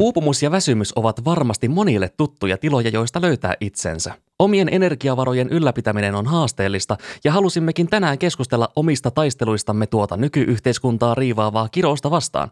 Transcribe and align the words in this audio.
Uupumus 0.00 0.42
ja 0.42 0.50
väsymys 0.50 0.92
ovat 0.96 1.24
varmasti 1.24 1.68
monille 1.68 2.08
tuttuja 2.16 2.58
tiloja, 2.58 2.90
joista 2.90 3.20
löytää 3.20 3.54
itsensä. 3.60 4.14
Omien 4.38 4.68
energiavarojen 4.72 5.48
ylläpitäminen 5.48 6.14
on 6.14 6.26
haasteellista 6.26 6.96
ja 7.24 7.32
halusimmekin 7.32 7.88
tänään 7.88 8.18
keskustella 8.18 8.68
omista 8.76 9.10
taisteluistamme 9.10 9.86
tuota 9.86 10.16
nykyyhteiskuntaa 10.16 11.14
riivaavaa 11.14 11.68
kirousta 11.68 12.10
vastaan. 12.10 12.50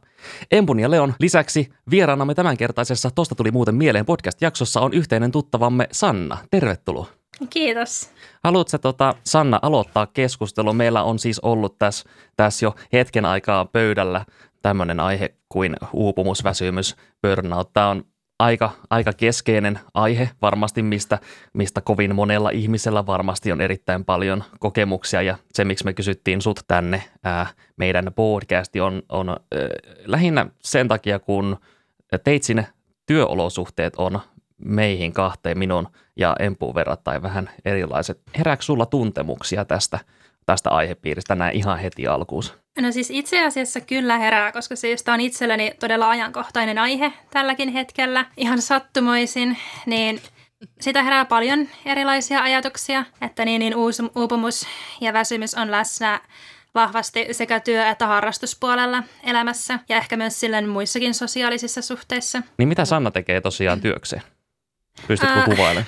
Empun 0.51 0.81
ja 0.81 0.91
Leon 0.91 1.15
lisäksi 1.19 1.71
vieraanamme 1.91 2.35
tämänkertaisessa 2.35 3.11
Tosta 3.15 3.35
tuli 3.35 3.51
muuten 3.51 3.75
mieleen 3.75 4.07
podcast-jaksossa 4.07 4.81
on 4.81 4.93
yhteinen 4.93 5.33
tuttavamme 5.33 5.89
Sanna. 5.93 6.39
Tervetuloa. 6.51 7.07
Kiitos. 7.51 8.11
Haluatko 8.45 8.79
tota, 8.79 9.15
Sanna 9.25 9.59
aloittaa 9.63 10.07
keskustelun? 10.07 10.77
Meillä 10.77 11.03
on 11.03 11.19
siis 11.19 11.39
ollut 11.39 11.79
tässä, 11.79 12.09
tässä 12.37 12.67
jo 12.67 12.75
hetken 12.93 13.25
aikaa 13.25 13.65
pöydällä 13.65 14.25
tämmöinen 14.67 15.01
aihe 15.01 15.35
kuin 15.49 15.77
uupumus, 15.93 16.45
väsymys, 16.45 16.97
burnout. 17.23 17.73
Tämä 17.73 17.89
on 17.89 18.05
aika, 18.39 18.71
aika 18.91 19.13
keskeinen 19.13 19.79
aihe 19.95 20.31
varmasti, 20.43 20.83
mistä, 20.83 21.19
mistä 21.53 21.81
kovin 21.81 22.15
monella 22.15 22.51
ihmisellä 22.51 23.07
varmasti 23.07 23.53
on 23.53 23.61
erittäin 23.61 24.05
paljon 24.05 24.45
kokemuksia 24.59 25.23
ja 25.23 25.39
se, 25.53 25.65
miksi 25.65 25.85
me 25.85 25.93
kysyttiin 25.93 26.43
sut 26.43 26.61
tänne, 26.69 27.03
ää, 27.25 27.47
meidän 27.77 28.13
podcasti 28.17 28.81
on, 28.81 29.03
on 29.09 29.29
ää, 29.29 29.37
lähinnä 30.05 30.47
sen 30.63 30.89
takia, 30.89 31.19
kun 31.19 31.57
teitsin 32.25 32.67
työolosuhteet 33.07 33.95
on 33.97 34.21
meihin 34.65 35.13
kahteen, 35.13 35.59
minun 35.59 35.89
ja 36.17 36.37
Empuun 36.39 36.75
verrattain 36.75 37.23
vähän 37.23 37.51
erilaiset. 37.65 38.21
Herääkö 38.39 38.63
sulla 38.63 38.87
tuntemuksia 38.87 39.65
tästä, 39.65 39.99
tästä 40.47 40.71
aihepiiristä 40.71 41.35
näin 41.35 41.57
ihan 41.57 41.79
heti 41.79 42.07
alkuun? 42.07 42.66
No 42.81 42.93
siis 42.93 43.11
itse 43.11 43.45
asiassa 43.45 43.81
kyllä 43.81 44.19
herää, 44.19 44.53
koska 44.53 44.77
se 44.77 44.97
on 45.13 45.21
itselleni 45.21 45.75
todella 45.81 46.11
ajankohtainen 46.11 46.79
aihe 46.79 47.13
tälläkin 47.31 47.69
hetkellä. 47.69 48.25
Ihan 48.37 48.63
sattumoisin, 48.63 49.59
niin 49.87 50.21
sitä 50.81 51.03
herää 51.03 51.25
paljon 51.25 51.69
erilaisia 51.87 52.43
ajatuksia, 52.43 53.05
että 53.21 53.45
niin, 53.45 53.59
niin 53.59 53.77
uus, 53.77 54.03
uupumus 54.17 54.67
ja 55.01 55.13
väsymys 55.13 55.55
on 55.55 55.71
läsnä 55.71 56.21
vahvasti 56.75 57.27
sekä 57.33 57.61
työ- 57.61 57.89
että 57.89 58.07
harrastuspuolella 58.07 59.03
elämässä 59.23 59.79
ja 59.89 59.97
ehkä 59.97 60.17
myös 60.17 60.41
silleen 60.41 60.69
muissakin 60.69 61.15
sosiaalisissa 61.15 61.83
suhteissa. 61.83 62.43
Niin 62.59 62.69
mitä 62.69 62.85
Sanna 62.85 63.11
tekee 63.11 63.41
tosiaan 63.41 63.81
työkseen? 63.81 64.23
Pystytkö 65.07 65.43
kuvailemaan? 65.45 65.87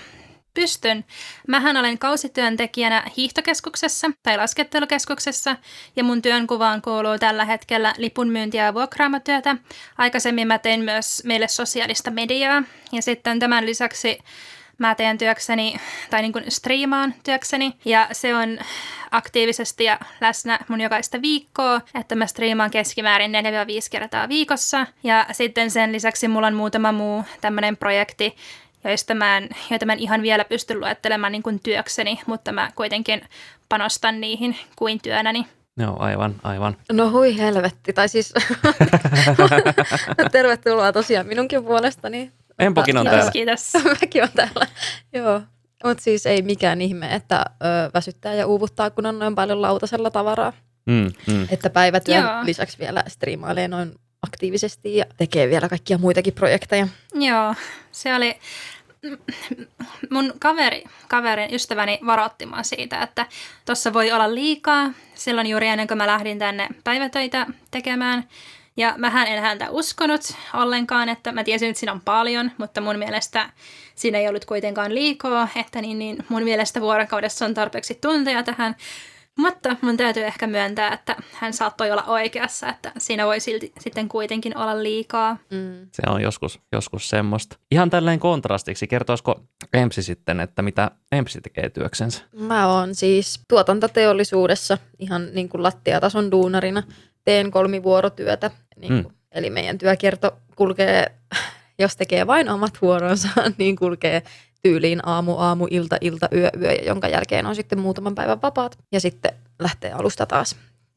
Pystyn. 0.59 1.05
Mähän 1.49 1.77
olen 1.77 1.99
kausityöntekijänä 1.99 3.03
hiihtokeskuksessa 3.17 4.11
tai 4.23 4.37
laskettelukeskuksessa 4.37 5.57
ja 5.97 6.05
mun 6.05 6.23
työnkuvaan 6.23 6.83
kuuluu 6.83 7.19
tällä 7.19 7.45
hetkellä 7.45 7.95
lipunmyyntiä 7.97 8.65
ja 8.65 8.75
vuokraamatyötä. 8.75 9.57
Aikaisemmin 9.99 10.47
mä 10.47 10.59
tein 10.59 10.85
myös 10.85 11.23
meille 11.25 11.49
sosiaalista 11.49 12.11
mediaa 12.11 12.63
ja 12.93 13.03
sitten 13.03 13.39
tämän 13.39 13.67
lisäksi 13.67 14.19
mä 14.79 14.95
teen 14.95 15.19
työkseni, 15.19 15.77
tai 16.11 16.23
niin 16.23 16.33
kuin 16.33 16.45
striimaan 16.51 17.15
työkseni, 17.25 17.73
ja 17.85 18.09
se 18.13 18.35
on 18.35 18.59
aktiivisesti 19.11 19.85
ja 19.85 19.99
läsnä 20.21 20.59
mun 20.69 20.81
jokaista 20.81 21.23
viikkoa, 21.23 21.81
että 22.01 22.15
mä 22.15 22.27
striimaan 22.27 22.71
keskimäärin 22.71 23.33
4-5 23.33 23.35
kertaa 23.91 24.29
viikossa, 24.29 24.87
ja 25.03 25.27
sitten 25.33 25.71
sen 25.71 25.93
lisäksi 25.93 26.29
mulla 26.29 26.47
on 26.47 26.55
muutama 26.55 26.93
muu 26.93 27.25
tämmöinen 27.41 27.77
projekti, 27.77 28.37
joista 28.85 29.15
mä 29.15 29.37
en, 29.37 29.49
joita 29.71 29.87
mä 29.87 29.93
en 29.93 29.99
ihan 29.99 30.23
vielä 30.23 30.45
pysty 30.45 30.79
luettelemaan 30.81 31.33
niin 31.33 31.43
kuin 31.43 31.61
työkseni, 31.61 32.21
mutta 32.27 32.53
mä 32.53 32.71
kuitenkin 32.75 33.21
panostan 33.69 34.21
niihin 34.21 34.57
kuin 34.77 35.01
työnäni. 35.03 35.47
Joo, 35.77 35.97
aivan, 35.99 36.35
aivan. 36.43 36.77
No 36.93 37.11
hui 37.11 37.39
helvetti, 37.39 37.93
tai 37.93 38.09
siis 38.09 38.35
tervetuloa 40.33 40.93
tosiaan 40.93 41.27
minunkin 41.27 41.65
puolestani. 41.65 42.33
Empokin 42.59 42.97
on 42.97 43.07
kiitos, 43.07 43.17
täällä. 43.17 43.33
Kiitos, 43.33 43.73
Mäkin 44.01 44.23
on 44.23 44.29
täällä, 44.35 44.67
joo. 45.13 45.41
Mutta 45.85 46.03
siis 46.03 46.27
ei 46.27 46.43
mikään 46.43 46.81
ihme, 46.81 47.15
että 47.15 47.45
ö, 47.51 47.91
väsyttää 47.95 48.35
ja 48.35 48.47
uuvuttaa, 48.47 48.91
kun 48.91 49.07
on 49.07 49.19
noin 49.19 49.35
paljon 49.35 49.63
lautasella 49.63 50.11
tavaraa. 50.11 50.53
Mm, 50.87 51.35
mm. 51.35 51.47
Että 51.51 51.71
päivätyön 51.71 52.25
Joo. 52.25 52.45
lisäksi 52.45 52.79
vielä 52.79 53.05
striimailee 53.09 53.69
noin 53.69 53.95
aktiivisesti 54.23 54.97
ja 54.97 55.05
tekee 55.17 55.49
vielä 55.49 55.69
kaikkia 55.69 55.99
muitakin 55.99 56.35
projekteja. 56.35 56.89
Joo, 57.15 57.55
se 57.93 58.15
oli 58.15 58.39
mun 60.11 60.33
kaveri, 60.39 60.85
kaverin 61.09 61.55
ystäväni 61.55 61.99
varoitti 62.07 62.47
mua 62.47 62.63
siitä, 62.63 63.03
että 63.03 63.27
tuossa 63.67 63.93
voi 63.93 64.13
olla 64.13 64.35
liikaa. 64.35 64.91
Silloin 65.15 65.47
juuri 65.47 65.67
ennen 65.69 65.89
kuin 65.89 65.99
mä 65.99 66.07
lähdin 66.07 66.39
tänne 66.39 66.69
päivätöitä 66.85 67.47
tekemään. 67.71 68.29
Ja 68.77 68.95
mähän 68.97 69.27
en 69.27 69.43
häntä 69.43 69.71
uskonut 69.71 70.21
ollenkaan, 70.55 71.09
että 71.09 71.33
mä 71.33 71.45
tiesin, 71.45 71.69
että 71.69 71.81
siinä 71.81 71.93
on 71.93 72.01
paljon, 72.01 72.51
mutta 72.59 72.81
mun 72.81 72.99
mielestä 72.99 73.51
siinä 73.95 74.19
ei 74.19 74.29
ollut 74.29 74.45
kuitenkaan 74.45 74.95
liikaa, 74.95 75.49
että 75.57 75.83
niin, 75.83 75.99
niin 75.99 76.25
mun 76.29 76.43
mielestä 76.43 76.81
vuorokaudessa 76.81 77.45
on 77.45 77.55
tarpeeksi 77.55 77.95
tunteja 77.95 78.43
tähän. 78.43 78.77
Mutta 79.39 79.77
mun 79.81 79.97
täytyy 79.97 80.25
ehkä 80.25 80.47
myöntää, 80.47 80.93
että 80.93 81.17
hän 81.33 81.53
saattoi 81.53 81.91
olla 81.91 82.03
oikeassa, 82.03 82.69
että 82.69 82.93
siinä 82.99 83.27
voi 83.27 83.41
silti 83.41 83.73
sitten 83.81 84.09
kuitenkin 84.09 84.57
olla 84.57 84.83
liikaa. 84.83 85.37
Mm. 85.51 85.87
Se 85.93 86.03
on 86.07 86.23
joskus, 86.23 86.61
joskus 86.73 87.11
semmoista. 87.11 87.57
Ihan 87.71 87.91
tälleen 87.91 88.21
kontrastiksi, 88.21 88.87
kertoisiko 88.87 89.41
Empsi 89.73 90.03
sitten, 90.03 90.41
että 90.41 90.63
mitä 90.63 90.91
Empsi 91.13 91.41
tekee 91.41 91.69
työksensä? 91.69 92.23
Mä 92.33 92.67
oon 92.75 92.95
siis 92.95 93.41
tuotantoteollisuudessa 93.49 94.79
ihan 94.99 95.29
niin 95.35 95.49
kuin 95.49 95.63
lattiatason 95.63 96.31
duunarina. 96.31 96.83
Teen 97.25 97.51
kolmivuorotyötä, 97.51 98.51
niin 98.77 99.03
kuin, 99.03 99.15
eli 99.33 99.51
meidän 99.51 99.79
työkierto 99.79 100.39
kulkee, 100.57 101.07
jos 101.79 101.97
tekee 101.97 102.27
vain 102.27 102.49
omat 102.49 102.73
vuoronsa, 102.83 103.29
niin 103.59 103.77
kulkee 103.77 104.23
tyyliin 104.63 105.09
aamu, 105.09 105.37
aamu, 105.37 105.67
ilta, 105.71 105.97
ilta, 106.01 106.29
yö, 106.35 106.51
yö, 106.61 106.73
ja 106.73 106.85
jonka 106.85 107.09
jälkeen 107.09 107.47
on 107.47 107.55
sitten 107.55 107.79
muutaman 107.79 108.15
päivän 108.15 108.43
vapaat. 108.43 108.79
Ja 108.93 109.01
sitten 109.01 109.33
lähtee 109.59 109.93
alusta 109.93 110.27
taas. 110.27 110.57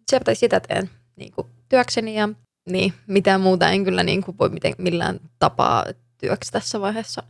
Sieltä 0.10 0.34
sitä 0.36 0.60
teen 0.60 0.90
niin 1.16 1.32
kuin 1.32 1.48
työkseni 1.70 2.16
ja 2.16 2.30
niin, 2.70 2.94
mitään 3.08 3.42
muuta 3.42 3.70
en 3.70 3.84
kyllä 3.84 4.04
niin 4.04 4.24
kuin 4.24 4.38
voi 4.38 4.50
miten, 4.50 4.74
millään 4.78 5.20
tapaa 5.40 5.86
työksi 6.18 6.52
tässä 6.52 6.82
vaiheessa 6.82 7.24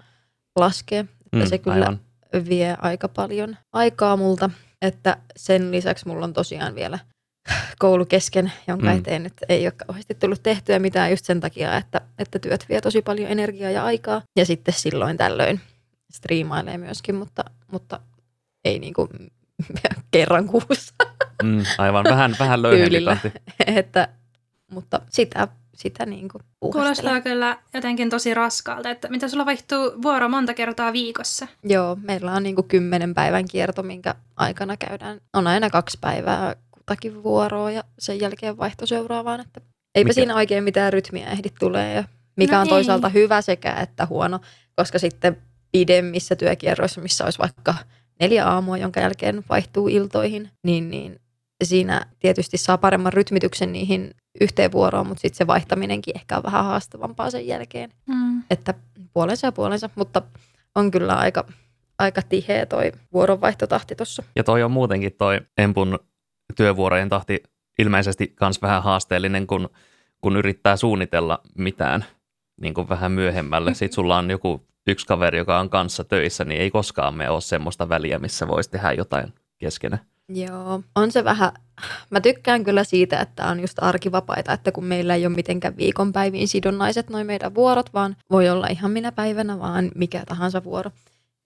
laskea. 0.55 0.99
Että 0.99 1.45
Mm, 1.45 1.45
se 1.45 1.57
kyllä 1.57 1.75
aivan. 1.75 1.99
vie 2.49 2.75
aika 2.81 3.07
paljon 3.07 3.57
aikaa 3.73 4.17
multa. 4.17 4.49
Että 4.81 5.17
sen 5.37 5.71
lisäksi 5.71 6.07
mulla 6.07 6.25
on 6.25 6.33
tosiaan 6.33 6.75
vielä 6.75 6.99
koulu 7.79 8.05
kesken, 8.05 8.51
jonka 8.67 8.85
mm. 8.91 8.97
eteen 8.97 9.23
nyt 9.23 9.33
ei 9.49 9.65
ole 9.65 9.71
kauheasti 9.87 10.15
tullut 10.15 10.43
tehtyä 10.43 10.79
mitään 10.79 11.09
just 11.09 11.25
sen 11.25 11.39
takia, 11.39 11.77
että, 11.77 12.01
että 12.19 12.39
työt 12.39 12.65
vie 12.69 12.81
tosi 12.81 13.01
paljon 13.01 13.31
energiaa 13.31 13.71
ja 13.71 13.83
aikaa. 13.83 14.21
Ja 14.35 14.45
sitten 14.45 14.73
silloin 14.73 15.17
tällöin 15.17 15.61
striimailee 16.11 16.77
myöskin, 16.77 17.15
mutta, 17.15 17.43
mutta 17.71 17.99
ei 18.65 18.79
niinku 18.79 19.09
kerran 20.11 20.47
kuussa 20.47 20.93
Mm, 21.43 21.63
aivan, 21.77 22.03
vähän, 22.03 22.35
vähän 22.39 22.61
löyhempi 22.61 22.97
että, 23.67 24.07
mutta 24.71 25.01
sitä, 25.09 25.47
sitä 25.75 26.05
niinku 26.05 26.39
puuhastelen. 26.59 26.83
Kuulostaa 26.95 27.21
kyllä 27.21 27.57
jotenkin 27.73 28.09
tosi 28.09 28.33
raskaalta, 28.33 28.89
että 28.89 29.07
mitä 29.09 29.27
sulla 29.27 29.45
vaihtuu 29.45 29.91
vuoro 30.01 30.29
monta 30.29 30.53
kertaa 30.53 30.93
viikossa. 30.93 31.47
Joo, 31.63 31.97
meillä 32.01 32.31
on 32.33 32.43
niinku 32.43 32.63
kymmenen 32.63 33.13
päivän 33.13 33.45
kierto, 33.47 33.83
minkä 33.83 34.15
aikana 34.35 34.77
käydään. 34.77 35.21
On 35.33 35.47
aina 35.47 35.69
kaksi 35.69 35.97
päivää 36.01 36.55
kutakin 36.71 37.23
vuoroa 37.23 37.71
ja 37.71 37.83
sen 37.99 38.19
jälkeen 38.19 38.57
vaihto 38.57 38.85
seuraavaan. 38.85 39.39
Että 39.39 39.61
eipä 39.95 40.07
Mikä- 40.07 40.13
siinä 40.13 40.35
oikein 40.35 40.63
mitään 40.63 40.93
rytmiä 40.93 41.27
ehdi 41.29 41.49
tulee. 41.59 41.93
Ja 41.93 42.03
mikä 42.35 42.55
No 42.55 42.61
on 42.61 42.67
ei. 42.67 42.69
toisaalta 42.69 43.09
hyvä 43.09 43.41
sekä 43.41 43.73
että 43.73 44.05
huono, 44.05 44.39
koska 44.75 44.99
sitten 44.99 45.37
pidemmissä 45.71 46.35
työkierroissa, 46.35 47.01
missä 47.01 47.23
olisi 47.23 47.39
vaikka 47.39 47.75
neljä 48.19 48.47
aamua, 48.47 48.77
jonka 48.77 48.99
jälkeen 48.99 49.43
vaihtuu 49.49 49.87
iltoihin, 49.87 50.49
niin, 50.63 50.89
niin 50.89 51.19
siinä 51.63 52.05
tietysti 52.19 52.57
saa 52.57 52.77
paremman 52.77 53.13
rytmityksen 53.13 53.71
niihin 53.71 54.15
yhteen 54.41 54.71
vuoroon, 54.71 55.07
mutta 55.07 55.21
sitten 55.21 55.37
se 55.37 55.47
vaihtaminenkin 55.47 56.17
ehkä 56.17 56.37
on 56.37 56.43
vähän 56.43 56.65
haastavampaa 56.65 57.29
sen 57.31 57.47
jälkeen 57.47 57.89
Mm. 58.07 58.43
että 58.49 58.73
puolensa 59.13 59.47
ja 59.47 59.51
puolensa, 59.51 59.89
mutta 59.95 60.21
on 60.75 60.91
kyllä 60.91 61.15
aika, 61.15 61.45
aika 61.99 62.21
tiheä 62.21 62.65
toi 62.65 62.91
vuoronvaihtotahti 63.13 63.95
tuossa. 63.95 64.23
Ja 64.35 64.43
toi 64.43 64.63
on 64.63 64.71
muutenkin 64.71 65.13
toi 65.17 65.41
Empun 65.57 65.99
työvuorojen 66.55 67.09
tahti 67.09 67.43
ilmeisesti 67.79 68.27
kans 68.27 68.61
vähän 68.61 68.83
haasteellinen, 68.83 69.47
kun, 69.47 69.69
kun 70.21 70.37
yrittää 70.37 70.75
suunnitella 70.75 71.41
mitään 71.57 72.05
niin 72.61 72.73
kuin 72.73 72.89
vähän 72.89 73.11
myöhemmälle. 73.11 73.73
Sitten 73.73 73.95
sulla 73.95 74.17
on 74.17 74.29
joku 74.29 74.67
yksi 74.87 75.05
kaveri, 75.05 75.37
joka 75.37 75.59
on 75.59 75.69
kanssa 75.69 76.03
töissä, 76.03 76.45
niin 76.45 76.61
ei 76.61 76.71
koskaan 76.71 77.15
me 77.15 77.29
ole 77.29 77.41
semmoista 77.41 77.89
väliä, 77.89 78.19
missä 78.19 78.47
voisi 78.47 78.69
tehdä 78.69 78.91
jotain 78.91 79.33
keskenä. 79.57 79.97
Joo, 80.29 80.83
on 80.95 81.11
se 81.11 81.23
vähän, 81.23 81.51
mä 82.09 82.21
tykkään 82.21 82.63
kyllä 82.63 82.83
siitä, 82.83 83.19
että 83.19 83.47
on 83.47 83.59
just 83.59 83.83
arkivapaita, 83.83 84.53
että 84.53 84.71
kun 84.71 84.85
meillä 84.85 85.15
ei 85.15 85.25
ole 85.25 85.35
mitenkään 85.35 85.77
viikonpäiviin 85.77 86.47
sidonnaiset 86.47 87.09
noin 87.09 87.27
meidän 87.27 87.55
vuorot, 87.55 87.93
vaan 87.93 88.15
voi 88.31 88.49
olla 88.49 88.67
ihan 88.67 88.91
minä 88.91 89.11
päivänä, 89.11 89.59
vaan 89.59 89.91
mikä 89.95 90.23
tahansa 90.25 90.63
vuoro. 90.63 90.91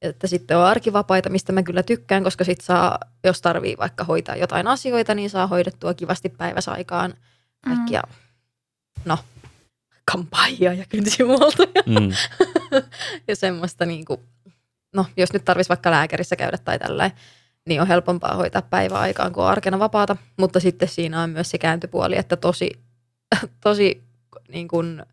Että 0.01 0.27
sitten 0.27 0.57
on 0.57 0.65
arkivapaita, 0.65 1.29
mistä 1.29 1.51
mä 1.51 1.63
kyllä 1.63 1.83
tykkään, 1.83 2.23
koska 2.23 2.43
sit 2.43 2.61
saa, 2.61 2.99
jos 3.23 3.41
tarvii 3.41 3.77
vaikka 3.79 4.03
hoitaa 4.03 4.35
jotain 4.35 4.67
asioita, 4.67 5.15
niin 5.15 5.29
saa 5.29 5.47
hoidettua 5.47 5.93
kivasti 5.93 6.29
päiväsaikaan 6.29 7.13
kaikkia, 7.65 8.01
no, 9.05 9.17
kampaajia 10.11 10.73
ja 10.73 10.85
kynsimuoltoja 10.89 11.83
Mm. 11.85 12.11
ja 13.27 13.35
semmoista 13.35 13.85
niin 13.85 14.05
kuin, 14.05 14.19
no 14.95 15.05
jos 15.17 15.33
nyt 15.33 15.45
tarvitsisi 15.45 15.69
vaikka 15.69 15.91
lääkärissä 15.91 16.35
käydä 16.35 16.57
tai 16.57 16.79
tällainen, 16.79 17.17
niin 17.65 17.81
on 17.81 17.87
helpompaa 17.87 18.35
hoitaa 18.35 18.61
päiväaikaan 18.61 19.33
kuin 19.33 19.45
arkena 19.45 19.79
vapaata, 19.79 20.17
mutta 20.37 20.59
sitten 20.59 20.87
siinä 20.87 21.21
on 21.21 21.29
myös 21.29 21.49
se 21.49 21.57
kääntöpuoli, 21.57 22.17
että 22.17 22.35
tosi, 22.35 22.71
tosi 23.63 24.03
niin 24.47 24.67
kuin 24.67 25.03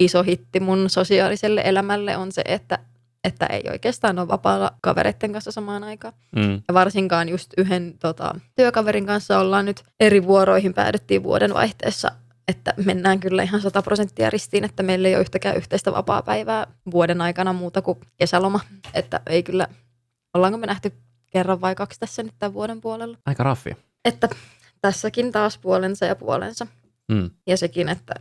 iso 0.00 0.22
hitti 0.22 0.60
mun 0.60 0.90
sosiaaliselle 0.90 1.62
elämälle 1.64 2.16
on 2.16 2.32
se, 2.32 2.42
että, 2.44 2.78
että 3.24 3.46
ei 3.46 3.62
oikeastaan 3.70 4.18
ole 4.18 4.28
vapaalla 4.28 4.72
kavereiden 4.80 5.32
kanssa 5.32 5.52
samaan 5.52 5.84
aikaan. 5.84 6.14
Mm. 6.36 6.62
Ja 6.68 6.74
varsinkaan 6.74 7.28
just 7.28 7.52
yhden 7.58 7.94
tota, 7.98 8.34
työkaverin 8.56 9.06
kanssa 9.06 9.38
ollaan 9.38 9.64
nyt 9.64 9.82
eri 10.00 10.24
vuoroihin 10.24 10.74
päädyttiin 10.74 11.22
vuoden 11.22 11.54
vaihteessa, 11.54 12.12
että 12.52 12.74
mennään 12.84 13.20
kyllä 13.20 13.42
ihan 13.42 13.60
100 13.60 13.82
prosenttia 13.82 14.30
ristiin, 14.30 14.64
että 14.64 14.82
meillä 14.82 15.08
ei 15.08 15.14
ole 15.14 15.20
yhtäkään 15.20 15.56
yhteistä 15.56 15.92
vapaa-päivää 15.92 16.66
vuoden 16.92 17.20
aikana 17.20 17.52
muuta 17.52 17.82
kuin 17.82 17.98
kesäloma. 18.16 18.60
Että 18.94 19.20
ei 19.26 19.42
kyllä, 19.42 19.68
ollaanko 20.34 20.58
me 20.58 20.66
nähty 20.66 20.92
kerran 21.32 21.60
vai 21.60 21.74
kaksi 21.74 22.00
tässä 22.00 22.22
nyt 22.22 22.34
tämän 22.38 22.54
vuoden 22.54 22.80
puolella. 22.80 23.18
Aika 23.26 23.42
raffi. 23.42 23.76
Että 24.04 24.28
tässäkin 24.80 25.32
taas 25.32 25.58
puolensa 25.58 26.06
ja 26.06 26.16
puolensa. 26.16 26.66
Mm. 27.08 27.30
Ja 27.46 27.56
sekin, 27.56 27.88
että 27.88 28.14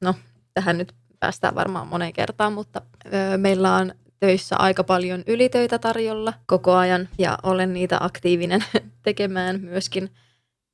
no 0.00 0.14
tähän 0.54 0.78
nyt 0.78 0.94
päästään 1.20 1.54
varmaan 1.54 1.86
moneen 1.86 2.12
kertaan, 2.12 2.52
mutta 2.52 2.82
öö, 3.14 3.36
meillä 3.36 3.74
on 3.74 3.92
töissä 4.20 4.56
aika 4.56 4.84
paljon 4.84 5.22
ylitöitä 5.26 5.78
tarjolla 5.78 6.32
koko 6.46 6.74
ajan 6.74 7.08
ja 7.18 7.38
olen 7.42 7.72
niitä 7.72 7.98
aktiivinen 8.00 8.64
tekemään 9.02 9.60
myöskin, 9.60 10.10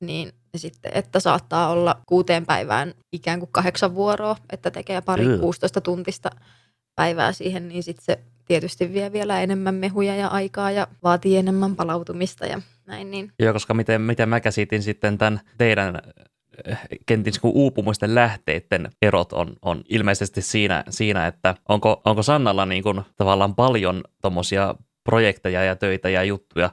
niin 0.05 0.31
sitten, 0.57 0.91
että 0.95 1.19
saattaa 1.19 1.69
olla 1.69 2.01
kuuteen 2.05 2.45
päivään 2.45 2.93
ikään 3.11 3.39
kuin 3.39 3.51
kahdeksan 3.51 3.95
vuoroa, 3.95 4.35
että 4.49 4.71
tekee 4.71 5.01
pari 5.01 5.27
Ugh. 5.27 5.41
16 5.41 5.81
tuntista 5.81 6.29
päivää 6.95 7.31
siihen, 7.31 7.67
niin 7.67 7.83
sitten 7.83 8.05
se 8.05 8.19
tietysti 8.45 8.93
vie 8.93 9.11
vielä 9.11 9.41
enemmän 9.41 9.75
mehuja 9.75 10.15
ja 10.15 10.27
aikaa 10.27 10.71
ja 10.71 10.87
vaatii 11.03 11.37
enemmän 11.37 11.75
palautumista 11.75 12.45
ja 12.45 12.61
näin, 12.85 13.11
niin 13.11 13.31
Joo, 13.39 13.53
koska 13.53 13.73
miten, 13.73 14.01
miten 14.01 14.29
mä 14.29 14.39
käsitin 14.39 14.83
sitten 14.83 15.17
tämän 15.17 15.39
teidän 15.57 16.01
eh, 16.65 16.79
kenties 17.05 17.39
kun 17.39 17.51
uupumusten 17.53 18.15
lähteiden 18.15 18.89
erot 19.01 19.33
on, 19.33 19.55
on 19.61 19.83
ilmeisesti 19.89 20.41
siinä, 20.41 20.83
siinä, 20.89 21.27
että 21.27 21.55
onko, 21.69 22.01
onko 22.05 22.23
Sannalla 22.23 22.65
niin 22.65 22.83
kuin 22.83 23.01
tavallaan 23.15 23.55
paljon 23.55 24.03
tuommoisia 24.21 24.75
projekteja 25.03 25.63
ja 25.63 25.75
töitä 25.75 26.09
ja 26.09 26.23
juttuja 26.23 26.69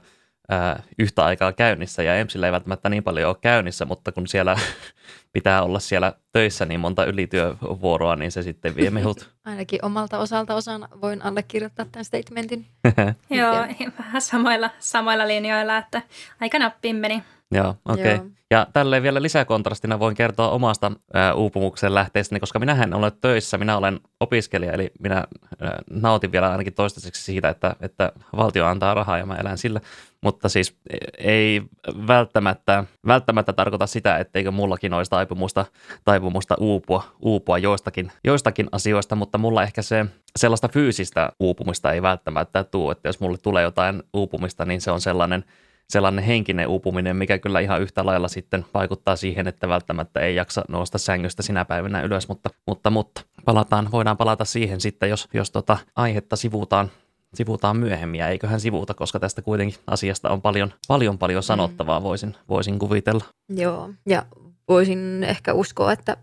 ää, 0.51 0.83
yhtä 0.99 1.25
aikaa 1.25 1.53
käynnissä 1.53 2.03
ja 2.03 2.15
Emsillä 2.15 2.45
ei 2.45 2.51
välttämättä 2.51 2.89
niin 2.89 3.03
paljon 3.03 3.29
ole 3.29 3.37
käynnissä, 3.41 3.85
mutta 3.85 4.11
kun 4.11 4.27
siellä 4.27 4.57
pitää 5.33 5.63
olla 5.63 5.79
siellä 5.79 6.13
töissä 6.31 6.65
niin 6.65 6.79
monta 6.79 7.05
ylityövuoroa, 7.05 8.15
niin 8.15 8.31
se 8.31 8.41
sitten 8.41 8.75
vie 8.75 8.89
mehut. 8.89 9.29
ainakin 9.45 9.85
omalta 9.85 10.19
osalta 10.19 10.55
osan 10.55 10.87
voin 11.01 11.21
allekirjoittaa 11.21 11.85
tämän 11.91 12.05
statementin. 12.05 12.65
Joo, 13.29 13.55
vähän 13.99 14.21
samoilla, 14.21 14.69
samoilla 14.79 15.27
linjoilla, 15.27 15.77
että 15.77 16.01
aika 16.41 16.59
nappiin 16.59 16.95
meni. 16.95 17.23
Joo, 17.51 17.75
okei. 17.85 18.15
Okay. 18.15 18.29
Ja 18.51 18.67
tälleen 18.73 19.03
vielä 19.03 19.21
lisäkontrastina 19.21 19.99
voin 19.99 20.15
kertoa 20.15 20.49
omasta 20.49 20.91
ää, 21.13 21.33
uupumuksen 21.33 21.93
lähteestäni, 21.93 22.39
koska 22.39 22.59
minähän 22.59 22.93
olen 22.93 23.11
töissä, 23.21 23.57
minä 23.57 23.77
olen 23.77 23.99
opiskelija, 24.19 24.71
eli 24.71 24.91
minä 24.99 25.15
ää, 25.15 25.79
nautin 25.89 26.31
vielä 26.31 26.51
ainakin 26.51 26.73
toistaiseksi 26.73 27.23
siitä, 27.23 27.49
että, 27.49 27.75
että 27.79 28.11
valtio 28.37 28.65
antaa 28.65 28.93
rahaa 28.93 29.17
ja 29.17 29.25
mä 29.25 29.35
elän 29.35 29.57
sillä. 29.57 29.81
Mutta 30.21 30.49
siis 30.49 30.77
ei 31.17 31.61
välttämättä, 32.07 32.83
välttämättä 33.07 33.53
tarkoita 33.53 33.87
sitä, 33.87 34.17
etteikö 34.17 34.51
mullakin 34.51 34.93
olisi 34.93 35.11
taipumusta, 35.11 35.65
taipumusta 36.05 36.55
uupua, 36.59 37.03
uupua 37.19 37.57
joistakin, 37.57 38.11
joistakin 38.23 38.67
asioista, 38.71 39.15
mutta 39.15 39.37
mulla 39.37 39.63
ehkä 39.63 39.81
se 39.81 40.05
sellaista 40.35 40.67
fyysistä 40.67 41.31
uupumista 41.39 41.91
ei 41.91 42.01
välttämättä 42.01 42.63
tule, 42.63 42.91
että 42.91 43.09
jos 43.09 43.19
mulle 43.19 43.37
tulee 43.37 43.63
jotain 43.63 44.03
uupumista, 44.13 44.65
niin 44.65 44.81
se 44.81 44.91
on 44.91 45.01
sellainen 45.01 45.45
sellainen 45.91 46.23
henkinen 46.23 46.67
uupuminen, 46.67 47.15
mikä 47.15 47.37
kyllä 47.37 47.59
ihan 47.59 47.81
yhtä 47.81 48.05
lailla 48.05 48.27
sitten 48.27 48.65
vaikuttaa 48.73 49.15
siihen, 49.15 49.47
että 49.47 49.69
välttämättä 49.69 50.19
ei 50.19 50.35
jaksa 50.35 50.63
nousta 50.67 50.97
sängystä 50.97 51.43
sinä 51.43 51.65
päivänä 51.65 52.01
ylös, 52.01 52.27
mutta, 52.27 52.49
mutta, 52.67 52.89
mutta 52.89 53.21
palataan, 53.45 53.91
voidaan 53.91 54.17
palata 54.17 54.45
siihen 54.45 54.81
sitten, 54.81 55.09
jos, 55.09 55.27
jos 55.33 55.51
tota 55.51 55.77
aihetta 55.95 56.35
sivutaan, 56.35 56.91
sivutaan 57.33 57.77
myöhemmin, 57.77 58.19
ja 58.19 58.27
eiköhän 58.27 58.59
sivuuta, 58.59 58.93
koska 58.93 59.19
tästä 59.19 59.41
kuitenkin 59.41 59.79
asiasta 59.87 60.29
on 60.29 60.41
paljon, 60.41 60.73
paljon, 60.87 61.17
paljon 61.17 61.43
sanottavaa, 61.43 62.03
voisin, 62.03 62.35
voisin 62.49 62.79
kuvitella. 62.79 63.23
Joo, 63.49 63.89
ja 64.09 64.25
voisin 64.67 65.23
ehkä 65.23 65.53
uskoa, 65.53 65.91
että 65.91 66.17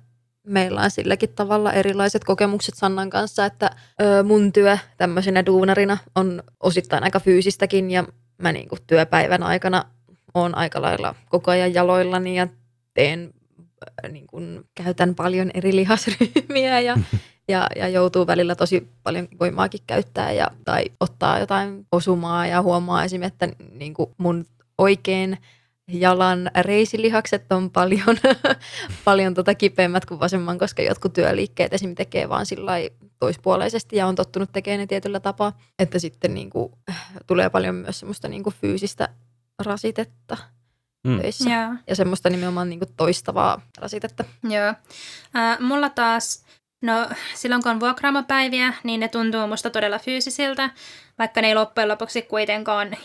meillä 0.46 0.80
on 0.80 0.90
silläkin 0.90 1.30
tavalla 1.34 1.72
erilaiset 1.72 2.24
kokemukset 2.24 2.74
Sannan 2.74 3.10
kanssa, 3.10 3.46
että 3.46 3.70
mun 4.24 4.52
työ 4.52 4.78
tämmöisenä 4.96 5.46
duunarina 5.46 5.98
on 6.14 6.42
osittain 6.60 7.04
aika 7.04 7.20
fyysistäkin 7.20 7.90
ja 7.90 8.04
mä 8.38 8.52
niin 8.52 8.68
kuin 8.68 8.78
työpäivän 8.86 9.42
aikana 9.42 9.84
on 10.34 10.54
aika 10.54 10.82
lailla 10.82 11.14
koko 11.28 11.50
ajan 11.50 11.74
jaloillani 11.74 12.36
ja 12.36 12.48
teen, 12.94 13.30
ö, 14.04 14.08
niin 14.08 14.26
kuin, 14.26 14.64
käytän 14.74 15.14
paljon 15.14 15.50
eri 15.54 15.76
lihasryhmiä 15.76 16.80
ja, 16.80 16.96
ja, 17.48 17.66
ja 17.76 17.88
joutuu 17.88 18.26
välillä 18.26 18.54
tosi 18.54 18.88
paljon 19.02 19.28
voimaakin 19.40 19.80
käyttää 19.86 20.32
ja, 20.32 20.50
tai 20.64 20.84
ottaa 21.00 21.38
jotain 21.38 21.86
osumaa 21.92 22.46
ja 22.46 22.62
huomaa 22.62 23.04
esimerkiksi, 23.04 23.44
että 23.44 23.64
niin 23.72 23.94
kuin 23.94 24.10
mun 24.18 24.44
oikein 24.78 25.38
jalan 25.88 26.50
reisilihakset 26.60 27.52
on 27.52 27.70
paljon, 27.70 28.16
paljon 29.04 29.34
tota 29.34 29.54
kipeämmät 29.54 30.06
kuin 30.06 30.20
vasemman, 30.20 30.58
koska 30.58 30.82
jotkut 30.82 31.12
työliikkeet 31.12 31.72
esim. 31.72 31.94
tekee 31.94 32.28
vaan 32.28 32.46
sillä 32.46 32.72
toispuoleisesti 33.20 33.96
ja 33.96 34.06
on 34.06 34.14
tottunut 34.14 34.52
tekemään 34.52 34.80
ne 34.80 34.86
tietyllä 34.86 35.20
tapaa, 35.20 35.58
että 35.78 35.98
sitten 35.98 36.34
niin 36.34 36.50
kuin, 36.50 36.72
tulee 37.26 37.50
paljon 37.50 37.74
myös 37.74 37.98
semmoista 37.98 38.28
niin 38.28 38.42
kuin 38.42 38.54
fyysistä 38.60 39.08
rasitetta 39.64 40.36
Mm. 41.06 41.20
töissä 41.20 41.50
Joo. 41.50 41.74
ja 41.86 41.96
semmoista 41.96 42.30
nimenomaan 42.30 42.68
niin 42.68 42.78
kuin 42.78 42.92
toistavaa 42.96 43.60
rasitetta. 43.78 44.24
Joo. 44.42 44.74
Äh, 45.36 45.60
mulla 45.60 45.90
taas, 45.90 46.44
no 46.82 47.08
silloin 47.34 47.62
kun 47.62 47.72
on 47.72 47.80
vuokraamopäiviä, 47.80 48.74
niin 48.84 49.00
ne 49.00 49.08
tuntuu 49.08 49.46
musta 49.46 49.70
todella 49.70 49.98
fyysisiltä, 49.98 50.70
vaikka 51.18 51.42
ne 51.42 51.48
ei 51.48 51.54
loppujen 51.54 51.88
lopuksi 51.88 52.22
kuitenkaan 52.22 52.96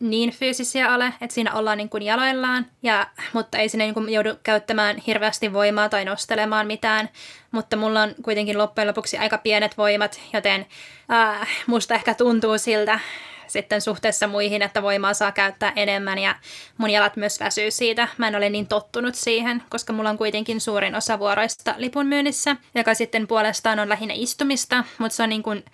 niin 0.00 0.30
fyysisiä 0.30 0.94
ole, 0.94 1.12
että 1.20 1.34
siinä 1.34 1.54
ollaan 1.54 1.78
niin 1.78 1.88
kuin 1.88 2.02
jaloillaan, 2.02 2.66
ja, 2.82 3.06
mutta 3.32 3.58
ei 3.58 3.68
sinne 3.68 3.84
niin 3.84 3.94
kuin 3.94 4.12
joudu 4.12 4.30
käyttämään 4.42 4.96
hirveästi 5.06 5.52
voimaa 5.52 5.88
tai 5.88 6.04
nostelemaan 6.04 6.66
mitään, 6.66 7.08
mutta 7.50 7.76
mulla 7.76 8.02
on 8.02 8.14
kuitenkin 8.22 8.58
loppujen 8.58 8.88
lopuksi 8.88 9.18
aika 9.18 9.38
pienet 9.38 9.78
voimat, 9.78 10.20
joten 10.32 10.66
äh, 11.12 11.48
musta 11.66 11.94
ehkä 11.94 12.14
tuntuu 12.14 12.58
siltä, 12.58 13.00
sitten 13.46 13.80
suhteessa 13.80 14.26
muihin, 14.26 14.62
että 14.62 14.82
voimaa 14.82 15.14
saa 15.14 15.32
käyttää 15.32 15.72
enemmän 15.76 16.18
ja 16.18 16.34
mun 16.78 16.90
jalat 16.90 17.16
myös 17.16 17.40
väsyy 17.40 17.70
siitä. 17.70 18.08
Mä 18.18 18.28
en 18.28 18.36
ole 18.36 18.48
niin 18.50 18.66
tottunut 18.66 19.14
siihen, 19.14 19.62
koska 19.70 19.92
mulla 19.92 20.10
on 20.10 20.18
kuitenkin 20.18 20.60
suurin 20.60 20.94
osa 20.94 21.18
vuoroista 21.18 21.74
lipun 21.76 22.06
myynnissä, 22.06 22.56
joka 22.74 22.94
sitten 22.94 23.26
puolestaan 23.26 23.78
on 23.78 23.88
lähinnä 23.88 24.14
istumista, 24.16 24.84
mutta 24.98 25.16
se 25.16 25.22
on 25.22 25.28
niin 25.28 25.42
kuin 25.42 25.64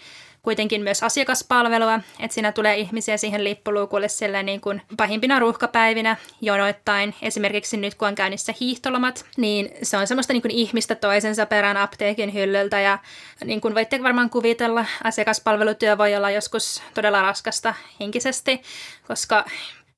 kuitenkin 0.43 0.83
myös 0.83 1.03
asiakaspalvelua, 1.03 2.01
että 2.21 2.35
siinä 2.35 2.53
tulee 2.53 2.77
ihmisiä 2.77 3.17
siihen 3.17 3.45
lippuluukulle 3.45 4.09
sillä 4.09 4.43
niin 4.43 4.61
kuin 4.61 4.83
pahimpina 4.97 5.39
ruuhkapäivinä 5.39 6.17
jonoittain. 6.41 7.15
Esimerkiksi 7.23 7.77
nyt 7.77 7.95
kun 7.95 8.09
on 8.09 8.15
käynnissä 8.15 8.55
hiihtolomat, 8.61 9.25
niin 9.37 9.71
se 9.83 9.97
on 9.97 10.07
semmoista 10.07 10.33
niin 10.33 10.43
kuin 10.43 10.53
ihmistä 10.53 10.95
toisensa 10.95 11.47
perään 11.47 11.77
apteekin 11.77 12.35
hyllyltä 12.35 12.81
ja 12.81 12.99
niin 13.45 13.61
kuin 13.61 13.75
voitte 13.75 14.03
varmaan 14.03 14.31
kuvitella, 14.31 14.87
asiakaspalvelutyö 15.05 15.99
voi 15.99 16.17
olla 16.17 16.31
joskus 16.31 16.83
todella 16.95 17.23
raskasta 17.23 17.75
henkisesti, 18.01 18.63
koska 19.09 19.45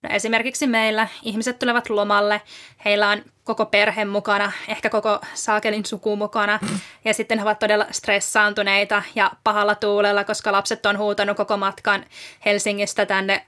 No 0.05 0.11
esimerkiksi 0.13 0.67
meillä 0.67 1.09
ihmiset 1.23 1.59
tulevat 1.59 1.91
lomalle, 1.91 2.43
heillä 2.85 3.09
on 3.09 3.23
koko 3.45 3.67
perhe 3.67 4.05
mukana, 4.05 4.53
ehkä 4.69 4.91
koko 4.91 5.21
saakelin 5.35 5.87
suku 5.87 6.17
mukana, 6.17 6.61
ja 7.05 7.15
sitten 7.15 7.39
he 7.39 7.45
ovat 7.45 7.59
todella 7.59 7.87
stressaantuneita 7.91 9.03
ja 9.15 9.31
pahalla 9.45 9.75
tuulella, 9.75 10.25
koska 10.25 10.53
lapset 10.53 10.87
on 10.87 10.99
huutanut 10.99 11.37
koko 11.37 11.57
matkan 11.57 12.05
Helsingistä 12.45 13.07
tänne 13.07 13.45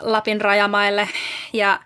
Lapin 0.00 0.40
rajamaille, 0.40 1.08
ja 1.52 1.80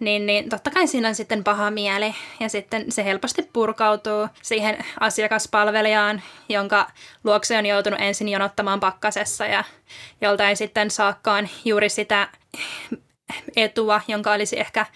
niin, 0.00 0.26
niin 0.26 0.48
totta 0.48 0.70
kai 0.70 0.86
siinä 0.86 1.08
on 1.08 1.14
sitten 1.14 1.44
paha 1.44 1.70
mieli, 1.70 2.14
ja 2.40 2.48
sitten 2.48 2.92
se 2.92 3.04
helposti 3.04 3.42
purkautuu 3.52 4.28
siihen 4.42 4.84
asiakaspalvelijaan, 5.00 6.22
jonka 6.48 6.86
luokse 7.24 7.58
on 7.58 7.66
joutunut 7.66 8.00
ensin 8.00 8.28
jonottamaan 8.28 8.80
pakkasessa, 8.80 9.46
ja 9.46 9.64
jolta 10.20 10.48
ei 10.48 10.56
sitten 10.56 10.90
saakaan 10.90 11.48
juuri 11.64 11.88
sitä 11.88 12.28
etua, 13.56 14.00
jonka 14.08 14.32
olisi 14.32 14.60
ehkä 14.60 14.86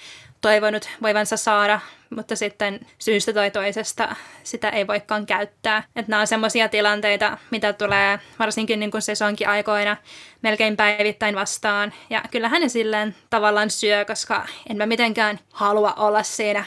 toivonut 0.40 0.88
voivansa 1.02 1.36
saada, 1.36 1.80
mutta 2.10 2.36
sitten 2.36 2.80
syystä 2.98 3.32
tai 3.32 3.50
toisesta 3.50 4.16
sitä 4.42 4.68
ei 4.68 4.86
voikaan 4.86 5.26
käyttää. 5.26 5.78
Että 5.96 6.10
nämä 6.10 6.20
on 6.20 6.26
semmoisia 6.26 6.68
tilanteita, 6.68 7.38
mitä 7.50 7.72
tulee 7.72 8.18
varsinkin 8.38 8.80
niin 8.80 8.90
kuin 8.90 9.02
sesonkin 9.02 9.48
aikoina 9.48 9.96
melkein 10.42 10.76
päivittäin 10.76 11.34
vastaan. 11.34 11.92
Ja 12.10 12.22
kyllähän 12.30 12.62
ne 12.62 12.68
silleen 12.68 13.14
tavallaan 13.30 13.70
syö, 13.70 14.04
koska 14.04 14.46
en 14.70 14.76
mä 14.76 14.86
mitenkään 14.86 15.38
halua 15.52 15.92
olla 15.92 16.22
siinä 16.22 16.64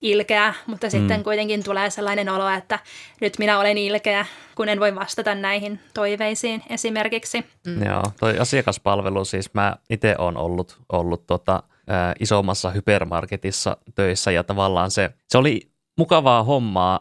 ilkeä, 0.00 0.54
mutta 0.66 0.90
sitten 0.90 1.20
mm. 1.20 1.24
kuitenkin 1.24 1.64
tulee 1.64 1.90
sellainen 1.90 2.28
olo, 2.28 2.48
että 2.48 2.78
nyt 3.20 3.38
minä 3.38 3.58
olen 3.58 3.78
ilkeä, 3.78 4.26
kun 4.54 4.68
en 4.68 4.80
voi 4.80 4.94
vastata 4.94 5.34
näihin 5.34 5.80
toiveisiin 5.94 6.62
esimerkiksi. 6.70 7.44
Mm. 7.66 7.82
Joo, 7.82 8.02
toi 8.20 8.38
asiakaspalvelu 8.38 9.24
siis 9.24 9.54
mä 9.54 9.76
itse 9.90 10.14
olen 10.18 10.36
ollut, 10.36 10.78
ollut 10.92 11.26
tota, 11.26 11.62
ä, 11.90 12.14
isommassa 12.20 12.70
hypermarketissa 12.70 13.76
töissä 13.94 14.30
ja 14.30 14.44
tavallaan 14.44 14.90
se, 14.90 15.10
se 15.28 15.38
oli 15.38 15.60
mukavaa 15.98 16.42
hommaa 16.42 17.00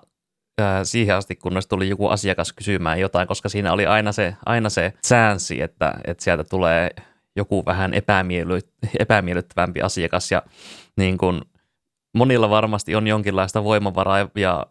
ä, 0.61 0.83
siihen 0.83 1.15
asti, 1.15 1.35
kunnes 1.35 1.67
tuli 1.67 1.89
joku 1.89 2.07
asiakas 2.07 2.53
kysymään 2.53 2.99
jotain, 2.99 3.27
koska 3.27 3.49
siinä 3.49 3.73
oli 3.73 3.85
aina 3.85 4.11
se, 4.11 4.35
aina 4.45 4.69
se 4.69 4.93
säänsi, 5.05 5.61
että, 5.61 5.93
että 6.05 6.23
sieltä 6.23 6.43
tulee 6.43 6.89
joku 7.35 7.65
vähän 7.65 7.93
epämiely, 7.93 8.59
epämiellyttävämpi 8.99 9.81
asiakas 9.81 10.31
ja 10.31 10.43
niin 10.97 11.17
kuin– 11.17 11.41
monilla 12.13 12.49
varmasti 12.49 12.95
on 12.95 13.07
jonkinlaista 13.07 13.63
voimavaraa 13.63 14.29
ja 14.35 14.65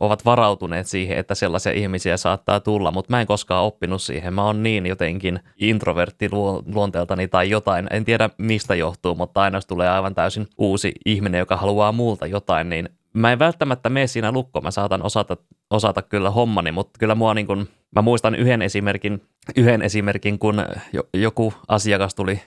ovat 0.00 0.24
varautuneet 0.24 0.86
siihen, 0.86 1.18
että 1.18 1.34
sellaisia 1.34 1.72
ihmisiä 1.72 2.16
saattaa 2.16 2.60
tulla, 2.60 2.90
mutta 2.90 3.12
mä 3.12 3.20
en 3.20 3.26
koskaan 3.26 3.64
oppinut 3.64 4.02
siihen. 4.02 4.34
Mä 4.34 4.44
oon 4.44 4.62
niin 4.62 4.86
jotenkin 4.86 5.40
introvertti 5.56 6.28
luonteeltani 6.74 7.28
tai 7.28 7.50
jotain. 7.50 7.86
En 7.90 8.04
tiedä 8.04 8.30
mistä 8.38 8.74
johtuu, 8.74 9.14
mutta 9.14 9.42
aina 9.42 9.56
jos 9.56 9.66
tulee 9.66 9.88
aivan 9.88 10.14
täysin 10.14 10.46
uusi 10.58 10.92
ihminen, 11.06 11.38
joka 11.38 11.56
haluaa 11.56 11.92
muulta 11.92 12.26
jotain, 12.26 12.68
niin 12.68 12.88
mä 13.12 13.32
en 13.32 13.38
välttämättä 13.38 13.90
mene 13.90 14.06
siinä 14.06 14.32
lukkoon. 14.32 14.62
Mä 14.64 14.70
saatan 14.70 15.02
osata, 15.02 15.36
osata 15.70 16.02
kyllä 16.02 16.30
hommani, 16.30 16.72
mutta 16.72 16.98
kyllä 16.98 17.14
mua 17.14 17.34
niin 17.34 17.46
kun, 17.46 17.68
mä 17.94 18.02
muistan 18.02 18.34
yhden 18.34 18.62
esimerkin, 18.62 19.22
yhden 19.56 19.82
esimerkin, 19.82 20.38
kun 20.38 20.64
joku 21.14 21.54
asiakas 21.68 22.14
tuli 22.14 22.40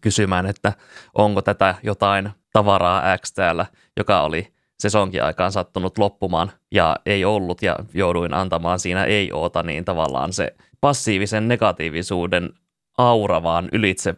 kysymään, 0.00 0.46
että 0.46 0.72
onko 1.14 1.42
tätä 1.42 1.74
jotain 1.82 2.30
tavaraa 2.52 3.18
X 3.18 3.32
täällä, 3.32 3.66
joka 3.96 4.22
oli 4.22 4.52
sesonkin 4.78 5.24
aikaan 5.24 5.52
sattunut 5.52 5.98
loppumaan 5.98 6.52
ja 6.70 6.96
ei 7.06 7.24
ollut 7.24 7.62
ja 7.62 7.76
jouduin 7.94 8.34
antamaan 8.34 8.78
siinä 8.78 9.04
ei 9.04 9.32
oota, 9.32 9.62
niin 9.62 9.84
tavallaan 9.84 10.32
se 10.32 10.54
passiivisen 10.80 11.48
negatiivisuuden 11.48 12.50
aura 12.98 13.42
vaan 13.42 13.68
ylitse 13.72 14.14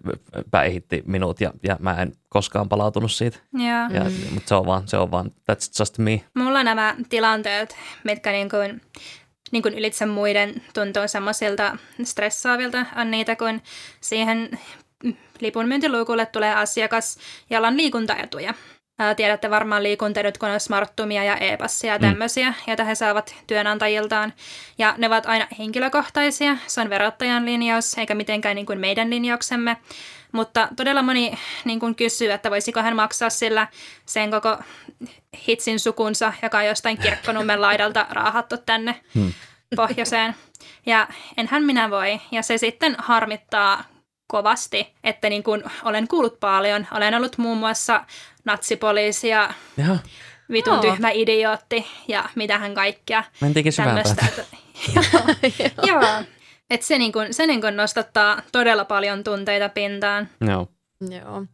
päihitti 0.51 1.03
minut 1.07 1.41
ja, 1.41 1.53
ja 1.63 1.77
mä 1.81 2.03
en 2.03 2.13
koskaan 2.29 2.69
palautunut 2.69 3.13
siitä. 3.13 3.39
Yeah. 3.61 3.93
Ja, 3.93 4.05
mm. 4.05 4.35
Mutta 4.35 4.49
se 4.49 4.55
on 4.55 4.67
vaan, 4.67 4.89
se 4.89 4.97
on 4.97 5.11
vaan, 5.11 5.31
that's 5.53 5.81
just 5.81 5.99
me. 5.99 6.25
Mulla 6.35 6.65
nämä 6.65 6.97
tilanteet, 7.09 7.77
mitkä 8.05 8.33
niin 8.33 8.51
kuin, 8.51 8.81
niin 9.53 9.63
kuin 9.63 9.75
ylitse 9.75 10.07
muiden 10.07 10.63
tuntuu 10.75 11.03
semmoisilta 11.07 11.77
stressaavilta, 12.05 12.87
on 12.97 13.11
niitä, 13.11 13.37
kun 13.37 13.61
siihen 14.01 14.59
lipunmyyntiluukulle 15.41 16.27
tulee 16.27 16.55
asiakas, 16.55 17.19
jolla 17.51 17.69
on 17.69 17.77
liikuntaetuja. 17.77 18.55
Tiedätte 19.17 19.51
varmaan 19.51 19.83
liikuntaedut, 19.83 20.39
kun 20.39 20.49
on 20.49 20.61
smarttumia 20.61 21.25
ja 21.25 21.37
e-passia 21.37 21.93
ja 21.93 21.99
tämmöisiä, 21.99 22.51
mm. 22.51 22.55
joita 22.67 22.85
he 22.85 22.95
saavat 22.95 23.35
työnantajiltaan. 23.47 24.33
Ja 24.79 24.95
ne 24.99 25.07
ovat 25.07 25.27
aina 25.27 25.47
henkilökohtaisia, 25.59 26.57
se 26.67 26.81
on 26.81 26.91
verottajan 26.91 27.45
linjaus, 27.45 27.99
eikä 27.99 28.15
mitenkään 28.15 28.57
niin 28.57 28.67
kuin 28.67 28.79
meidän 28.79 29.11
linjauksemme. 29.11 29.77
Mutta 30.33 30.69
todella 30.77 31.03
moni 31.03 31.39
niin 31.65 31.81
kuin 31.81 31.95
kysyy, 31.95 32.33
että 32.33 32.51
voisiko 32.51 32.83
hän 32.83 32.97
maksaa 32.97 33.31
sillä 33.31 33.67
sen 34.07 34.31
koko 34.31 34.59
hitsin 35.49 35.81
sukunsa, 35.81 36.33
joka 36.43 36.59
on 36.59 36.67
jostain 36.67 36.99
kirkkonummen 36.99 37.61
laidalta 37.61 38.07
raahattu 38.11 38.57
tänne 38.57 39.01
hmm. 39.15 39.33
pohjoiseen. 39.77 40.35
Ja 40.87 41.09
enhän 41.37 41.65
minä 41.65 41.91
voi. 41.91 42.21
Ja 42.31 42.43
se 42.43 42.59
sitten 42.59 42.97
harmittaa 42.99 43.85
kovasti, 44.33 44.95
että 45.05 45.29
niin 45.29 45.43
kuin 45.43 45.65
olen 45.85 46.09
kuullut 46.09 46.41
paljon. 46.41 46.87
Olen 46.93 47.15
ollut 47.15 47.39
muun 47.39 47.59
muassa 47.59 48.05
natsipoliisi 48.45 49.29
ja 49.29 49.55
Jaha. 49.77 49.99
vitun 50.51 50.73
Joo. 50.73 50.83
tyhmä 50.83 51.11
idiootti 51.11 51.87
ja 52.09 52.29
mitähän 52.35 52.75
kaikkea. 52.75 53.25
Mentiinkin 53.41 53.73
tämmöistä. 53.77 54.27
Joo. 55.89 56.03
Että 56.71 56.87
se, 56.87 56.99
niin 56.99 57.13
kuin, 57.13 57.35
se 57.35 57.47
niin 57.47 57.61
kuin 57.61 57.77
nostattaa 57.77 58.43
todella 58.53 58.85
paljon 58.85 59.25
tunteita 59.25 59.69
pintaan. 59.69 60.29
Joo. 60.41 60.69
Joo. 61.11 61.45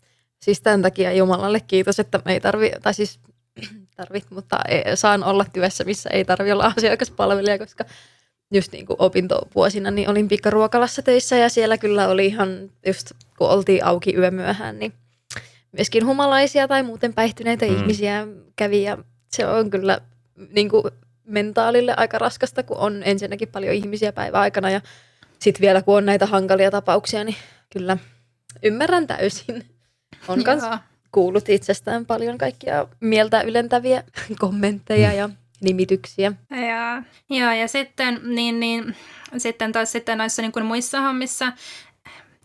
Siis 0.43 0.61
tämän 0.61 0.83
takia 0.83 1.13
Jumalalle 1.13 1.61
kiitos, 1.61 2.01
että 2.01 2.21
me 2.25 2.33
ei 2.33 2.41
tarvi, 2.41 2.71
tai 2.83 2.95
siis 2.95 3.21
tarvit, 3.97 4.31
mutta 4.31 4.61
ei, 4.69 4.97
saan 4.97 5.25
olla 5.25 5.45
työssä, 5.53 5.85
missä 5.85 6.11
ei 6.13 6.25
tarvi 6.25 6.53
olla 6.53 6.73
asiakaspalvelija, 6.77 7.59
koska 7.59 7.85
just 8.51 8.73
niin 8.73 8.87
kuin 8.87 8.97
opintovuosina 8.99 9.91
niin 9.91 10.11
olin 10.11 10.29
pikkaruokalassa 10.29 11.03
töissä 11.03 11.37
ja 11.37 11.49
siellä 11.49 11.79
kyllä 11.79 12.09
oli 12.09 12.27
ihan 12.27 12.71
just 12.87 13.13
kun 13.39 13.49
oltiin 13.49 13.85
auki 13.85 14.15
yömyöhään, 14.17 14.79
niin 14.79 14.93
myöskin 15.73 16.07
humalaisia 16.07 16.69
tai 16.69 16.83
muuten 16.83 17.15
päihtyneitä 17.15 17.67
mm. 17.67 17.77
ihmisiä 17.77 18.27
kävi 18.57 18.83
ja 18.83 18.99
se 19.33 19.47
on 19.47 19.71
kyllä 19.71 20.01
niin 20.51 20.69
kuin 20.69 20.85
mentaalille 21.25 21.95
aika 21.97 22.19
raskasta, 22.19 22.63
kun 22.63 22.77
on 22.77 23.03
ensinnäkin 23.05 23.49
paljon 23.49 23.75
ihmisiä 23.75 24.13
päiväaikana 24.13 24.71
ja 24.71 24.81
sitten 25.39 25.61
vielä 25.61 25.83
kun 25.83 25.97
on 25.97 26.07
näitä 26.07 26.27
hankalia 26.27 26.71
tapauksia, 26.71 27.25
niin 27.25 27.37
kyllä 27.73 27.97
ymmärrän 28.63 29.07
täysin. 29.07 29.65
On 30.29 30.43
myös 30.45 30.63
kuullut 31.13 31.49
itsestään 31.49 32.07
paljon 32.07 32.39
kaikkia 32.39 32.89
mieltä 33.01 33.41
ylentäviä 33.41 34.05
kommentteja 34.39 35.13
ja 35.13 35.31
nimityksiä. 35.61 36.33
Ja, 36.51 37.03
ja, 37.31 37.55
ja 37.55 37.69
sitten, 37.69 38.21
niin, 38.25 38.61
niin, 38.61 38.97
sitten 39.39 39.73
taas 39.73 39.93
sitten 39.93 40.19
noissa 40.19 40.43
niin 40.43 40.53
kuin 40.53 40.67
muissa 40.67 41.01
hommissa, 41.01 41.53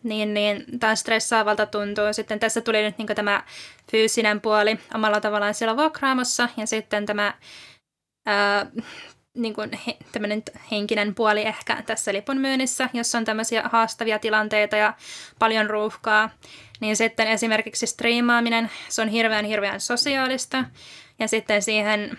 niin, 0.04 0.34
niin 0.34 0.66
taas 0.80 1.00
stressaavalta 1.00 1.66
tuntuu. 1.66 2.06
Sitten 2.14 2.40
tässä 2.40 2.62
tuli 2.62 2.82
nyt 2.82 2.98
niin 2.98 3.08
tämä 3.08 3.44
fyysinen 3.92 4.42
puoli 4.42 4.80
omalla 4.94 5.22
tavallaan 5.22 5.54
siellä 5.54 5.78
vuokraamossa 5.78 6.50
ja 6.58 6.68
sitten 6.68 7.06
tämä 7.06 7.34
ää, 8.26 8.66
niin 9.34 9.54
kuin 9.54 9.70
he, 9.88 9.98
henkinen 10.72 11.16
puoli 11.16 11.42
ehkä 11.42 11.84
tässä 11.86 12.14
lipun 12.14 12.38
myynnissä, 12.38 12.90
jossa 12.94 13.18
on 13.18 13.26
tämmöisiä 13.26 13.70
haastavia 13.72 14.20
tilanteita 14.20 14.78
ja 14.78 14.94
paljon 15.40 15.70
ruuhkaa. 15.70 16.30
Niin 16.80 16.96
sitten 16.96 17.28
esimerkiksi 17.28 17.88
striimaaminen, 17.88 18.72
se 18.90 19.02
on 19.02 19.08
hirveän 19.08 19.46
hirveän 19.46 19.82
sosiaalista. 19.82 20.64
Ja 21.20 21.28
sitten 21.28 21.62
siihen 21.62 22.18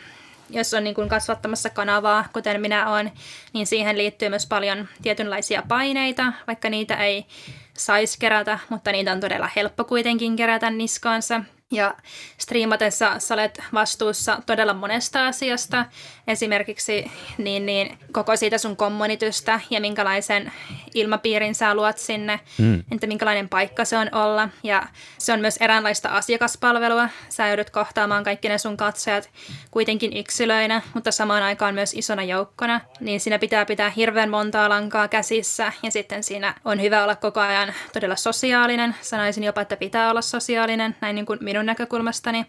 jos 0.50 0.74
on 0.74 0.84
niin 0.84 0.94
kuin 0.94 1.08
kasvattamassa 1.08 1.70
kanavaa, 1.70 2.24
kuten 2.32 2.60
minä 2.60 2.90
olen, 2.90 3.12
niin 3.52 3.66
siihen 3.66 3.98
liittyy 3.98 4.28
myös 4.28 4.46
paljon 4.46 4.88
tietynlaisia 5.02 5.62
paineita, 5.68 6.32
vaikka 6.46 6.70
niitä 6.70 6.96
ei 6.96 7.26
saisi 7.72 8.18
kerätä, 8.18 8.58
mutta 8.68 8.92
niitä 8.92 9.12
on 9.12 9.20
todella 9.20 9.50
helppo 9.56 9.84
kuitenkin 9.84 10.36
kerätä 10.36 10.70
niskaansa. 10.70 11.40
Ja 11.74 11.94
striimatessa 12.38 13.18
sä 13.18 13.34
olet 13.34 13.62
vastuussa 13.72 14.42
todella 14.46 14.74
monesta 14.74 15.26
asiasta, 15.26 15.84
esimerkiksi 16.26 17.10
niin, 17.38 17.66
niin 17.66 17.98
koko 18.12 18.36
siitä 18.36 18.58
sun 18.58 18.76
kommunitystä 18.76 19.60
ja 19.70 19.80
minkälaisen 19.80 20.52
ilmapiirin 20.94 21.54
sä 21.54 21.74
luot 21.74 21.98
sinne, 21.98 22.40
mm. 22.58 22.82
entä 22.92 23.06
minkälainen 23.06 23.48
paikka 23.48 23.84
se 23.84 23.96
on 23.96 24.08
olla. 24.12 24.48
Ja 24.62 24.86
se 25.18 25.32
on 25.32 25.40
myös 25.40 25.56
eräänlaista 25.56 26.08
asiakaspalvelua. 26.08 27.08
Sä 27.28 27.48
joudut 27.48 27.70
kohtaamaan 27.70 28.24
kaikki 28.24 28.48
ne 28.48 28.58
sun 28.58 28.76
katsojat 28.76 29.30
kuitenkin 29.70 30.16
yksilöinä, 30.16 30.82
mutta 30.94 31.12
samaan 31.12 31.42
aikaan 31.42 31.74
myös 31.74 31.94
isona 31.94 32.22
joukkona. 32.22 32.80
Niin 33.00 33.20
siinä 33.20 33.38
pitää 33.38 33.66
pitää 33.66 33.90
hirveän 33.90 34.30
montaa 34.30 34.68
lankaa 34.68 35.08
käsissä 35.08 35.72
ja 35.82 35.90
sitten 35.90 36.22
siinä 36.22 36.54
on 36.64 36.82
hyvä 36.82 37.04
olla 37.04 37.16
koko 37.16 37.40
ajan 37.40 37.74
todella 37.92 38.16
sosiaalinen. 38.16 38.94
Sanoisin 39.00 39.44
jopa, 39.44 39.60
että 39.60 39.76
pitää 39.76 40.10
olla 40.10 40.22
sosiaalinen, 40.22 40.96
näin 41.00 41.14
niin 41.14 41.26
kuin 41.26 41.38
minun 41.42 41.63
näkökulmastani. 41.66 42.46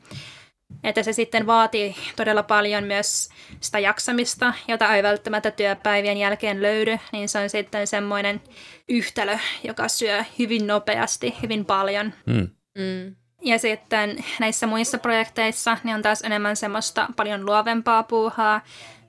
Että 0.84 1.04
se 1.04 1.14
sitten 1.14 1.48
vaatii 1.48 1.96
todella 2.16 2.44
paljon 2.44 2.84
myös 2.84 3.30
sitä 3.60 3.80
jaksamista, 3.80 4.54
jota 4.68 4.96
ei 4.96 5.04
välttämättä 5.04 5.52
työpäivien 5.52 6.18
jälkeen 6.18 6.62
löydy, 6.62 7.00
niin 7.12 7.30
se 7.30 7.40
on 7.40 7.50
sitten 7.50 7.88
semmoinen 7.88 8.42
yhtälö, 8.90 9.38
joka 9.64 9.88
syö 9.88 10.24
hyvin 10.40 10.68
nopeasti, 10.68 11.36
hyvin 11.42 11.66
paljon. 11.66 12.14
Mm. 12.26 12.50
Mm. 12.78 13.16
Ja 13.42 13.60
sitten 13.60 14.24
näissä 14.40 14.68
muissa 14.68 14.98
projekteissa 14.98 15.78
niin 15.84 15.96
on 15.96 16.02
taas 16.02 16.22
enemmän 16.22 16.56
semmoista 16.56 17.08
paljon 17.16 17.46
luovempaa 17.46 18.04
puuhaa, 18.04 18.62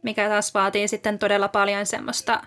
mikä 0.02 0.28
taas 0.28 0.54
vaatii 0.54 0.88
sitten 0.88 1.18
todella 1.18 1.48
paljon 1.48 1.86
semmoista 1.86 2.42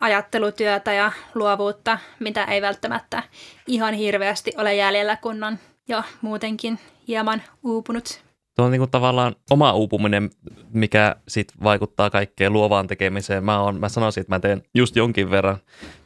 ajattelutyötä 0.00 0.92
ja 0.92 1.12
luovuutta, 1.34 1.98
mitä 2.18 2.44
ei 2.44 2.62
välttämättä 2.62 3.22
ihan 3.66 3.94
hirveästi 3.94 4.52
ole 4.56 4.74
jäljellä, 4.74 5.16
kun 5.16 5.44
on 5.44 5.58
jo 5.88 6.02
muutenkin 6.22 6.78
hieman 7.08 7.42
uupunut. 7.64 8.22
Tuo 8.56 8.64
on 8.66 8.72
niin 8.72 8.80
kuin 8.80 8.90
tavallaan 8.90 9.36
oma 9.50 9.72
uupuminen, 9.72 10.30
mikä 10.72 11.16
sit 11.28 11.52
vaikuttaa 11.62 12.10
kaikkeen 12.10 12.52
luovaan 12.52 12.86
tekemiseen. 12.86 13.44
Mä, 13.44 13.60
on, 13.60 13.80
mä 13.80 13.88
sanoisin, 13.88 14.20
että 14.20 14.34
mä 14.34 14.40
teen 14.40 14.62
just 14.74 14.96
jonkin 14.96 15.30
verran, 15.30 15.56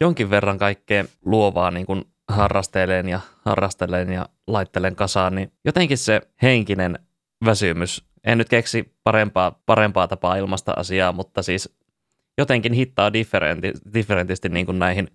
jonkin 0.00 0.30
verran 0.30 0.58
kaikkea 0.58 1.04
luovaa 1.24 1.70
niin 1.70 1.86
kuin 1.86 2.04
harrastelen 2.28 3.08
ja 3.08 3.20
harrastelen 3.44 4.12
ja 4.12 4.28
laittelen 4.46 4.96
kasaan, 4.96 5.34
niin 5.34 5.52
jotenkin 5.64 5.98
se 5.98 6.20
henkinen 6.42 6.98
väsymys, 7.44 8.04
en 8.24 8.38
nyt 8.38 8.48
keksi 8.48 8.94
parempaa, 9.04 9.60
parempaa 9.66 10.08
tapaa 10.08 10.36
ilmasta 10.36 10.72
asiaa, 10.76 11.12
mutta 11.12 11.42
siis 11.42 11.76
jotenkin 12.38 12.72
hittaa 12.72 13.12
differenti, 13.12 13.72
differentisti 13.94 14.48
niin 14.48 14.66
kuin 14.66 14.78
näihin, 14.78 15.08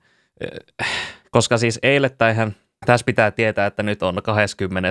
koska 1.31 1.57
siis 1.57 1.79
eilettäinhän 1.83 2.55
tässä 2.85 3.05
pitää 3.05 3.31
tietää, 3.31 3.65
että 3.65 3.83
nyt 3.83 4.03
on 4.03 4.23
20 4.23 4.89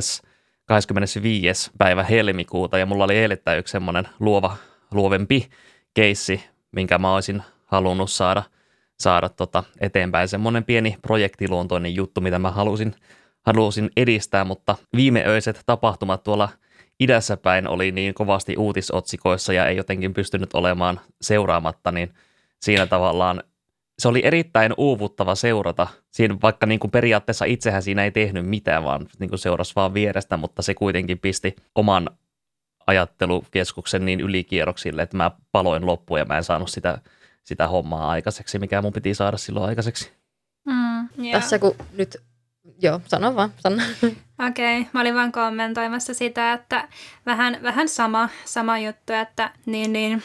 25. 0.69 1.71
päivä 1.79 2.05
helmikuuta 2.05 2.79
ja 2.79 2.87
mulla 2.87 3.05
oli 3.05 3.17
eilettäin 3.17 3.59
yksi 3.59 3.73
semmoinen 3.73 4.09
luova, 4.21 4.57
luovempi 4.93 5.49
keissi, 5.95 6.45
minkä 6.73 6.99
mä 6.99 7.15
olisin 7.15 7.43
halunnut 7.65 8.11
saada, 8.11 8.43
saada 9.01 9.29
tota 9.29 9.65
eteenpäin. 9.81 10.29
Semmoinen 10.29 10.65
pieni 10.65 10.97
projektiluontoinen 11.03 11.95
juttu, 11.95 12.21
mitä 12.21 12.39
mä 12.39 12.51
halusin, 12.51 12.95
halusin 13.47 13.91
edistää, 13.97 14.45
mutta 14.45 14.77
viimeöiset 14.97 15.63
tapahtumat 15.67 16.23
tuolla 16.23 16.49
idässä 17.01 17.37
päin 17.37 17.69
oli 17.69 17.93
niin 17.93 18.15
kovasti 18.15 18.57
uutisotsikoissa 18.57 19.53
ja 19.53 19.67
ei 19.67 19.77
jotenkin 19.77 20.15
pystynyt 20.15 20.55
olemaan 20.55 21.01
seuraamatta, 21.21 21.93
niin 21.93 22.15
siinä 22.61 22.87
tavallaan 22.87 23.43
se 23.99 24.09
oli 24.09 24.21
erittäin 24.25 24.75
uuvuttava 24.77 25.35
seurata. 25.35 25.87
Siinä 26.11 26.37
vaikka 26.43 26.67
niin 26.67 26.81
kuin 26.81 26.91
periaatteessa 26.91 27.45
itsehän 27.45 27.83
siinä 27.83 28.05
ei 28.05 28.11
tehnyt 28.11 28.47
mitään, 28.47 28.85
vaan 28.85 29.07
niin 29.19 29.31
kuin 29.31 29.39
seurasi 29.39 29.73
vaan 29.77 29.95
vierestä, 29.95 30.37
mutta 30.37 30.63
se 30.63 30.75
kuitenkin 30.75 31.19
pisti 31.19 31.57
oman 31.75 32.11
ajattelukeskuksen 32.87 34.05
niin 34.05 34.21
ylikierroksille, 34.21 35.03
että 35.03 35.17
mä 35.17 35.31
paloin 35.53 35.87
loppuun 35.87 36.21
ja 36.21 36.25
mä 36.25 36.37
en 36.37 36.45
saanut 36.45 36.71
sitä, 36.71 36.99
sitä 37.45 37.69
hommaa 37.69 38.11
aikaiseksi, 38.11 38.59
mikä 38.59 38.83
mun 38.83 38.93
piti 38.93 39.15
saada 39.15 39.37
silloin 39.37 39.69
aikaiseksi. 39.69 40.13
Mm, 40.67 41.25
yeah. 41.25 41.41
Tässä 41.41 41.59
kun 41.59 41.75
nyt, 41.97 42.17
joo, 42.83 43.01
sano 43.07 43.35
vaan, 43.35 43.53
sano. 43.59 43.77
Okei, 44.49 44.81
okay. 44.81 44.91
mä 44.93 45.01
olin 45.01 45.15
vaan 45.15 45.33
kommentoimassa 45.33 46.15
sitä, 46.15 46.53
että 46.53 46.89
vähän, 47.27 47.59
vähän 47.63 47.89
sama, 47.89 48.29
sama 48.45 48.79
juttu, 48.79 49.13
että 49.13 49.51
niin, 49.67 49.93
niin, 49.93 50.23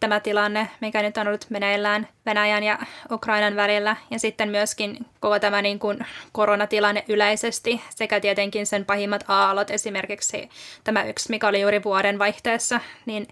tämä 0.00 0.20
tilanne, 0.20 0.68
mikä 0.80 1.02
nyt 1.02 1.16
on 1.16 1.28
ollut 1.28 1.46
meneillään 1.50 2.08
Venäjän 2.26 2.62
ja 2.62 2.78
Ukrainan 3.12 3.56
välillä, 3.56 3.96
ja 4.10 4.18
sitten 4.18 4.48
myöskin 4.48 5.06
koko 5.20 5.38
tämä 5.38 5.62
niin 5.62 5.78
kuin 5.78 5.98
koronatilanne 6.32 7.04
yleisesti, 7.08 7.80
sekä 7.90 8.20
tietenkin 8.20 8.66
sen 8.66 8.84
pahimmat 8.84 9.24
aallot, 9.28 9.70
esimerkiksi 9.70 10.48
tämä 10.84 11.04
yksi, 11.04 11.30
mikä 11.30 11.48
oli 11.48 11.60
juuri 11.60 11.82
vuoden 11.84 12.18
vaihteessa, 12.18 12.80
niin 13.06 13.28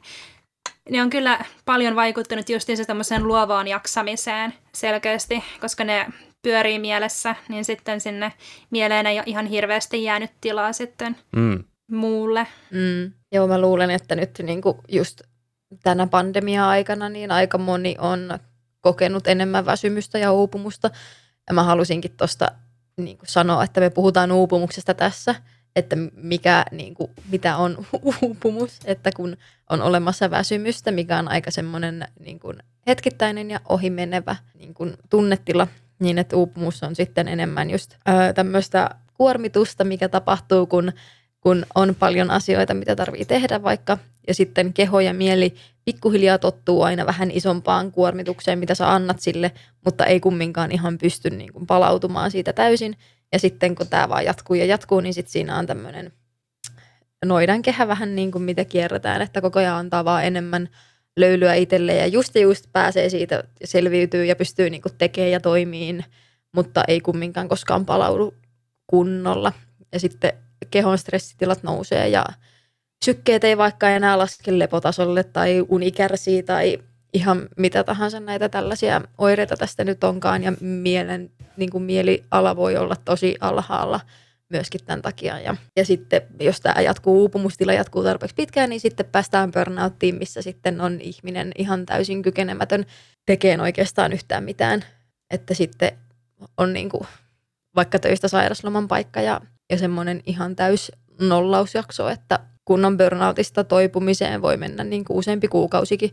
ne 0.91 1.03
on 1.03 1.11
kyllä 1.11 1.45
paljon 1.65 1.97
vaikuttanut 1.97 2.49
justiinsa 2.49 2.85
tämmöiseen 2.85 3.29
luovaan 3.29 3.69
jaksamiseen 3.69 4.55
selkeästi, 4.75 5.45
koska 5.61 5.85
ne 5.85 6.07
pyörii 6.43 6.79
mielessä, 6.79 7.35
niin 7.49 7.65
sitten 7.65 8.01
sinne 8.01 8.33
mieleen 8.71 9.07
ei 9.07 9.19
ole 9.19 9.25
ihan 9.27 9.47
hirveästi 9.47 10.05
jäänyt 10.05 10.31
tilaa 10.41 10.73
sitten 10.73 11.17
mm. 11.37 11.65
muulle. 11.91 12.47
Mm. 12.71 13.13
Joo, 13.33 13.47
mä 13.47 13.61
luulen, 13.61 13.91
että 13.91 14.17
nyt 14.17 14.31
niinku 14.43 14.81
just 14.89 15.21
tänä 15.83 16.07
pandemia-aikana 16.07 17.09
niin 17.09 17.31
aika 17.31 17.59
moni 17.59 17.97
on 17.99 18.39
kokenut 18.81 19.27
enemmän 19.27 19.67
väsymystä 19.67 20.19
ja 20.19 20.33
uupumusta. 20.33 20.91
Ja 21.49 21.55
mä 21.55 21.63
halusinkin 21.63 22.17
tuosta 22.17 22.49
niin 22.97 23.19
sanoa, 23.25 23.65
että 23.65 23.81
me 23.81 23.91
puhutaan 23.91 24.33
uupumuksesta 24.33 24.95
tässä, 24.95 25.35
että 25.77 25.97
mikä, 26.15 26.65
niin 26.71 26.95
kuin, 26.95 27.11
mitä 27.31 27.57
on 27.57 27.87
uupumus, 28.23 28.81
että 28.85 29.11
kun 29.17 29.37
on 29.71 29.83
olemassa 29.83 30.31
väsymystä, 30.31 30.91
mikä 30.91 31.19
on 31.19 31.29
aika 31.29 31.51
semmoinen 31.51 32.09
niin 32.21 32.41
kuin, 32.41 32.59
hetkittäinen 32.87 33.51
ja 33.51 33.61
ohimenevä 33.69 34.37
niin 34.55 34.75
kuin, 34.75 34.95
tunnetila, 35.11 35.67
niin 35.99 36.19
että 36.19 36.37
uupumus 36.37 36.83
on 36.83 36.95
sitten 36.97 37.29
enemmän 37.29 37.71
just 37.71 37.95
öö, 38.09 38.33
tämmöistä 38.33 38.91
kuormitusta, 39.15 39.85
mikä 39.85 40.09
tapahtuu, 40.09 40.67
kun 40.67 40.93
kun 41.41 41.67
on 41.75 41.95
paljon 41.95 42.31
asioita, 42.31 42.75
mitä 42.75 42.97
tarvii 42.97 43.25
tehdä 43.25 43.63
vaikka, 43.63 43.99
ja 44.28 44.35
sitten 44.35 44.73
keho 44.73 45.00
ja 45.00 45.14
mieli 45.14 45.54
pikkuhiljaa 45.85 46.38
tottuu 46.38 46.82
aina 46.82 47.06
vähän 47.06 47.30
isompaan 47.30 47.92
kuormitukseen, 47.92 48.58
mitä 48.58 48.75
sä 48.75 48.92
annat 48.92 49.20
sille, 49.20 49.52
mutta 49.85 50.06
ei 50.06 50.20
kumminkaan 50.20 50.73
ihan 50.73 50.99
pysty 50.99 51.30
niin 51.30 51.52
kuin 51.52 51.66
palautumaan 51.66 52.30
siitä 52.30 52.52
täysin. 52.52 52.97
Ja 53.32 53.38
sitten 53.38 53.75
kun 53.75 53.88
tämä 53.88 54.08
vaan 54.08 54.25
jatkuu 54.25 54.56
ja 54.56 54.64
jatkuu, 54.64 55.00
niin 55.00 55.14
sitten 55.14 55.32
siinä 55.32 55.58
on 55.58 55.66
tämmöinen 55.66 56.12
noidan 57.25 57.62
kehä 57.62 57.88
vähän 57.88 58.16
niin 58.16 58.30
kuin 58.30 58.42
mitä 58.42 58.64
kierretään, 58.64 59.23
että 59.23 59.40
koko 59.40 59.58
ajan 59.58 59.76
antaa 59.76 60.04
vaan 60.04 60.25
enemmän 60.25 60.68
löylyä 61.17 61.54
itselle 61.54 61.95
ja 61.95 62.06
just 62.06 62.34
ja 62.34 62.41
just 62.41 62.64
pääsee 62.73 63.08
siitä, 63.08 63.45
selviytyy 63.64 64.25
ja 64.25 64.36
pystyy 64.36 64.71
niin 64.71 64.82
kuin 64.82 64.95
tekemään 64.99 65.30
ja 65.30 65.41
toimiin, 65.41 66.04
mutta 66.52 66.84
ei 66.88 67.00
kumminkaan 67.00 67.49
koskaan 67.49 67.86
palaudu 67.86 68.34
kunnolla. 68.86 69.52
Ja 69.93 70.00
sitten 70.00 70.32
kehon 70.71 70.99
stressitilat 70.99 71.62
nousee 71.62 72.08
ja 72.08 72.25
sykkeet 73.04 73.45
ei 73.45 73.58
vaikka 73.58 73.91
enää 73.91 74.19
laske 74.19 74.58
lepotasolle 74.58 75.25
tai 75.25 75.65
uni 75.69 75.91
kärsii 75.91 76.43
tai 76.43 76.78
ihan 77.13 77.49
mitä 77.56 77.84
tahansa 77.84 78.21
näitä 78.21 78.49
tällaisia 78.49 79.00
oireita 79.19 79.56
tästä 79.56 79.84
nyt 79.84 80.04
onkaan 80.04 80.43
ja 80.43 80.52
mielen, 80.61 81.30
niin 81.56 81.71
kuin 81.71 81.84
mieliala 81.84 82.56
voi 82.56 82.76
olla 82.76 82.97
tosi 83.04 83.37
alhaalla 83.41 84.00
myöskin 84.50 84.84
tämän 84.84 85.02
takia. 85.02 85.41
Ja, 85.41 85.56
ja 85.76 85.84
sitten 85.84 86.23
jos 86.41 86.61
tämä 86.61 86.80
jatkuu, 86.80 87.21
uupumustila 87.21 87.73
jatkuu 87.73 88.02
tarpeeksi 88.02 88.34
pitkään, 88.34 88.71
niin 88.71 88.80
sitten 88.80 89.06
päästään 89.06 89.50
burnouttiin, 89.50 90.15
missä 90.15 90.43
sitten 90.43 90.80
on 90.80 91.00
ihminen 91.00 91.52
ihan 91.58 91.87
täysin 91.87 92.23
kykenemätön 92.23 92.87
tekemään 93.26 93.61
oikeastaan 93.61 94.13
yhtään 94.13 94.45
mitään. 94.45 94.84
Että 95.30 95.54
sitten 95.54 95.93
on 96.56 96.73
niin 96.73 96.89
kuin 96.89 97.06
vaikka 97.76 97.99
töistä 97.99 98.28
sairasloman 98.28 98.89
paikka 98.89 99.21
ja 99.21 99.41
ja 99.71 99.78
semmoinen 99.78 100.23
ihan 100.26 100.56
täys 100.56 100.93
nollausjakso, 101.21 102.08
että 102.08 102.39
kunnon 102.69 102.97
burnoutista 102.97 103.65
toipumiseen 103.65 104.43
voi 104.43 104.57
mennä 104.57 104.85
niin 104.85 105.04
kuin 105.04 105.17
useampi 105.17 105.49
kuukausikin 105.49 106.13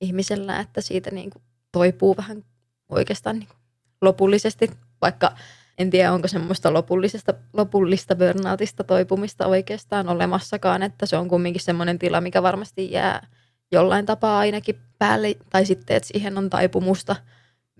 ihmisellä, 0.00 0.60
että 0.60 0.80
siitä 0.80 1.10
niin 1.10 1.30
kuin 1.30 1.42
toipuu 1.72 2.16
vähän 2.16 2.44
oikeastaan 2.88 3.38
niin 3.38 3.48
kuin 3.48 3.58
lopullisesti, 4.02 4.70
vaikka 5.00 5.32
en 5.78 5.90
tiedä 5.90 6.12
onko 6.12 6.28
semmoista 6.28 6.72
lopullisesta, 6.72 7.34
lopullista 7.52 8.16
burnoutista 8.16 8.84
toipumista 8.84 9.46
oikeastaan 9.46 10.08
olemassakaan, 10.08 10.82
että 10.82 11.06
se 11.06 11.16
on 11.16 11.28
kumminkin 11.28 11.62
semmoinen 11.62 11.98
tila, 11.98 12.20
mikä 12.20 12.42
varmasti 12.42 12.92
jää 12.92 13.26
jollain 13.72 14.06
tapaa 14.06 14.38
ainakin 14.38 14.78
päälle, 14.98 15.36
tai 15.50 15.66
sitten, 15.66 15.96
että 15.96 16.06
siihen 16.06 16.38
on 16.38 16.50
taipumusta 16.50 17.16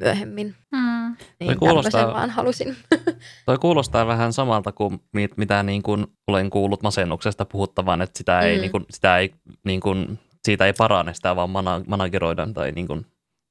myöhemmin. 0.00 0.54
Hmm. 0.76 1.16
Niin 1.40 1.48
toi 1.48 1.56
kuulostaa, 1.56 2.12
vaan 2.12 2.30
halusin. 2.30 2.76
Toi 3.46 3.58
kuulostaa 3.58 4.06
vähän 4.06 4.32
samalta 4.32 4.72
kuin 4.72 5.00
mit, 5.12 5.36
mitä 5.36 5.62
niin 5.62 5.82
kuin 5.82 6.06
olen 6.26 6.50
kuullut 6.50 6.82
masennuksesta 6.82 7.44
puhuttavan, 7.44 8.02
että 8.02 8.18
sitä 8.18 8.40
ei, 8.40 8.56
mm. 8.56 8.60
niin 8.60 8.70
kuin, 8.70 8.84
sitä 8.90 9.18
ei 9.18 9.34
niin 9.64 9.80
kuin, 9.80 10.18
siitä 10.44 10.66
ei 10.66 10.72
parane, 10.72 11.14
sitä 11.14 11.36
vaan 11.36 11.50
mana, 11.50 11.80
manageroidaan 11.86 12.54
tai 12.54 12.72
niin 12.72 12.86
kuin, 12.86 13.06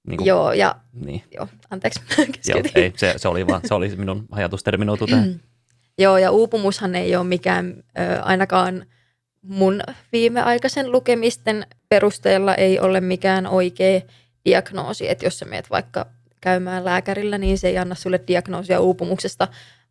niin 0.07 0.17
kuin, 0.17 0.27
joo, 0.27 0.53
ja, 0.53 0.75
niin. 0.93 1.23
joo, 1.35 1.47
anteeksi, 1.69 1.99
joo, 2.49 2.61
ei, 2.75 2.93
se, 2.97 3.13
se, 3.17 3.27
oli 3.27 3.47
vaan, 3.47 3.61
se 3.65 3.73
oli 3.73 3.95
minun 3.95 4.25
ajatus 4.31 4.63
terminoitu 4.63 5.07
tähän. 5.07 5.27
Mm. 5.27 5.39
Joo, 5.97 6.17
ja 6.17 6.31
uupumushan 6.31 6.95
ei 6.95 7.15
ole 7.15 7.23
mikään, 7.23 7.83
ö, 7.99 8.21
ainakaan 8.21 8.85
mun 9.41 9.81
viimeaikaisen 10.11 10.91
lukemisten 10.91 11.67
perusteella 11.89 12.55
ei 12.55 12.79
ole 12.79 13.01
mikään 13.01 13.47
oikea 13.47 14.01
diagnoosi, 14.45 15.09
että 15.09 15.25
jos 15.25 15.39
sä 15.39 15.45
meet 15.45 15.69
vaikka 15.69 16.05
käymään 16.43 16.85
lääkärillä, 16.85 17.37
niin 17.37 17.57
se 17.57 17.67
ei 17.67 17.77
anna 17.77 17.95
sulle 17.95 18.19
diagnoosia 18.27 18.79
uupumuksesta, 18.79 19.47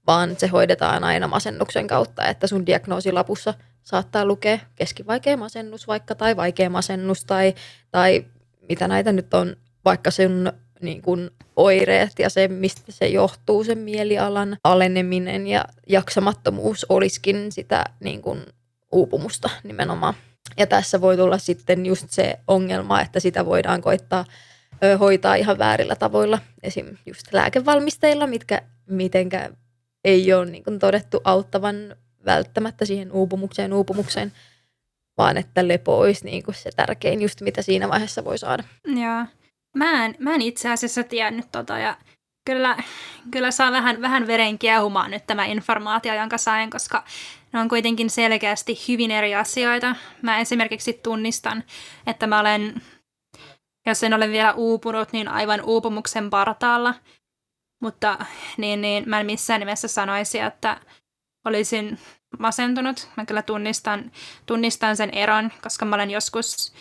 vaan 0.07 0.37
se 0.39 0.47
hoidetaan 0.47 1.05
aina 1.05 1.29
masennuksen 1.29 1.87
kautta, 1.87 2.27
että 2.27 2.47
sun 2.47 2.67
diagnoosilapussa 2.67 3.55
saattaa 3.83 4.25
lukea 4.25 4.59
keskivaikea 4.77 5.37
masennus 5.37 5.87
vaikka 5.87 6.15
tai 6.15 6.37
vaikea 6.37 6.71
masennus 6.71 7.25
tai, 7.25 7.55
tai 7.91 8.25
mitä 8.69 8.89
näitä 8.89 9.13
nyt 9.13 9.35
on, 9.35 9.57
vaikka 9.85 10.11
sun 10.11 10.53
niin 10.81 11.03
kuin 11.03 11.31
oireet 11.57 12.19
ja 12.19 12.31
se, 12.31 12.49
mistä 12.49 12.93
se 12.93 13.07
johtuu, 13.07 13.65
sen 13.65 13.79
mielialan 13.79 14.57
aleneminen 14.65 15.47
ja 15.47 15.65
jaksamattomuus 15.89 16.87
olisikin 16.89 17.53
sitä 17.53 17.85
niin 18.01 18.23
kuin 18.23 18.41
uupumusta 18.93 19.51
nimenomaan. 19.63 20.15
Ja 20.57 20.67
tässä 20.67 21.01
voi 21.01 21.17
tulla 21.17 21.39
sitten 21.39 21.87
just 21.87 22.11
se 22.11 22.39
ongelma, 22.49 23.01
että 23.01 23.21
sitä 23.21 23.47
voidaan 23.47 23.81
koittaa 23.81 24.25
hoitaa 25.01 25.35
ihan 25.35 25.59
väärillä 25.59 25.97
tavoilla. 25.97 26.39
Esim. 26.63 26.87
just 27.07 27.33
lääkevalmisteilla, 27.33 28.27
mitkä 28.27 28.63
mitenkä 28.87 29.51
ei 30.05 30.33
ole 30.33 30.47
niin 30.47 30.65
kuin 30.65 30.79
todettu 30.79 31.21
auttavan 31.25 31.77
välttämättä 32.25 32.85
siihen 32.85 33.13
uupumukseen 33.13 33.73
uupumukseen, 33.73 34.33
vaan 35.19 35.37
että 35.37 35.69
lepo 35.69 35.99
olisi 35.99 36.25
niin 36.25 36.43
kuin 36.43 36.55
se 36.55 36.71
tärkein 36.77 37.23
just 37.23 37.41
mitä 37.41 37.63
siinä 37.63 37.89
vaiheessa 37.89 38.25
voi 38.25 38.39
saada. 38.39 38.65
Joo. 38.87 39.25
Mä 39.77 40.05
en, 40.05 40.15
mä 40.19 40.35
en 40.35 40.43
itse 40.43 40.71
asiassa 40.71 41.03
tiennyt 41.03 41.47
tota 41.53 41.79
ja 41.79 41.97
kyllä, 42.45 42.77
kyllä 43.31 43.51
saa 43.51 43.73
vähän, 43.73 44.01
vähän 44.01 44.27
veren 44.27 44.59
kiehumaan 44.59 45.11
nyt 45.11 45.27
tämä 45.27 45.45
informaatio, 45.45 46.15
jonka 46.15 46.39
sain, 46.39 46.71
koska 46.71 47.05
ne 47.53 47.61
on 47.61 47.69
kuitenkin 47.69 48.11
selkeästi 48.11 48.79
hyvin 48.89 49.11
eri 49.11 49.35
asioita. 49.35 49.97
Mä 50.23 50.39
esimerkiksi 50.39 50.93
tunnistan, 50.93 51.65
että 52.07 52.27
mä 52.27 52.41
olen 52.41 52.83
jos 53.87 54.03
en 54.03 54.15
ole 54.15 54.29
vielä 54.29 54.53
uupunut, 54.53 55.13
niin 55.13 55.29
aivan 55.29 55.61
uupumuksen 55.65 56.31
partaalla. 56.31 56.95
Mutta 57.81 58.27
niin, 58.57 58.81
niin, 58.81 59.09
mä 59.09 59.21
en 59.21 59.27
missään 59.27 59.61
nimessä 59.61 59.89
sanoisi, 59.89 60.39
että 60.39 60.81
olisin 61.45 61.99
masentunut. 62.39 63.09
Mä 63.17 63.27
kyllä 63.27 63.43
tunnistan, 63.43 64.13
tunnistan 64.47 64.97
sen 64.97 65.11
eron, 65.11 65.53
koska 65.63 65.85
mä 65.85 65.97
olen 65.97 66.11
joskus, 66.11 66.73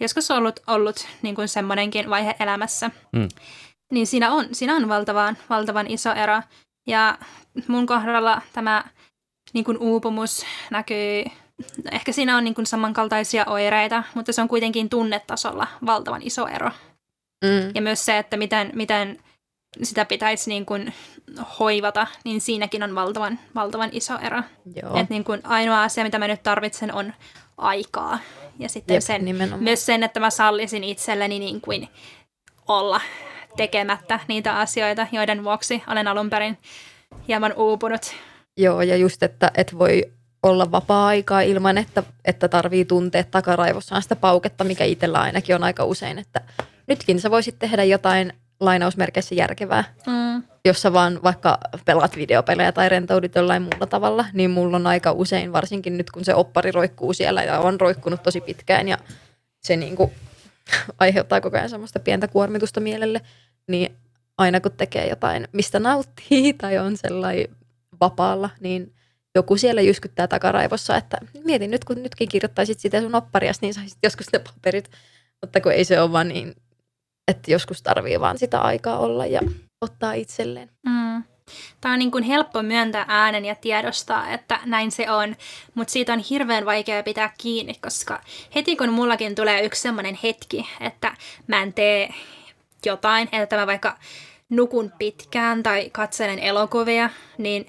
joskus 0.00 0.30
ollut, 0.30 0.60
ollut 0.66 1.06
niin 1.22 1.34
kuin 1.34 1.48
semmoinenkin 1.48 2.10
vaihe 2.10 2.36
elämässä. 2.40 2.90
Mm. 3.12 3.28
Niin 3.92 4.06
siinä 4.06 4.32
on, 4.32 4.48
siinä 4.52 4.76
on 4.76 4.88
valtavan, 4.88 5.36
valtavan 5.50 5.86
iso 5.90 6.12
ero. 6.12 6.42
Ja 6.86 7.18
mun 7.68 7.86
kohdalla 7.86 8.42
tämä 8.52 8.84
niin 9.52 9.64
kuin 9.64 9.78
uupumus 9.78 10.46
näkyy, 10.70 11.24
ehkä 11.92 12.12
siinä 12.12 12.36
on 12.36 12.44
niin 12.44 12.54
kuin 12.54 12.66
samankaltaisia 12.66 13.44
oireita, 13.46 14.02
mutta 14.14 14.32
se 14.32 14.42
on 14.42 14.48
kuitenkin 14.48 14.88
tunnetasolla 14.88 15.66
valtavan 15.86 16.22
iso 16.22 16.46
ero. 16.46 16.70
Mm. 17.44 17.70
Ja 17.74 17.82
myös 17.82 18.04
se, 18.04 18.18
että 18.18 18.36
miten, 18.36 18.70
miten 18.74 19.18
sitä 19.82 20.04
pitäisi 20.04 20.50
niin 20.50 20.66
kuin 20.66 20.92
hoivata, 21.58 22.06
niin 22.24 22.40
siinäkin 22.40 22.82
on 22.82 22.94
valtavan, 22.94 23.38
valtavan 23.54 23.88
iso 23.92 24.18
ero. 24.18 24.42
Et 24.94 25.10
niin 25.10 25.24
kuin 25.24 25.40
ainoa 25.44 25.82
asia, 25.82 26.04
mitä 26.04 26.18
mä 26.18 26.28
nyt 26.28 26.42
tarvitsen, 26.42 26.94
on 26.94 27.12
aikaa. 27.58 28.18
Ja 28.58 28.68
sitten 28.68 28.94
Jep, 28.94 29.02
sen, 29.02 29.22
myös 29.60 29.86
sen, 29.86 30.02
että 30.02 30.20
mä 30.20 30.30
sallisin 30.30 30.84
itselleni 30.84 31.38
niin 31.38 31.60
kuin 31.60 31.88
olla 32.68 33.00
tekemättä 33.56 34.20
niitä 34.28 34.58
asioita, 34.58 35.06
joiden 35.12 35.44
vuoksi 35.44 35.82
olen 35.86 36.08
alun 36.08 36.30
perin 36.30 36.58
hieman 37.28 37.52
uupunut. 37.56 38.14
Joo, 38.56 38.82
ja 38.82 38.96
just, 38.96 39.22
että 39.22 39.50
et 39.54 39.78
voi 39.78 40.12
olla 40.42 40.70
vapaa-aikaa 40.70 41.40
ilman, 41.40 41.78
että, 41.78 42.02
että 42.24 42.48
tarvii 42.48 42.84
tuntea 42.84 43.24
takaraivossaan 43.24 44.02
sitä 44.02 44.16
pauketta, 44.16 44.64
mikä 44.64 44.84
itsellä 44.84 45.20
ainakin 45.20 45.54
on 45.54 45.64
aika 45.64 45.84
usein, 45.84 46.18
että 46.18 46.40
nytkin 46.86 47.20
sä 47.20 47.30
voisit 47.30 47.58
tehdä 47.58 47.84
jotain 47.84 48.32
lainausmerkeissä 48.60 49.34
järkevää, 49.34 49.84
mm. 50.06 50.42
jos 50.64 50.82
sä 50.82 50.92
vaan 50.92 51.20
vaikka 51.22 51.58
pelaat 51.84 52.16
videopelejä 52.16 52.72
tai 52.72 52.88
rentoudut 52.88 53.34
jollain 53.34 53.62
muulla 53.62 53.86
tavalla, 53.86 54.24
niin 54.32 54.50
mulla 54.50 54.76
on 54.76 54.86
aika 54.86 55.12
usein, 55.12 55.52
varsinkin 55.52 55.98
nyt 55.98 56.10
kun 56.10 56.24
se 56.24 56.34
oppari 56.34 56.72
roikkuu 56.72 57.12
siellä 57.12 57.42
ja 57.42 57.60
on 57.60 57.80
roikkunut 57.80 58.22
tosi 58.22 58.40
pitkään 58.40 58.88
ja 58.88 58.98
se 59.60 59.76
niin 59.76 59.96
kuin 59.96 60.12
aiheuttaa 60.98 61.40
koko 61.40 61.56
ajan 61.56 61.70
semmoista 61.70 62.00
pientä 62.00 62.28
kuormitusta 62.28 62.80
mielelle, 62.80 63.20
niin 63.68 63.96
aina 64.38 64.60
kun 64.60 64.72
tekee 64.72 65.08
jotain, 65.08 65.48
mistä 65.52 65.80
nauttii 65.80 66.52
tai 66.52 66.78
on 66.78 66.96
sellainen 66.96 67.48
vapaalla, 68.00 68.50
niin 68.60 68.92
joku 69.34 69.56
siellä 69.56 69.80
jyskyttää 69.80 70.28
takaraivossa, 70.28 70.96
että 70.96 71.18
mietin 71.44 71.70
nyt, 71.70 71.84
kun 71.84 72.02
nytkin 72.02 72.28
kirjoittaisit 72.28 72.80
sitä 72.80 73.00
sun 73.00 73.14
opparias, 73.14 73.60
niin 73.60 73.74
saisit 73.74 73.98
joskus 74.02 74.32
ne 74.32 74.38
paperit. 74.38 74.90
Mutta 75.42 75.60
kun 75.60 75.72
ei 75.72 75.84
se 75.84 76.00
ole 76.00 76.12
vaan 76.12 76.28
niin, 76.28 76.54
että 77.28 77.50
joskus 77.50 77.82
tarvii 77.82 78.20
vaan 78.20 78.38
sitä 78.38 78.60
aikaa 78.60 78.98
olla 78.98 79.26
ja 79.26 79.40
ottaa 79.80 80.12
itselleen. 80.12 80.70
Mm. 80.86 81.24
Tämä 81.80 81.92
on 81.92 81.98
niin 81.98 82.10
kuin 82.10 82.24
helppo 82.24 82.62
myöntää 82.62 83.04
äänen 83.08 83.44
ja 83.44 83.54
tiedostaa, 83.54 84.30
että 84.30 84.60
näin 84.64 84.90
se 84.90 85.10
on, 85.10 85.36
mutta 85.74 85.92
siitä 85.92 86.12
on 86.12 86.18
hirveän 86.18 86.66
vaikea 86.66 87.02
pitää 87.02 87.32
kiinni, 87.38 87.74
koska 87.74 88.20
heti 88.54 88.76
kun 88.76 88.88
mullakin 88.88 89.34
tulee 89.34 89.64
yksi 89.64 89.82
sellainen 89.82 90.18
hetki, 90.22 90.68
että 90.80 91.16
mä 91.46 91.62
en 91.62 91.72
tee 91.72 92.14
jotain, 92.86 93.28
että 93.32 93.56
mä 93.56 93.66
vaikka 93.66 93.98
nukun 94.50 94.92
pitkään 94.98 95.62
tai 95.62 95.90
katselen 95.90 96.38
elokuvia, 96.38 97.10
niin 97.38 97.66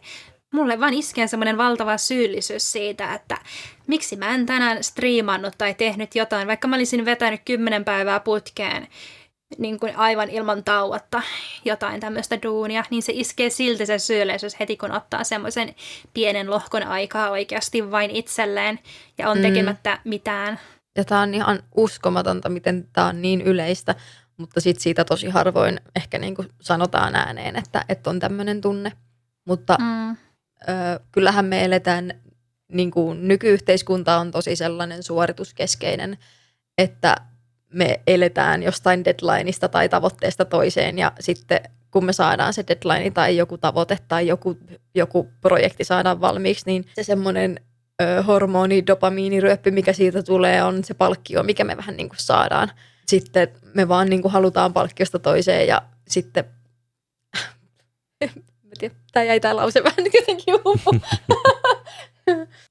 mulle 0.53 0.79
vaan 0.79 0.93
iskee 0.93 1.27
semmoinen 1.27 1.57
valtava 1.57 1.97
syyllisyys 1.97 2.71
siitä, 2.71 3.13
että 3.13 3.37
miksi 3.87 4.15
mä 4.15 4.35
en 4.35 4.45
tänään 4.45 4.83
striimannut 4.83 5.53
tai 5.57 5.73
tehnyt 5.73 6.15
jotain, 6.15 6.47
vaikka 6.47 6.67
mä 6.67 6.75
olisin 6.75 7.05
vetänyt 7.05 7.41
kymmenen 7.45 7.85
päivää 7.85 8.19
putkeen 8.19 8.87
niin 9.57 9.79
kuin 9.79 9.95
aivan 9.95 10.29
ilman 10.29 10.63
tauotta 10.63 11.21
jotain 11.65 11.99
tämmöistä 11.99 12.41
duunia, 12.43 12.83
niin 12.89 13.03
se 13.03 13.13
iskee 13.15 13.49
silti 13.49 13.85
se 13.85 13.99
syyllisyys 13.99 14.59
heti, 14.59 14.77
kun 14.77 14.91
ottaa 14.91 15.23
semmoisen 15.23 15.75
pienen 16.13 16.49
lohkon 16.49 16.83
aikaa 16.83 17.29
oikeasti 17.29 17.91
vain 17.91 18.11
itselleen 18.11 18.79
ja 19.17 19.29
on 19.29 19.37
mm. 19.37 19.41
tekemättä 19.41 19.95
mm. 19.95 20.09
mitään. 20.09 20.59
Ja 20.97 21.05
tämä 21.05 21.21
on 21.21 21.33
ihan 21.33 21.63
uskomatonta, 21.75 22.49
miten 22.49 22.87
tämä 22.93 23.07
on 23.07 23.21
niin 23.21 23.41
yleistä, 23.41 23.95
mutta 24.37 24.61
sit 24.61 24.79
siitä 24.79 25.05
tosi 25.05 25.29
harvoin 25.29 25.79
ehkä 25.95 26.17
niin 26.17 26.35
kuin 26.35 26.49
sanotaan 26.61 27.15
ääneen, 27.15 27.55
että, 27.55 27.85
että 27.89 28.09
on 28.09 28.19
tämmöinen 28.19 28.61
tunne. 28.61 28.91
Mutta 29.47 29.77
mm. 29.79 30.17
Ö, 30.69 30.99
kyllähän 31.11 31.45
me 31.45 31.65
eletään, 31.65 32.13
niin 32.73 32.91
kuin 32.91 33.27
nykyyhteiskunta 33.27 34.17
on 34.17 34.31
tosi 34.31 34.55
sellainen 34.55 35.03
suorituskeskeinen, 35.03 36.17
että 36.77 37.15
me 37.73 37.99
eletään 38.07 38.63
jostain 38.63 39.05
deadlineista 39.05 39.69
tai 39.69 39.89
tavoitteesta 39.89 40.45
toiseen 40.45 40.97
ja 40.97 41.11
sitten 41.19 41.61
kun 41.91 42.05
me 42.05 42.13
saadaan 42.13 42.53
se 42.53 42.63
deadline 42.67 43.11
tai 43.11 43.37
joku 43.37 43.57
tavoite 43.57 43.97
tai 44.07 44.27
joku, 44.27 44.57
joku 44.95 45.29
projekti 45.41 45.83
saadaan 45.83 46.21
valmiiksi, 46.21 46.63
niin 46.65 46.85
se 46.95 47.03
semmoinen 47.03 47.59
hormoni, 48.27 48.87
dopamiiniryöppy, 48.87 49.71
mikä 49.71 49.93
siitä 49.93 50.23
tulee, 50.23 50.63
on 50.63 50.83
se 50.83 50.93
palkkio, 50.93 51.43
mikä 51.43 51.63
me 51.63 51.77
vähän 51.77 51.97
niin 51.97 52.09
kuin 52.09 52.19
saadaan. 52.19 52.71
Sitten 53.05 53.47
me 53.73 53.87
vaan 53.87 54.09
niin 54.09 54.21
kuin 54.21 54.31
halutaan 54.31 54.73
palkkiosta 54.73 55.19
toiseen 55.19 55.67
ja 55.67 55.81
sitten, 56.07 56.45
tämä 59.11 59.23
jäi 59.23 59.39
tämä 59.39 59.55
lause 59.55 59.83
vähän 59.83 60.05
jotenkin 60.13 60.55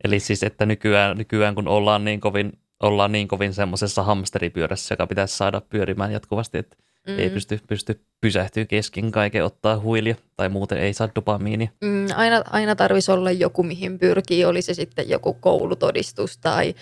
Eli 0.04 0.20
siis, 0.20 0.42
että 0.42 0.66
nykyään, 0.66 1.18
nykyään 1.18 1.54
kun 1.54 1.68
ollaan 1.68 2.04
niin 2.04 2.20
kovin 2.20 2.52
ollaan 2.82 3.12
niin 3.12 3.28
kovin 3.28 3.54
semmoisessa 3.54 4.02
hamsteripyörässä, 4.02 4.92
joka 4.92 5.06
pitäisi 5.06 5.36
saada 5.36 5.60
pyörimään 5.60 6.12
jatkuvasti, 6.12 6.58
että 6.58 6.76
mm. 7.08 7.18
ei 7.18 7.30
pysty, 7.30 7.60
pysty 7.66 8.04
pysähtyä 8.20 8.64
kesken 8.64 9.10
kaiken, 9.10 9.44
ottaa 9.44 9.80
huilia 9.80 10.14
tai 10.36 10.48
muuten 10.48 10.78
ei 10.78 10.92
saa 10.92 11.08
dopamiinia. 11.14 11.68
Mm, 11.84 12.06
aina, 12.16 12.42
aina 12.50 12.76
tarvisi 12.76 13.12
olla 13.12 13.30
joku, 13.30 13.62
mihin 13.62 13.98
pyrkii, 13.98 14.44
oli 14.44 14.62
se 14.62 14.74
sitten 14.74 15.08
joku 15.08 15.34
koulutodistus 15.34 16.38
tai 16.38 16.74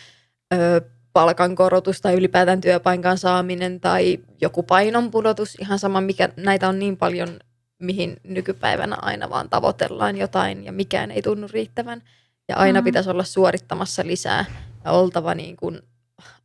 ö, 0.54 0.80
palkankorotus 1.12 2.00
tai 2.00 2.14
ylipäätään 2.14 2.60
työpaikan 2.60 3.18
saaminen 3.18 3.80
tai 3.80 4.18
joku 4.40 4.62
painonpudotus, 4.62 5.54
ihan 5.54 5.78
sama 5.78 6.00
mikä, 6.00 6.28
näitä 6.36 6.68
on 6.68 6.78
niin 6.78 6.96
paljon, 6.96 7.28
mihin 7.80 8.16
nykypäivänä 8.24 8.96
aina 9.02 9.30
vaan 9.30 9.50
tavoitellaan 9.50 10.16
jotain 10.16 10.64
ja 10.64 10.72
mikään 10.72 11.10
ei 11.10 11.22
tunnu 11.22 11.48
riittävän. 11.52 12.02
Ja 12.48 12.56
aina 12.56 12.80
mm. 12.80 12.84
pitäisi 12.84 13.10
olla 13.10 13.24
suorittamassa 13.24 14.02
lisää 14.06 14.44
ja 14.84 14.90
oltava 14.90 15.34
niin 15.34 15.56
kuin 15.56 15.80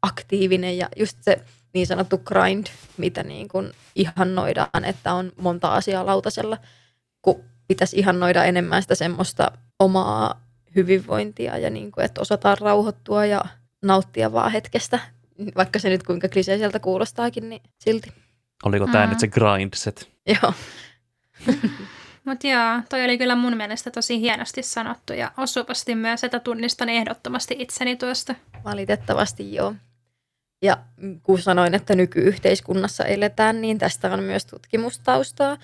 aktiivinen 0.02 0.78
ja 0.78 0.90
just 0.96 1.18
se 1.22 1.42
niin 1.74 1.88
sanottu 1.88 2.18
grind, 2.18 2.68
mitä 2.98 3.24
niin 3.24 3.48
kuin 3.48 3.72
ihannoidaan, 3.96 4.86
että 4.86 5.14
on 5.14 5.32
monta 5.38 5.74
asiaa 5.74 6.06
lautasella, 6.06 6.58
kun 7.22 7.44
pitäisi 7.68 7.98
ihannoida 8.00 8.44
enemmän 8.44 8.82
sitä 8.82 8.96
semmoista 8.96 9.52
omaa 9.80 10.42
hyvinvointia 10.76 11.58
ja 11.58 11.70
niin 11.70 11.92
kuin, 11.92 12.06
että 12.06 12.22
osataan 12.22 12.58
rauhoittua 12.62 13.26
ja 13.26 13.46
nauttia 13.82 14.34
vaan 14.34 14.52
hetkestä, 14.52 15.00
vaikka 15.56 15.80
se 15.80 15.90
nyt 15.90 16.04
kuinka 16.04 16.30
kliseiseltä 16.30 16.80
kuulostaakin, 16.80 17.50
niin 17.50 17.62
silti. 17.80 18.14
Oliko 18.64 18.88
tämä 18.88 19.06
mm. 19.06 19.10
nyt 19.10 19.20
se 19.20 19.28
grind 19.28 19.74
set? 19.76 20.12
Joo. 20.28 20.54
Mutta 22.26 22.48
joo, 22.48 22.82
toi 22.90 23.04
oli 23.06 23.18
kyllä 23.18 23.36
mun 23.36 23.58
mielestä 23.58 23.92
tosi 23.92 24.20
hienosti 24.20 24.64
sanottu 24.64 25.14
ja 25.14 25.32
osuvasti 25.38 25.96
myös, 25.96 26.24
että 26.24 26.40
tunnistan 26.40 26.90
ehdottomasti 26.90 27.56
itseni 27.60 27.96
tuosta. 27.96 28.36
Valitettavasti 28.64 29.54
joo. 29.54 29.76
Ja 30.62 30.78
kun 31.24 31.42
sanoin, 31.42 31.74
että 31.74 31.96
nykyyhteiskunnassa 31.96 33.04
eletään, 33.04 33.62
niin 33.62 33.78
tästä 33.78 34.14
on 34.14 34.24
myös 34.24 34.46
tutkimustaustaa, 34.46 35.58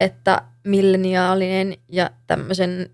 että 0.00 0.42
milleniaalinen 0.64 1.76
ja 1.88 2.10
tämmöisen 2.26 2.90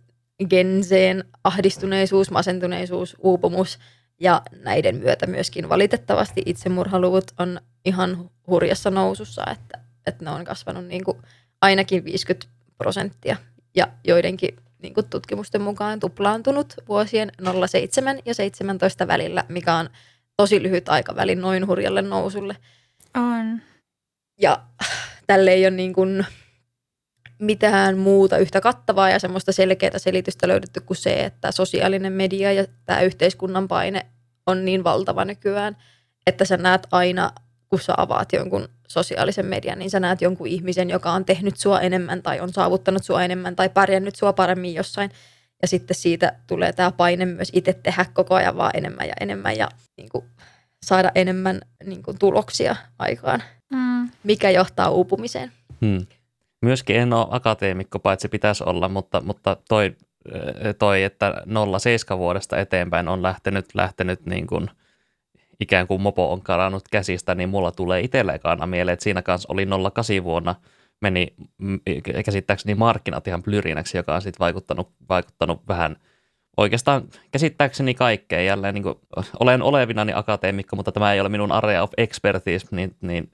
genseen 0.50 1.24
ahdistuneisuus, 1.44 2.30
masentuneisuus, 2.30 3.16
uupumus 3.18 3.78
ja 4.20 4.42
näiden 4.62 4.96
myötä 4.96 5.26
myöskin 5.26 5.68
valitettavasti 5.68 6.42
itsemurhaluvut 6.46 7.24
on 7.38 7.60
ihan 7.84 8.30
hurjassa 8.46 8.90
nousussa, 8.90 9.44
että, 9.50 9.78
että 10.06 10.24
ne 10.24 10.30
on 10.30 10.44
kasvanut 10.44 10.86
niin 10.86 11.04
kuin 11.04 11.18
ainakin 11.60 12.04
50 12.04 12.48
prosenttia 12.78 13.36
ja 13.74 13.88
joidenkin 14.04 14.56
niin 14.82 14.94
kuin 14.94 15.06
tutkimusten 15.10 15.62
mukaan 15.62 16.00
tuplaantunut 16.00 16.74
vuosien 16.88 17.32
07 17.68 18.18
ja 18.24 18.34
17 18.34 19.06
välillä, 19.06 19.44
mikä 19.48 19.74
on 19.74 19.90
tosi 20.36 20.62
lyhyt 20.62 20.88
aikaväli 20.88 21.34
noin 21.34 21.66
hurjalle 21.66 22.02
nousulle. 22.02 22.56
On. 23.14 23.62
Ja 24.40 24.62
tälle 25.26 25.50
ei 25.50 25.64
ole 25.64 25.70
niin 25.70 25.92
kuin 25.92 26.26
mitään 27.38 27.98
muuta 27.98 28.38
yhtä 28.38 28.60
kattavaa 28.60 29.10
ja 29.10 29.18
semmoista 29.18 29.52
selkeää 29.52 29.98
selitystä 29.98 30.48
löydetty 30.48 30.80
kuin 30.80 30.96
se, 30.96 31.24
että 31.24 31.52
sosiaalinen 31.52 32.12
media 32.12 32.52
ja 32.52 32.64
tämä 32.84 33.00
yhteiskunnan 33.00 33.68
paine 33.68 34.06
on 34.46 34.64
niin 34.64 34.84
valtava 34.84 35.24
nykyään, 35.24 35.76
että 36.26 36.44
sä 36.44 36.56
näet 36.56 36.86
aina, 36.90 37.32
kun 37.70 37.80
sä 37.80 37.94
avaat 37.96 38.32
jonkun 38.32 38.68
sosiaalisen 38.88 39.46
median, 39.46 39.78
niin 39.78 39.90
sä 39.90 40.00
näet 40.00 40.20
jonkun 40.20 40.46
ihmisen, 40.46 40.90
joka 40.90 41.12
on 41.12 41.24
tehnyt 41.24 41.56
sua 41.56 41.80
enemmän 41.80 42.22
tai 42.22 42.40
on 42.40 42.52
saavuttanut 42.52 43.04
sua 43.04 43.24
enemmän 43.24 43.56
tai 43.56 43.68
pärjännyt 43.68 44.16
sua 44.16 44.32
paremmin 44.32 44.74
jossain. 44.74 45.10
Ja 45.62 45.68
sitten 45.68 45.94
siitä 45.94 46.32
tulee 46.46 46.72
tämä 46.72 46.92
paine 46.92 47.24
myös 47.24 47.50
itse 47.54 47.72
tehdä 47.72 48.06
koko 48.14 48.34
ajan 48.34 48.56
vaan 48.56 48.70
enemmän 48.74 49.08
ja 49.08 49.14
enemmän 49.20 49.56
ja 49.56 49.68
niin 49.96 50.08
kuin, 50.08 50.24
saada 50.82 51.12
enemmän 51.14 51.60
niin 51.84 52.02
kuin, 52.02 52.18
tuloksia 52.18 52.76
aikaan, 52.98 53.42
mm. 53.72 54.10
mikä 54.24 54.50
johtaa 54.50 54.90
uupumiseen. 54.90 55.52
Hmm. 55.80 56.06
Myöskin 56.62 56.96
en 56.96 57.12
ole 57.12 57.26
akateemikko, 57.30 57.98
paitsi 57.98 58.28
pitäisi 58.28 58.64
olla, 58.64 58.88
mutta, 58.88 59.20
mutta 59.20 59.56
toi, 59.68 59.96
toi, 60.78 61.02
että 61.02 61.34
0,7 62.14 62.18
vuodesta 62.18 62.58
eteenpäin 62.58 63.08
on 63.08 63.22
lähtenyt, 63.22 63.66
lähtenyt 63.74 64.26
niin 64.26 64.46
kuin– 64.46 64.70
ikään 65.60 65.86
kuin 65.86 66.02
mopo 66.02 66.32
on 66.32 66.42
karannut 66.42 66.88
käsistä, 66.90 67.34
niin 67.34 67.48
mulla 67.48 67.72
tulee 67.72 68.00
itsellä 68.00 68.32
ekana 68.32 68.66
mieleen, 68.66 68.92
että 68.92 69.02
siinä 69.02 69.22
kanssa 69.22 69.52
oli 69.52 69.66
08 69.92 70.24
vuonna 70.24 70.54
meni 71.00 71.34
käsittääkseni 72.24 72.74
markkinat 72.74 73.26
ihan 73.26 73.42
plyrinäksi, 73.42 73.96
joka 73.96 74.14
on 74.14 74.22
sitten 74.22 74.38
vaikuttanut, 74.40 74.92
vaikuttanut 75.08 75.68
vähän 75.68 75.96
oikeastaan 76.56 77.02
käsittääkseni 77.30 77.94
kaikkea 77.94 78.40
jälleen, 78.40 78.74
niin 78.74 78.82
kuin, 78.82 78.94
olen 79.40 79.62
olevinani 79.62 80.12
akateemikko, 80.14 80.76
mutta 80.76 80.92
tämä 80.92 81.12
ei 81.12 81.20
ole 81.20 81.28
minun 81.28 81.52
area 81.52 81.82
of 81.82 81.90
expertise, 81.96 82.66
niin, 82.70 82.96
niin 83.00 83.30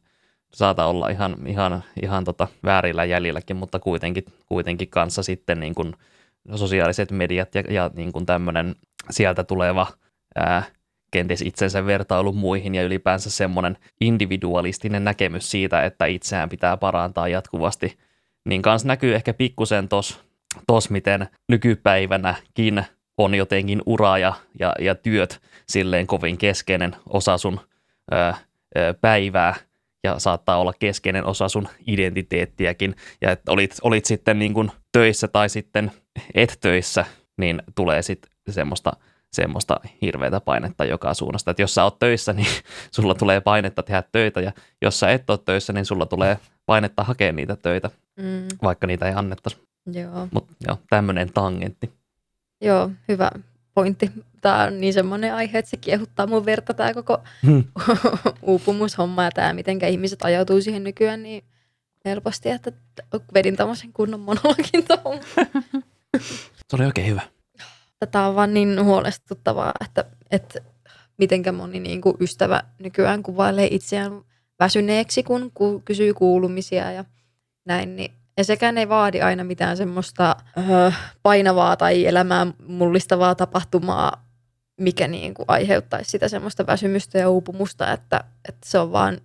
saata 0.54 0.86
olla 0.86 1.08
ihan, 1.08 1.36
ihan, 1.46 1.84
ihan 2.02 2.24
tota 2.24 2.48
väärillä 2.64 3.04
jäljilläkin, 3.04 3.56
mutta 3.56 3.78
kuitenkin, 3.78 4.24
kuitenkin 4.46 4.88
kanssa 4.88 5.22
sitten 5.22 5.60
niin 5.60 5.74
kuin 5.74 5.94
sosiaaliset 6.54 7.10
mediat 7.10 7.54
ja, 7.54 7.62
ja 7.68 7.90
niin 7.94 8.12
kuin 8.12 8.26
tämmöinen 8.26 8.74
sieltä 9.10 9.44
tuleva 9.44 9.86
ää, 10.34 10.62
kenties 11.16 11.42
itsensä 11.42 11.86
vertailu 11.86 12.32
muihin 12.32 12.74
ja 12.74 12.82
ylipäänsä 12.82 13.30
semmoinen 13.30 13.78
individualistinen 14.00 15.04
näkemys 15.04 15.50
siitä, 15.50 15.84
että 15.84 16.06
itseään 16.06 16.48
pitää 16.48 16.76
parantaa 16.76 17.28
jatkuvasti, 17.28 17.98
niin 18.44 18.62
kans 18.62 18.84
näkyy 18.84 19.14
ehkä 19.14 19.34
pikkusen 19.34 19.88
tos, 19.88 20.20
tos 20.66 20.90
miten 20.90 21.28
nykypäivänäkin 21.48 22.84
on 23.18 23.34
jotenkin 23.34 23.82
ura 23.86 24.18
ja, 24.18 24.34
ja, 24.58 24.72
ja 24.78 24.94
työt 24.94 25.40
silleen 25.68 26.06
kovin 26.06 26.38
keskeinen 26.38 26.96
osa 27.08 27.38
sun 27.38 27.60
ää, 28.10 28.26
ää, 28.74 28.94
päivää 29.00 29.54
ja 30.04 30.18
saattaa 30.18 30.58
olla 30.58 30.72
keskeinen 30.78 31.24
osa 31.24 31.48
sun 31.48 31.68
identiteettiäkin. 31.86 32.96
Ja 33.20 33.30
että 33.30 33.52
olit, 33.52 33.76
olit 33.82 34.04
sitten 34.04 34.38
niin 34.38 34.54
kuin 34.54 34.70
töissä 34.92 35.28
tai 35.28 35.48
sitten 35.48 35.92
et 36.34 36.58
töissä, 36.60 37.04
niin 37.36 37.62
tulee 37.74 38.02
sitten 38.02 38.30
semmoista, 38.50 38.92
semmoista 39.36 39.80
hirveätä 40.02 40.40
painetta 40.40 40.84
joka 40.84 41.14
suunnasta. 41.14 41.50
Että 41.50 41.62
jos 41.62 41.74
sä 41.74 41.84
oot 41.84 41.98
töissä, 41.98 42.32
niin 42.32 42.46
sulla 42.96 43.14
tulee 43.14 43.40
painetta 43.40 43.82
tehdä 43.82 44.02
töitä 44.12 44.40
ja 44.40 44.52
jos 44.82 45.00
sä 45.00 45.10
et 45.10 45.30
ole 45.30 45.38
töissä, 45.44 45.72
niin 45.72 45.86
sulla 45.86 46.06
tulee 46.06 46.38
painetta 46.66 47.04
hakea 47.04 47.32
niitä 47.32 47.56
töitä, 47.56 47.90
mm. 48.16 48.48
vaikka 48.62 48.86
niitä 48.86 49.08
ei 49.08 49.14
annettaisi. 49.14 49.58
Joo. 49.92 50.28
Mutta 50.30 50.54
joo, 50.68 50.78
tämmöinen 50.90 51.32
tangentti. 51.32 51.92
Joo, 52.60 52.90
hyvä 53.08 53.30
pointti. 53.74 54.10
Tämä 54.40 54.62
on 54.62 54.80
niin 54.80 54.92
semmoinen 54.92 55.34
aihe, 55.34 55.58
että 55.58 55.70
se 55.70 55.76
kiehuttaa 55.76 56.26
mun 56.26 56.44
verta 56.44 56.74
tämä 56.74 56.94
koko 56.94 57.18
hmm. 57.46 57.64
uupumushomma 58.42 59.24
ja 59.24 59.30
tämä, 59.30 59.52
miten 59.52 59.84
ihmiset 59.84 60.22
ajautuu 60.22 60.60
siihen 60.60 60.84
nykyään 60.84 61.22
niin 61.22 61.44
helposti, 62.04 62.50
että 62.50 62.72
vedin 63.34 63.56
tämmöisen 63.56 63.92
kunnon 63.92 64.20
monologin 64.20 64.84
tuohon. 64.88 65.20
se 66.68 66.76
oli 66.76 66.84
oikein 66.84 67.06
hyvä. 67.06 67.35
Tätä 67.98 68.22
on 68.22 68.34
vaan 68.34 68.54
niin 68.54 68.84
huolestuttavaa, 68.84 69.72
että, 69.84 70.04
että 70.30 70.60
mitenkä 71.18 71.52
moni 71.52 71.80
niin 71.80 72.00
kuin 72.00 72.16
ystävä 72.20 72.62
nykyään 72.78 73.22
kuvailee 73.22 73.68
itseään 73.70 74.12
väsyneeksi, 74.60 75.22
kun 75.22 75.52
kysyy 75.84 76.14
kuulumisia 76.14 76.92
ja 76.92 77.04
näin, 77.64 77.96
niin 77.96 78.12
ja 78.36 78.44
sekään 78.44 78.78
ei 78.78 78.88
vaadi 78.88 79.22
aina 79.22 79.44
mitään 79.44 79.76
semmoista 79.76 80.36
öö, 80.58 80.90
painavaa 81.22 81.76
tai 81.76 82.06
elämää 82.06 82.46
mullistavaa 82.66 83.34
tapahtumaa, 83.34 84.24
mikä 84.80 85.08
niin 85.08 85.34
kuin 85.34 85.46
aiheuttaisi 85.48 86.10
sitä 86.10 86.28
semmoista 86.28 86.66
väsymystä 86.66 87.18
ja 87.18 87.30
uupumusta, 87.30 87.92
että, 87.92 88.24
että 88.48 88.68
se 88.68 88.78
on 88.78 88.92
vaan, 88.92 89.18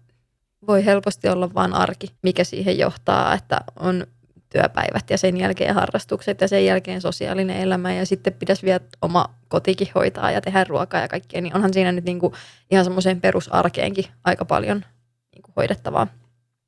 voi 0.67 0.85
helposti 0.85 1.29
olla 1.29 1.53
vaan 1.53 1.73
arki, 1.73 2.07
mikä 2.23 2.43
siihen 2.43 2.77
johtaa, 2.77 3.33
että 3.33 3.61
on 3.79 4.07
työpäivät 4.51 5.09
ja 5.09 5.17
sen 5.17 5.37
jälkeen 5.37 5.75
harrastukset 5.75 6.41
ja 6.41 6.47
sen 6.47 6.65
jälkeen 6.65 7.01
sosiaalinen 7.01 7.57
elämä 7.57 7.93
ja 7.93 8.05
sitten 8.05 8.33
pitäisi 8.33 8.65
vielä 8.65 8.79
oma 9.01 9.25
kotikin 9.47 9.87
hoitaa 9.95 10.31
ja 10.31 10.41
tehdä 10.41 10.63
ruokaa 10.63 11.01
ja 11.01 11.07
kaikkea, 11.07 11.41
niin 11.41 11.55
onhan 11.55 11.73
siinä 11.73 11.91
nyt 11.91 12.05
niin 12.05 12.19
kuin 12.19 12.33
ihan 12.71 12.85
semmoiseen 12.85 13.21
perusarkeenkin 13.21 14.05
aika 14.23 14.45
paljon 14.45 14.85
niin 15.31 15.41
kuin 15.41 15.53
hoidettavaa. 15.55 16.07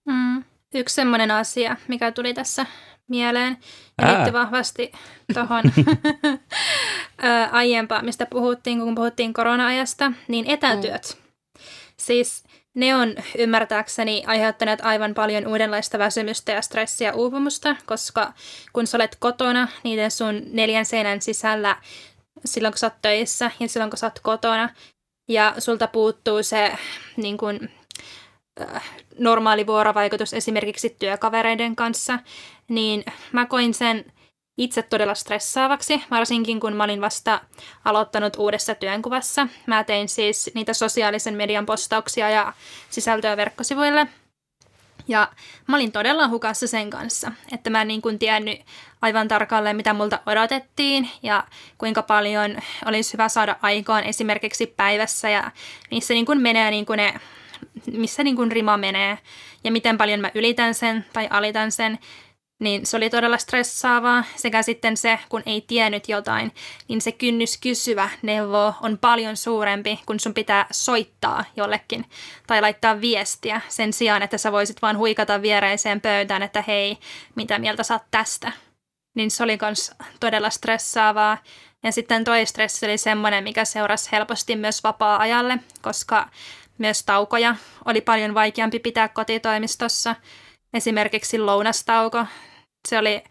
Mm. 0.06 0.44
Yksi 0.74 0.96
semmoinen 0.96 1.32
asia, 1.32 1.78
mikä 1.88 2.12
tuli 2.12 2.34
tässä 2.34 2.66
mieleen 3.08 3.58
ja 4.02 4.08
liittyy 4.08 4.34
vahvasti 4.34 4.92
tuohon 5.34 5.64
aiempaan, 7.52 8.06
mistä 8.06 8.26
puhuttiin, 8.26 8.80
kun 8.80 8.96
puhuttiin 8.96 9.34
korona-ajasta, 9.34 10.12
niin 10.28 10.46
etätyöt. 10.48 11.18
Mm. 11.18 11.24
Siis 11.98 12.44
ne 12.74 12.96
on 12.96 13.16
ymmärtääkseni 13.38 14.24
aiheuttaneet 14.28 14.82
aivan 14.82 15.14
paljon 15.14 15.48
uudenlaista 15.48 16.00
väsymystä 16.00 16.52
ja 16.52 16.62
stressiä 16.62 17.14
uupumusta, 17.14 17.76
koska 17.86 18.34
kun 18.74 18.88
sä 18.88 18.98
olet 18.98 19.18
kotona 19.20 19.68
niiden 19.84 20.12
sun 20.12 20.42
neljän 20.52 20.86
seinän 20.86 21.22
sisällä 21.22 21.76
silloin 22.46 22.72
kun 22.72 22.80
sä 22.80 22.88
oot 22.88 23.02
töissä 23.02 23.52
ja 23.60 23.70
silloin 23.70 23.90
kun 23.90 23.98
sä 23.98 24.08
oot 24.08 24.20
kotona. 24.20 24.70
Ja 25.28 25.56
sulta 25.60 25.88
puuttuu 25.88 26.44
se 26.44 26.78
niin 27.18 27.38
kun, 27.38 27.70
äh, 28.62 28.84
normaali 29.20 29.68
vuorovaikutus 29.68 30.34
esimerkiksi 30.34 30.96
työkavereiden 31.00 31.76
kanssa, 31.76 32.20
niin 32.68 33.04
mä 33.32 33.46
koin 33.46 33.74
sen 33.74 34.13
itse 34.58 34.82
todella 34.82 35.16
stressaavaksi, 35.16 36.04
varsinkin 36.12 36.60
kun 36.60 36.74
mä 36.74 36.84
olin 36.84 37.02
vasta 37.02 37.42
aloittanut 37.86 38.36
uudessa 38.36 38.76
työnkuvassa. 38.76 39.48
Mä 39.66 39.84
tein 39.84 40.10
siis 40.10 40.52
niitä 40.54 40.74
sosiaalisen 40.74 41.36
median 41.36 41.66
postauksia 41.66 42.30
ja 42.30 42.54
sisältöä 42.90 43.38
verkkosivuille. 43.38 44.08
Ja 45.08 45.28
mä 45.68 45.76
olin 45.76 45.92
todella 45.92 46.28
hukassa 46.28 46.68
sen 46.68 46.90
kanssa, 46.90 47.32
että 47.52 47.70
mä 47.70 47.82
en 47.82 47.88
niin 47.88 48.02
kuin 48.02 48.20
tiennyt 48.20 48.62
aivan 49.02 49.28
tarkalleen, 49.28 49.76
mitä 49.76 49.94
multa 49.94 50.20
odotettiin 50.26 51.10
ja 51.24 51.44
kuinka 51.78 52.02
paljon 52.02 52.58
olisi 52.86 53.14
hyvä 53.14 53.30
saada 53.30 53.56
aikaan 53.62 54.04
esimerkiksi 54.04 54.68
päivässä 54.68 55.30
ja 55.30 55.52
missä 55.92 56.14
niin 56.14 56.26
kuin 56.26 56.42
menee 56.42 56.72
niin 56.72 56.86
kuin 56.86 56.98
ne, 56.98 57.14
missä 57.92 58.24
niin 58.24 58.36
kuin 58.36 58.52
rima 58.52 58.78
menee 58.78 59.18
ja 59.64 59.72
miten 59.72 59.98
paljon 59.98 60.20
mä 60.20 60.32
ylitän 60.36 60.74
sen 60.74 61.06
tai 61.14 61.28
alitan 61.30 61.72
sen 61.72 62.00
niin 62.64 62.86
se 62.86 62.98
oli 62.98 63.10
todella 63.10 63.38
stressaavaa. 63.38 64.24
Sekä 64.36 64.62
sitten 64.62 64.98
se, 64.98 65.20
kun 65.30 65.44
ei 65.46 65.62
tiennyt 65.62 66.10
jotain, 66.10 66.52
niin 66.88 67.02
se 67.02 67.12
kynnys 67.12 67.58
kysyä 67.58 68.10
neuvoa 68.22 68.74
on 68.82 68.98
paljon 68.98 69.38
suurempi, 69.38 70.00
kun 70.06 70.20
sun 70.20 70.34
pitää 70.34 70.66
soittaa 70.72 71.46
jollekin 71.56 72.06
tai 72.48 72.62
laittaa 72.62 73.02
viestiä 73.02 73.62
sen 73.68 73.94
sijaan, 73.94 74.22
että 74.22 74.38
sä 74.38 74.52
voisit 74.52 74.82
vaan 74.82 74.98
huikata 74.98 75.42
viereiseen 75.42 76.02
pöytään, 76.02 76.44
että 76.44 76.64
hei, 76.68 76.98
mitä 77.36 77.60
mieltä 77.60 77.84
saat 77.84 78.04
tästä. 78.12 78.52
Niin 79.16 79.32
se 79.32 79.44
oli 79.44 79.58
myös 79.62 79.92
todella 80.20 80.50
stressaavaa. 80.50 81.38
Ja 81.84 81.92
sitten 81.92 82.24
toi 82.24 82.46
stressi 82.46 82.86
oli 82.86 82.98
semmoinen, 82.98 83.44
mikä 83.44 83.66
seurasi 83.66 84.12
helposti 84.12 84.56
myös 84.56 84.84
vapaa-ajalle, 84.84 85.58
koska 85.82 86.30
myös 86.78 87.04
taukoja 87.04 87.56
oli 87.86 88.02
paljon 88.02 88.34
vaikeampi 88.34 88.80
pitää 88.80 89.08
kotitoimistossa. 89.08 90.16
Esimerkiksi 90.74 91.40
lounastauko 91.40 92.26
se 92.88 92.98
oli, 92.98 93.24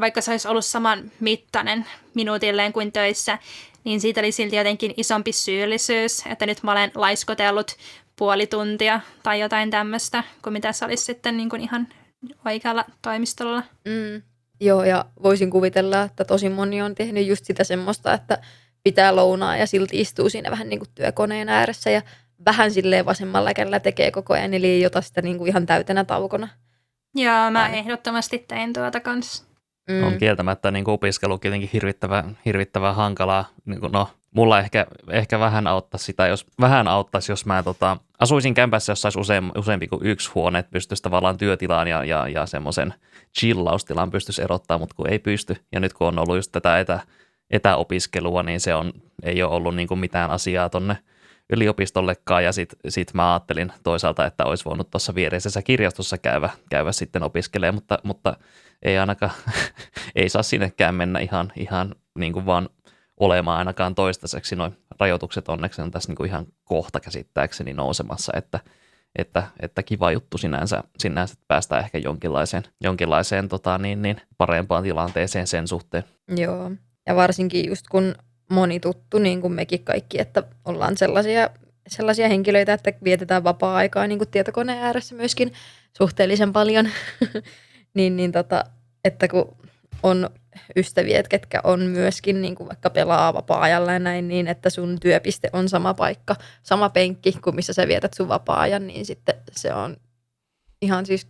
vaikka 0.00 0.20
se 0.20 0.30
olisi 0.30 0.48
ollut 0.48 0.64
saman 0.64 1.10
mittainen 1.20 1.86
minuutilleen 2.14 2.72
kuin 2.72 2.92
töissä, 2.92 3.38
niin 3.84 4.00
siitä 4.00 4.20
oli 4.20 4.32
silti 4.32 4.56
jotenkin 4.56 4.94
isompi 4.96 5.32
syyllisyys, 5.32 6.26
että 6.26 6.46
nyt 6.46 6.62
mä 6.62 6.72
olen 6.72 6.90
laiskotellut 6.94 7.76
puoli 8.16 8.46
tuntia 8.46 9.00
tai 9.22 9.40
jotain 9.40 9.70
tämmöistä, 9.70 10.24
kuin 10.42 10.52
mitä 10.52 10.72
se 10.72 10.84
olisi 10.84 11.04
sitten 11.04 11.36
niin 11.36 11.50
kuin 11.50 11.62
ihan 11.62 11.88
oikealla 12.44 12.84
toimistolla. 13.02 13.62
Mm. 13.84 14.22
Joo, 14.60 14.84
ja 14.84 15.04
voisin 15.22 15.50
kuvitella, 15.50 16.02
että 16.02 16.24
tosi 16.24 16.48
moni 16.48 16.82
on 16.82 16.94
tehnyt 16.94 17.26
just 17.26 17.44
sitä 17.44 17.64
semmoista, 17.64 18.12
että 18.12 18.38
pitää 18.84 19.16
lounaa 19.16 19.56
ja 19.56 19.66
silti 19.66 20.00
istuu 20.00 20.30
siinä 20.30 20.50
vähän 20.50 20.68
niin 20.68 20.78
kuin 20.78 20.90
työkoneen 20.94 21.48
ääressä 21.48 21.90
ja 21.90 22.02
vähän 22.46 22.70
silleen 22.70 23.06
vasemmalla 23.06 23.54
kädellä 23.54 23.80
tekee 23.80 24.10
koko 24.10 24.34
ajan, 24.34 24.54
eli 24.54 24.66
ei 24.66 24.86
ota 24.86 25.00
sitä 25.00 25.22
niin 25.22 25.38
kuin 25.38 25.48
ihan 25.48 25.66
täytenä 25.66 26.04
taukona. 26.04 26.48
Joo, 27.14 27.50
mä 27.50 27.62
Aina. 27.62 27.76
ehdottomasti 27.76 28.44
tein 28.48 28.72
tuota 28.72 29.00
kanssa. 29.00 29.44
Mm. 29.90 30.04
On 30.04 30.18
kieltämättä 30.18 30.70
niin 30.70 30.88
opiskelu 30.88 31.38
kuitenkin 31.38 31.70
hirvittävän, 31.72 32.38
hirvittävän 32.44 32.94
hankalaa. 32.94 33.44
Niin 33.64 33.80
kuin, 33.80 33.92
no, 33.92 34.08
mulla 34.30 34.60
ehkä, 34.60 34.86
ehkä 35.10 35.38
vähän 35.38 35.66
auttaisi 35.66 36.04
sitä, 36.04 36.26
jos 36.26 36.46
vähän 36.60 36.88
auttaisi, 36.88 37.32
jos 37.32 37.46
mä 37.46 37.62
tota, 37.62 37.96
asuisin 38.18 38.54
kämpässä, 38.54 38.92
jos 38.92 39.02
saisi 39.02 39.20
usein, 39.20 39.52
useampi 39.58 39.88
kuin 39.88 40.06
yksi 40.06 40.30
huone, 40.34 40.58
että 40.58 40.72
pystyisi 40.72 41.02
tavallaan 41.02 41.38
työtilaan 41.38 41.88
ja, 41.88 42.04
ja, 42.04 42.28
ja 42.28 42.46
semmoisen 42.46 42.94
chillaustilan 43.38 44.10
pystyisi 44.10 44.42
erottaa, 44.42 44.78
mutta 44.78 44.94
kun 44.94 45.08
ei 45.08 45.18
pysty. 45.18 45.56
Ja 45.72 45.80
nyt 45.80 45.92
kun 45.92 46.06
on 46.06 46.18
ollut 46.18 46.36
just 46.36 46.52
tätä 46.52 46.80
etä, 46.80 47.00
etäopiskelua, 47.50 48.42
niin 48.42 48.60
se 48.60 48.74
on, 48.74 48.92
ei 49.22 49.42
ole 49.42 49.54
ollut 49.54 49.76
niin 49.76 49.88
kuin 49.88 50.00
mitään 50.00 50.30
asiaa 50.30 50.68
tonne– 50.68 50.98
yliopistollekaan 51.50 52.44
ja 52.44 52.52
sitten 52.52 52.78
sit 52.88 53.14
mä 53.14 53.32
ajattelin 53.32 53.72
toisaalta, 53.82 54.26
että 54.26 54.44
olisi 54.44 54.64
voinut 54.64 54.90
tuossa 54.90 55.14
viereisessä 55.14 55.62
kirjastossa 55.62 56.18
käydä, 56.18 56.50
käydä 56.70 56.92
sitten 56.92 57.22
opiskelemaan, 57.22 57.74
mutta, 57.74 57.98
mutta 58.02 58.36
ei 58.82 58.98
ainakaan, 58.98 59.32
ei 60.14 60.28
saa 60.28 60.42
sinnekään 60.42 60.94
mennä 60.94 61.20
ihan, 61.20 61.52
ihan 61.56 61.94
niin 62.18 62.32
kuin 62.32 62.46
vaan 62.46 62.68
olemaan 63.20 63.58
ainakaan 63.58 63.94
toistaiseksi. 63.94 64.56
Noin 64.56 64.76
rajoitukset 65.00 65.48
onneksi 65.48 65.82
on 65.82 65.90
tässä 65.90 66.08
niin 66.10 66.16
kuin 66.16 66.28
ihan 66.28 66.46
kohta 66.64 67.00
käsittääkseni 67.00 67.72
nousemassa, 67.72 68.32
että, 68.36 68.60
että, 69.18 69.42
että 69.60 69.82
kiva 69.82 70.12
juttu 70.12 70.38
sinänsä, 70.38 70.82
sinänsä 70.98 71.32
että 71.32 71.44
päästään 71.48 71.84
ehkä 71.84 71.98
jonkinlaiseen, 71.98 72.62
jonkinlaiseen 72.80 73.48
tota, 73.48 73.78
niin, 73.78 74.02
niin, 74.02 74.20
parempaan 74.38 74.82
tilanteeseen 74.82 75.46
sen 75.46 75.68
suhteen. 75.68 76.04
Joo, 76.36 76.70
ja 77.06 77.16
varsinkin 77.16 77.68
just 77.68 77.84
kun 77.90 78.14
moni 78.50 78.80
tuttu, 78.80 79.18
niin 79.18 79.40
kuin 79.40 79.52
mekin 79.52 79.84
kaikki, 79.84 80.20
että 80.20 80.42
ollaan 80.64 80.96
sellaisia, 80.96 81.50
sellaisia 81.88 82.28
henkilöitä, 82.28 82.72
että 82.72 82.92
vietetään 83.04 83.44
vapaa-aikaa 83.44 84.06
niin 84.06 84.18
kuin 84.18 84.30
tietokoneen 84.30 84.82
ääressä 84.82 85.14
myöskin 85.14 85.52
suhteellisen 85.98 86.52
paljon, 86.52 86.88
niin, 87.94 88.16
niin 88.16 88.32
tota, 88.32 88.64
että 89.04 89.28
kun 89.28 89.56
on 90.02 90.30
ystäviä, 90.76 91.22
ketkä 91.22 91.60
on 91.64 91.80
myöskin 91.80 92.42
niin 92.42 92.54
kuin 92.54 92.68
vaikka 92.68 92.90
pelaa 92.90 93.34
vapaa-ajalla 93.34 93.92
ja 93.92 93.98
näin 93.98 94.28
niin, 94.28 94.48
että 94.48 94.70
sun 94.70 95.00
työpiste 95.00 95.50
on 95.52 95.68
sama 95.68 95.94
paikka, 95.94 96.36
sama 96.62 96.88
penkki 96.88 97.32
kuin 97.32 97.56
missä 97.56 97.72
sä 97.72 97.88
vietät 97.88 98.14
sun 98.14 98.28
vapaa-ajan, 98.28 98.86
niin 98.86 99.06
sitten 99.06 99.34
se 99.50 99.74
on 99.74 99.96
ihan 100.82 101.06
siis, 101.06 101.26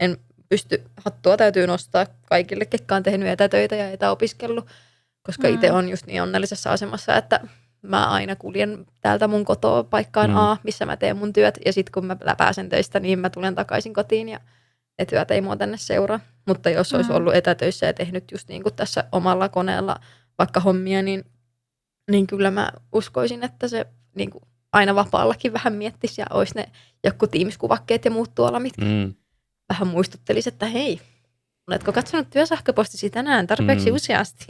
en 0.00 0.16
pysty, 0.48 0.82
hattua 1.04 1.36
täytyy 1.36 1.66
nostaa 1.66 2.06
kaikille, 2.24 2.66
ketkä 2.66 2.96
on 2.96 3.02
tehnyt 3.02 3.28
etätöitä 3.28 3.76
ja 3.76 3.90
etäopiskellut, 3.90 4.66
koska 5.28 5.48
mm. 5.48 5.54
itse 5.54 5.72
on 5.72 5.88
just 5.88 6.06
niin 6.06 6.22
onnellisessa 6.22 6.72
asemassa, 6.72 7.16
että 7.16 7.40
mä 7.82 8.10
aina 8.10 8.36
kuljen 8.36 8.86
täältä 9.00 9.28
mun 9.28 9.44
kotoa 9.44 9.84
paikkaan 9.84 10.30
mm. 10.30 10.36
A, 10.36 10.56
missä 10.62 10.86
mä 10.86 10.96
teen 10.96 11.16
mun 11.16 11.32
työt, 11.32 11.58
ja 11.66 11.72
sitten 11.72 11.92
kun 11.92 12.06
mä 12.06 12.16
pääsen 12.38 12.68
töistä, 12.68 13.00
niin 13.00 13.18
mä 13.18 13.30
tulen 13.30 13.54
takaisin 13.54 13.94
kotiin 13.94 14.28
ja 14.28 14.40
ne 14.98 15.04
työt 15.04 15.30
ei 15.30 15.40
mua 15.40 15.56
tänne 15.56 15.76
seuraa. 15.76 16.20
Mutta 16.46 16.70
jos 16.70 16.94
olisi 16.94 17.10
mm. 17.10 17.16
ollut 17.16 17.34
etätöissä 17.34 17.86
ja 17.86 17.92
tehnyt 17.92 18.32
just 18.32 18.48
niin 18.48 18.62
kuin 18.62 18.74
tässä 18.74 19.04
omalla 19.12 19.48
koneella 19.48 20.00
vaikka 20.38 20.60
hommia, 20.60 21.02
niin, 21.02 21.24
niin 22.10 22.26
kyllä 22.26 22.50
mä 22.50 22.72
uskoisin, 22.92 23.44
että 23.44 23.68
se 23.68 23.86
niin 24.14 24.30
kuin 24.30 24.44
aina 24.72 24.94
vapaallakin 24.94 25.52
vähän 25.52 25.72
miettisi 25.72 26.20
ja 26.20 26.26
olisi 26.30 26.54
ne 26.54 26.68
joku 27.04 27.26
tiimiskuvakkeet 27.26 28.04
ja 28.04 28.10
muut 28.10 28.34
tuolla, 28.34 28.60
mitkä 28.60 28.84
mm. 28.84 29.14
vähän 29.68 29.88
muistuttelisi, 29.88 30.48
että 30.48 30.66
hei, 30.66 31.00
oletko 31.66 31.92
katsonut 31.92 32.30
työsähköpostisi 32.30 33.10
tänään 33.10 33.46
tarpeeksi 33.46 33.90
mm. 33.90 33.96
useasti? 33.96 34.46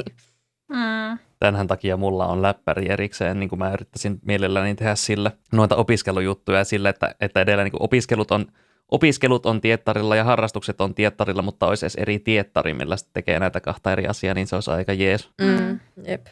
Mm. 0.68 1.18
Tänhän 1.40 1.66
takia 1.66 1.96
mulla 1.96 2.26
on 2.26 2.42
läppäri 2.42 2.90
erikseen, 2.90 3.40
niin 3.40 3.48
kuin 3.48 3.58
mä 3.58 3.72
yrittäisin 3.72 4.18
mielelläni 4.24 4.74
tehdä 4.74 4.94
sille 4.94 5.32
noita 5.52 5.76
opiskelujuttuja 5.76 6.64
sille, 6.64 6.88
että, 6.88 7.14
että 7.20 7.40
edellä 7.40 7.64
niin 7.64 7.72
kuin 7.72 7.82
opiskelut 7.82 8.30
on 8.30 8.46
opiskelut 8.88 9.46
on 9.46 9.60
tiettarilla 9.60 10.16
ja 10.16 10.24
harrastukset 10.24 10.80
on 10.80 10.94
tiettarilla, 10.94 11.42
mutta 11.42 11.66
olisi 11.66 11.86
edes 11.86 11.94
eri 11.94 12.18
tiettari, 12.18 12.74
millä 12.74 12.96
tekee 13.12 13.38
näitä 13.38 13.60
kahta 13.60 13.92
eri 13.92 14.06
asiaa, 14.06 14.34
niin 14.34 14.46
se 14.46 14.54
olisi 14.54 14.70
aika 14.70 14.92
jees. 14.92 15.30
Mm, 15.40 15.80
jep. 16.06 16.26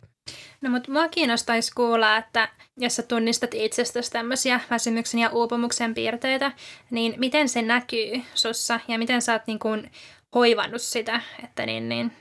No 0.60 0.70
mutta 0.70 0.92
mua 0.92 1.08
kiinnostaisi 1.08 1.72
kuulla, 1.74 2.16
että 2.16 2.48
jos 2.76 2.96
sä 2.96 3.02
tunnistat 3.02 3.54
itsestäsi 3.54 4.12
tämmöisiä 4.12 4.60
väsymyksen 4.70 5.20
ja 5.20 5.30
uupumuksen 5.30 5.94
piirteitä, 5.94 6.52
niin 6.90 7.14
miten 7.18 7.48
se 7.48 7.62
näkyy 7.62 8.22
sussa 8.34 8.80
ja 8.88 8.98
miten 8.98 9.22
sä 9.22 9.32
oot 9.32 9.46
niin 9.46 9.58
kuin 9.58 9.90
hoivannut 10.34 10.82
sitä, 10.82 11.20
että 11.44 11.66
niin, 11.66 11.88
niin 11.88 12.12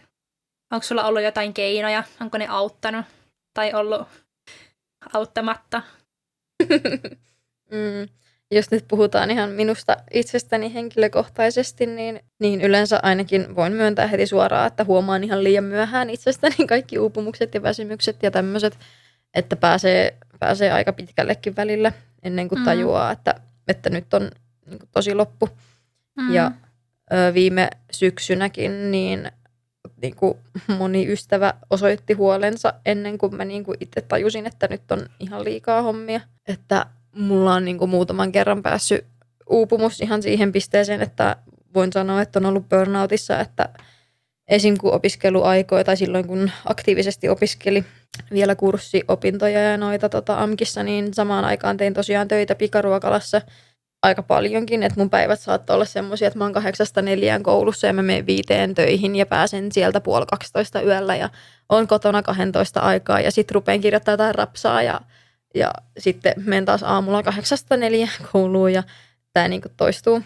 onko 0.76 0.84
sulla 0.84 1.04
ollut 1.04 1.24
jotain 1.24 1.54
keinoja, 1.54 2.04
onko 2.22 2.38
ne 2.38 2.48
auttanut 2.48 3.06
tai 3.54 3.74
ollut 3.74 4.08
auttamatta? 5.14 5.82
mm 7.72 8.08
jos 8.52 8.72
nyt 8.72 8.86
puhutaan 8.88 9.32
ihan 9.32 9.50
minusta 9.50 9.98
itsestäni 10.14 10.74
henkilökohtaisesti, 10.74 11.86
niin, 11.86 12.20
niin 12.40 12.62
yleensä 12.62 13.00
ainakin 13.04 13.56
voin 13.56 13.74
myöntää 13.74 14.08
heti 14.08 14.28
suoraan, 14.28 14.68
että 14.68 14.84
huomaan 14.84 15.24
ihan 15.24 15.44
liian 15.44 15.64
myöhään 15.64 16.10
itsestäni 16.10 16.56
kaikki 16.68 17.00
uupumukset 17.00 17.54
ja 17.54 17.64
väsymykset 17.64 18.24
ja 18.24 18.32
tämmöiset, 18.32 18.80
että 19.34 19.56
pääsee, 19.56 20.18
pääsee 20.40 20.72
aika 20.72 20.94
pitkällekin 20.94 21.56
välillä 21.56 21.92
ennen 22.24 22.50
kuin 22.50 22.60
mm. 22.60 22.66
tajuaa, 22.66 23.12
että, 23.12 23.36
että 23.68 23.90
nyt 23.90 24.14
on 24.14 24.22
niin 24.66 24.80
kuin 24.80 24.90
tosi 24.92 25.16
loppu. 25.16 25.50
Mm. 26.18 26.34
Ja 26.34 26.52
ö, 27.14 27.34
viime 27.34 27.70
syksynäkin 27.92 28.92
niin, 28.92 29.32
niin 30.02 30.16
kuin 30.16 30.38
moni 30.78 31.12
ystävä 31.12 31.54
osoitti 31.70 32.14
huolensa 32.14 32.74
ennen 32.86 33.18
kuin 33.18 33.36
mä 33.36 33.46
niin 33.46 33.64
kuin 33.64 33.78
itse 33.80 34.02
tajusin, 34.02 34.48
että 34.48 34.68
nyt 34.68 34.92
on 34.92 35.06
ihan 35.20 35.44
liikaa 35.44 35.82
hommia. 35.82 36.22
Että 36.48 36.86
mulla 37.16 37.54
on 37.54 37.66
niin 37.66 37.78
kuin 37.78 37.90
muutaman 37.90 38.32
kerran 38.32 38.64
päässyt 38.64 39.06
uupumus 39.50 40.02
ihan 40.02 40.22
siihen 40.22 40.52
pisteeseen, 40.52 41.02
että 41.02 41.36
voin 41.74 41.94
sanoa, 41.94 42.22
että 42.22 42.40
on 42.40 42.46
ollut 42.46 42.70
burnoutissa, 42.70 43.40
että 43.40 43.70
esim. 44.48 44.78
kun 44.78 44.94
opiskeluaikoja 44.94 45.84
tai 45.84 45.98
silloin 45.98 46.28
kun 46.28 46.52
aktiivisesti 46.66 47.30
opiskeli 47.30 47.86
vielä 48.32 48.56
kurssiopintoja 48.56 49.60
ja 49.60 49.78
noita 49.78 50.10
tota, 50.10 50.44
AMKissa, 50.44 50.84
niin 50.84 51.14
samaan 51.14 51.46
aikaan 51.46 51.78
tein 51.78 51.94
tosiaan 51.94 52.28
töitä 52.28 52.56
pikaruokalassa 52.56 53.42
aika 54.06 54.24
paljonkin, 54.24 54.84
että 54.84 55.00
mun 55.00 55.10
päivät 55.10 55.40
saattaa 55.40 55.74
olla 55.74 55.86
semmoisia, 55.86 56.28
että 56.28 56.38
mä 56.38 56.46
oon 56.46 56.54
kahdeksasta 56.54 57.02
neljään 57.02 57.44
koulussa 57.44 57.88
ja 57.88 57.94
mä 57.94 58.02
menen 58.02 58.26
viiteen 58.26 58.76
töihin 58.76 59.16
ja 59.16 59.26
pääsen 59.26 59.72
sieltä 59.72 60.02
puoli 60.02 60.26
12 60.26 60.82
yöllä 60.82 61.16
ja 61.16 61.30
on 61.70 61.88
kotona 61.88 62.24
12 62.24 62.80
aikaa 62.80 63.20
ja 63.20 63.32
sitten 63.32 63.56
rupean 63.56 63.82
kirjoittamaan 63.82 64.14
jotain 64.14 64.36
rapsaa 64.36 64.82
ja 64.82 65.02
ja 65.56 65.74
sitten 65.98 66.34
menen 66.38 66.66
taas 66.66 66.84
aamulla 66.84 67.24
kahdeksasta 67.24 67.78
neljä 67.78 68.10
kouluun 68.32 68.74
ja 68.74 68.84
tämä 69.34 69.48
niin 69.48 69.62
toistuu 69.78 70.22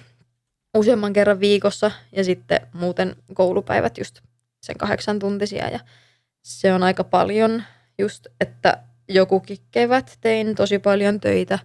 useamman 0.77 1.13
kerran 1.13 1.39
viikossa 1.39 1.91
ja 2.11 2.23
sitten 2.23 2.59
muuten 2.73 3.15
koulupäivät 3.33 3.97
just 3.97 4.19
sen 4.61 4.77
kahdeksan 4.77 5.19
tuntisia 5.19 5.69
ja 5.69 5.79
se 6.43 6.73
on 6.73 6.83
aika 6.83 7.03
paljon 7.03 7.63
just, 7.97 8.27
että 8.41 8.77
jokukin 9.09 9.57
kevät 9.71 10.17
tein 10.21 10.55
tosi 10.55 10.79
paljon 10.79 11.19
töitä 11.19 11.59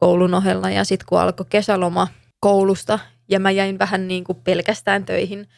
koulun 0.00 0.34
ohella 0.34 0.70
ja 0.70 0.84
sitten 0.84 1.06
kun 1.08 1.20
alkoi 1.20 1.46
kesäloma 1.48 2.08
koulusta 2.40 2.98
ja 3.28 3.40
mä 3.40 3.50
jäin 3.50 3.78
vähän 3.78 4.08
niin 4.08 4.24
kuin 4.24 4.38
pelkästään 4.44 5.04
töihin 5.04 5.48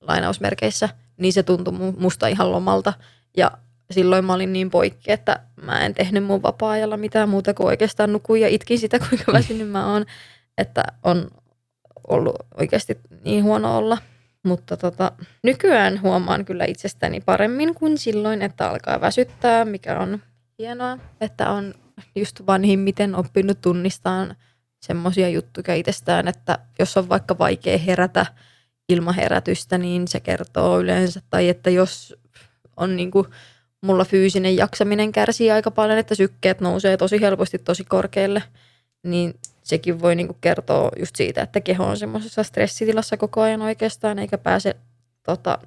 lainausmerkeissä, 0.00 0.88
niin 1.16 1.32
se 1.32 1.42
tuntui 1.42 1.74
musta 1.98 2.26
ihan 2.26 2.52
lomalta 2.52 2.92
ja 3.36 3.50
silloin 3.90 4.24
mä 4.24 4.34
olin 4.34 4.52
niin 4.52 4.70
poikki, 4.70 5.12
että 5.12 5.40
mä 5.62 5.80
en 5.80 5.94
tehnyt 5.94 6.24
mun 6.24 6.42
vapaa-ajalla 6.42 6.96
mitään 6.96 7.28
muuta 7.28 7.54
kuin 7.54 7.66
oikeastaan 7.66 8.12
nukuin 8.12 8.42
ja 8.42 8.48
itkin 8.48 8.78
sitä, 8.78 8.98
kuinka 9.08 9.32
väsynyt 9.32 9.70
mä 9.70 9.92
oon. 9.92 10.06
Että 10.58 10.82
on 11.02 11.30
ollut 12.08 12.36
oikeasti 12.58 12.98
niin 13.24 13.44
huono 13.44 13.76
olla. 13.76 13.98
Mutta 14.42 14.76
tota, 14.76 15.12
nykyään 15.42 16.02
huomaan 16.02 16.44
kyllä 16.44 16.64
itsestäni 16.64 17.20
paremmin 17.20 17.74
kuin 17.74 17.98
silloin, 17.98 18.42
että 18.42 18.68
alkaa 18.68 19.00
väsyttää, 19.00 19.64
mikä 19.64 19.98
on 19.98 20.22
hienoa. 20.58 20.98
Että 21.20 21.50
on 21.50 21.74
just 22.14 22.46
vanhimmiten 22.46 23.14
oppinut 23.14 23.60
tunnistamaan 23.60 24.36
semmoisia 24.80 25.28
juttuja 25.28 25.74
itsestään, 25.74 26.28
että 26.28 26.58
jos 26.78 26.96
on 26.96 27.08
vaikka 27.08 27.38
vaikea 27.38 27.78
herätä 27.78 28.26
ilman 28.88 29.14
herätystä, 29.14 29.78
niin 29.78 30.08
se 30.08 30.20
kertoo 30.20 30.80
yleensä. 30.80 31.20
Tai 31.30 31.48
että 31.48 31.70
jos 31.70 32.16
on 32.76 32.96
niinku 32.96 33.26
mulla 33.80 34.04
fyysinen 34.04 34.56
jaksaminen 34.56 35.12
kärsii 35.12 35.50
aika 35.50 35.70
paljon, 35.70 35.98
että 35.98 36.14
sykkeet 36.14 36.60
nousee 36.60 36.96
tosi 36.96 37.20
helposti 37.20 37.58
tosi 37.58 37.84
korkealle, 37.84 38.42
niin 39.02 39.34
sekin 39.62 40.00
voi 40.00 40.14
niinku 40.14 40.36
kertoa 40.40 40.90
just 40.98 41.16
siitä, 41.16 41.42
että 41.42 41.60
keho 41.60 41.84
on 41.84 41.96
semmoisessa 41.96 42.42
stressitilassa 42.42 43.16
koko 43.16 43.40
ajan 43.40 43.62
oikeastaan, 43.62 44.18
eikä 44.18 44.38
pääse 44.38 44.76
tota, 45.22 45.58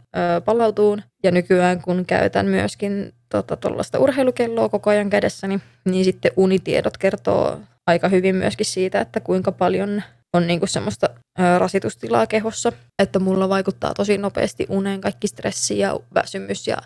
palautuun. 0.45 1.01
Ja 1.23 1.31
nykyään 1.31 1.81
kun 1.81 2.05
käytän 2.05 2.45
myöskin 2.45 3.13
tuollaista 3.61 3.97
tota, 3.97 4.03
urheilukelloa 4.03 4.69
koko 4.69 4.89
ajan 4.89 5.09
kädessäni, 5.09 5.59
niin 5.85 6.05
sitten 6.05 6.31
unitiedot 6.37 6.97
kertoo 6.97 7.59
aika 7.87 8.07
hyvin 8.09 8.35
myöskin 8.35 8.65
siitä, 8.65 9.01
että 9.01 9.19
kuinka 9.19 9.51
paljon 9.51 10.03
on 10.33 10.47
niinku 10.47 10.67
semmoista 10.67 11.09
ö, 11.39 11.59
rasitustilaa 11.59 12.27
kehossa, 12.27 12.71
että 12.99 13.19
mulla 13.19 13.49
vaikuttaa 13.49 13.93
tosi 13.93 14.17
nopeasti 14.17 14.65
uneen 14.69 15.01
kaikki 15.01 15.27
stressi 15.27 15.79
ja 15.79 15.99
väsymys 16.13 16.67
ja 16.67 16.77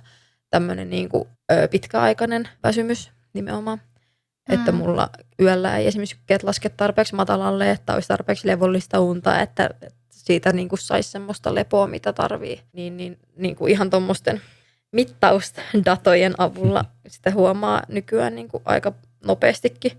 tämmöinen 0.49 0.89
niin 0.89 1.09
kuin, 1.09 1.27
ö, 1.51 1.67
pitkäaikainen 1.67 2.49
väsymys 2.63 3.11
nimenomaan. 3.33 3.81
Mm. 4.49 4.55
Että 4.55 4.71
mulla 4.71 5.09
yöllä 5.41 5.77
ei 5.77 5.87
esimerkiksi 5.87 6.15
sykkeet 6.15 6.43
laske 6.43 6.69
tarpeeksi 6.69 7.15
matalalle, 7.15 7.71
että 7.71 7.93
olisi 7.93 8.07
tarpeeksi 8.07 8.47
levollista 8.47 8.99
unta, 8.99 9.39
että 9.39 9.69
siitä 10.29 10.53
niin 10.53 10.69
kuin 10.69 10.79
saisi 10.79 11.11
semmoista 11.11 11.55
lepoa, 11.55 11.87
mitä 11.87 12.13
tarvii. 12.13 12.61
Niin, 12.73 12.97
niin, 12.97 13.17
niin 13.35 13.55
kuin 13.55 13.71
ihan 13.71 13.89
tuommoisten 13.89 14.41
mittausdatojen 14.91 16.33
avulla 16.37 16.85
sitä 17.07 17.31
huomaa 17.31 17.83
nykyään 17.87 18.35
niin 18.35 18.47
kuin 18.47 18.63
aika 18.65 18.93
nopeastikin. 19.25 19.91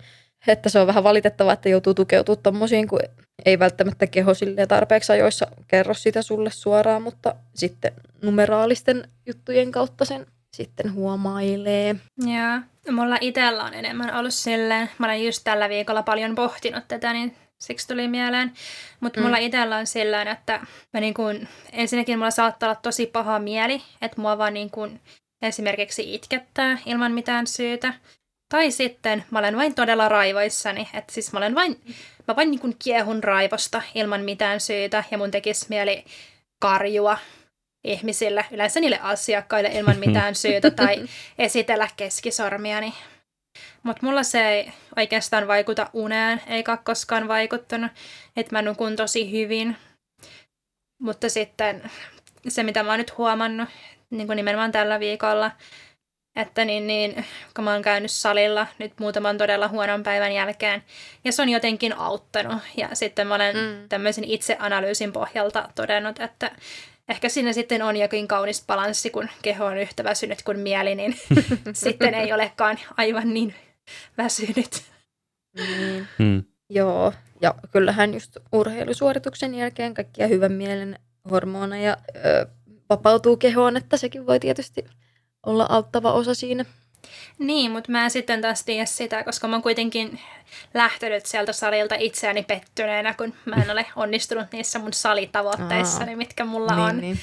Että 0.46 0.68
se 0.68 0.78
on 0.78 0.86
vähän 0.86 1.04
valitettavaa, 1.04 1.52
että 1.52 1.68
joutuu 1.68 1.94
tukeutumaan 1.94 2.42
tommosiin, 2.42 2.88
kun 2.88 3.00
ei 3.44 3.58
välttämättä 3.58 4.06
keho 4.06 4.32
tarpeeksi 4.68 5.12
ajoissa 5.12 5.46
kerro 5.68 5.94
sitä 5.94 6.22
sulle 6.22 6.50
suoraan, 6.50 7.02
mutta 7.02 7.34
sitten 7.54 7.92
numeraalisten 8.22 9.08
juttujen 9.26 9.72
kautta 9.72 10.04
sen 10.04 10.26
sitten 10.56 10.94
huomailee. 10.94 11.96
Joo. 12.18 12.60
Mulla 12.96 13.18
itsellä 13.20 13.64
on 13.64 13.74
enemmän 13.74 14.14
ollut 14.14 14.34
silleen, 14.34 14.90
mä 14.98 15.06
olen 15.06 15.26
just 15.26 15.40
tällä 15.44 15.68
viikolla 15.68 16.02
paljon 16.02 16.34
pohtinut 16.34 16.84
tätä, 16.88 17.12
niin 17.12 17.36
siksi 17.60 17.88
tuli 17.88 18.08
mieleen. 18.08 18.52
Mutta 19.00 19.20
mm. 19.20 19.24
mulla 19.24 19.36
itsellä 19.36 19.76
on 19.76 19.86
silleen, 19.86 20.28
että 20.28 20.60
mä 20.92 21.00
niin 21.00 21.14
kun, 21.14 21.48
ensinnäkin 21.72 22.18
mulla 22.18 22.30
saattaa 22.30 22.68
olla 22.68 22.80
tosi 22.82 23.06
paha 23.06 23.38
mieli, 23.38 23.82
että 24.02 24.20
mua 24.20 24.38
vaan 24.38 24.54
niin 24.54 24.70
kun 24.70 25.00
esimerkiksi 25.42 26.14
itkettää 26.14 26.78
ilman 26.86 27.12
mitään 27.12 27.46
syytä. 27.46 27.94
Tai 28.48 28.70
sitten 28.70 29.24
mä 29.30 29.38
olen 29.38 29.56
vain 29.56 29.74
todella 29.74 30.08
raivoissani, 30.08 30.88
että 30.94 31.12
siis 31.12 31.32
mä 31.32 31.38
olen 31.38 31.54
vain, 31.54 31.80
mä 32.28 32.36
vain 32.36 32.50
niin 32.50 32.76
kiehun 32.78 33.24
raivosta 33.24 33.82
ilman 33.94 34.20
mitään 34.20 34.60
syytä 34.60 35.04
ja 35.10 35.18
mun 35.18 35.30
tekisi 35.30 35.66
mieli 35.68 36.04
karjua 36.60 37.18
ihmisille, 37.84 38.44
yleensä 38.50 38.80
niille 38.80 38.98
asiakkaille 39.02 39.68
ilman 39.68 39.98
mitään 40.06 40.34
syytä 40.34 40.70
tai 40.70 41.08
esitellä 41.38 41.88
keskisormiani. 41.96 42.94
Mutta 43.82 44.06
mulla 44.06 44.22
se 44.22 44.48
ei 44.48 44.72
oikeastaan 44.96 45.48
vaikuta 45.48 45.90
uneen, 45.92 46.42
eikä 46.46 46.76
koskaan 46.76 47.28
vaikuttanut, 47.28 47.90
että 48.36 48.56
mä 48.56 48.62
nukun 48.62 48.96
tosi 48.96 49.32
hyvin. 49.32 49.76
Mutta 51.02 51.28
sitten 51.28 51.90
se, 52.48 52.62
mitä 52.62 52.82
mä 52.82 52.90
oon 52.90 52.98
nyt 52.98 53.18
huomannut 53.18 53.68
niin 54.10 54.26
kuin 54.26 54.36
nimenomaan 54.36 54.72
tällä 54.72 55.00
viikolla. 55.00 55.50
Että 56.36 56.64
niin, 56.64 56.86
niin, 56.86 57.24
kun 57.56 57.64
mä 57.64 57.72
oon 57.72 57.82
käynyt 57.82 58.10
salilla 58.10 58.66
nyt 58.78 58.92
muutaman 59.00 59.38
todella 59.38 59.68
huonon 59.68 60.02
päivän 60.02 60.32
jälkeen, 60.32 60.82
ja 61.24 61.32
se 61.32 61.42
on 61.42 61.48
jotenkin 61.48 61.98
auttanut. 61.98 62.62
Ja 62.76 62.88
sitten 62.92 63.26
mä 63.26 63.34
olen 63.34 63.56
mm. 63.56 63.88
tämmöisen 63.88 64.24
itseanalyysin 64.24 65.12
pohjalta 65.12 65.68
todennut, 65.74 66.20
että 66.20 66.50
ehkä 67.10 67.28
siinä 67.28 67.52
sitten 67.52 67.82
on 67.82 67.96
jokin 67.96 68.28
kaunis 68.28 68.64
balanssi, 68.66 69.10
kun 69.10 69.28
keho 69.42 69.64
on 69.64 69.78
yhtä 69.78 70.04
väsynyt 70.04 70.42
kuin 70.42 70.58
mieli, 70.58 70.94
niin 70.94 71.14
sitten 71.72 72.14
ei 72.14 72.32
olekaan 72.32 72.78
aivan 72.96 73.34
niin 73.34 73.54
väsynyt. 74.18 74.82
Niin. 75.56 76.08
Hmm. 76.18 76.44
Joo, 76.70 77.12
ja 77.40 77.54
kyllähän 77.72 78.14
just 78.14 78.36
urheilusuorituksen 78.52 79.54
jälkeen 79.54 79.94
kaikkia 79.94 80.26
hyvän 80.26 80.52
mielen 80.52 80.98
hormoneja 81.30 81.96
ö, 82.16 82.46
vapautuu 82.90 83.36
kehoon, 83.36 83.76
että 83.76 83.96
sekin 83.96 84.26
voi 84.26 84.40
tietysti 84.40 84.84
olla 85.46 85.66
auttava 85.68 86.12
osa 86.12 86.34
siinä. 86.34 86.64
Niin, 87.38 87.70
mutta 87.70 87.92
mä 87.92 88.04
en 88.04 88.10
sitten 88.10 88.40
taas 88.40 88.64
tiedä 88.64 88.84
sitä, 88.84 89.24
koska 89.24 89.48
mä 89.48 89.56
oon 89.56 89.62
kuitenkin 89.62 90.20
lähtenyt 90.74 91.26
sieltä 91.26 91.52
salilta 91.52 91.94
itseäni 91.98 92.42
pettyneenä, 92.42 93.14
kun 93.14 93.34
mä 93.44 93.56
en 93.62 93.70
ole 93.70 93.86
onnistunut 93.96 94.52
niissä 94.52 94.78
mun 94.78 94.92
salitavoitteissani, 94.92 96.16
mitkä 96.16 96.44
mulla 96.44 96.74
niin, 96.74 96.84
on. 96.84 97.00
Niin. 97.00 97.18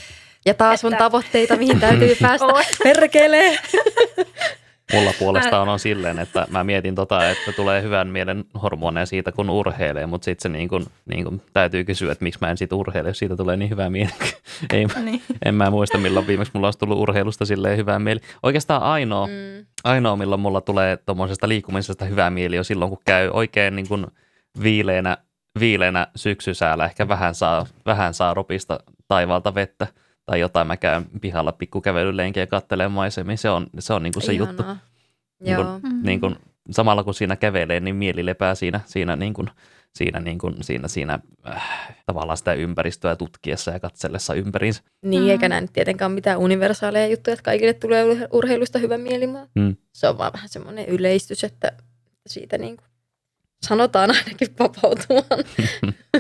Ja 0.46 0.54
taas 0.54 0.84
että... 0.84 0.88
on 0.88 0.96
tavoitteita, 0.98 1.56
mihin 1.56 1.80
täytyy 1.80 2.16
päästä. 2.22 2.48
Perkele! 2.84 3.60
Mulla 4.94 5.14
puolestaan 5.20 5.70
on 5.70 5.80
silleen, 5.80 6.20
että 6.20 6.48
mä 6.50 6.64
mietin 6.64 6.96
tota, 6.96 7.30
että 7.30 7.52
tulee 7.52 7.82
hyvän 7.82 8.08
mielen 8.08 8.46
hormoneja 8.62 9.06
siitä, 9.06 9.32
kun 9.32 9.50
urheilee, 9.50 10.06
mutta 10.06 10.26
sitten 10.26 10.42
se 10.42 10.50
niin 10.58 10.70
kun, 10.70 10.86
niin 11.06 11.24
kun 11.24 11.42
täytyy 11.54 11.84
kysyä, 11.84 12.12
että 12.12 12.24
miksi 12.24 12.40
mä 12.42 12.50
en 12.50 12.58
siitä 12.58 12.76
urheile, 12.76 13.10
jos 13.10 13.20
siitä 13.20 13.36
tulee 13.36 13.58
niin 13.58 13.70
hyvää 13.70 13.90
mieli. 13.90 14.12
Ei, 14.74 14.86
niin. 15.04 15.22
En 15.46 15.56
mä 15.56 15.72
muista, 15.72 15.98
milloin 15.98 16.28
viimeksi 16.28 16.52
mulla 16.54 16.68
olisi 16.68 16.80
tullut 16.80 17.00
urheilusta 17.00 17.46
silleen 17.46 17.78
hyvää 17.78 18.00
mieli. 18.00 18.20
Oikeastaan 18.44 18.84
ainoa, 18.84 19.28
mm. 19.28 19.66
ainoa 19.84 20.16
milloin 20.16 20.42
mulla 20.42 20.62
tulee 20.62 20.98
tuommoisesta 20.98 21.48
liikkumisesta 21.48 22.06
hyvää 22.06 22.30
mieli 22.30 22.58
on 22.58 22.66
silloin, 22.66 22.90
kun 22.90 23.02
käy 23.06 23.30
oikein 23.34 23.76
niin 23.76 23.88
kun 23.88 24.08
viileänä, 24.64 25.18
viileänä 25.60 26.08
syksysäällä, 26.16 26.86
ehkä 26.86 27.08
vähän 27.08 27.36
saa, 27.36 27.66
vähän 27.86 28.14
saa 28.14 28.34
ropista 28.34 28.80
taivaalta 29.08 29.56
vettä 29.56 29.88
tai 30.28 30.40
jotain, 30.40 30.68
mä 30.68 30.78
käyn 30.78 31.06
pihalla 31.22 31.52
pikkukävelylenkiä 31.52 32.44
ja 32.44 32.48
katselen 32.48 32.92
maisemia, 32.92 33.38
se 33.38 33.50
on, 33.50 33.68
se 33.80 33.94
on 33.94 34.04
niin 34.04 34.14
kuin 34.14 34.24
se 34.24 34.34
Ihanaa. 34.34 34.52
juttu. 34.52 34.64
Niin 35.40 35.56
kuin, 35.56 35.68
mm-hmm. 35.68 36.00
niin 36.04 36.20
kuin, 36.20 36.36
samalla 36.72 37.04
kun 37.04 37.14
siinä 37.14 37.36
kävelee, 37.36 37.80
niin 37.80 37.96
mieli 37.96 38.26
lepää 38.26 38.56
siinä, 38.56 38.80
siinä, 38.86 39.16
niin 39.16 39.34
kuin, 39.34 39.50
siinä, 39.96 40.20
niin 40.20 40.38
kuin, 40.38 40.56
siinä, 40.62 40.88
siinä 40.88 41.20
äh, 41.48 41.96
tavallaan 42.06 42.38
sitä 42.38 42.54
ympäristöä 42.54 43.16
tutkiessa 43.16 43.72
ja 43.72 43.80
katsellessa 43.80 44.34
ympäriinsä. 44.34 44.82
Niin, 45.02 45.24
mm. 45.24 45.30
eikä 45.30 45.50
näin 45.50 45.70
tietenkään 45.74 46.12
mitään 46.12 46.40
universaaleja 46.40 47.08
juttuja, 47.08 47.34
että 47.34 47.44
kaikille 47.44 47.74
tulee 47.74 48.28
urheilusta 48.32 48.80
hyvä 48.80 48.98
mieli, 48.98 49.28
mm. 49.28 49.76
se 49.94 50.08
on 50.08 50.18
vaan 50.18 50.34
vähän 50.34 50.50
semmoinen 50.50 50.86
yleistys, 50.86 51.44
että 51.44 51.72
siitä 52.28 52.58
niin 52.58 52.78
kuin 52.78 52.87
sanotaan 53.66 54.12
ainakin 54.12 54.48
vapautumaan 54.60 55.44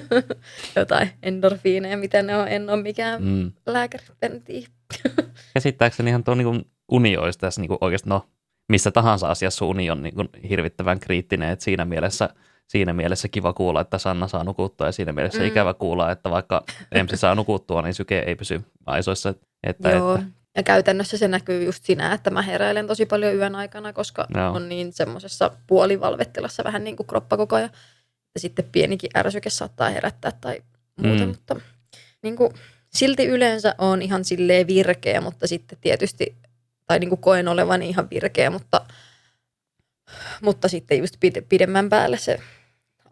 jotain 0.76 1.10
endorfiineja, 1.24 1.98
mitä 1.98 2.22
ne 2.22 2.36
on, 2.38 2.48
en 2.48 2.70
ole 2.70 2.82
mikään 2.82 3.24
mm. 3.24 3.52
lääkäri, 3.66 4.04
en 4.22 4.42
tiedä. 4.42 4.68
Käsittääkseni 5.54 6.10
ihan 6.10 6.24
tuo 6.24 6.36
niin 6.36 6.66
uni 6.92 7.18
olisi 7.18 7.40
tässä 7.40 7.62
niin 7.62 7.78
oikeasti, 7.82 8.10
no 8.10 8.30
missä 8.70 8.92
tahansa 8.92 9.28
asiassa 9.28 9.66
uni 9.66 9.90
on 9.90 10.04
niin 10.04 10.16
kuin 10.16 10.30
hirvittävän 10.50 11.00
kriittinen, 11.00 11.50
että 11.50 11.66
siinä 11.66 11.86
mielessä, 11.86 12.30
siinä 12.68 12.94
mielessä 12.94 13.28
kiva 13.28 13.54
kuulla, 13.54 13.82
että 13.82 13.98
Sanna 13.98 14.28
saa 14.28 14.44
nukuttua 14.44 14.88
ja 14.88 14.92
siinä 14.92 15.14
mielessä 15.14 15.40
mm. 15.40 15.48
ikävä 15.48 15.74
kuulla, 15.74 16.12
että 16.12 16.32
vaikka 16.32 16.64
Emsi 16.92 17.18
saa 17.18 17.36
nukuttua, 17.36 17.82
niin 17.82 17.94
syke 17.94 18.20
ei 18.20 18.36
pysy 18.36 18.62
aisoissa. 18.86 19.34
Että, 19.64 19.90
Joo. 19.90 20.16
Että, 20.16 20.28
ja 20.58 20.64
käytännössä 20.64 21.18
se 21.18 21.28
näkyy 21.28 21.64
just 21.64 21.84
siinä, 21.84 22.14
että 22.14 22.30
mä 22.30 22.42
heräilen 22.42 22.88
tosi 22.88 23.06
paljon 23.06 23.36
yön 23.36 23.56
aikana, 23.56 23.94
koska 23.94 24.26
no. 24.36 24.54
on 24.54 24.70
niin 24.70 24.94
semmoisessa 24.94 25.52
puolivalvettilassa 25.68 26.64
vähän 26.64 26.84
niin 26.84 26.96
kuin 26.96 27.08
kroppa 27.08 27.38
koko 27.38 27.56
ajan. 27.56 27.70
Ja 28.34 28.40
sitten 28.40 28.70
pienikin 28.72 29.10
ärsyke 29.18 29.50
saattaa 29.50 29.90
herättää 29.90 30.32
tai 30.42 30.64
muuta, 30.96 31.24
mm. 31.24 31.28
mutta 31.28 31.56
niin 32.22 32.36
kuin, 32.36 32.54
silti 32.90 33.26
yleensä 33.26 33.76
on 33.78 34.02
ihan 34.02 34.26
silleen 34.26 34.68
virkeä, 34.68 35.22
mutta 35.22 35.48
sitten 35.48 35.78
tietysti, 35.82 36.38
tai 36.88 37.00
niin 37.00 37.10
kuin 37.10 37.22
koen 37.22 37.48
olevan 37.48 37.82
ihan 37.82 38.10
virkeä, 38.10 38.50
mutta, 38.50 38.86
mutta 40.42 40.68
sitten 40.68 40.98
just 40.98 41.16
pidemmän 41.50 41.90
päälle 41.90 42.18
se 42.18 42.40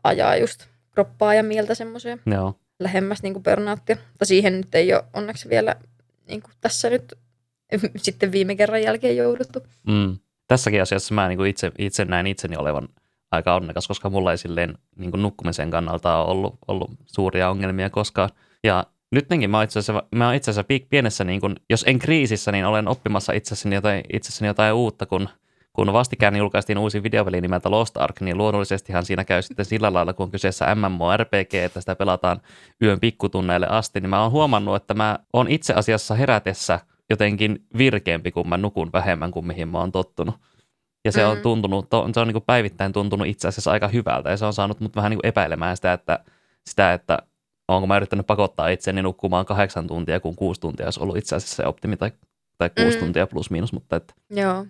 ajaa 0.04 0.36
just 0.36 0.66
kroppaa 0.92 1.34
ja 1.34 1.44
mieltä 1.44 1.76
semmoiseen 1.76 2.22
no. 2.26 2.60
lähemmäs 2.80 3.24
niin 3.24 3.34
kuin 3.34 3.44
burnouttia. 3.44 3.98
Mutta 4.12 4.26
siihen 4.26 4.58
nyt 4.58 4.76
ei 4.76 4.94
ole 4.94 5.04
onneksi 5.14 5.50
vielä 5.50 5.76
niin 6.28 6.42
kuin 6.42 6.54
tässä 6.62 6.90
nyt 6.90 7.18
sitten 7.98 8.32
viime 8.32 8.56
kerran 8.56 8.82
jälkeen 8.82 9.18
jouduttu. 9.18 9.60
Mm. 9.88 10.18
Tässäkin 10.48 10.82
asiassa 10.82 11.14
mä 11.14 11.28
niin 11.28 11.38
kuin 11.38 11.50
itse, 11.50 11.72
itse 11.78 12.06
näin 12.06 12.28
itseni 12.28 12.58
olevan 12.58 12.90
aika 13.32 13.56
onnekas, 13.56 13.88
koska 13.88 14.10
mulla 14.10 14.32
ei 14.32 14.38
silleen 14.38 14.78
niin 14.96 15.12
kuin 15.12 15.22
nukkumisen 15.22 15.72
kannalta 15.72 16.18
ole 16.18 16.32
ollut, 16.32 16.58
ollut 16.68 16.92
suuria 17.06 17.50
ongelmia 17.50 17.90
koskaan. 17.90 18.30
Ja 18.64 18.86
nytkin 19.12 19.50
mä, 19.50 19.64
itse 19.64 19.80
asiassa, 19.80 20.04
mä 20.16 20.34
itse 20.34 20.52
asiassa 20.52 20.80
pienessä, 20.90 21.24
niin 21.24 21.42
kuin, 21.42 21.56
jos 21.70 21.84
en 21.88 22.00
kriisissä, 22.00 22.52
niin 22.52 22.66
olen 22.66 22.88
oppimassa 22.88 23.34
itsessäni 23.34 23.76
jotain, 23.76 24.04
itsessäni 24.14 24.48
jotain 24.48 24.74
uutta, 24.74 25.06
kun, 25.06 25.30
kun 25.74 25.94
vastikään 25.94 26.36
julkaistiin 26.36 26.78
uusi 26.78 27.04
videopeli 27.04 27.42
nimeltä 27.42 27.72
Lost 27.72 27.98
Ark, 27.98 28.22
niin 28.22 28.38
luonnollisestihan 28.38 29.06
siinä 29.06 29.24
käy 29.24 29.42
sitten 29.42 29.66
sillä 29.66 29.94
lailla, 29.94 30.14
kun 30.14 30.24
on 30.24 30.32
kyseessä 30.32 30.76
MMORPG, 30.76 31.54
että 31.54 31.80
sitä 31.80 31.96
pelataan 31.96 32.42
yön 32.82 33.00
pikkutunneille 33.00 33.68
asti, 33.68 34.02
niin 34.02 34.10
mä 34.10 34.22
oon 34.22 34.32
huomannut, 34.32 34.76
että 34.76 34.94
mä 34.94 35.20
oon 35.34 35.48
itse 35.48 35.74
asiassa 35.74 36.16
herätessä– 36.16 36.80
jotenkin 37.10 37.66
virkeämpi, 37.78 38.32
kun 38.32 38.50
mä 38.50 38.58
nukun 38.58 38.90
vähemmän 38.94 39.32
kuin 39.32 39.48
mihin 39.48 39.68
mä 39.68 39.80
oon 39.80 39.92
tottunut. 39.92 40.36
Ja 41.06 41.12
se 41.12 41.24
mm. 41.24 41.30
on 41.30 41.38
tuntunut, 41.38 41.88
se 42.14 42.20
on 42.20 42.28
niin 42.28 42.34
kuin 42.34 42.46
päivittäin 42.46 42.94
tuntunut 42.94 43.28
itse 43.28 43.48
asiassa 43.48 43.72
aika 43.72 43.88
hyvältä 43.88 44.30
ja 44.30 44.38
se 44.38 44.46
on 44.46 44.54
saanut 44.54 44.80
mut 44.80 44.96
vähän 44.96 45.10
niin 45.10 45.18
kuin 45.18 45.30
epäilemään 45.30 45.76
sitä, 45.76 45.94
että, 45.94 46.20
sitä, 46.70 46.94
että 46.94 47.18
onko 47.68 47.88
mä 47.88 47.98
yrittänyt 47.98 48.28
pakottaa 48.28 48.70
itseni 48.70 49.02
nukkumaan 49.02 49.46
kahdeksan 49.46 49.88
tuntia, 49.88 50.20
kun 50.20 50.36
kuusi 50.36 50.62
tuntia 50.62 50.86
olisi 50.86 51.00
ollut 51.00 51.18
itse 51.18 51.36
asiassa 51.36 51.56
se 51.56 51.68
optimi 51.68 51.98
tai, 51.98 52.12
tai 52.58 52.70
kuusi 52.70 52.98
mm. 52.98 53.04
tuntia 53.04 53.28
plus 53.28 53.50
miinus. 53.50 53.74
Mutta 53.74 53.96
että. 53.96 54.14
Joo. 54.30 54.66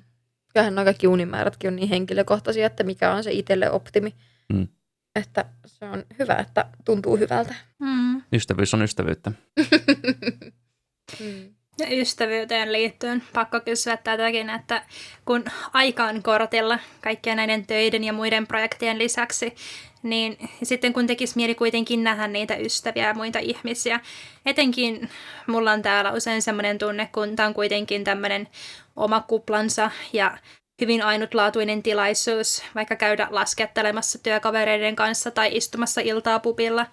Kyllähän 0.53 0.75
nuo 0.75 0.83
kaikki 0.83 1.07
unimäärätkin 1.07 1.67
on 1.67 1.75
niin 1.75 1.89
henkilökohtaisia, 1.89 2.67
että 2.67 2.83
mikä 2.83 3.13
on 3.13 3.23
se 3.23 3.31
itselle 3.31 3.71
optimi. 3.71 4.13
Mm. 4.53 4.67
Että 5.15 5.45
se 5.65 5.86
on 5.86 6.03
hyvä, 6.19 6.33
että 6.33 6.65
tuntuu 6.86 7.17
hyvältä. 7.17 7.55
Mm. 7.79 8.21
Ystävyys 8.33 8.73
on 8.73 8.81
ystävyyttä. 8.81 9.31
mm. 11.19 11.55
Ja 11.80 11.88
ystävyyteen 11.91 12.73
liittyen 12.73 13.23
pakko 13.34 13.59
kysyä 13.59 13.97
tätäkin, 13.97 14.49
että 14.49 14.86
kun 15.26 15.45
aika 15.73 16.03
on 16.03 16.23
kortilla 16.23 16.80
kaikkien 17.01 17.38
näiden 17.38 17.67
töiden 17.67 18.03
ja 18.03 18.13
muiden 18.13 18.47
projektien 18.47 18.97
lisäksi, 18.97 19.55
niin 20.03 20.38
sitten 20.63 20.93
kun 20.93 21.07
tekisi 21.07 21.34
mieli 21.36 21.55
kuitenkin 21.55 22.03
nähdä 22.03 22.28
niitä 22.28 22.55
ystäviä 22.55 23.07
ja 23.07 23.13
muita 23.13 23.39
ihmisiä, 23.39 23.99
etenkin 24.45 25.09
mulla 25.47 25.71
on 25.71 25.82
täällä 25.82 26.11
usein 26.11 26.41
semmoinen 26.41 26.78
tunne, 26.78 27.09
kun 27.11 27.36
tämä 27.36 27.47
on 27.47 27.53
kuitenkin 27.53 28.03
tämmöinen 28.03 28.47
oma 28.95 29.21
kuplansa 29.21 29.91
ja 30.13 30.38
hyvin 30.82 31.01
ainutlaatuinen 31.01 31.84
tilaisuus, 31.84 32.63
vaikka 32.76 32.95
käydä 32.95 33.28
laskettelemassa 33.32 34.19
työkavereiden 34.23 34.95
kanssa 34.95 35.32
tai 35.32 35.49
istumassa 35.57 36.01
iltaa 36.01 36.39
pupilla 36.39 36.86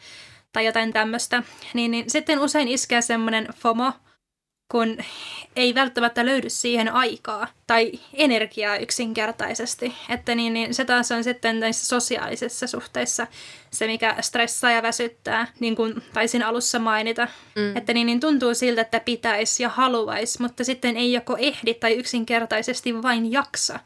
tai 0.52 0.66
jotain 0.66 0.92
tämmöistä, 0.92 1.42
niin, 1.74 1.90
niin 1.90 2.10
sitten 2.10 2.38
usein 2.38 2.68
iskee 2.68 3.02
semmoinen 3.02 3.48
FOMO, 3.56 3.92
kun 4.72 4.98
ei 5.56 5.74
välttämättä 5.74 6.26
löydy 6.26 6.50
siihen 6.50 6.92
aikaa 6.92 7.46
tai 7.66 7.92
energiaa 8.14 8.76
yksinkertaisesti. 8.76 9.94
Että 10.08 10.34
niin, 10.34 10.52
niin 10.52 10.74
se 10.74 10.84
taas 10.84 11.12
on 11.12 11.24
sitten 11.24 11.60
näissä 11.60 11.86
sosiaalisissa 11.86 12.66
suhteissa 12.66 13.26
se, 13.70 13.86
mikä 13.86 14.16
stressaa 14.20 14.70
ja 14.70 14.82
väsyttää, 14.82 15.46
niin 15.60 15.76
kuin 15.76 16.02
taisin 16.14 16.42
alussa 16.42 16.78
mainita. 16.78 17.28
Mm. 17.56 17.76
Että 17.76 17.94
niin, 17.94 18.06
niin 18.06 18.20
tuntuu 18.20 18.54
siltä, 18.54 18.80
että 18.80 19.00
pitäisi 19.00 19.62
ja 19.62 19.68
haluaisi, 19.68 20.42
mutta 20.42 20.64
sitten 20.64 20.96
ei 20.96 21.12
joko 21.12 21.36
ehdi 21.36 21.74
tai 21.74 21.92
yksinkertaisesti 21.92 23.02
vain 23.02 23.32
jaksa. 23.32 23.72
Ja 23.72 23.78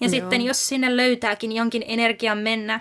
Joo. 0.00 0.10
sitten 0.10 0.42
jos 0.42 0.68
sinne 0.68 0.96
löytääkin 0.96 1.52
jonkin 1.52 1.84
energian 1.86 2.38
mennä, 2.38 2.80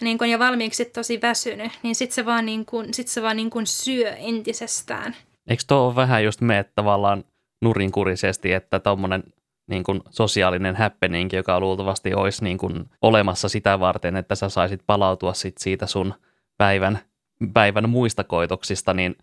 niin 0.00 0.18
kun 0.18 0.30
jo 0.30 0.38
valmiiksi 0.38 0.84
tosi 0.84 1.20
väsynyt, 1.20 1.72
niin 1.82 1.94
sitten 1.94 2.14
se 2.14 2.24
vaan, 2.24 2.46
niin 2.46 2.66
kun, 2.66 2.94
sit 2.94 3.08
se 3.08 3.22
vaan 3.22 3.36
niin 3.36 3.50
kun 3.50 3.66
syö 3.66 4.10
entisestään. 4.10 5.16
Eikö 5.48 5.62
tuo 5.66 5.86
ole 5.86 5.96
vähän 5.96 6.24
just 6.24 6.40
me 6.40 6.64
tavallaan 6.74 7.24
nurinkurisesti, 7.62 8.52
että 8.52 8.80
tuommoinen 8.80 9.24
niin 9.68 9.84
kuin 9.84 10.00
sosiaalinen 10.10 10.76
happening, 10.76 11.32
joka 11.32 11.60
luultavasti 11.60 12.14
olisi 12.14 12.44
niin 12.44 12.58
kuin 12.58 12.90
olemassa 13.02 13.48
sitä 13.48 13.80
varten, 13.80 14.16
että 14.16 14.34
sä 14.34 14.48
saisit 14.48 14.80
palautua 14.86 15.34
sit 15.34 15.58
siitä 15.58 15.86
sun 15.86 16.14
päivän, 16.58 16.98
päivän 17.54 17.90
muista 17.90 18.24
koitoksista, 18.24 18.94
niin 18.94 19.16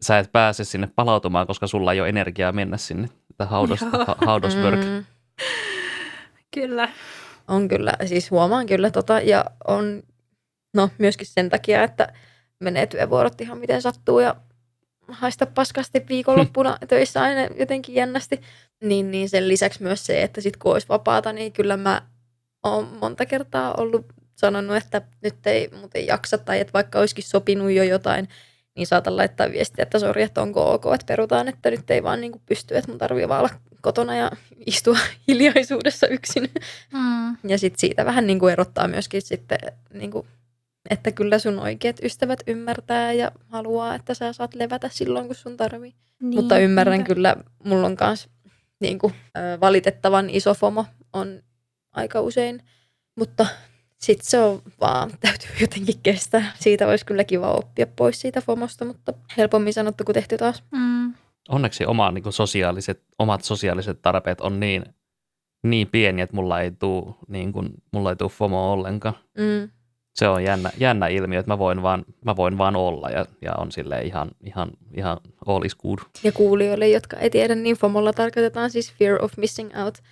sä 0.00 0.18
et 0.18 0.32
pääse 0.32 0.64
sinne 0.64 0.88
palautumaan, 0.96 1.46
koska 1.46 1.66
sulla 1.66 1.92
ei 1.92 2.00
ole 2.00 2.08
energiaa 2.08 2.52
mennä 2.52 2.76
sinne. 2.76 3.08
Haudos, 3.38 3.80
haudoswork. 4.26 4.80
Mm. 4.80 5.04
Kyllä. 6.54 6.88
On 7.48 7.68
kyllä, 7.68 7.92
siis 8.06 8.30
huomaan 8.30 8.66
kyllä 8.66 8.90
tota, 8.90 9.20
ja 9.20 9.44
on 9.66 10.02
no, 10.74 10.90
myöskin 10.98 11.26
sen 11.26 11.48
takia, 11.48 11.82
että 11.82 12.12
menee 12.60 12.86
työvuorot 12.86 13.40
ihan 13.40 13.58
miten 13.58 13.82
sattuu 13.82 14.20
ja 14.20 14.36
haista 15.08 15.46
paskasti 15.46 16.04
viikonloppuna 16.08 16.78
töissä 16.88 17.22
aina 17.22 17.40
jotenkin 17.58 17.94
jännästi. 17.94 18.40
Niin, 18.82 19.10
niin 19.10 19.28
sen 19.28 19.48
lisäksi 19.48 19.82
myös 19.82 20.06
se, 20.06 20.22
että 20.22 20.40
sit 20.40 20.56
kun 20.56 20.72
olisi 20.72 20.88
vapaata, 20.88 21.32
niin 21.32 21.52
kyllä 21.52 21.76
mä 21.76 22.02
oon 22.62 22.98
monta 23.00 23.26
kertaa 23.26 23.74
ollut 23.74 24.06
sanonut, 24.34 24.76
että 24.76 25.02
nyt 25.22 25.46
ei 25.46 25.70
muuten 25.80 26.06
jaksa 26.06 26.38
tai 26.38 26.60
että 26.60 26.72
vaikka 26.72 26.98
olisikin 26.98 27.24
sopinut 27.24 27.70
jo 27.70 27.82
jotain, 27.82 28.28
niin 28.76 28.86
saatan 28.86 29.16
laittaa 29.16 29.50
viestiä, 29.50 29.82
että 29.82 29.98
sori, 29.98 30.22
että 30.22 30.42
onko 30.42 30.72
ok, 30.72 30.84
että 30.94 31.06
perutaan, 31.06 31.48
että 31.48 31.70
nyt 31.70 31.90
ei 31.90 32.02
vaan 32.02 32.20
niin 32.20 32.32
pysty, 32.46 32.76
että 32.76 32.90
mun 32.90 32.98
tarvii 32.98 33.28
vaan 33.28 33.40
olla 33.40 33.60
kotona 33.80 34.16
ja 34.16 34.30
istua 34.66 34.98
hiljaisuudessa 35.28 36.06
yksin. 36.06 36.50
Mm. 36.92 37.36
Ja 37.50 37.58
sitten 37.58 37.80
siitä 37.80 38.04
vähän 38.04 38.26
niin 38.26 38.38
kuin 38.38 38.52
erottaa 38.52 38.88
myöskin 38.88 39.22
sitten, 39.22 39.58
niin 39.92 40.10
kuin, 40.10 40.26
että 40.90 41.12
kyllä 41.12 41.38
sun 41.38 41.58
oikeat 41.58 41.96
ystävät 42.02 42.40
ymmärtää 42.46 43.12
ja 43.12 43.32
haluaa, 43.48 43.94
että 43.94 44.14
sä 44.14 44.32
saat 44.32 44.54
levätä 44.54 44.88
silloin, 44.92 45.26
kun 45.26 45.34
sun 45.34 45.56
tarvii. 45.56 45.94
Niin, 46.22 46.34
Mutta 46.34 46.58
ymmärrän 46.58 46.98
niinpä. 46.98 47.14
kyllä, 47.14 47.36
mulla 47.64 47.86
on 47.86 47.96
myös 48.00 48.28
niin 48.80 48.98
kuin, 48.98 49.14
valitettavan 49.60 50.30
iso 50.30 50.54
FOMO 50.54 50.84
on 51.12 51.42
aika 51.92 52.20
usein, 52.20 52.62
mutta 53.16 53.46
sitten 53.98 54.26
se 54.26 54.38
on 54.38 54.62
vaan, 54.80 55.10
täytyy 55.20 55.50
jotenkin 55.60 56.00
kestää. 56.02 56.52
Siitä 56.58 56.88
olisi 56.88 57.06
kyllä 57.06 57.24
kiva 57.24 57.52
oppia 57.52 57.86
pois 57.86 58.20
siitä 58.20 58.40
FOMosta, 58.40 58.84
mutta 58.84 59.12
helpommin 59.36 59.72
sanottu 59.72 60.04
kuin 60.04 60.14
tehty 60.14 60.36
taas. 60.36 60.64
Mm. 60.70 61.14
Onneksi 61.48 61.86
oma, 61.86 62.10
niin 62.10 62.32
sosiaaliset, 62.32 63.02
omat 63.18 63.44
sosiaaliset 63.44 64.02
tarpeet 64.02 64.40
on 64.40 64.60
niin, 64.60 64.84
niin 65.62 65.88
pieni, 65.88 66.22
että 66.22 66.36
mulla 66.36 66.60
ei 66.60 66.70
tule 66.70 67.14
niin 67.28 67.52
kuin, 67.52 67.68
mulla 67.92 68.10
ei 68.10 68.16
FOMO 68.30 68.72
ollenkaan. 68.72 69.14
Mm. 69.38 69.70
Se 70.16 70.28
on 70.28 70.44
jännä, 70.44 70.70
jännä 70.78 71.06
ilmiö, 71.06 71.40
että 71.40 71.52
mä 71.52 71.58
voin 71.58 71.82
vaan, 71.82 72.04
mä 72.24 72.36
voin 72.36 72.58
vaan 72.58 72.76
olla 72.76 73.10
ja, 73.10 73.26
ja 73.42 73.54
on 73.54 73.72
sille 73.72 74.00
ihan, 74.00 74.30
ihan, 74.44 74.70
ihan 74.96 75.18
all 75.46 75.64
is 75.64 75.74
good. 75.74 75.98
Ja 76.22 76.32
kuulijoille, 76.32 76.88
jotka 76.88 77.16
ei 77.16 77.30
tiedä, 77.30 77.54
niin 77.54 77.76
FOMolla 77.76 78.12
tarkoitetaan 78.12 78.70
siis 78.70 78.92
fear 78.92 79.24
of 79.24 79.32
missing 79.36 79.70
out– 79.84 79.98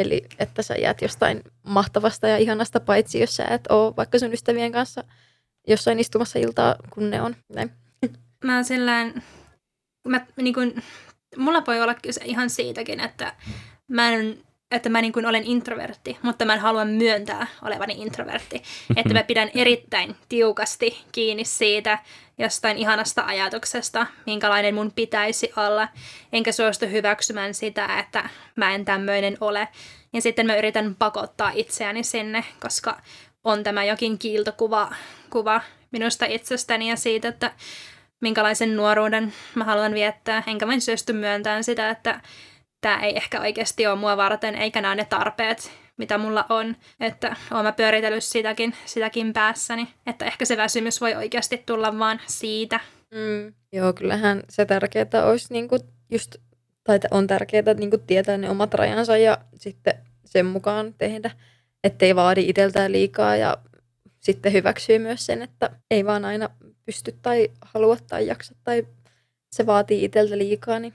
Eli 0.00 0.22
että 0.38 0.62
sä 0.62 0.74
jäät 0.74 1.02
jostain 1.02 1.42
mahtavasta 1.62 2.28
ja 2.28 2.38
ihanasta, 2.38 2.80
paitsi 2.80 3.20
jos 3.20 3.36
sä 3.36 3.44
et 3.44 3.66
ole 3.68 3.96
vaikka 3.96 4.18
sun 4.18 4.32
ystävien 4.32 4.72
kanssa 4.72 5.04
jossain 5.68 6.00
istumassa 6.00 6.38
iltaa, 6.38 6.76
kun 6.90 7.10
ne 7.10 7.22
on. 7.22 7.36
Näin. 7.54 7.70
Mä 8.44 8.54
oon 8.54 8.64
sillään, 8.64 9.22
mä, 10.08 10.26
niin 10.36 10.54
kun, 10.54 10.82
mulla 11.36 11.62
voi 11.66 11.80
olla 11.80 11.94
kyse 11.94 12.20
ihan 12.24 12.50
siitäkin, 12.50 13.00
että 13.00 13.36
mä 13.88 14.08
en 14.12 14.38
että 14.70 14.88
mä 14.88 15.00
niin 15.00 15.12
kuin 15.12 15.26
olen 15.26 15.44
introvertti, 15.44 16.18
mutta 16.22 16.44
mä 16.44 16.54
en 16.54 16.60
halua 16.60 16.84
myöntää 16.84 17.46
olevani 17.62 17.94
introvertti. 17.98 18.62
Että 18.96 19.14
mä 19.14 19.22
pidän 19.22 19.50
erittäin 19.54 20.16
tiukasti 20.28 21.04
kiinni 21.12 21.44
siitä 21.44 21.98
jostain 22.38 22.78
ihanasta 22.78 23.22
ajatuksesta, 23.26 24.06
minkälainen 24.26 24.74
mun 24.74 24.92
pitäisi 24.92 25.52
olla, 25.56 25.88
enkä 26.32 26.52
suostu 26.52 26.86
hyväksymään 26.86 27.54
sitä, 27.54 27.98
että 27.98 28.28
mä 28.56 28.74
en 28.74 28.84
tämmöinen 28.84 29.36
ole. 29.40 29.68
Ja 30.12 30.20
sitten 30.20 30.46
mä 30.46 30.56
yritän 30.56 30.94
pakottaa 30.98 31.50
itseäni 31.54 32.02
sinne, 32.02 32.44
koska 32.60 33.00
on 33.44 33.62
tämä 33.62 33.84
jokin 33.84 34.18
kiiltokuva 34.18 34.94
kuva 35.30 35.60
minusta 35.90 36.26
itsestäni 36.26 36.90
ja 36.90 36.96
siitä, 36.96 37.28
että 37.28 37.52
minkälaisen 38.20 38.76
nuoruuden 38.76 39.32
mä 39.54 39.64
haluan 39.64 39.94
viettää. 39.94 40.42
Enkä 40.46 40.66
vain 40.66 40.80
suostu 40.80 41.12
myöntämään 41.12 41.64
sitä, 41.64 41.90
että 41.90 42.20
tämä 42.80 43.00
ei 43.00 43.16
ehkä 43.16 43.40
oikeasti 43.40 43.86
ole 43.86 43.98
mua 43.98 44.16
varten, 44.16 44.54
eikä 44.54 44.80
nämä 44.80 44.94
ne 44.94 45.04
tarpeet, 45.04 45.70
mitä 45.96 46.18
mulla 46.18 46.46
on. 46.48 46.76
Että 47.00 47.36
oon 47.50 47.64
mä 47.64 47.72
pyöritellyt 47.72 48.24
sitäkin, 48.24 48.74
sitäkin 48.86 49.32
päässäni, 49.32 49.88
että 50.06 50.24
ehkä 50.24 50.44
se 50.44 50.56
väsymys 50.56 51.00
voi 51.00 51.14
oikeasti 51.14 51.62
tulla 51.66 51.98
vaan 51.98 52.20
siitä. 52.26 52.80
Mm. 53.10 53.54
Joo, 53.72 53.92
kyllähän 53.92 54.42
se 54.48 54.64
tärkeää 54.64 55.24
olisi 55.24 55.46
niinku 55.50 55.78
just, 56.10 56.36
tai 56.84 56.98
on 57.10 57.26
tärkeää 57.26 57.74
niinku 57.74 57.98
tietää 57.98 58.38
ne 58.38 58.50
omat 58.50 58.74
rajansa 58.74 59.16
ja 59.16 59.38
sitten 59.54 59.94
sen 60.24 60.46
mukaan 60.46 60.94
tehdä, 60.98 61.30
ettei 61.84 62.16
vaadi 62.16 62.48
itseltään 62.48 62.92
liikaa 62.92 63.36
ja 63.36 63.56
sitten 64.20 64.52
hyväksyy 64.52 64.98
myös 64.98 65.26
sen, 65.26 65.42
että 65.42 65.70
ei 65.90 66.06
vaan 66.06 66.24
aina 66.24 66.50
pysty 66.84 67.18
tai 67.22 67.48
halua 67.60 67.96
tai 68.08 68.26
jaksa 68.26 68.54
tai 68.64 68.86
se 69.52 69.66
vaatii 69.66 70.04
itseltä 70.04 70.38
liikaa, 70.38 70.78
niin 70.78 70.94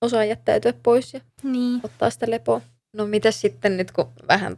osaa 0.00 0.24
jättäytyä 0.24 0.72
pois 0.82 1.14
ja 1.14 1.20
niin. 1.42 1.80
ottaa 1.82 2.10
sitä 2.10 2.30
lepoa. 2.30 2.60
No 2.92 3.06
mitä 3.06 3.30
sitten 3.30 3.76
nyt, 3.76 3.92
kun 3.92 4.12
vähän 4.28 4.56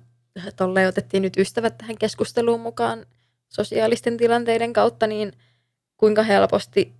tolleen 0.56 0.88
otettiin 0.88 1.22
nyt 1.22 1.36
ystävät 1.36 1.78
tähän 1.78 1.98
keskusteluun 1.98 2.60
mukaan 2.60 3.06
sosiaalisten 3.48 4.16
tilanteiden 4.16 4.72
kautta, 4.72 5.06
niin 5.06 5.32
kuinka 5.96 6.22
helposti 6.22 6.92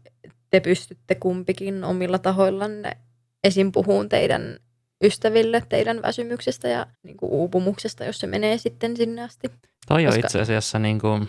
te 0.51 0.61
pystytte 0.61 1.15
kumpikin 1.15 1.85
omilla 1.85 2.19
tahoillanne 2.19 2.97
esim. 3.45 3.73
puhuun 3.73 4.09
teidän 4.09 4.57
ystäville 5.05 5.63
teidän 5.69 6.03
väsymyksestä 6.03 6.69
ja 6.69 6.87
niin 7.03 7.17
kuin 7.17 7.33
uupumuksesta, 7.33 8.05
jos 8.05 8.19
se 8.19 8.27
menee 8.27 8.59
sitten 8.59 8.97
sinne 8.97 9.23
asti? 9.23 9.51
Toi 9.89 10.07
on 10.07 10.19
itse 10.19 10.41
asiassa 10.41 10.79
niin 10.79 11.01
kuin, 11.01 11.29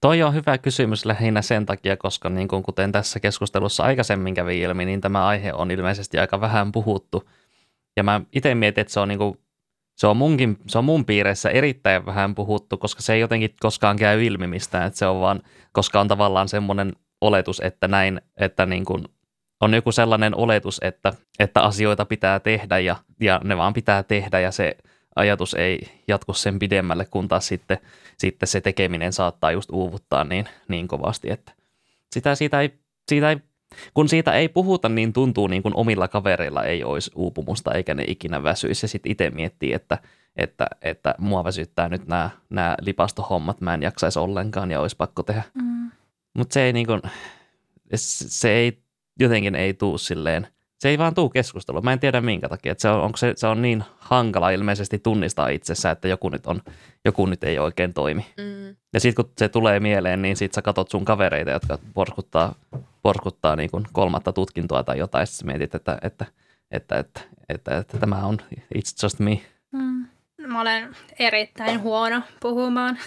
Toi 0.00 0.22
on 0.22 0.34
hyvä 0.34 0.58
kysymys 0.58 1.04
lähinnä 1.04 1.42
sen 1.42 1.66
takia, 1.66 1.96
koska 1.96 2.28
niin 2.28 2.48
kuin 2.48 2.62
kuten 2.62 2.92
tässä 2.92 3.20
keskustelussa 3.20 3.82
aikaisemmin 3.82 4.34
kävi 4.34 4.60
ilmi, 4.60 4.84
niin 4.84 5.00
tämä 5.00 5.26
aihe 5.26 5.52
on 5.52 5.70
ilmeisesti 5.70 6.18
aika 6.18 6.40
vähän 6.40 6.72
puhuttu. 6.72 7.30
Ja 7.96 8.02
mä 8.02 8.20
itse 8.32 8.54
mietin, 8.54 8.82
että 8.82 8.92
se 8.92 9.00
on, 9.00 9.08
niin 9.08 9.18
kuin, 9.18 9.38
se 9.96 10.06
on, 10.06 10.16
munkin, 10.16 10.58
se 10.66 10.78
on 10.78 10.84
mun 10.84 11.04
piirissä 11.04 11.50
erittäin 11.50 12.06
vähän 12.06 12.34
puhuttu, 12.34 12.76
koska 12.76 13.02
se 13.02 13.12
ei 13.14 13.20
jotenkin 13.20 13.54
koskaan 13.60 13.96
käy 13.96 14.24
ilmi 14.24 14.46
mistään. 14.46 14.86
Että 14.86 14.98
se 14.98 15.06
on 15.06 15.20
vaan, 15.20 15.42
koska 15.72 16.00
on 16.00 16.08
tavallaan 16.08 16.48
semmoinen 16.48 16.92
oletus, 17.20 17.60
että 17.64 17.88
näin, 17.88 18.20
että 18.36 18.66
niin 18.66 18.84
kuin 18.84 19.04
on 19.60 19.74
joku 19.74 19.92
sellainen 19.92 20.36
oletus, 20.36 20.80
että, 20.82 21.12
että 21.38 21.62
asioita 21.62 22.04
pitää 22.04 22.40
tehdä 22.40 22.78
ja, 22.78 22.96
ja 23.20 23.40
ne 23.44 23.56
vaan 23.56 23.72
pitää 23.72 24.02
tehdä 24.02 24.40
ja 24.40 24.50
se 24.50 24.76
ajatus 25.16 25.54
ei 25.54 25.88
jatku 26.08 26.32
sen 26.32 26.58
pidemmälle, 26.58 27.04
kun 27.04 27.28
taas 27.28 27.46
sitten, 27.46 27.78
sitten 28.18 28.46
se 28.46 28.60
tekeminen 28.60 29.12
saattaa 29.12 29.52
just 29.52 29.70
uuvuttaa 29.72 30.24
niin, 30.24 30.48
niin 30.68 30.88
kovasti, 30.88 31.30
että 31.30 31.52
sitä 32.12 32.34
siitä 32.34 32.60
ei, 32.60 32.78
siitä 33.08 33.30
ei, 33.30 33.36
kun 33.94 34.08
siitä 34.08 34.32
ei 34.32 34.48
puhuta, 34.48 34.88
niin 34.88 35.12
tuntuu 35.12 35.46
niin 35.46 35.62
kuin 35.62 35.76
omilla 35.76 36.08
kavereilla 36.08 36.64
ei 36.64 36.84
olisi 36.84 37.10
uupumusta 37.14 37.74
eikä 37.74 37.94
ne 37.94 38.04
ikinä 38.06 38.42
väsyisi. 38.42 38.84
Ja 38.84 38.88
sitten 38.88 39.12
itse 39.12 39.30
miettii, 39.30 39.72
että, 39.72 39.98
että, 40.36 40.66
että 40.82 41.14
mua 41.18 41.44
väsyttää 41.44 41.88
nyt 41.88 42.06
nämä, 42.06 42.30
nämä 42.50 42.74
lipastohommat, 42.80 43.60
mä 43.60 43.74
en 43.74 43.82
jaksaisi 43.82 44.18
ollenkaan 44.18 44.70
ja 44.70 44.80
olisi 44.80 44.96
pakko 44.96 45.22
tehdä. 45.22 45.42
Mm. 45.54 45.90
Mutta 46.34 46.52
se 46.52 46.62
ei 46.62 46.72
niin 46.72 46.86
kuin, 46.86 47.02
se 47.94 48.50
ei 48.50 48.82
jotenkin 49.20 49.54
ei 49.54 49.74
tuu 49.74 49.98
silleen– 49.98 50.46
se 50.80 50.88
ei 50.88 50.98
vaan 50.98 51.14
tuu 51.14 51.28
keskustelua. 51.28 51.80
Mä 51.80 51.92
en 51.92 52.00
tiedä 52.00 52.20
minkä 52.20 52.48
takia. 52.48 52.72
Että 52.72 52.82
se, 52.82 52.88
on, 52.88 53.00
onko 53.00 53.16
se, 53.16 53.32
se 53.36 53.46
on 53.46 53.62
niin 53.62 53.84
hankala 53.98 54.50
ilmeisesti 54.50 54.98
tunnistaa 54.98 55.48
itsessä, 55.48 55.90
että 55.90 56.08
joku 56.08 56.28
nyt, 56.28 56.46
on, 56.46 56.62
joku 57.04 57.26
nyt 57.26 57.44
ei 57.44 57.58
oikein 57.58 57.94
toimi. 57.94 58.26
Mm. 58.36 58.76
Ja 58.92 59.00
sitten 59.00 59.24
kun 59.24 59.32
se 59.38 59.48
tulee 59.48 59.80
mieleen, 59.80 60.22
niin 60.22 60.36
sit 60.36 60.52
sä 60.52 60.62
katot 60.62 60.90
sun 60.90 61.04
kavereita, 61.04 61.50
jotka 61.50 61.78
porskuttaa, 61.94 62.54
porskuttaa 63.02 63.56
niin 63.56 63.70
kuin 63.70 63.84
kolmatta 63.92 64.32
tutkintoa 64.32 64.82
tai 64.82 64.98
jotain. 64.98 65.26
Sitten 65.26 65.46
mietit, 65.46 65.74
että, 65.74 65.98
että, 66.02 66.26
että, 66.70 66.98
että, 66.98 67.20
että, 67.48 67.78
että 67.78 67.98
tämä 67.98 68.26
on 68.26 68.38
it's 68.74 69.02
just 69.02 69.18
me. 69.18 69.40
Mm. 69.72 70.06
Mä 70.46 70.60
olen 70.60 70.96
erittäin 71.18 71.80
huono 71.82 72.22
puhumaan 72.40 72.98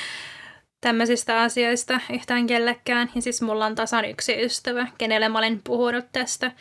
tämmöisistä 0.80 1.40
asioista 1.40 2.00
yhtään 2.12 2.46
kellekään. 2.46 3.10
Ja 3.14 3.22
siis 3.22 3.42
mulla 3.42 3.66
on 3.66 3.74
tasan 3.74 4.04
yksi 4.04 4.44
ystävä, 4.44 4.86
kenelle 4.98 5.28
mä 5.28 5.38
olen 5.38 5.60
puhunut 5.64 6.04
tästä. 6.12 6.52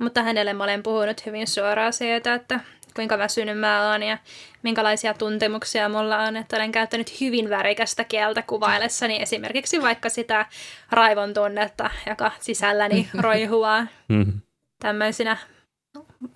Mutta 0.00 0.22
hänelle 0.22 0.52
mä 0.52 0.64
olen 0.64 0.82
puhunut 0.82 1.26
hyvin 1.26 1.46
suoraan 1.46 1.92
siitä, 1.92 2.34
että 2.34 2.60
kuinka 2.96 3.18
väsynyt 3.18 3.58
mä 3.58 3.90
oon 3.90 4.02
ja 4.02 4.18
minkälaisia 4.62 5.14
tuntemuksia 5.14 5.88
mulla 5.88 6.18
on. 6.18 6.36
Että 6.36 6.56
olen 6.56 6.72
käyttänyt 6.72 7.20
hyvin 7.20 7.50
värikästä 7.50 8.04
kieltä 8.04 8.42
kuvaillessani 8.42 9.22
esimerkiksi 9.22 9.82
vaikka 9.82 10.08
sitä 10.08 10.46
raivon 10.90 11.34
tunnetta, 11.34 11.90
joka 12.06 12.32
sisälläni 12.40 13.08
roihuaa 13.24 13.86
mm-hmm. 14.08 14.40
tämmöisinä 14.82 15.36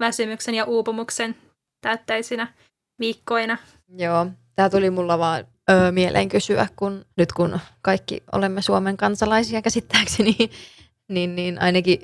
väsymyksen 0.01 0.55
ja 0.55 0.65
uupumuksen 0.65 1.37
täyttäisinä 1.81 2.53
viikkoina. 2.99 3.59
Joo, 3.99 4.27
tämä 4.57 4.71
tuli 4.71 4.91
mulla 4.91 5.19
vaan 5.19 5.45
ö, 5.71 5.93
mieleen 5.93 6.29
kysyä, 6.29 6.67
kun 6.77 7.05
nyt 7.17 7.33
kun 7.33 7.61
kaikki 7.83 8.23
olemme 8.33 8.63
Suomen 8.63 8.97
kansalaisia 8.97 9.63
käsittääkseni, 9.63 10.37
niin, 11.09 11.37
niin 11.37 11.63
ainakin 11.63 12.01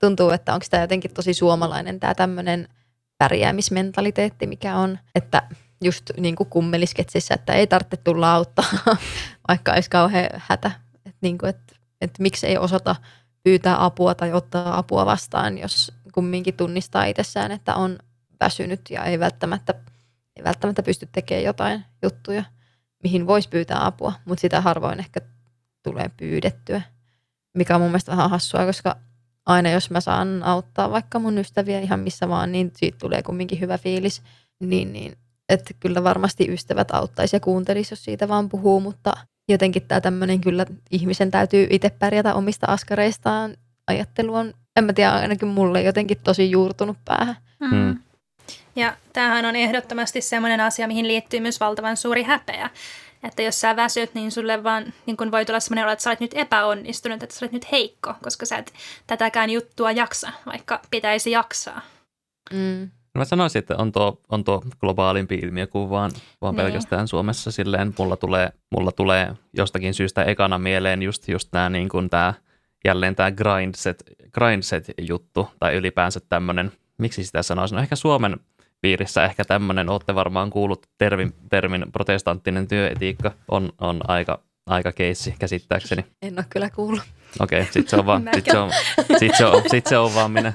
tuntuu, 0.00 0.30
että 0.30 0.54
onko 0.54 0.66
tämä 0.70 0.82
jotenkin 0.82 1.14
tosi 1.14 1.34
suomalainen 1.34 2.00
tämä 2.00 2.14
tämmöinen 2.14 2.68
pärjäämismentaliteetti, 3.18 4.46
mikä 4.46 4.76
on, 4.76 4.98
että 5.14 5.42
just 5.84 6.10
niin 6.16 6.36
kuin 6.36 6.50
kummelisketsissä, 6.50 7.34
että 7.34 7.52
ei 7.52 7.66
tarvitse 7.66 7.96
tulla 7.96 8.34
auttaa, 8.34 8.64
vaikka 9.48 9.72
olisi 9.72 9.90
kauhean 9.90 10.30
hätä. 10.36 10.70
Että 10.94 11.18
niin 11.20 11.38
kuin, 11.38 11.50
että, 11.50 11.76
että 12.00 12.22
miksi 12.22 12.46
ei 12.46 12.58
osata 12.58 12.96
pyytää 13.42 13.84
apua 13.84 14.14
tai 14.14 14.32
ottaa 14.32 14.78
apua 14.78 15.06
vastaan, 15.06 15.58
jos 15.58 15.92
kumminkin 16.14 16.56
tunnistaa 16.56 17.04
itsessään, 17.04 17.52
että 17.52 17.74
on 17.74 17.98
väsynyt 18.40 18.80
ja 18.90 19.04
ei 19.04 19.20
välttämättä, 19.20 19.74
ei 20.36 20.44
välttämättä 20.44 20.82
pysty 20.82 21.08
tekemään 21.12 21.44
jotain 21.44 21.84
juttuja, 22.02 22.44
mihin 23.02 23.26
voisi 23.26 23.48
pyytää 23.48 23.86
apua, 23.86 24.12
mutta 24.24 24.40
sitä 24.40 24.60
harvoin 24.60 24.98
ehkä 24.98 25.20
tulee 25.82 26.10
pyydettyä. 26.16 26.82
mikä 27.54 27.74
on 27.74 27.80
mun 27.80 27.90
mielestä 27.90 28.12
vähän 28.12 28.30
hassua, 28.30 28.66
koska 28.66 28.96
aina 29.46 29.70
jos 29.70 29.90
mä 29.90 30.00
saan 30.00 30.42
auttaa 30.42 30.90
vaikka 30.90 31.18
mun 31.18 31.38
ystäviä 31.38 31.80
ihan 31.80 32.00
missä 32.00 32.28
vaan, 32.28 32.52
niin 32.52 32.72
siitä 32.76 32.98
tulee 32.98 33.22
kumminkin 33.22 33.60
hyvä 33.60 33.78
fiilis. 33.78 34.22
Niin, 34.60 34.92
niin 34.92 35.12
että 35.48 35.74
kyllä 35.80 36.04
varmasti 36.04 36.46
ystävät 36.48 36.90
auttaisi 36.90 37.36
ja 37.36 37.40
kuuntelisi, 37.40 37.92
jos 37.92 38.04
siitä 38.04 38.28
vaan 38.28 38.48
puhuu, 38.48 38.80
mutta 38.80 39.12
jotenkin 39.48 39.82
tämä 39.82 40.00
tämmöinen 40.00 40.40
kyllä 40.40 40.66
ihmisen 40.90 41.30
täytyy 41.30 41.66
itse 41.70 41.90
pärjätä 41.90 42.34
omista 42.34 42.66
askareistaan. 42.66 43.56
Ajattelu 43.86 44.34
on, 44.34 44.54
en 44.76 44.84
mä 44.84 44.92
tiedä, 44.92 45.12
ainakin 45.12 45.48
mulle 45.48 45.82
jotenkin 45.82 46.18
tosi 46.24 46.50
juurtunut 46.50 46.96
päähän. 47.04 47.36
Hmm. 47.70 47.98
Ja 48.76 48.96
tämähän 49.12 49.44
on 49.44 49.56
ehdottomasti 49.56 50.20
sellainen 50.20 50.60
asia, 50.60 50.86
mihin 50.86 51.08
liittyy 51.08 51.40
myös 51.40 51.60
valtavan 51.60 51.96
suuri 51.96 52.22
häpeä. 52.22 52.70
Että 53.22 53.42
jos 53.42 53.60
sä 53.60 53.76
väsyt, 53.76 54.14
niin 54.14 54.30
sulle 54.32 54.64
vaan 54.64 54.92
niin 55.06 55.16
kun 55.16 55.30
voi 55.30 55.44
tulla 55.44 55.60
sellainen 55.60 55.84
olo, 55.84 55.92
että 55.92 56.02
sä 56.02 56.10
olet 56.10 56.20
nyt 56.20 56.34
epäonnistunut, 56.34 57.22
että 57.22 57.34
sä 57.34 57.44
olet 57.44 57.52
nyt 57.52 57.72
heikko, 57.72 58.14
koska 58.22 58.46
sä 58.46 58.56
et 58.56 58.72
tätäkään 59.06 59.50
juttua 59.50 59.92
jaksa, 59.92 60.32
vaikka 60.46 60.80
pitäisi 60.90 61.30
jaksaa. 61.30 61.80
Mm. 62.52 62.90
Mä 63.14 63.24
sanoisin, 63.24 63.58
että 63.58 63.76
on 63.76 63.92
tuo, 63.92 64.20
on 64.28 64.44
tuo 64.44 64.62
globaalimpi 64.80 65.34
ilmiö 65.34 65.66
kuin 65.66 65.90
vaan, 65.90 66.10
vaan 66.40 66.54
Niin. 66.54 66.64
pelkästään 66.66 67.08
Suomessa. 67.08 67.50
Silleen 67.50 67.94
mulla 67.98 68.16
tulee, 68.16 68.52
mulla 68.70 68.92
tulee 68.92 69.34
jostakin 69.52 69.94
syystä 69.94 70.24
ekana 70.24 70.58
mieleen 70.58 71.02
just, 71.02 71.28
just 71.28 71.48
nämä 71.52 71.70
niin 71.70 71.88
kuin 71.88 72.10
tää, 72.10 72.34
jälleen 72.84 73.16
tämä 73.16 73.30
grindset, 73.30 74.04
grindset-juttu 74.32 75.48
tai 75.58 75.74
ylipäänsä 75.74 76.20
tämmöinen, 76.28 76.72
miksi 76.98 77.24
sitä 77.24 77.42
sanoisin, 77.42 77.76
no 77.76 77.82
ehkä 77.82 77.96
Suomen 77.96 78.36
piirissä 78.80 79.24
ehkä 79.24 79.44
tämmöinen, 79.44 79.88
olette 79.88 80.14
varmaan 80.14 80.50
kuullut 80.50 80.86
termin, 80.98 81.34
termin 81.50 81.86
protestanttinen 81.92 82.68
työetiikka 82.68 83.32
on, 83.48 83.72
on 83.80 84.00
aika, 84.08 84.40
aika 84.66 84.92
keissi 84.92 85.34
käsittääkseni. 85.38 86.04
En 86.22 86.34
ole 86.34 86.46
kyllä 86.50 86.70
kuullut. 86.70 87.02
Okei, 87.40 87.64
sit 87.70 87.88
se 87.88 87.96
on 87.96 88.06
vaan, 88.06 88.28
sit 88.34 88.44
se 88.44 88.58
on, 88.58 88.72
sit 89.18 89.36
se 89.36 89.46
on, 89.46 89.62
sit 89.70 89.86
se 89.86 89.98
on 89.98 90.14
vaan 90.14 90.30
minä. 90.30 90.52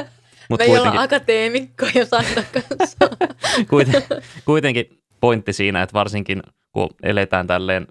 Mut 0.49 0.59
Me 0.59 0.65
ei 0.65 0.77
olla 0.77 1.01
akateemikkoja 1.01 2.05
Sanna 2.05 2.43
kanssa. 2.53 2.97
kuiten, 3.69 4.03
kuitenkin 4.45 4.99
pointti 5.19 5.53
siinä, 5.53 5.81
että 5.81 5.93
varsinkin 5.93 6.43
kun 6.71 6.89
eletään 7.03 7.47
tälleen 7.47 7.87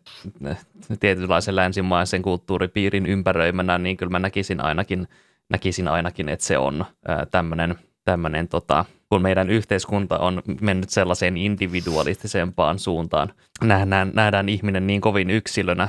eh, 0.50 0.58
tietynlaisen 1.00 1.56
länsimaisen 1.56 2.22
kulttuuripiirin 2.22 3.06
ympäröimänä, 3.06 3.78
niin 3.78 3.96
kyllä 3.96 4.10
mä 4.10 4.18
näkisin 4.18 4.60
ainakin, 4.60 5.08
näkisin 5.50 5.88
ainakin 5.88 6.28
että 6.28 6.46
se 6.46 6.58
on 6.58 6.84
tämmöinen 7.30 7.78
tämmönen, 8.04 8.48
tota, 8.48 8.84
kun 9.08 9.22
meidän 9.22 9.50
yhteiskunta 9.50 10.18
on 10.18 10.42
mennyt 10.60 10.90
sellaiseen 10.90 11.36
individualistisempaan 11.36 12.78
suuntaan. 12.78 13.32
Nähdään, 13.62 14.10
nähdään 14.14 14.48
ihminen 14.48 14.86
niin 14.86 15.00
kovin 15.00 15.30
yksilönä, 15.30 15.88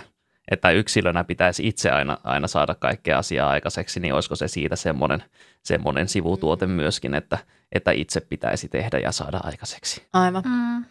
että 0.52 0.72
yksilönä 0.72 1.24
pitäisi 1.24 1.68
itse 1.68 1.92
aina, 1.92 2.18
aina 2.24 2.48
saada 2.48 2.76
kaikkea 2.76 3.18
asiaa 3.18 3.50
aikaiseksi, 3.50 4.00
niin 4.00 4.14
olisiko 4.14 4.36
se 4.36 4.48
siitä 4.48 4.76
semmoinen, 4.76 5.24
semmoinen 5.64 6.08
sivutuote 6.08 6.68
myöskin, 6.68 7.14
että, 7.14 7.38
että 7.72 7.92
itse 7.92 8.22
pitäisi 8.22 8.68
tehdä 8.70 9.00
ja 9.00 9.12
saada 9.12 9.40
aikaiseksi. 9.44 10.04
Aivan, 10.14 10.44
Mm. 10.46 10.86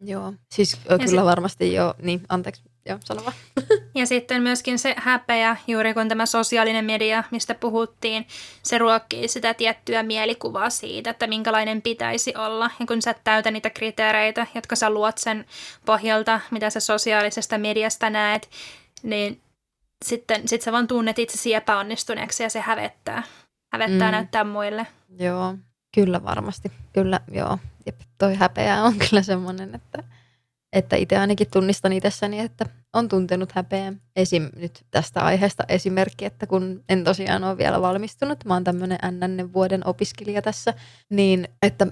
joo. 0.00 0.34
Siis 0.50 0.80
kyllä 0.88 1.06
sit- 1.06 1.24
varmasti 1.24 1.72
joo. 1.74 1.94
Niin, 2.02 2.20
anteeksi. 2.28 2.62
Joo, 2.86 2.98
sano 3.04 3.22
vaan. 3.24 3.36
Ja 3.94 4.06
sitten 4.06 4.42
myöskin 4.42 4.78
se 4.78 4.94
häpeä, 4.98 5.56
juuri 5.66 5.94
kun 5.94 6.08
tämä 6.08 6.26
sosiaalinen 6.26 6.84
media, 6.84 7.24
mistä 7.30 7.54
puhuttiin, 7.54 8.26
se 8.62 8.78
ruokkii 8.78 9.28
sitä 9.28 9.54
tiettyä 9.54 10.02
mielikuvaa 10.02 10.70
siitä, 10.70 11.10
että 11.10 11.26
minkälainen 11.26 11.82
pitäisi 11.82 12.34
olla. 12.36 12.70
Ja 12.80 12.86
kun 12.86 13.02
sä 13.02 13.10
et 13.10 13.20
täytä 13.24 13.50
niitä 13.50 13.70
kriteereitä, 13.70 14.46
jotka 14.54 14.76
sä 14.76 14.90
luot 14.90 15.18
sen 15.18 15.44
pohjalta, 15.86 16.40
mitä 16.50 16.70
sä 16.70 16.80
sosiaalisesta 16.80 17.58
mediasta 17.58 18.10
näet, 18.10 18.50
niin 19.02 19.40
sitten 20.04 20.48
sit 20.48 20.62
sä 20.62 20.72
vaan 20.72 20.86
tunnet 20.86 21.18
itsesi 21.18 21.54
epäonnistuneeksi 21.54 22.42
ja 22.42 22.50
se 22.50 22.60
hävettää. 22.60 23.22
Hävettää 23.72 24.08
Mm. 24.08 24.12
näyttää 24.12 24.44
muille. 24.44 24.86
Joo, 25.18 25.54
kyllä 25.94 26.24
varmasti. 26.24 26.72
Kyllä, 26.92 27.20
joo. 27.32 27.58
Jep, 27.86 28.00
toi 28.18 28.34
häpeä 28.34 28.82
on 28.82 28.94
kyllä 29.08 29.22
semmoinen, 29.22 29.74
että, 29.74 30.04
että 30.72 30.96
itse 30.96 31.16
ainakin 31.16 31.46
tunnistan 31.52 31.92
itsessäni, 31.92 32.38
että 32.38 32.66
on 32.92 33.08
tuntenut 33.08 33.52
häpeää. 33.52 33.92
Esim. 34.16 34.48
nyt 34.56 34.84
tästä 34.90 35.20
aiheesta 35.20 35.64
esimerkki, 35.68 36.24
että 36.24 36.46
kun 36.46 36.84
en 36.88 37.04
tosiaan 37.04 37.44
ole 37.44 37.58
vielä 37.58 37.82
valmistunut, 37.82 38.44
mä 38.44 38.54
oon 38.54 38.64
tämmöinen 38.64 38.98
NN 39.10 39.52
vuoden 39.52 39.86
opiskelija 39.86 40.42
tässä, 40.42 40.74
niin 41.10 41.48
että 41.62 41.86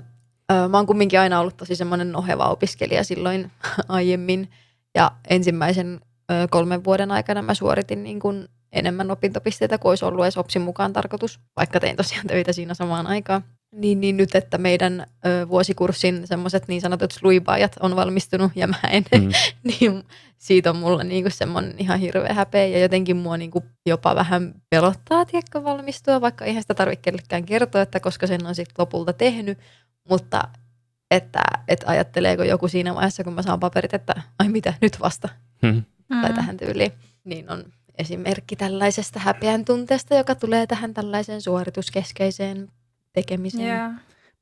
ö, 0.52 0.68
mä 0.68 0.76
oon 0.76 0.86
kumminkin 0.86 1.20
aina 1.20 1.40
ollut 1.40 1.56
tosi 1.56 1.76
semmoinen 1.76 2.12
noheva 2.12 2.48
opiskelija 2.48 3.04
silloin 3.04 3.50
aiemmin. 3.88 4.50
Ja 4.94 5.10
ensimmäisen 5.30 6.00
ö, 6.30 6.48
kolmen 6.50 6.84
vuoden 6.84 7.10
aikana 7.10 7.42
mä 7.42 7.54
suoritin 7.54 8.02
niin 8.02 8.20
kuin 8.20 8.48
enemmän 8.72 9.10
opintopisteitä 9.10 9.78
kuin 9.78 9.90
olisi 9.90 10.04
ollut 10.04 10.24
edes 10.24 10.38
OPSin 10.38 10.62
mukaan 10.62 10.92
tarkoitus, 10.92 11.40
vaikka 11.56 11.80
tein 11.80 11.96
tosiaan 11.96 12.26
töitä 12.26 12.52
siinä 12.52 12.74
samaan 12.74 13.06
aikaan. 13.06 13.44
Niin, 13.74 14.00
niin 14.00 14.16
nyt, 14.16 14.34
että 14.34 14.58
meidän 14.58 15.06
ö, 15.26 15.48
vuosikurssin 15.48 16.26
semmoiset 16.26 16.68
niin 16.68 16.80
sanotut 16.80 17.10
sluibaajat 17.12 17.76
on 17.80 17.96
valmistunut 17.96 18.52
ja 18.54 18.66
mä 18.66 18.74
en, 18.90 19.04
Mm. 19.14 19.20
mm. 19.24 19.30
niin 19.80 20.02
siitä 20.38 20.70
on 20.70 20.76
mulla 20.76 21.04
niinku 21.04 21.30
semmoinen 21.30 21.74
ihan 21.78 21.98
hirveä 21.98 22.34
häpeä 22.34 22.66
ja 22.66 22.78
jotenkin 22.78 23.16
mua 23.16 23.36
niinku 23.36 23.62
jopa 23.86 24.14
vähän 24.14 24.54
pelottaa, 24.70 25.24
tiedätkö, 25.24 25.64
valmistua, 25.64 26.20
vaikka 26.20 26.44
eihän 26.44 26.62
sitä 26.62 26.74
tarvitse 26.74 27.02
kellekään 27.02 27.44
kertoa, 27.46 27.82
että 27.82 28.00
koska 28.00 28.26
sen 28.26 28.46
on 28.46 28.54
sitten 28.54 28.74
lopulta 28.78 29.12
tehnyt, 29.12 29.58
mutta 30.08 30.48
että, 31.10 31.42
että 31.68 31.86
ajatteleeko 31.90 32.42
joku 32.42 32.68
siinä 32.68 32.94
vaiheessa, 32.94 33.24
kun 33.24 33.32
mä 33.32 33.42
saan 33.42 33.60
paperit, 33.60 33.94
että 33.94 34.22
ai 34.38 34.48
mitä, 34.48 34.74
nyt 34.80 35.00
vasta, 35.00 35.28
Mm. 35.62 35.84
tai 36.22 36.32
tähän 36.34 36.56
tyyliin, 36.56 36.92
niin 37.24 37.50
on 37.50 37.64
esimerkki 37.98 38.56
tällaisesta 38.56 39.18
häpeän 39.20 39.64
tunteesta, 39.64 40.14
joka 40.14 40.34
tulee 40.34 40.66
tähän 40.66 40.94
tällaiseen 40.94 41.42
suorituskeskeiseen 41.42 42.68
tekemiseen. 43.12 43.66
Yeah. 43.66 43.92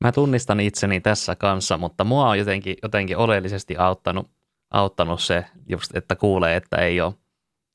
Mä 0.03 0.11
tunnistan 0.11 0.59
itseni 0.59 1.01
tässä 1.01 1.35
kanssa, 1.35 1.77
mutta 1.77 2.03
mua 2.03 2.29
on 2.29 2.39
jotenkin, 2.39 2.77
jotenkin 2.83 3.17
oleellisesti 3.17 3.77
auttanut, 3.77 4.31
auttanut 4.71 5.21
se, 5.21 5.45
just, 5.69 5.95
että 5.95 6.15
kuulee, 6.15 6.55
että 6.55 6.77
ei 6.77 7.01
ole, 7.01 7.13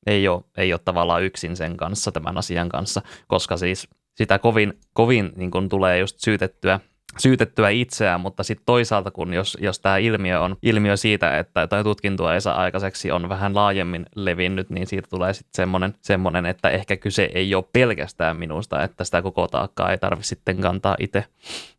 ei, 0.07 0.27
ole, 0.27 0.43
ei 0.57 0.73
ole 0.73 0.81
tavallaan 0.85 1.23
yksin 1.23 1.55
sen 1.55 1.77
kanssa, 1.77 2.11
tämän 2.11 2.37
asian 2.37 2.69
kanssa, 2.69 3.01
koska 3.27 3.57
siis 3.57 3.87
sitä 4.15 4.39
kovin, 4.39 4.73
kovin 4.93 5.31
niin 5.35 5.51
kun 5.51 5.69
tulee 5.69 5.99
just 5.99 6.19
syytettyä, 6.19 6.79
syytettyä 7.17 7.69
itseään, 7.69 8.21
mutta 8.21 8.43
sitten 8.43 8.65
toisaalta, 8.65 9.11
kun 9.11 9.33
jos, 9.33 9.57
jos 9.61 9.79
tämä 9.79 9.97
ilmiö 9.97 10.41
on 10.41 10.55
ilmiö 10.61 10.97
siitä, 10.97 11.37
että 11.37 11.67
tai 11.67 11.83
tutkintoa 11.83 12.33
ei 12.33 12.41
saa 12.41 12.55
aikaiseksi, 12.55 13.11
on 13.11 13.29
vähän 13.29 13.55
laajemmin 13.55 14.05
levinnyt, 14.15 14.69
niin 14.69 14.87
siitä 14.87 15.07
tulee 15.09 15.33
sitten 15.33 15.55
semmoinen, 15.55 15.93
semmoinen, 16.01 16.45
että 16.45 16.69
ehkä 16.69 16.97
kyse 16.97 17.29
ei 17.33 17.55
ole 17.55 17.65
pelkästään 17.73 18.37
minusta, 18.37 18.83
että 18.83 19.03
sitä 19.03 19.21
koko 19.21 19.47
taakkaa 19.47 19.91
ei 19.91 19.97
tarvitse 19.97 20.29
sitten 20.29 20.61
kantaa 20.61 20.95
itse. 20.99 21.25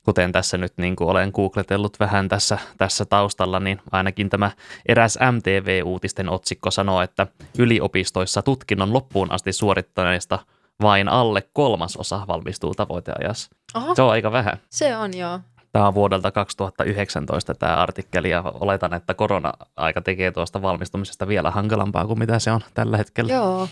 Kuten 0.03 0.33
tässä 0.33 0.59
nyt 0.59 0.72
niin 0.77 0.97
kuin 0.97 1.11
olen 1.11 1.31
googletellut 1.35 2.01
vähän 2.01 2.29
tässä, 2.29 2.59
tässä 2.79 3.05
taustalla, 3.05 3.61
niin 3.61 3.81
ainakin 3.93 4.31
tämä 4.31 4.51
eräs 4.89 5.18
MTV-uutisten 5.33 6.29
otsikko 6.29 6.70
sanoo, 6.70 7.03
että 7.03 7.27
yliopistoissa 7.59 8.43
tutkinnon 8.43 8.93
loppuun 8.93 9.33
asti 9.33 9.53
suorittaneista 9.53 10.39
vain 10.83 11.09
alle 11.09 11.43
kolmasosa 11.53 12.22
valmistuu 12.29 12.74
tavoiteajassa. 12.74 13.51
Oho, 13.74 13.95
Se 13.95 14.03
on 14.03 14.11
aika 14.11 14.33
vähän. 14.33 14.59
se 14.70 14.97
on 14.97 15.16
joo. 15.16 15.41
Tämä 15.72 15.89
on 15.89 15.95
vuodelta 15.95 16.31
2019 16.31 17.55
tämä 17.55 17.77
artikkeli 17.77 18.31
ja 18.31 18.43
oletan, 18.61 18.95
että 18.95 19.14
korona-aika 19.14 20.01
tekee 20.01 20.31
tuosta 20.33 20.62
valmistumisesta 20.62 21.29
vielä 21.29 21.51
hankalampaa 21.51 22.07
kuin 22.07 22.18
mitä 22.18 22.39
se 22.39 22.53
on 22.53 22.61
tällä 22.74 22.97
hetkellä. 22.97 23.33
Joo. 23.33 23.68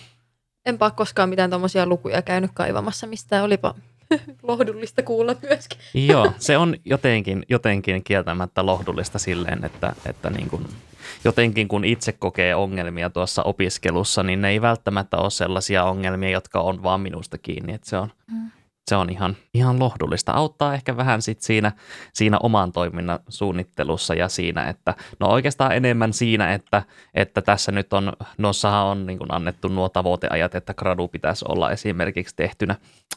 Enpä 0.67 0.91
koskaan 0.91 1.29
mitään 1.29 1.51
tuommoisia 1.51 1.87
lukuja 1.87 2.23
käynyt 2.23 2.51
kaivamassa 2.55 3.07
mistään. 3.07 3.45
Olipa 3.45 3.75
lohdullista 4.43 5.03
kuulla 5.03 5.35
myöskin. 5.43 5.79
Joo, 5.95 6.33
se 6.39 6.59
on 6.59 6.77
jotenkin, 6.85 7.43
jotenkin 7.49 8.05
kieltämättä 8.05 8.67
lohdullista 8.67 9.19
silleen, 9.19 9.65
että, 9.65 9.93
että 10.07 10.31
niin 10.31 10.51
kuin, 10.51 10.67
jotenkin 11.25 11.69
kun 11.69 11.85
itse 11.85 12.13
kokee 12.13 12.55
ongelmia 12.55 13.11
tuossa 13.11 13.43
opiskelussa, 13.43 14.23
niin 14.23 14.41
ne 14.43 14.49
ei 14.49 14.61
välttämättä 14.63 15.17
ole 15.17 15.31
sellaisia 15.31 15.85
ongelmia, 15.85 16.31
jotka 16.31 16.61
on 16.61 16.83
vaan 16.83 17.01
minusta 17.01 17.39
kiinni. 17.39 17.73
Että 17.73 17.89
se 17.91 17.97
on, 17.97 18.13
Mm. 18.31 18.51
se 18.89 18.97
on 18.97 19.11
ihan, 19.11 19.37
ihan 19.55 19.79
lohdullista. 19.79 20.33
Auttaa 20.33 20.75
ehkä 20.75 20.97
vähän 20.97 21.23
sit 21.23 21.41
siinä, 21.41 21.73
siinä 22.13 22.39
oman 22.43 22.73
toiminnan 22.73 23.19
suunnittelussa 23.29 24.15
ja 24.15 24.29
siinä, 24.29 24.69
että 24.69 24.95
no 25.21 25.29
oikeastaan 25.29 25.73
enemmän 25.77 26.13
siinä, 26.13 26.55
että, 26.55 26.83
että 27.15 27.43
tässä 27.43 27.73
nyt 27.73 27.93
on, 27.93 28.13
noissahan 28.39 28.87
on 28.87 29.07
niin 29.07 29.19
annettu 29.29 29.69
nuo 29.69 29.89
tavoiteajat, 29.89 30.55
että 30.55 30.75
gradu 30.75 31.09
pitäisi 31.09 31.45
olla 31.49 31.71
esimerkiksi 31.71 32.37
tehtynä, 32.37 32.77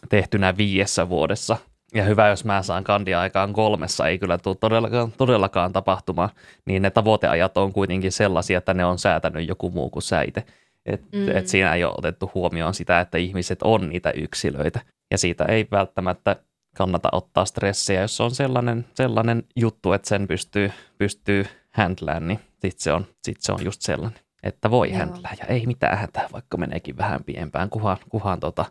tehtynä 0.10 0.58
viidessä 0.58 1.10
vuodessa. 1.10 1.58
Ja 1.94 2.04
hyvä, 2.04 2.28
jos 2.28 2.46
mä 2.46 2.62
saan 2.64 2.84
kandia-aikaan 2.84 3.54
kolmessa, 3.54 4.08
ei 4.08 4.20
kyllä 4.20 4.38
tule 4.38 4.56
todellakaan, 4.60 5.12
todellakaan 5.18 5.74
tapahtumaan, 5.74 6.30
niin 6.66 6.82
ne 6.82 6.90
tavoiteajat 6.90 7.58
on 7.58 7.74
kuitenkin 7.74 8.12
sellaisia, 8.12 8.58
että 8.58 8.74
ne 8.74 8.86
on 8.86 9.00
säätänyt 9.00 9.48
joku 9.48 9.70
muu 9.72 9.90
kuin 9.90 10.04
sä 10.04 10.22
itse. 10.22 10.44
Et, 10.86 11.02
Mm. 11.14 11.30
et 11.38 11.48
siinä 11.48 11.74
ei 11.76 11.84
ole 11.84 11.94
otettu 11.98 12.32
huomioon 12.34 12.74
sitä, 12.74 13.00
että 13.00 13.18
ihmiset 13.18 13.60
on 13.64 13.90
niitä 13.90 14.12
yksilöitä. 14.12 14.80
Ja 15.12 15.18
siitä 15.18 15.46
ei 15.46 15.68
välttämättä 15.72 16.36
kannata 16.78 17.10
ottaa 17.12 17.46
stressiä, 17.46 18.02
jos 18.02 18.22
on 18.22 18.32
sellainen, 18.32 18.86
sellainen 18.94 19.44
juttu, 19.56 19.94
että 19.94 20.10
sen 20.10 20.28
pystyy, 20.28 20.72
pystyy 20.98 21.46
handlään, 21.72 22.28
niin 22.28 22.40
sitten 22.60 22.84
se, 22.84 22.94
on, 22.94 23.06
sit 23.24 23.38
se 23.42 23.52
on 23.52 23.66
just 23.66 23.82
sellainen. 23.82 24.20
että 24.44 24.72
voi 24.72 24.92
Joo. 24.92 25.08
ja 25.40 25.46
ei 25.48 25.66
mitään 25.66 25.98
hätää, 25.98 26.28
vaikka 26.34 26.58
meneekin 26.58 26.98
vähän 26.98 27.24
pienempään, 27.24 27.70
kunhan, 27.70 27.98
kunhan 28.10 28.40
tota, 28.40 28.66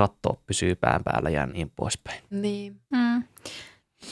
katto 0.00 0.40
pysyy 0.46 0.74
pään 0.74 1.04
päällä 1.04 1.30
ja 1.30 1.46
niin 1.46 1.72
poispäin. 1.76 2.22
Niin. 2.30 2.80
Mm. 2.90 3.22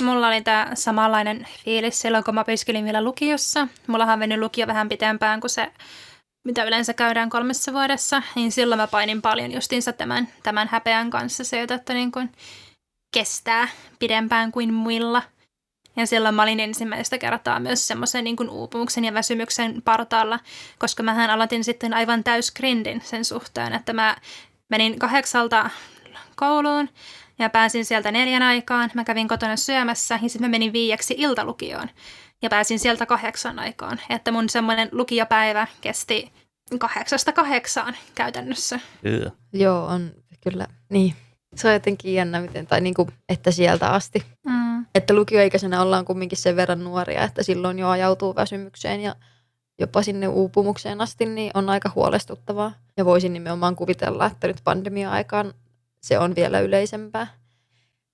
Mulla 0.01 0.29
oli 0.29 0.43
tämä 0.43 0.71
samanlainen 0.75 1.47
fiilis 1.65 2.01
silloin, 2.01 2.25
kun 2.25 2.35
mä 2.35 2.41
opiskelin 2.41 2.85
vielä 2.85 3.05
lukiossa. 3.05 3.69
Mullahan 3.87 4.13
on 4.13 4.19
mennyt 4.19 4.39
lukio 4.39 4.67
vähän 4.67 4.89
pitempään 4.89 5.41
kuin 5.41 5.51
se, 5.51 5.73
mitä 6.45 6.65
yleensä 6.65 6.95
käydään 6.95 7.31
kolmessa 7.31 7.73
vuodessa. 7.73 8.23
Niin 8.35 8.53
silloin 8.53 8.81
mä 8.81 8.87
painin 8.87 9.23
paljon 9.23 9.53
justiinsa 9.53 9.93
tämän, 9.93 10.29
tämän 10.43 10.69
häpeän 10.71 11.11
kanssa 11.11 11.45
se, 11.45 11.63
että 11.63 11.95
niin 11.95 12.13
kuin 12.13 12.33
kestää 13.15 13.69
pidempään 13.99 14.53
kuin 14.53 14.75
muilla. 14.75 15.23
Ja 15.97 16.07
silloin 16.07 16.35
mä 16.35 16.43
olin 16.43 16.61
ensimmäistä 16.61 17.19
kertaa 17.19 17.61
myös 17.61 17.89
semmoisen 17.89 18.25
niin 18.25 18.37
kuin 18.37 18.51
uupumuksen 18.51 19.05
ja 19.05 19.15
väsymyksen 19.15 19.83
partaalla, 19.83 20.41
koska 20.79 21.03
mähän 21.03 21.31
aloitin 21.31 21.65
sitten 21.65 21.95
aivan 21.95 22.25
täysgrindin 22.25 23.01
sen 23.05 23.25
suhteen, 23.25 23.73
että 23.73 23.93
mä 23.93 24.17
menin 24.71 24.99
kahdeksalta 24.99 25.71
kouluun 26.37 26.89
ja 27.39 27.51
pääsin 27.51 27.85
sieltä 27.85 28.13
neljän 28.13 28.43
aikaan. 28.43 28.91
Mä 28.95 29.05
kävin 29.05 29.29
kotona 29.29 29.57
syömässä 29.57 30.19
ja 30.23 30.29
sitten 30.29 30.49
mä 30.49 30.51
menin 30.51 30.73
viieksi 30.73 31.15
iltalukioon 31.19 31.89
ja 32.43 32.51
pääsin 32.51 32.79
sieltä 32.79 33.07
kahdeksan 33.07 33.59
aikaan. 33.59 34.01
Että 34.11 34.33
mun 34.33 34.49
semmoinen 34.49 34.89
lukiopäivä 34.93 35.67
kesti 35.81 36.33
kahdeksasta 36.79 37.33
kahdeksaan 37.33 37.97
käytännössä. 38.15 38.81
Ugh. 39.07 39.33
Joo, 39.53 39.87
on 39.87 40.11
kyllä. 40.41 40.67
Niin. 40.91 41.15
Se 41.55 41.69
on 41.69 41.75
jotenkin 41.75 42.15
jännä, 42.15 42.41
miten, 42.41 42.67
tai 42.67 42.81
niin 42.81 42.95
kuin, 42.95 43.09
että 43.29 43.51
sieltä 43.51 43.89
asti. 43.89 44.23
Mm. 44.47 44.87
Että 44.95 45.15
lukioikäisenä 45.15 45.83
ollaan 45.83 46.05
kumminkin 46.05 46.39
sen 46.39 46.57
verran 46.57 46.85
nuoria, 46.85 47.25
että 47.25 47.43
silloin 47.43 47.79
jo 47.79 47.89
ajautuu 47.89 48.35
väsymykseen 48.35 49.01
ja 49.01 49.15
jopa 49.79 50.03
sinne 50.03 50.29
uupumukseen 50.29 51.01
asti, 51.01 51.27
niin 51.27 51.51
on 51.55 51.71
aika 51.71 51.93
huolestuttavaa. 51.95 52.73
Ja 52.97 53.05
voisin 53.05 53.33
nimenomaan 53.33 53.77
kuvitella, 53.77 54.27
että 54.27 54.47
nyt 54.47 54.61
pandemia-aikaan 54.65 55.55
se 56.03 56.19
on 56.19 56.35
vielä 56.35 56.61
yleisempää. 56.61 57.27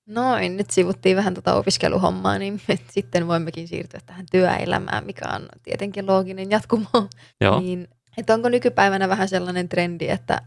Noin, 0.07 0.57
nyt 0.57 0.71
sivuttiin 0.71 1.17
vähän 1.17 1.35
tuota 1.35 1.55
opiskeluhommaa, 1.55 2.39
niin 2.39 2.61
sitten 2.91 3.29
voimmekin 3.29 3.69
siirtyä 3.69 4.01
tähän 4.07 4.27
työelämään, 4.31 5.07
mikä 5.07 5.29
on 5.35 5.49
tietenkin 5.62 6.07
looginen 6.07 6.51
jatkumo. 6.51 6.89
Joo, 7.41 7.61
Niin, 7.61 7.89
että 8.17 8.35
onko 8.35 8.49
nykypäivänä 8.49 9.09
vähän 9.09 9.29
sellainen 9.29 9.69
trendi, 9.69 10.09
että 10.09 10.43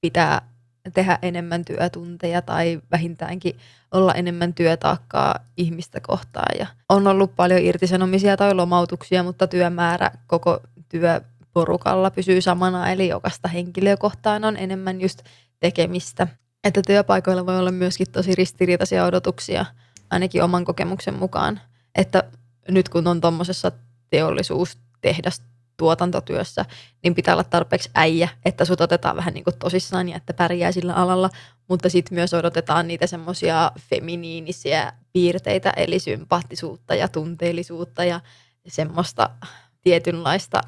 pitää 0.00 0.55
tehdä 0.94 1.18
enemmän 1.22 1.64
työtunteja 1.64 2.42
tai 2.42 2.80
vähintäänkin 2.90 3.56
olla 3.92 4.14
enemmän 4.14 4.54
työtaakkaa 4.54 5.34
ihmistä 5.56 6.00
kohtaan. 6.00 6.58
Ja 6.58 6.66
on 6.88 7.06
ollut 7.06 7.36
paljon 7.36 7.60
irtisanomisia 7.60 8.36
tai 8.36 8.54
lomautuksia, 8.54 9.22
mutta 9.22 9.46
työmäärä 9.46 10.10
koko 10.26 10.60
työporukalla 10.88 12.10
pysyy 12.10 12.40
samana, 12.40 12.90
eli 12.90 13.08
jokaista 13.08 13.48
henkilöä 13.48 13.96
kohtaan 13.96 14.44
on 14.44 14.56
enemmän 14.56 15.00
just 15.00 15.22
tekemistä. 15.60 16.26
Että 16.64 16.82
työpaikoilla 16.86 17.46
voi 17.46 17.58
olla 17.58 17.70
myöskin 17.70 18.10
tosi 18.12 18.34
ristiriitaisia 18.34 19.04
odotuksia, 19.04 19.64
ainakin 20.10 20.42
oman 20.42 20.64
kokemuksen 20.64 21.14
mukaan. 21.14 21.60
Että 21.94 22.24
nyt 22.68 22.88
kun 22.88 23.06
on 23.06 23.20
tuommoisessa 23.20 23.72
teollisuustehdas 24.10 25.42
tuotantotyössä, 25.76 26.64
niin 27.02 27.14
pitää 27.14 27.34
olla 27.34 27.44
tarpeeksi 27.44 27.90
äijä, 27.94 28.28
että 28.44 28.64
sut 28.64 28.80
otetaan 28.80 29.16
vähän 29.16 29.34
niin 29.34 29.44
kuin 29.44 29.58
tosissaan 29.58 30.08
ja 30.08 30.16
että 30.16 30.34
pärjää 30.34 30.72
sillä 30.72 30.94
alalla, 30.94 31.30
mutta 31.68 31.88
sitten 31.88 32.14
myös 32.14 32.34
odotetaan 32.34 32.88
niitä 32.88 33.06
semmoisia 33.06 33.72
feminiinisiä 33.90 34.92
piirteitä, 35.12 35.72
eli 35.76 35.98
sympaattisuutta 35.98 36.94
ja 36.94 37.08
tunteellisuutta 37.08 38.04
ja 38.04 38.20
semmoista 38.66 39.30
tietynlaista 39.82 40.60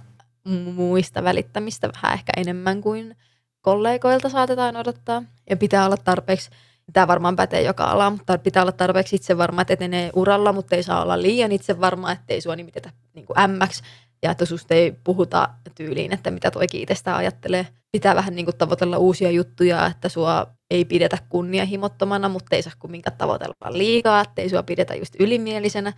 muista 0.75 1.25
välittämistä 1.25 1.91
vähän 1.95 2.15
ehkä 2.15 2.33
enemmän 2.37 2.81
kuin 2.81 3.17
kollegoilta 3.61 4.29
saatetaan 4.29 4.77
odottaa. 4.77 5.23
Ja 5.51 5.57
pitää 5.57 5.87
olla 5.87 5.97
tarpeeksi, 5.97 6.51
tämä 6.93 7.09
varmaan 7.09 7.37
pätee 7.37 7.63
joka 7.63 7.85
ala, 7.85 8.11
mutta 8.11 8.39
pitää 8.39 8.63
olla 8.63 8.73
tarpeeksi 8.73 9.17
itse 9.17 9.39
varma, 9.39 9.63
että 9.63 9.75
etenee 9.75 10.11
uralla, 10.15 10.53
mutta 10.53 10.77
ei 10.77 10.83
saa 10.83 11.03
olla 11.03 11.23
liian 11.23 11.53
itse 11.53 11.81
varma, 11.81 12.13
ettei 12.13 12.41
sua 12.41 12.57
nimitetä 12.57 12.91
niin 13.15 13.27
kuin 13.27 13.39
ämmäksi 13.39 13.83
ja 14.23 14.31
että 14.31 14.45
susta 14.45 14.75
ei 14.75 14.93
puhuta 15.05 15.49
tyyliin, 15.75 16.13
että 16.13 16.31
mitä 16.31 16.51
toikin 16.51 16.81
itsestään 16.81 17.17
ajattelee. 17.17 17.67
Pitää 17.93 18.15
vähän 18.15 18.35
niin 18.35 18.45
kuin 18.45 18.57
tavoitella 18.57 18.99
uusia 18.99 19.31
juttuja, 19.31 19.87
että 19.87 20.09
sua 20.09 20.47
ei 20.71 20.85
pidetä 20.85 21.19
kunnianhimottomana, 21.29 22.29
mutta 22.29 22.57
ei 22.57 22.63
saa 22.63 22.73
kumminkaan 22.79 23.17
tavoitella 23.17 23.55
liikaa, 23.71 24.21
että 24.21 24.43
ei 24.43 24.49
sua 24.49 24.63
pidetä 24.63 24.95
just 24.95 25.15
ylimielisenä, 25.21 25.93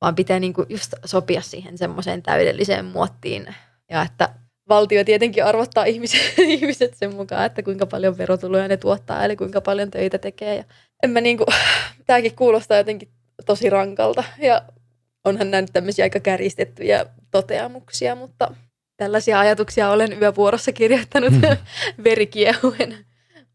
vaan 0.00 0.14
pitää 0.14 0.40
niin 0.40 0.52
kuin 0.54 0.66
just 0.68 0.94
sopia 1.04 1.40
siihen 1.40 1.78
semmoiseen 1.78 2.22
täydelliseen 2.22 2.84
muottiin. 2.84 3.54
Ja 3.90 4.02
että 4.02 4.28
valtio 4.68 5.04
tietenkin 5.04 5.44
arvottaa 5.44 5.84
ihmiset, 5.94 6.20
ihmiset 6.38 6.94
sen 6.94 7.14
mukaan, 7.14 7.46
että 7.46 7.62
kuinka 7.62 7.86
paljon 7.86 8.18
verotuloja 8.18 8.68
ne 8.68 8.76
tuottaa, 8.76 9.24
eli 9.24 9.36
kuinka 9.36 9.60
paljon 9.60 9.90
töitä 9.90 10.18
tekee. 10.18 10.56
Ja 10.56 10.64
en 11.02 11.10
mä 11.10 11.20
niin 11.26 11.36
kuin, 11.36 11.46
tämäkin 12.06 12.36
kuulostaa 12.36 12.76
jotenkin 12.76 13.08
tosi 13.46 13.70
rankalta 13.70 14.24
ja 14.38 14.62
onhan 15.24 15.50
nämä 15.50 15.60
nyt 15.60 15.72
tämmöisiä 15.72 16.04
aika 16.04 16.20
kärjistettyjä 16.20 17.06
toteamuksia, 17.36 18.14
mutta 18.14 18.54
tällaisia 18.96 19.40
ajatuksia 19.40 19.90
olen 19.90 20.22
yövuorossa 20.22 20.72
kirjoittanut 20.72 21.32
verikiehuen 22.04 22.96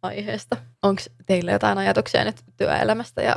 aiheesta. 0.02 0.58
Onko 0.84 1.02
teillä 1.26 1.52
jotain 1.52 1.78
ajatuksia 1.78 2.24
nyt 2.24 2.36
työelämästä 2.58 3.22
ja 3.22 3.36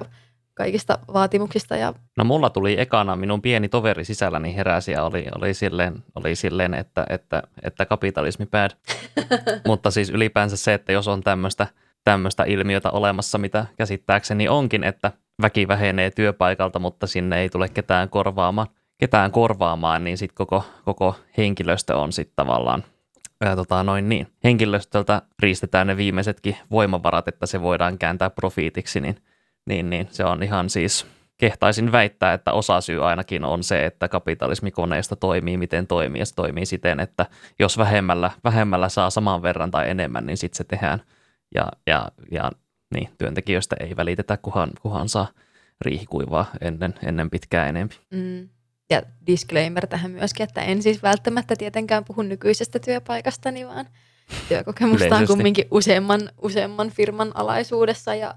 kaikista 0.55 0.99
vaatimuksista? 1.13 1.77
Ja... 1.77 1.95
No 2.17 2.25
mulla 2.25 2.51
tuli 2.51 2.81
ekana 2.81 3.17
minun 3.17 3.43
pieni 3.43 3.69
toveri 3.69 4.05
sisälläni 4.05 4.57
heräsi 4.57 4.93
ja 4.93 5.05
oli, 5.05 5.27
oli 5.39 5.55
silleen, 5.55 6.05
oli 6.15 6.37
silleen 6.37 6.75
että, 6.75 7.07
että, 7.11 7.43
että 7.63 7.87
kapitalismi 7.87 8.47
bad. 8.47 8.71
Mutta 9.67 9.91
siis 9.91 10.11
ylipäänsä 10.11 10.57
se, 10.57 10.75
että 10.75 10.93
jos 10.93 11.09
on 11.09 11.23
tämmöistä, 11.23 11.67
tämmöistä 12.05 12.45
ilmiötä 12.45 12.91
olemassa, 12.91 13.39
mitä 13.39 13.67
käsittääkseni 13.77 14.49
onkin, 14.49 14.85
että 14.85 15.13
väki 15.43 15.69
vähenee 15.69 16.11
työpaikalta, 16.11 16.79
mutta 16.79 17.07
sinne 17.07 17.41
ei 17.41 17.49
tule 17.49 17.69
ketään 17.69 18.09
korvaamaan, 18.09 18.69
ketään 18.99 19.31
korvaamaan 19.31 20.05
niin 20.05 20.19
sitten 20.19 20.37
koko, 20.37 20.65
koko 20.85 21.17
henkilöstö 21.39 21.97
on 21.97 22.13
sitten 22.13 22.37
tavallaan 22.37 22.85
ää, 23.41 23.57
tota, 23.57 23.83
noin 23.83 24.09
niin. 24.09 24.27
Henkilöstöltä 24.45 25.23
riistetään 25.39 25.87
ne 25.87 25.97
viimeisetkin 25.97 26.57
voimavarat, 26.71 27.29
että 27.29 27.47
se 27.47 27.63
voidaan 27.63 27.99
kääntää 27.99 28.31
profiitiksi, 28.31 29.01
niin, 29.01 29.17
niin, 29.67 29.91
niin 29.91 30.09
se 30.11 30.25
on 30.25 30.43
ihan 30.43 30.71
siis 30.71 31.07
kehtaisin 31.37 31.93
väittää, 31.93 32.33
että 32.33 32.53
osasyy 32.53 33.09
ainakin 33.09 33.45
on 33.45 33.65
se, 33.65 33.87
että 33.87 34.09
kapitalismikoneisto 34.09 35.17
toimii 35.17 35.57
miten 35.57 35.87
toimii 35.87 36.21
ja 36.21 36.27
se 36.27 36.35
toimii 36.35 36.67
siten, 36.67 37.01
että 37.01 37.27
jos 37.59 37.79
vähemmällä, 37.79 38.31
vähemmällä 38.45 38.89
saa 38.89 39.11
saman 39.11 39.43
verran 39.43 39.71
tai 39.71 39.91
enemmän, 39.91 40.27
niin 40.27 40.37
sitten 40.37 40.57
se 40.57 40.65
tehdään 40.65 41.03
ja, 41.55 41.67
ja, 41.87 42.09
ja 42.31 42.51
niin, 42.95 43.09
työntekijöistä 43.19 43.77
ei 43.81 43.97
välitetä, 43.97 44.37
kunhan, 44.37 44.71
kunhan 44.83 45.09
saa 45.09 45.27
riihikuivaa 45.81 46.47
ennen, 46.61 46.95
ennen 47.03 47.31
pitkää 47.31 47.67
enempi. 47.67 47.97
Mm. 48.11 48.49
Ja 48.91 49.03
disclaimer 49.27 49.87
tähän 49.87 50.11
myöskin, 50.11 50.45
että 50.45 50.63
en 50.63 50.83
siis 50.83 51.03
välttämättä 51.03 51.57
tietenkään 51.57 52.05
puhu 52.05 52.23
nykyisestä 52.23 52.79
työpaikastani, 52.79 53.67
vaan 53.67 53.87
työkokemusta 54.49 55.17
on 55.17 55.27
kumminkin 55.27 55.69
useamman, 55.71 56.31
useamman 56.43 56.91
firman 56.91 57.33
alaisuudessa 57.35 58.15
ja, 58.15 58.35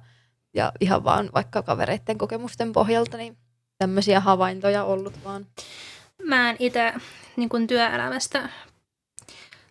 ja 0.54 0.72
ihan 0.80 1.04
vaan 1.04 1.30
vaikka 1.34 1.62
kavereiden 1.62 2.18
kokemusten 2.18 2.74
pohjalta, 2.74 3.18
niin 3.18 3.38
tämmöisiä 3.78 4.20
havaintoja 4.20 4.84
ollut 4.84 5.24
vaan. 5.24 5.46
Mä 6.24 6.50
en 6.50 6.56
itse 6.60 6.94
niin 7.36 7.50
kuin 7.50 7.68
työelämästä 7.68 8.50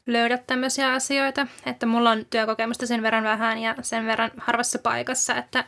löydä 0.07 0.39
tämmöisiä 0.39 0.93
asioita, 0.93 1.47
että 1.67 1.87
mulla 1.87 2.11
on 2.11 2.25
työkokemusta 2.31 2.87
sen 2.87 3.03
verran 3.03 3.25
vähän 3.25 3.59
ja 3.59 3.75
sen 3.83 4.07
verran 4.07 4.31
harvassa 4.37 4.79
paikassa, 4.79 5.35
että 5.35 5.65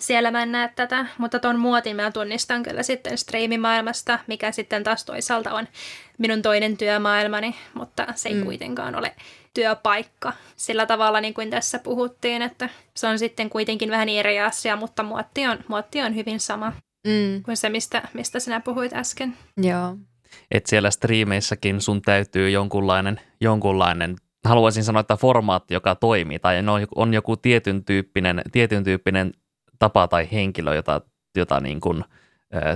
siellä 0.00 0.30
mä 0.30 0.42
en 0.42 0.52
näe 0.52 0.72
tätä, 0.76 1.06
mutta 1.18 1.38
ton 1.38 1.58
muotin 1.58 1.96
mä 1.96 2.10
tunnistan 2.10 2.62
kyllä 2.62 2.82
sitten 2.82 3.18
striimimaailmasta, 3.18 4.18
mikä 4.26 4.52
sitten 4.52 4.84
taas 4.84 5.04
toisaalta 5.04 5.52
on 5.54 5.68
minun 6.18 6.42
toinen 6.42 6.76
työmaailmani, 6.76 7.54
mutta 7.74 8.06
se 8.14 8.28
ei 8.28 8.34
Mm. 8.34 8.44
kuitenkaan 8.44 8.94
ole 8.94 9.14
työpaikka 9.54 10.32
sillä 10.56 10.86
tavalla, 10.86 11.20
niin 11.20 11.34
kuin 11.34 11.50
tässä 11.50 11.78
puhuttiin, 11.78 12.42
että 12.42 12.68
se 12.96 13.06
on 13.06 13.18
sitten 13.18 13.50
kuitenkin 13.50 13.90
vähän 13.90 14.08
eri 14.08 14.40
asia, 14.40 14.76
mutta 14.76 15.02
muotti 15.02 15.46
on, 15.46 15.58
muotti 15.68 16.02
on 16.02 16.14
hyvin 16.14 16.40
sama 16.40 16.72
Mm, 17.06 17.42
kuin 17.42 17.56
se, 17.56 17.68
mistä, 17.68 18.02
mistä 18.14 18.40
sinä 18.40 18.60
puhuit 18.60 18.92
äsken. 18.92 19.36
joo. 19.62 19.96
että 20.50 20.70
siellä 20.70 20.90
striimeissäkin 20.90 21.80
sun 21.80 22.02
täytyy 22.02 22.50
jonkunlainen, 22.50 23.20
jonkunlainen 23.40 24.16
haluaisin 24.44 24.84
sanoa, 24.84 25.00
että 25.00 25.16
formaatti, 25.16 25.74
joka 25.74 25.94
toimii, 25.94 26.38
tai 26.38 26.58
on 26.68 26.80
joku, 26.80 26.94
on 27.00 27.14
joku 27.14 27.36
tietyn 27.36 27.84
tyyppinen, 27.84 28.42
tietyn 28.52 28.84
tyyppinen 28.84 29.32
tapa 29.78 30.08
tai 30.08 30.28
henkilö, 30.32 30.74
jota, 30.74 31.00
jota 31.36 31.60
niin 31.60 31.80
kuin, 31.80 32.04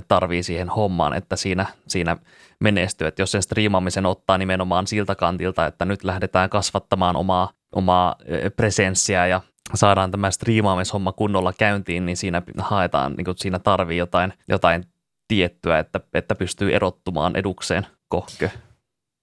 tarvii 0.09 0.43
siihen 0.43 0.69
hommaan, 0.69 1.15
että 1.15 1.37
siinä, 1.37 1.67
siinä 1.89 2.17
menestyy. 2.61 3.07
Että 3.07 3.23
jos 3.23 3.33
sen 3.33 3.43
striimaamisen 3.43 4.07
ottaa 4.07 4.39
nimenomaan 4.39 4.87
siltä 4.87 5.15
kantilta, 5.15 5.67
että 5.67 5.85
nyt 5.85 6.05
lähdetään 6.05 6.51
kasvattamaan 6.51 7.17
omaa, 7.17 7.53
omaa 7.75 8.17
presenssiä 8.57 9.27
ja 9.27 9.41
saadaan 9.75 10.11
tämä 10.11 10.31
striimaamishomma 10.31 11.13
kunnolla 11.13 11.53
käyntiin, 11.53 12.07
niin 12.07 12.17
siinä 12.17 12.43
haetaan, 12.59 13.13
niin 13.13 13.25
kuin 13.25 13.39
siinä 13.39 13.59
tarvii 13.59 13.99
jotain, 13.99 14.33
jotain 14.49 14.85
tiettyä, 15.29 15.79
että, 15.79 16.01
että 16.15 16.35
pystyy 16.35 16.75
erottumaan 16.75 17.37
edukseen 17.37 17.87
kohkö. 18.09 18.49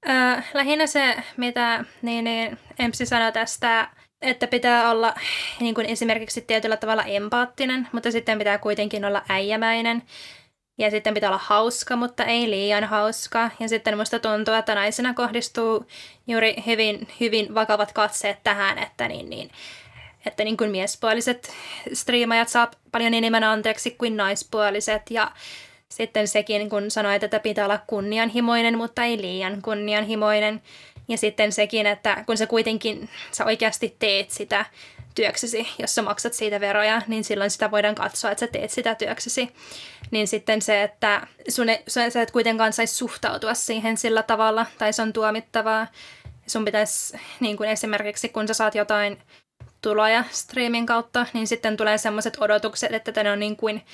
Öö, 0.10 0.42
lähinnä 0.54 0.88
se, 0.88 1.16
mitä 1.38 1.86
niin, 2.02 2.24
niin, 2.24 2.58
Empsi 2.80 3.06
sanoi 3.06 3.32
tästä, 3.32 3.90
että 4.22 4.48
pitää 4.48 4.92
olla 4.92 5.14
niin 5.60 5.76
kuin 5.76 5.86
esimerkiksi 5.86 6.42
tietyllä 6.42 6.78
tavalla 6.78 7.04
empaattinen, 7.04 7.88
mutta 7.92 8.12
sitten 8.12 8.38
pitää 8.38 8.58
kuitenkin 8.58 9.06
olla 9.06 9.22
äijämäinen. 9.30 10.04
Ja 10.80 10.92
sitten 10.92 11.14
pitää 11.14 11.30
olla 11.30 11.42
hauska, 11.44 11.96
mutta 11.96 12.26
ei 12.26 12.50
liian 12.50 12.84
hauska. 12.84 13.52
Ja 13.60 13.70
sitten 13.70 13.98
musta 13.98 14.20
tuntuu, 14.20 14.54
että 14.54 14.76
naisena 14.76 15.14
kohdistuu 15.14 15.86
juuri 16.28 16.56
hyvin, 16.66 17.08
hyvin 17.20 17.56
vakavat 17.56 17.94
katseet 17.94 18.44
tähän, 18.44 18.78
että 18.78 19.08
niin, 19.08 19.30
niin, 19.30 19.52
että 20.26 20.44
niin 20.44 20.58
kuin 20.58 20.72
miespuoliset 20.72 21.54
striimajat 21.94 22.48
saa 22.48 22.72
paljon 22.92 23.14
enemmän 23.14 23.44
anteeksi 23.44 23.92
kuin 23.92 24.18
naispuoliset. 24.18 25.02
Ja 25.10 25.32
sitten 25.94 26.28
sekin, 26.28 26.70
kun 26.70 26.92
sanoit, 26.92 27.24
että 27.24 27.40
pitää 27.40 27.66
olla 27.66 27.80
kunnianhimoinen, 27.88 28.78
mutta 28.78 29.04
ei 29.04 29.22
liian 29.22 29.62
kunnianhimoinen. 29.62 30.62
Ja 31.08 31.18
sitten 31.18 31.52
sekin, 31.52 31.88
että 31.88 32.24
kun 32.26 32.38
sä 32.38 32.48
kuitenkin, 32.48 33.10
sä 33.32 33.46
oikeasti 33.46 33.96
teet 34.00 34.32
sitä 34.32 34.66
työksesi, 35.16 35.68
jos 35.80 35.96
sä 35.96 36.02
maksat 36.02 36.34
siitä 36.34 36.60
veroja, 36.60 37.02
niin 37.08 37.24
silloin 37.24 37.52
sitä 37.52 37.72
voidaan 37.72 37.96
katsoa, 37.96 38.32
että 38.32 38.40
sä 38.46 38.52
teet 38.52 38.72
sitä 38.72 38.96
työksesi. 38.96 39.50
Niin 40.12 40.28
sitten 40.28 40.62
se, 40.62 40.84
että 40.84 41.28
sun 41.50 41.70
ei, 41.70 41.84
sä 41.88 42.22
et 42.22 42.32
kuitenkaan 42.32 42.74
saisi 42.74 42.96
suhtautua 42.96 43.54
siihen 43.54 43.98
sillä 43.98 44.24
tavalla, 44.24 44.66
tai 44.78 44.94
se 44.94 45.02
on 45.02 45.14
tuomittavaa. 45.14 45.88
Sun 46.48 46.66
pitäisi, 46.66 47.18
niin 47.40 47.58
kuin 47.58 47.70
esimerkiksi 47.70 48.30
kun 48.30 48.48
sä 48.48 48.54
saat 48.54 48.76
jotain 48.76 49.18
tuloja 49.88 50.24
streamin 50.32 50.86
kautta, 50.86 51.26
niin 51.34 51.48
sitten 51.48 51.78
tulee 51.78 51.98
semmoiset 51.98 52.38
odotukset, 52.40 52.94
että 52.94 53.24
ne 53.24 53.32
on 53.32 53.40
niin 53.40 53.58
kuin 53.58 53.86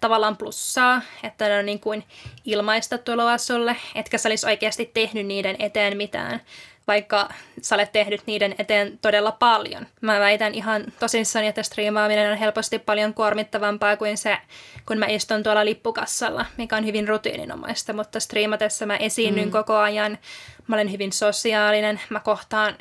tavallaan 0.00 0.36
plussaa, 0.36 1.02
että 1.22 1.48
ne 1.48 1.58
on 1.58 1.66
niin 1.66 1.80
kuin 1.80 2.04
ilmaista 2.44 2.98
tuloa 2.98 3.38
sulle, 3.38 3.76
etkä 3.94 4.18
sä 4.18 4.28
olisi 4.28 4.46
oikeasti 4.46 4.90
tehnyt 4.94 5.26
niiden 5.26 5.56
eteen 5.58 5.96
mitään, 5.96 6.40
vaikka 6.86 7.28
sä 7.62 7.74
olet 7.74 7.92
tehnyt 7.92 8.20
niiden 8.26 8.54
eteen 8.58 8.98
todella 8.98 9.32
paljon. 9.32 9.86
Mä 10.00 10.20
väitän 10.20 10.54
ihan 10.54 10.84
tosissani, 11.00 11.46
että 11.46 11.62
striimaaminen 11.62 12.32
on 12.32 12.38
helposti 12.38 12.78
paljon 12.78 13.14
kuormittavampaa 13.14 13.96
kuin 13.96 14.18
se, 14.18 14.38
kun 14.86 14.98
mä 14.98 15.06
istun 15.06 15.42
tuolla 15.42 15.64
lippukassalla, 15.64 16.46
mikä 16.56 16.76
on 16.76 16.86
hyvin 16.86 17.08
rutiininomaista, 17.08 17.92
mutta 17.92 18.20
striimatessa 18.20 18.86
mä 18.86 18.96
esiinnyn 18.96 19.48
mm. 19.48 19.52
koko 19.52 19.76
ajan, 19.76 20.18
mä 20.66 20.76
olen 20.76 20.92
hyvin 20.92 21.12
sosiaalinen, 21.12 22.00
mä 22.08 22.20
kohtaan 22.20 22.74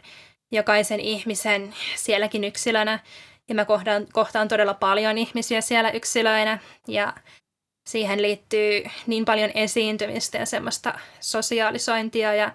jokaisen 0.51 0.99
ihmisen 0.99 1.73
sielläkin 1.95 2.43
yksilönä. 2.43 2.99
Ja 3.49 3.55
mä 3.55 3.65
kohtaan, 3.65 4.07
kohtaan 4.13 4.47
todella 4.47 4.73
paljon 4.73 5.17
ihmisiä 5.17 5.61
siellä 5.61 5.91
yksilöinä. 5.91 6.59
Ja 6.87 7.13
siihen 7.89 8.21
liittyy 8.21 8.83
niin 9.07 9.25
paljon 9.25 9.51
esiintymistä 9.55 10.37
ja 10.37 10.45
semmoista 10.45 10.99
sosiaalisointia 11.19 12.33
ja 12.33 12.51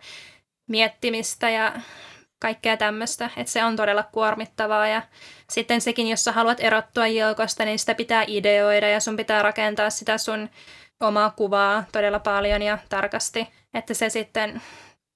miettimistä 0.68 1.50
ja 1.50 1.72
kaikkea 2.38 2.76
tämmöistä, 2.76 3.30
että 3.36 3.52
se 3.52 3.64
on 3.64 3.76
todella 3.76 4.02
kuormittavaa 4.02 4.88
ja 4.88 5.02
sitten 5.50 5.80
sekin, 5.80 6.08
jos 6.08 6.24
sä 6.24 6.32
haluat 6.32 6.60
erottua 6.60 7.06
joukosta, 7.06 7.64
niin 7.64 7.78
sitä 7.78 7.94
pitää 7.94 8.24
ideoida 8.26 8.88
ja 8.88 9.00
sun 9.00 9.16
pitää 9.16 9.42
rakentaa 9.42 9.90
sitä 9.90 10.18
sun 10.18 10.50
omaa 11.00 11.30
kuvaa 11.30 11.84
todella 11.92 12.18
paljon 12.18 12.62
ja 12.62 12.78
tarkasti, 12.88 13.48
että 13.74 13.94
se 13.94 14.08
sitten 14.08 14.62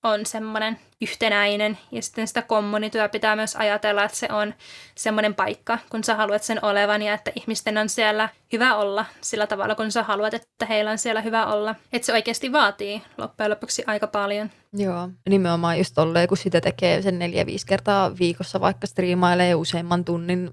on 0.02 0.26
semmoinen 0.26 0.78
yhtenäinen 1.00 1.78
ja 1.92 2.02
sitten 2.02 2.28
sitä 2.28 2.42
kommunityö 2.42 3.08
pitää 3.08 3.36
myös 3.36 3.56
ajatella, 3.56 4.04
että 4.04 4.16
se 4.16 4.28
on 4.32 4.54
semmoinen 4.94 5.34
paikka, 5.34 5.78
kun 5.90 6.04
sä 6.04 6.14
haluat 6.14 6.42
sen 6.42 6.64
olevan 6.64 7.02
ja 7.02 7.14
että 7.14 7.32
ihmisten 7.36 7.78
on 7.78 7.88
siellä 7.88 8.28
hyvä 8.52 8.76
olla 8.76 9.06
sillä 9.20 9.46
tavalla, 9.46 9.74
kun 9.74 9.92
sä 9.92 10.02
haluat, 10.02 10.34
että 10.34 10.66
heillä 10.66 10.90
on 10.90 10.98
siellä 10.98 11.20
hyvä 11.20 11.46
olla. 11.46 11.74
Että 11.92 12.06
se 12.06 12.12
oikeasti 12.12 12.52
vaatii 12.52 13.02
loppujen 13.18 13.50
lopuksi 13.50 13.84
aika 13.86 14.06
paljon. 14.06 14.50
Joo, 14.72 15.08
nimenomaan 15.28 15.78
just 15.78 15.94
tolleen, 15.94 16.28
kun 16.28 16.36
sitä 16.36 16.60
tekee 16.60 17.02
sen 17.02 17.18
neljä-viisi 17.18 17.66
kertaa 17.66 18.18
viikossa, 18.18 18.60
vaikka 18.60 18.86
striimailee 18.86 19.54
useamman 19.54 20.04
tunnin 20.04 20.50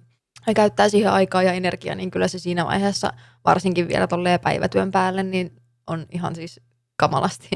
ja 0.47 0.53
käyttää 0.53 0.89
siihen 0.89 1.11
aikaa 1.11 1.43
ja 1.43 1.53
energiaa, 1.53 1.95
niin 1.95 2.11
kyllä 2.11 2.27
se 2.27 2.39
siinä 2.39 2.65
vaiheessa, 2.65 3.13
varsinkin 3.45 3.87
vielä 3.87 4.07
tolleen 4.07 4.39
päivätyön 4.39 4.91
päälle, 4.91 5.23
niin 5.23 5.51
on 5.87 6.05
ihan 6.11 6.35
siis 6.35 6.59
kamalasti 6.97 7.49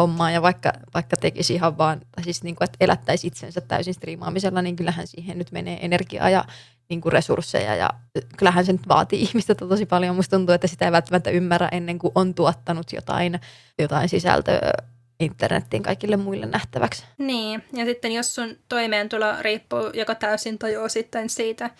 hommaa 0.00 0.30
ja 0.30 0.42
vaikka, 0.42 0.72
vaikka 0.94 1.16
tekisi 1.16 1.54
ihan 1.54 1.78
vaan, 1.78 2.00
siis 2.22 2.42
niin 2.42 2.56
kuin, 2.56 2.64
että 2.64 2.76
elättäisi 2.80 3.26
itsensä 3.26 3.60
täysin 3.60 3.94
striimaamisella, 3.94 4.62
niin 4.62 4.76
kyllähän 4.76 5.06
siihen 5.06 5.38
nyt 5.38 5.52
menee 5.52 5.78
energiaa 5.82 6.30
ja 6.30 6.44
niin 6.88 7.00
kuin 7.00 7.12
resursseja 7.12 7.74
ja 7.74 7.90
kyllähän 8.36 8.64
se 8.64 8.72
nyt 8.72 8.88
vaatii 8.88 9.22
ihmistä 9.22 9.54
tosi 9.54 9.86
paljon. 9.86 10.16
Musta 10.16 10.36
tuntuu, 10.36 10.54
että 10.54 10.66
sitä 10.66 10.84
ei 10.84 10.92
välttämättä 10.92 11.30
ymmärrä 11.30 11.68
ennen 11.72 11.98
kuin 11.98 12.12
on 12.14 12.34
tuottanut 12.34 12.92
jotain, 12.92 13.40
jotain 13.78 14.08
sisältöä 14.08 14.72
internettiin 15.20 15.82
kaikille 15.82 16.16
muille 16.16 16.46
nähtäväksi. 16.46 17.04
Niin, 17.18 17.64
ja 17.72 17.84
sitten 17.84 18.12
jos 18.12 18.34
sun 18.34 18.56
toimeentulo 18.68 19.26
riippuu 19.40 19.90
joko 19.94 20.14
täysin 20.14 20.58
tai 20.58 20.76
osittain 20.76 21.30
siitä, 21.30 21.70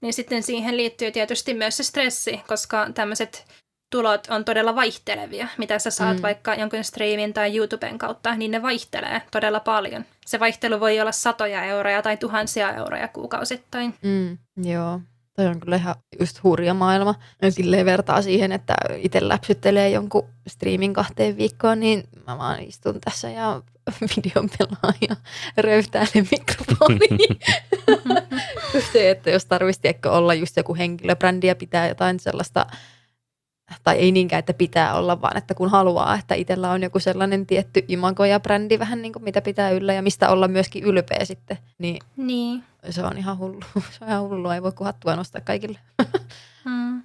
niin 0.00 0.12
sitten 0.12 0.42
siihen 0.42 0.76
liittyy 0.76 1.10
tietysti 1.10 1.54
myös 1.54 1.76
se 1.76 1.82
stressi, 1.82 2.40
koska 2.48 2.90
tämmöiset 2.94 3.44
tulot 3.90 4.26
on 4.30 4.44
todella 4.44 4.74
vaihtelevia. 4.74 5.48
Mitä 5.58 5.78
sä 5.78 5.90
saat 5.90 6.16
mm. 6.16 6.22
vaikka 6.22 6.54
jonkun 6.54 6.84
streamin 6.84 7.32
tai 7.32 7.56
YouTuben 7.56 7.98
kautta, 7.98 8.34
niin 8.34 8.50
ne 8.50 8.62
vaihtelee 8.62 9.22
todella 9.30 9.60
paljon. 9.60 10.04
Se 10.26 10.40
vaihtelu 10.40 10.80
voi 10.80 11.00
olla 11.00 11.12
satoja 11.12 11.64
euroja 11.64 12.02
tai 12.02 12.16
tuhansia 12.16 12.74
euroja 12.74 13.08
kuukausittain. 13.08 13.94
Mm, 14.02 14.38
joo. 14.64 15.00
Toi 15.36 15.46
on 15.46 15.60
kyllä 15.60 15.76
ihan 15.76 15.94
just 16.20 16.42
hurja 16.42 16.74
maailma. 16.74 17.14
Ja 17.42 17.50
silleen 17.50 17.86
vertaa 17.86 18.22
siihen, 18.22 18.52
että 18.52 18.74
itse 18.96 19.28
läpsyttelee 19.28 19.90
jonkun 19.90 20.28
streamin 20.48 20.94
kahteen 20.94 21.36
viikkoon, 21.36 21.80
niin 21.80 22.04
mä 22.26 22.38
vaan 22.38 22.60
istun 22.60 23.00
tässä 23.00 23.30
ja 23.30 23.62
videon 24.16 24.50
pelaa 24.58 24.92
ja 25.08 25.16
röyhtäilen 25.56 26.28
mikrofoniin. 26.30 27.38
se, 28.92 29.10
että 29.10 29.30
jos 29.30 29.46
tarvitsisi 29.46 29.96
olla 30.06 30.34
just 30.34 30.56
joku 30.56 30.74
henkilöbrändi 30.74 31.46
ja 31.46 31.56
pitää 31.56 31.88
jotain 31.88 32.20
sellaista 32.20 32.66
tai 33.84 33.96
ei 33.96 34.12
niinkään, 34.12 34.38
että 34.38 34.54
pitää 34.54 34.94
olla, 34.94 35.20
vaan 35.20 35.36
että 35.36 35.54
kun 35.54 35.70
haluaa, 35.70 36.14
että 36.14 36.34
itsellä 36.34 36.70
on 36.70 36.82
joku 36.82 36.98
sellainen 36.98 37.46
tietty 37.46 37.84
imago 37.88 38.24
ja 38.24 38.40
brändi 38.40 38.78
vähän 38.78 39.02
niin 39.02 39.12
kuin 39.12 39.24
mitä 39.24 39.40
pitää 39.40 39.70
yllä 39.70 39.92
ja 39.92 40.02
mistä 40.02 40.28
olla 40.28 40.48
myöskin 40.48 40.84
ylpeä 40.84 41.24
sitten, 41.24 41.58
niin, 41.78 41.98
niin. 42.16 42.64
se 42.90 43.04
on 43.04 43.18
ihan 43.18 43.38
hullu. 43.38 43.60
Se 43.90 44.04
on 44.04 44.08
ihan 44.08 44.22
hullu, 44.22 44.50
ei 44.50 44.62
voi 44.62 44.72
kuin 44.72 44.86
hattua 44.86 45.16
nostaa 45.16 45.42
kaikille. 45.44 45.78
Hmm. 46.64 47.02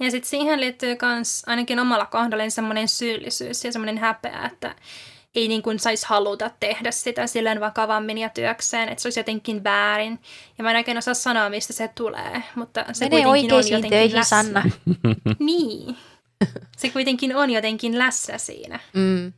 Ja 0.00 0.10
sitten 0.10 0.30
siihen 0.30 0.60
liittyy 0.60 0.96
myös 1.02 1.42
ainakin 1.46 1.78
omalla 1.78 2.06
kohdalla 2.06 2.50
semmoinen 2.50 2.88
syyllisyys 2.88 3.64
ja 3.64 3.72
semmoinen 3.72 3.98
häpeä, 3.98 4.50
että 4.52 4.74
ei 5.34 5.48
niin 5.48 5.62
kuin 5.62 5.78
saisi 5.78 6.06
haluta 6.08 6.50
tehdä 6.60 6.90
sitä 6.90 7.26
silleen 7.26 7.60
vakavammin 7.60 8.18
ja 8.18 8.28
työkseen, 8.28 8.88
että 8.88 9.02
se 9.02 9.06
olisi 9.06 9.20
jotenkin 9.20 9.64
väärin. 9.64 10.18
Ja 10.58 10.64
mä 10.64 10.70
en 10.70 10.76
oikein 10.76 10.98
osaa 10.98 11.14
sanoa, 11.14 11.50
mistä 11.50 11.72
se 11.72 11.88
tulee, 11.88 12.42
mutta 12.54 12.84
se 12.92 13.08
Mene 13.08 13.22
kuitenkin 13.22 13.54
on 13.54 13.64
jotenkin 13.70 13.90
töihin, 13.90 14.16
läsnä. 14.16 14.42
Sanna. 14.42 14.62
niin. 15.38 15.96
Se 16.76 16.90
kuitenkin 16.90 17.36
on 17.36 17.50
jotenkin 17.50 17.98
läsnä 17.98 18.38
siinä. 18.38 18.80
Mm. 18.94 19.32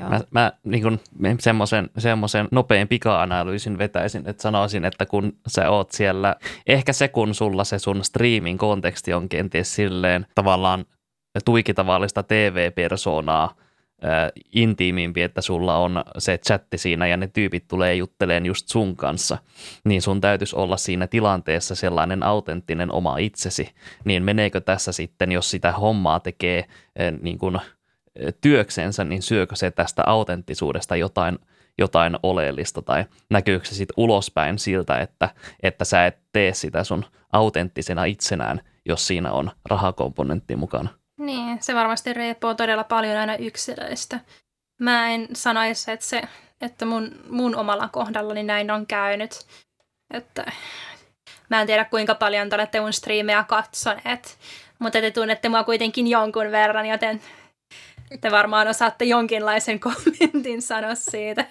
Joo. 0.00 0.08
Mä, 0.08 0.20
mä 0.30 0.52
niin 0.64 1.00
semmoisen, 1.40 1.90
semmoisen 1.98 2.48
nopean 2.50 2.88
pika-analyysin 2.88 3.78
vetäisin, 3.78 4.28
että 4.28 4.42
sanoisin, 4.42 4.84
että 4.84 5.06
kun 5.06 5.32
sä 5.46 5.70
oot 5.70 5.92
siellä, 5.92 6.36
ehkä 6.66 6.92
se 6.92 7.08
kun 7.08 7.34
sulla 7.34 7.64
se 7.64 7.78
sun 7.78 8.04
streamin 8.04 8.58
konteksti 8.58 9.14
on 9.14 9.28
kenties 9.28 9.74
silleen 9.74 10.26
tavallaan 10.34 10.84
tuikitavallista 11.44 12.22
TV-persoonaa, 12.22 13.54
intiimimpi, 14.52 15.22
että 15.22 15.40
sulla 15.40 15.76
on 15.76 16.04
se 16.18 16.38
chatti 16.38 16.78
siinä 16.78 17.06
ja 17.06 17.16
ne 17.16 17.26
tyypit 17.26 17.68
tulee 17.68 17.94
jutteleen 17.94 18.46
just 18.46 18.68
sun 18.68 18.96
kanssa, 18.96 19.38
niin 19.84 20.02
sun 20.02 20.20
täytyisi 20.20 20.56
olla 20.56 20.76
siinä 20.76 21.06
tilanteessa 21.06 21.74
sellainen 21.74 22.22
autenttinen 22.22 22.92
oma 22.92 23.18
itsesi. 23.18 23.70
Niin 24.04 24.22
meneekö 24.22 24.60
tässä 24.60 24.92
sitten, 24.92 25.32
jos 25.32 25.50
sitä 25.50 25.72
hommaa 25.72 26.20
tekee 26.20 26.64
niin 27.20 27.38
kuin 27.38 27.58
työksensä, 28.40 29.04
niin 29.04 29.22
syökö 29.22 29.56
se 29.56 29.70
tästä 29.70 30.02
autenttisuudesta 30.06 30.96
jotain, 30.96 31.38
jotain 31.78 32.16
oleellista 32.22 32.82
tai 32.82 33.04
näkyykö 33.30 33.66
se 33.66 33.74
sitten 33.74 33.94
ulospäin 33.96 34.58
siltä, 34.58 34.98
että, 34.98 35.28
että 35.62 35.84
sä 35.84 36.06
et 36.06 36.18
tee 36.32 36.54
sitä 36.54 36.84
sun 36.84 37.04
autenttisena 37.32 38.04
itsenään, 38.04 38.60
jos 38.84 39.06
siinä 39.06 39.32
on 39.32 39.50
rahakomponentti 39.64 40.56
mukana? 40.56 40.88
Niin, 41.18 41.62
se 41.62 41.74
varmasti 41.74 42.12
riippuu 42.12 42.54
todella 42.54 42.84
paljon 42.84 43.16
aina 43.16 43.36
yksilöistä. 43.36 44.20
Mä 44.80 45.10
en 45.10 45.28
sanoisi, 45.32 45.90
että, 45.90 46.06
se, 46.06 46.22
että 46.60 46.84
mun, 46.84 47.10
mun 47.30 47.56
omalla 47.56 47.88
kohdallani 47.88 48.42
näin 48.42 48.70
on 48.70 48.86
käynyt. 48.86 49.46
Että 50.14 50.52
mä 51.50 51.60
en 51.60 51.66
tiedä 51.66 51.84
kuinka 51.84 52.14
paljon 52.14 52.48
te 52.48 52.54
olette 52.54 52.80
mun 52.80 52.92
striimejä 52.92 53.44
katsoneet, 53.48 54.38
mutta 54.78 55.00
te 55.00 55.10
tunnette 55.10 55.48
mua 55.48 55.64
kuitenkin 55.64 56.06
jonkun 56.06 56.50
verran, 56.50 56.86
joten 56.86 57.20
te 58.20 58.30
varmaan 58.30 58.68
osaatte 58.68 59.04
jonkinlaisen 59.04 59.80
kommentin 59.86 60.62
sanoa 60.62 60.94
siitä. 60.94 61.44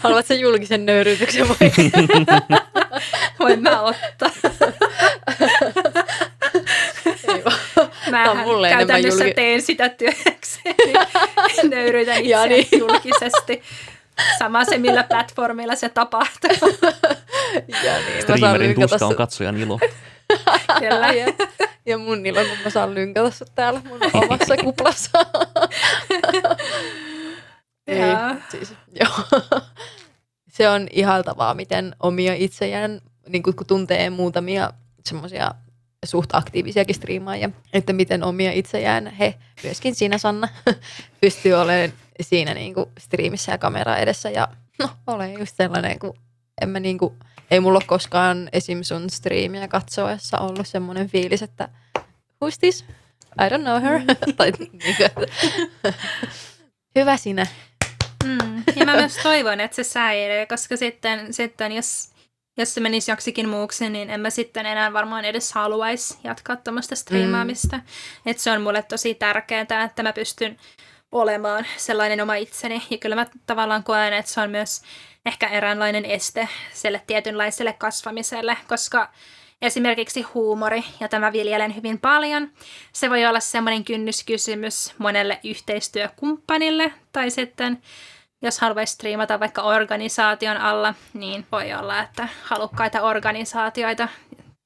Haluatko 0.00 0.34
julkisen 0.34 0.86
nöyryytyksen 0.86 1.48
vai? 1.48 1.72
Voin 3.38 3.62
mä 3.62 3.80
ottaa. 3.80 4.30
Mä 8.10 8.24
käytännössä 8.70 9.24
julki... 9.24 9.34
teen 9.34 9.62
sitä 9.62 9.88
työkseen. 9.88 10.74
nöyrytän 11.70 12.14
Ja 12.24 12.44
itseäni 12.44 12.68
niin. 12.70 12.80
julkisesti. 12.80 13.62
Sama 14.38 14.64
se, 14.64 14.78
millä 14.78 15.02
platformilla 15.02 15.76
se 15.76 15.88
tapahtuu. 15.88 16.50
Ja 17.84 17.98
niin, 18.08 18.22
Streamerin 18.22 18.68
lynkata 18.68 18.88
tuska 18.88 19.06
on 19.06 19.16
katsojan 19.16 19.56
ilo. 19.56 19.78
Kyllä. 20.80 21.12
Ja, 21.12 21.26
ja 21.86 21.98
mun 21.98 22.26
ilo, 22.26 22.40
kun 22.40 22.58
mä 22.64 22.70
saan 22.70 22.94
lynkata 22.94 23.30
sut 23.30 23.48
täällä 23.54 23.80
mun 23.88 24.00
omassa 24.14 24.56
kuplassa. 24.56 25.18
Ei, 27.86 28.00
siis, 28.50 28.74
joo. 29.00 29.40
Se 30.48 30.68
on 30.68 30.88
ihaltavaa, 30.90 31.54
miten 31.54 31.96
omia 32.00 32.34
itsejään, 32.34 33.00
niin 33.28 33.42
kun 33.42 33.54
tuntee 33.66 34.10
muutamia 34.10 34.72
semmoisia 35.04 35.50
suht 36.04 36.34
aktiivisiakin 36.34 36.94
striimaajia, 36.94 37.50
että 37.72 37.92
miten 37.92 38.24
omia 38.24 38.52
itsejään 38.52 39.06
he, 39.06 39.34
myöskin 39.62 39.94
sinä 39.94 40.18
Sanna, 40.18 40.48
pystyy 41.20 41.54
olemaan 41.54 41.92
siinä 42.20 42.54
niin 42.54 42.74
kuin 42.74 42.86
striimissä 42.98 43.52
ja 43.52 43.58
kamera 43.58 43.96
edessä 43.96 44.30
ja 44.30 44.48
no, 44.78 44.88
olen 45.06 45.38
just 45.38 45.56
sellainen, 45.56 45.98
kun 45.98 46.14
en 46.62 46.68
mä 46.68 46.80
niin 46.80 46.98
kuin, 46.98 47.14
ei 47.50 47.60
mulla 47.60 47.76
ole 47.76 47.84
koskaan 47.86 48.48
esim. 48.52 48.82
sun 48.82 49.10
striimiä 49.10 49.68
katsoessa 49.68 50.38
ollut 50.38 50.66
semmoinen 50.66 51.08
fiilis, 51.08 51.42
että 51.42 51.68
who's 52.44 52.58
this? 52.60 52.84
I 53.40 53.48
don't 53.48 53.62
know 53.62 53.82
her. 53.82 54.00
tai 54.36 54.52
niin 54.60 54.96
kuin, 54.96 55.28
hyvä 56.96 57.16
sinä. 57.16 57.46
Mm. 58.24 58.62
Ja 58.76 58.84
mä 58.86 58.96
myös 58.96 59.16
toivon, 59.22 59.60
että 59.60 59.74
se 59.74 59.84
säilyy, 59.84 60.46
koska 60.46 60.76
sitten, 60.76 61.32
sitten 61.32 61.72
jos, 61.72 62.10
jos 62.60 62.74
se 62.74 62.80
menisi 62.80 63.10
joksikin 63.10 63.48
muuksi, 63.48 63.90
niin 63.90 64.10
en 64.10 64.20
mä 64.20 64.30
sitten 64.30 64.66
enää 64.66 64.92
varmaan 64.92 65.24
edes 65.24 65.52
haluaisi 65.52 66.18
jatkaa 66.24 66.56
tuommoista 66.56 66.96
striimaamista. 66.96 67.76
Mm. 67.76 67.82
Että 68.26 68.42
se 68.42 68.50
on 68.50 68.62
mulle 68.62 68.82
tosi 68.82 69.14
tärkeää, 69.14 69.82
että 69.84 70.02
mä 70.02 70.12
pystyn 70.12 70.56
olemaan 71.12 71.66
sellainen 71.76 72.20
oma 72.20 72.34
itseni. 72.34 72.82
Ja 72.90 72.98
kyllä 72.98 73.16
mä 73.16 73.26
tavallaan 73.46 73.84
koen, 73.84 74.12
että 74.12 74.32
se 74.32 74.40
on 74.40 74.50
myös 74.50 74.82
ehkä 75.26 75.48
eräänlainen 75.48 76.04
este 76.04 76.48
sille 76.72 77.02
tietynlaiselle 77.06 77.72
kasvamiselle, 77.72 78.56
koska 78.68 79.08
esimerkiksi 79.62 80.22
huumori, 80.22 80.84
jota 81.00 81.18
mä 81.18 81.32
viljelen 81.32 81.76
hyvin 81.76 81.98
paljon, 81.98 82.50
se 82.92 83.10
voi 83.10 83.26
olla 83.26 83.40
semmoinen 83.40 83.84
kynnyskysymys 83.84 84.94
monelle 84.98 85.40
yhteistyökumppanille 85.44 86.92
tai 87.12 87.30
sitten 87.30 87.82
jos 88.42 88.58
haluaisi 88.58 88.92
striimata 88.94 89.40
vaikka 89.40 89.62
organisaation 89.62 90.56
alla, 90.56 90.94
niin 91.14 91.46
voi 91.52 91.72
olla, 91.72 92.00
että 92.00 92.28
halukkaita 92.44 93.02
organisaatioita 93.02 94.08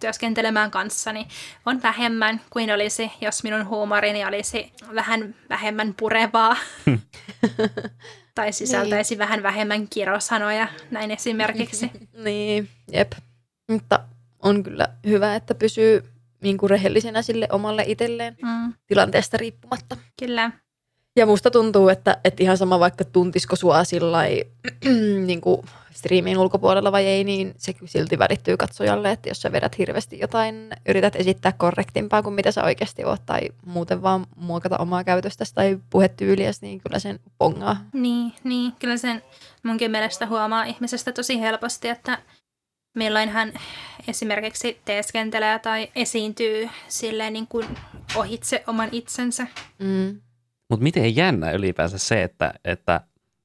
työskentelemään 0.01 0.71
kanssani 0.71 1.27
on 1.67 1.83
vähemmän 1.83 2.41
kuin 2.51 2.73
olisi, 2.73 3.13
jos 3.21 3.43
minun 3.43 3.67
huumorini 3.69 4.25
olisi 4.25 4.73
vähän 4.95 5.35
vähemmän 5.49 5.95
purevaa. 5.95 6.57
tai 8.35 8.53
sisältäisi 8.53 9.15
niin. 9.15 9.19
vähän 9.19 9.43
vähemmän 9.43 9.89
kirosanoja, 9.89 10.69
näin 10.91 11.11
esimerkiksi. 11.11 11.91
Niin, 12.25 12.69
jep. 12.93 13.13
Mutta 13.71 14.01
on 14.43 14.63
kyllä 14.63 14.89
hyvä, 15.07 15.35
että 15.37 15.55
pysyy 15.55 16.05
niin 16.43 16.59
kuin 16.59 16.71
rehellisenä 16.71 17.23
sille 17.23 17.49
omalle 17.53 17.85
itselleen 17.87 18.37
Mm, 18.43 18.75
tilanteesta 18.87 19.37
riippumatta. 19.37 19.97
kyllä. 20.21 20.51
Ja 21.17 21.27
musta 21.27 21.51
tuntuu, 21.51 21.89
että, 21.89 22.17
että 22.25 22.43
ihan 22.43 22.59
sama 22.59 22.81
vaikka 22.81 23.05
tuntisiko 23.05 23.57
sua 23.57 23.85
sillä 23.85 24.23
niin 25.27 25.41
kuin 25.41 25.63
striimin 25.95 26.39
ulkopuolella 26.39 26.93
vai 26.93 27.07
ei, 27.07 27.25
niin 27.25 27.55
se 27.59 27.75
silti 27.85 28.19
välittyy 28.19 28.57
katsojalle, 28.57 29.11
että 29.11 29.29
jos 29.29 29.43
sä 29.43 29.53
vedät 29.53 29.79
hirveästi 29.79 30.19
jotain, 30.19 30.71
yrität 30.89 31.17
esittää 31.17 31.53
korrektimpaa 31.53 32.23
kuin 32.23 32.35
mitä 32.35 32.53
sä 32.53 32.65
oikeasti 32.65 33.05
oot, 33.05 33.27
tai 33.27 33.41
muuten 33.67 34.03
vaan 34.03 34.27
muokata 34.37 34.79
omaa 34.79 35.05
käytöstäsi 35.05 35.55
tai 35.55 35.79
puhetyyliäsi, 35.91 36.59
niin 36.63 36.81
kyllä 36.81 36.99
sen 36.99 37.21
pongaa. 37.39 37.77
Niin, 37.93 38.33
niin, 38.45 38.73
kyllä 38.73 38.97
sen 38.97 39.23
munkin 39.63 39.91
mielestä 39.91 40.27
huomaa 40.27 40.65
ihmisestä 40.65 41.13
tosi 41.13 41.41
helposti, 41.41 41.89
että 41.89 42.19
milloin 42.95 43.29
hän 43.29 43.53
esimerkiksi 44.09 44.81
teeskentelee 44.85 45.59
tai 45.59 45.89
esiintyy 45.95 46.69
silleen 46.89 47.33
niin 47.33 47.47
kuin 47.47 47.67
ohitse 48.17 48.65
oman 48.67 48.89
itsensä. 48.93 49.47
Mm. 49.79 50.21
Mutta 50.71 50.83
miten 50.83 51.17
jännä 51.17 51.51
ylipäänsä 51.51 51.99
se, 51.99 52.23
että, 52.23 52.55
että 52.65 53.01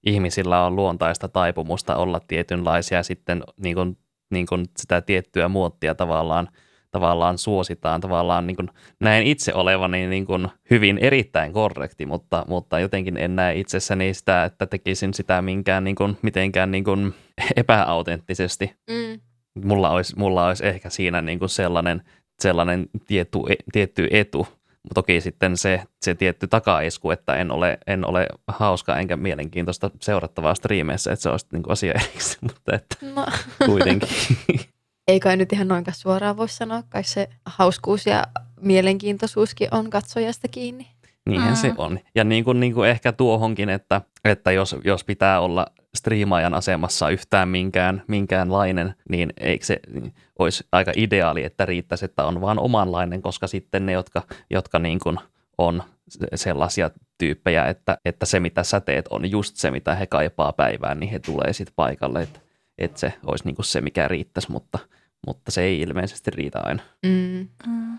ihmisillä 0.06 0.66
on 0.66 0.76
luontaista 0.76 1.28
taipumusta 1.28 1.96
olla 1.96 2.20
tietynlaisia 2.28 2.98
ja 2.98 3.04
sitten 3.04 3.44
niin 3.58 3.76
kun, 3.76 3.98
niin 4.32 4.46
kun 4.48 4.66
sitä 4.78 5.02
tiettyä 5.02 5.48
muottia 5.48 5.96
tavallaan, 5.96 6.48
tavallaan 6.92 7.38
suositaan. 7.38 8.02
Tavallaan 8.02 8.48
niin 8.48 8.56
kun 8.56 8.70
näen 9.00 9.28
itse 9.28 9.54
olevani 9.54 10.08
niin 10.08 10.26
kun 10.26 10.50
hyvin 10.70 10.98
erittäin 10.98 11.54
korrekti, 11.54 12.06
mutta, 12.06 12.46
mutta 12.48 12.80
jotenkin 12.80 13.18
en 13.18 13.36
näe 13.36 13.60
itsessäni 13.60 14.14
sitä, 14.14 14.44
että 14.46 14.66
tekisin 14.66 15.14
sitä 15.14 15.42
minkään 15.42 15.84
niin 15.84 15.96
kun, 15.96 16.18
mitenkään 16.22 16.72
niin 16.72 16.84
kun 16.84 17.14
epäautenttisesti. 17.56 18.76
Mm. 18.90 19.20
Mulla 19.66 19.90
olisi, 19.90 20.16
mulla 20.18 20.48
olisi 20.48 20.66
ehkä 20.66 20.90
siinä 20.90 21.22
niin 21.22 21.40
kun 21.40 21.50
sellainen, 21.50 22.02
sellainen 22.42 22.90
tietty, 23.08 23.40
tietty 23.72 24.08
etu, 24.12 24.48
toki 24.96 25.22
sitten 25.22 25.58
se, 25.58 25.84
se 26.02 26.16
tietty 26.16 26.48
takaisku, 26.48 27.12
että 27.12 27.36
en 27.36 27.52
ole, 27.52 27.78
en 27.88 28.08
ole 28.08 28.28
hauska 28.48 28.98
enkä 28.98 29.16
mielenkiintoista 29.18 29.92
seurattavaa 30.02 30.56
striimeissä, 30.56 31.14
että 31.14 31.24
se 31.24 31.30
olisi 31.30 31.48
niin 31.52 31.64
kuin 31.64 31.72
asia 31.72 31.94
erikseen, 31.94 32.40
mutta 32.54 32.76
että 32.76 32.96
No, 33.16 33.26
kuitenkin. 33.66 34.10
ei 35.08 35.20
kai 35.20 35.38
nyt 35.38 35.54
ihan 35.54 35.68
noinkaan 35.68 35.96
suoraan 35.96 36.38
voi 36.38 36.50
sanoa, 36.50 36.84
kai 36.90 37.04
se 37.04 37.30
hauskuus 37.46 38.06
ja 38.06 38.24
mielenkiintoisuuskin 38.62 39.68
on 39.72 39.90
katsojasta 39.90 40.48
kiinni. 40.48 40.88
Niinhän 41.30 41.50
Mm. 41.54 41.56
se 41.56 41.74
on. 41.78 42.00
Ja 42.16 42.24
niin 42.24 42.44
kuin, 42.44 42.60
niin 42.60 42.74
kuin 42.74 42.90
ehkä 42.90 43.12
tuohonkin, 43.12 43.70
että, 43.70 44.02
että 44.26 44.52
jos, 44.52 44.76
jos 44.84 45.04
pitää 45.04 45.40
olla 45.40 45.68
striimaajan 45.98 46.54
asemassa 46.54 47.10
yhtään 47.10 47.50
minkään, 47.50 48.04
minkäänlainen, 48.08 48.96
niin 49.10 49.34
eikö 49.38 49.66
se 49.66 49.80
niin 49.94 50.14
olisi 50.40 50.68
aika 50.72 50.92
ideaali, 50.96 51.44
että 51.44 51.66
riittäisi, 51.66 52.06
että 52.06 52.26
on 52.26 52.42
vaan 52.42 52.60
omanlainen, 52.60 53.22
koska 53.22 53.48
sitten 53.48 53.86
ne, 53.86 53.92
jotka, 53.92 54.22
jotka 54.50 54.80
niin 54.80 55.00
kuin 55.00 55.18
on 55.58 55.84
se- 56.10 56.28
sellaisia 56.36 56.92
tyyppejä, 57.18 57.66
että, 57.66 57.98
että 58.06 58.26
se 58.26 58.40
mitä 58.40 58.64
sä 58.64 58.82
teet 58.82 59.08
on 59.08 59.32
just 59.32 59.56
se, 59.56 59.72
mitä 59.72 59.96
he 59.96 60.08
kaipaa 60.08 60.54
päivään, 60.54 61.00
niin 61.00 61.12
he 61.12 61.20
tulee 61.20 61.54
sitten 61.54 61.74
paikalle, 61.76 62.22
että, 62.22 62.40
että 62.78 63.00
se 63.00 63.14
olisi 63.26 63.46
niin 63.46 63.56
kuin 63.56 63.66
se, 63.66 63.82
mikä 63.82 64.08
riittäisi, 64.08 64.52
mutta, 64.52 64.80
mutta 65.28 65.52
se 65.52 65.62
ei 65.62 65.82
ilmeisesti 65.82 66.32
riitä 66.32 66.60
aina. 66.64 66.84
Mm. 67.06 67.48
Mm. 67.68 67.98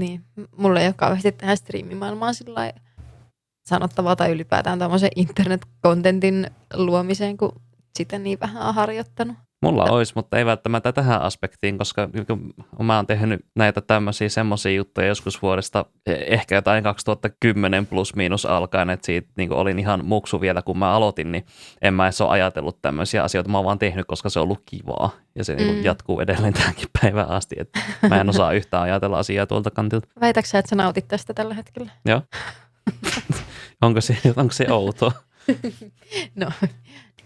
Niin, 0.00 0.20
M- 0.36 0.42
mulla 0.56 0.80
ei 0.80 0.86
ole 0.86 0.94
kauheasti 0.98 1.32
tähän 1.32 1.56
striimimaailmaan 1.56 2.34
sillä 2.34 2.54
lailla 2.54 2.80
sanottavaa 3.66 4.16
tai 4.16 4.32
ylipäätään 4.32 4.78
tämmöisen 4.78 5.10
internet-kontentin 5.16 6.50
luomiseen, 6.74 7.36
kun 7.36 7.52
sitä 7.96 8.18
niin 8.18 8.40
vähän 8.40 8.66
on 8.66 8.74
harjoittanut. 8.74 9.36
Mulla 9.62 9.84
olisi, 9.84 10.12
mutta 10.16 10.38
ei 10.38 10.46
välttämättä 10.46 10.92
tähän 10.92 11.22
aspektiin, 11.22 11.78
koska 11.78 12.08
kun 12.26 12.54
mä 12.86 12.96
oon 12.96 13.06
tehnyt 13.06 13.40
näitä 13.54 13.80
tämmöisiä 13.80 14.28
semmoisia 14.28 14.72
juttuja 14.72 15.06
joskus 15.06 15.42
vuodesta 15.42 15.86
eh, 16.06 16.18
ehkä 16.26 16.54
jotain 16.54 16.82
2010 16.82 17.86
plus 17.86 18.16
miinus 18.16 18.46
alkaen, 18.46 18.90
että 18.90 19.06
siitä 19.06 19.28
niin 19.36 19.52
olin 19.52 19.78
ihan 19.78 20.04
muksu 20.04 20.40
vielä 20.40 20.62
kun 20.62 20.78
mä 20.78 20.92
aloitin, 20.92 21.32
niin 21.32 21.46
en 21.82 21.94
mä 21.94 22.06
edes 22.06 22.20
ole 22.20 22.30
ajatellut 22.30 22.82
tämmöisiä 22.82 23.22
asioita. 23.22 23.50
Mä 23.50 23.58
oon 23.58 23.64
vaan 23.64 23.78
tehnyt, 23.78 24.06
koska 24.06 24.28
se 24.28 24.38
on 24.38 24.42
ollut 24.42 24.62
kivaa 24.66 25.10
ja 25.34 25.44
se 25.44 25.56
mm. 25.56 25.62
Mm. 25.62 25.84
jatkuu 25.84 26.20
edelleen 26.20 26.52
tähänkin 26.60 26.88
päivään 27.02 27.28
asti, 27.28 27.56
että 27.58 27.80
mä 28.08 28.20
en 28.20 28.28
osaa 28.28 28.52
yhtään 28.52 28.82
ajatella 28.82 29.18
asiaa 29.18 29.46
tuolta 29.46 29.70
kantilta. 29.70 30.08
Väitätkö 30.20 30.48
sä, 30.48 30.58
että 30.58 30.68
sä 30.70 30.76
nautit 30.76 31.08
tästä 31.08 31.34
tällä 31.34 31.54
hetkellä? 31.54 31.90
Joo. 32.04 32.22
onko, 33.82 34.00
se, 34.00 34.16
onko 34.36 34.52
se 34.52 34.66
outoa? 34.70 35.12
No, 36.34 36.50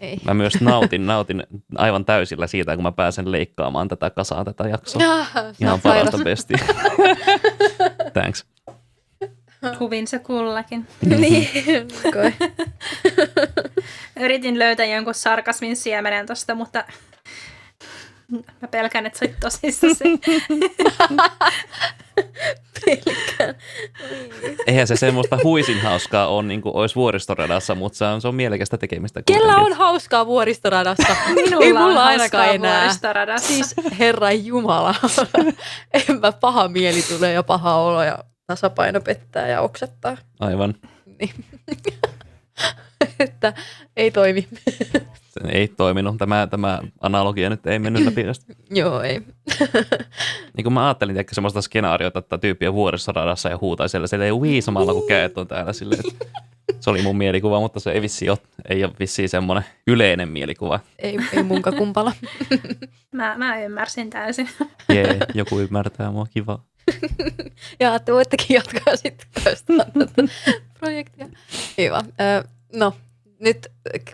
ei. 0.01 0.19
Mä 0.25 0.35
myös 0.35 0.61
nautin, 0.61 1.07
nautin 1.07 1.43
aivan 1.77 2.05
täysillä 2.05 2.47
siitä, 2.47 2.75
kun 2.75 2.83
mä 2.83 2.93
pääsen 2.93 3.33
leikkaamaan 3.33 3.89
tätä 3.89 4.11
kasaa 4.11 4.45
tätä 4.45 4.69
jaksoa. 4.69 5.03
Sä 5.03 5.55
Ihan 5.61 5.73
oot 5.73 5.83
parasta 5.83 6.11
sairas. 6.11 6.25
besti. 6.25 6.55
Thanks. 8.15 8.47
Huvin 9.81 10.07
se 10.07 10.19
kullakin. 10.19 10.87
niin. 11.19 11.49
Yritin 14.21 14.59
löytää 14.59 14.87
jonkun 14.87 15.15
sarkasmin 15.15 15.77
siemenen 15.77 16.27
tosta, 16.27 16.55
mutta 16.55 16.85
mä 18.31 18.69
pelkään, 18.71 19.07
että 19.07 19.19
sä 19.19 19.25
olit 19.25 19.41
tosissasi. 19.41 20.05
Pelkään. 22.85 23.55
Eihän 24.67 24.87
se 24.87 24.97
semmoista 24.97 25.39
huisin 25.45 25.81
hauskaa 25.81 26.29
on, 26.29 26.49
niin 26.49 26.63
kuin 26.63 26.75
olisi 26.75 26.95
vuoristoradassa, 26.95 27.75
mutta 27.75 27.99
se 27.99 28.05
on, 28.05 28.21
se 28.21 28.29
on 28.29 28.35
mielekästä 28.35 28.79
tekemistä. 28.79 29.23
Kellä 29.27 29.41
kuitenkin. 29.41 29.73
on 29.73 29.79
hauskaa 29.79 30.27
vuoristoradassa? 30.27 31.17
Minulla 31.35 31.65
ei 31.65 31.73
on 31.73 31.79
mulla 31.79 32.05
hauskaa 32.05 32.07
ainakaan 32.07 32.49
enää. 32.49 32.81
vuoristoradassa. 32.81 33.49
Siis 33.49 33.75
herra 33.99 34.33
jumala. 34.33 34.95
en 36.09 36.21
mä 36.21 36.33
paha 36.33 36.69
mieli 36.69 37.03
tulee 37.03 37.33
ja 37.33 37.43
paha 37.43 37.75
olo 37.75 38.03
ja 38.03 38.19
tasapaino 38.47 39.01
pettää 39.01 39.49
ja 39.49 39.61
oksettaa. 39.61 40.17
Aivan. 40.41 40.75
Niin. 41.19 41.35
että 43.19 43.53
ei 43.97 44.11
toimi. 44.11 44.49
Ei 45.49 45.69
toiminut. 45.69 46.19
Tämä, 46.19 46.47
tämä 46.47 46.81
analogia 47.01 47.51
nyt 47.51 47.67
ei 47.67 47.79
mennyt 47.79 48.05
läpi. 48.05 48.25
Joo, 48.81 49.01
ei. 49.01 49.21
niin 50.57 50.63
kuin 50.63 50.73
mä 50.73 50.87
ajattelin 50.87 51.17
ehkä 51.17 51.35
semmoista 51.35 51.63
skenaariota, 51.63 52.19
että 52.19 52.39
tyyppi 52.39 52.69
on 52.69 52.75
vuoristoradassa 52.75 53.49
ja 53.49 53.59
huutaa 53.61 53.89
siellä. 53.89 54.07
Se 54.07 54.25
ei 54.25 54.33
ui 54.33 54.61
samalla 54.61 54.93
kuin 54.93 55.09
käet 55.09 55.39
on 55.39 55.49
täällä 55.49 55.73
silleen, 55.73 56.01
että 56.09 56.27
se 56.81 56.91
oli 56.91 57.03
mun 57.03 57.17
mielikuva, 57.17 57.61
mutta 57.61 57.81
se 57.81 57.91
ei 57.91 58.03
vissi 58.03 58.31
ole, 58.31 58.39
ei 58.69 58.85
ole 58.85 58.93
vissiin 58.99 59.29
semmoinen 59.29 59.65
yleinen 59.87 60.29
mielikuva. 60.29 60.81
Ei, 60.99 61.17
ei 61.33 61.43
munka 61.43 61.73
kumpala. 61.73 62.13
mä, 63.13 63.35
mä 63.39 63.63
ymmärsin 63.63 64.11
täysin. 64.11 64.49
Jee, 64.89 65.19
joku 65.35 65.61
ymmärtää 65.61 66.11
mua, 66.11 66.27
kiva. 66.35 66.59
ja 67.81 67.95
että 67.95 68.13
voittekin 68.13 68.55
jatkaa 68.55 68.97
sitten 68.97 69.29
tätä 69.99 70.23
projektia. 70.79 71.29
Hyvä. 71.79 72.03
No, 72.73 72.93
nyt 73.41 73.73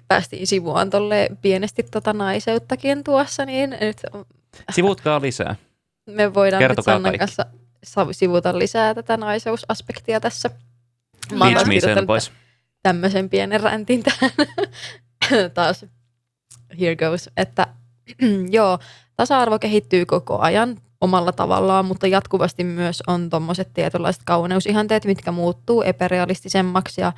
päästiin 0.08 0.46
sivuaan 0.46 0.90
tolle 0.90 1.28
pienesti 1.42 1.82
tota 1.82 2.12
naiseuttakin 2.12 3.04
tuossa, 3.04 3.44
niin 3.44 3.70
nyt... 3.80 4.02
Sivutkaa 4.72 5.20
lisää. 5.20 5.56
Me 6.06 6.34
voidaan 6.34 6.60
Kertokaa 6.60 6.98
nyt 6.98 7.02
Sannan 7.02 7.18
kanssa 7.18 7.46
sivuta 8.12 8.58
lisää 8.58 8.94
tätä 8.94 9.16
naiseusaspektia 9.16 10.20
tässä. 10.20 10.50
Teach 11.28 11.66
me 11.66 11.80
sen 11.80 12.06
pois. 12.06 12.32
Tämmöisen 12.82 13.30
pienen 13.30 13.60
räntin 13.60 14.02
tähän 14.02 14.30
taas. 15.54 15.86
Here 16.80 16.96
goes. 16.96 17.30
Että 17.36 17.66
joo, 18.50 18.78
tasa-arvo 19.16 19.58
kehittyy 19.58 20.06
koko 20.06 20.38
ajan 20.38 20.76
omalla 21.00 21.32
tavallaan, 21.32 21.84
mutta 21.84 22.06
jatkuvasti 22.06 22.64
myös 22.64 23.02
on 23.06 23.30
tuommoiset 23.30 23.70
tietynlaiset 23.74 24.22
kauneusihanteet, 24.24 25.04
mitkä 25.04 25.32
muuttuu 25.32 25.82
epärealistisemmaksi 25.82 27.00
ja, 27.00 27.12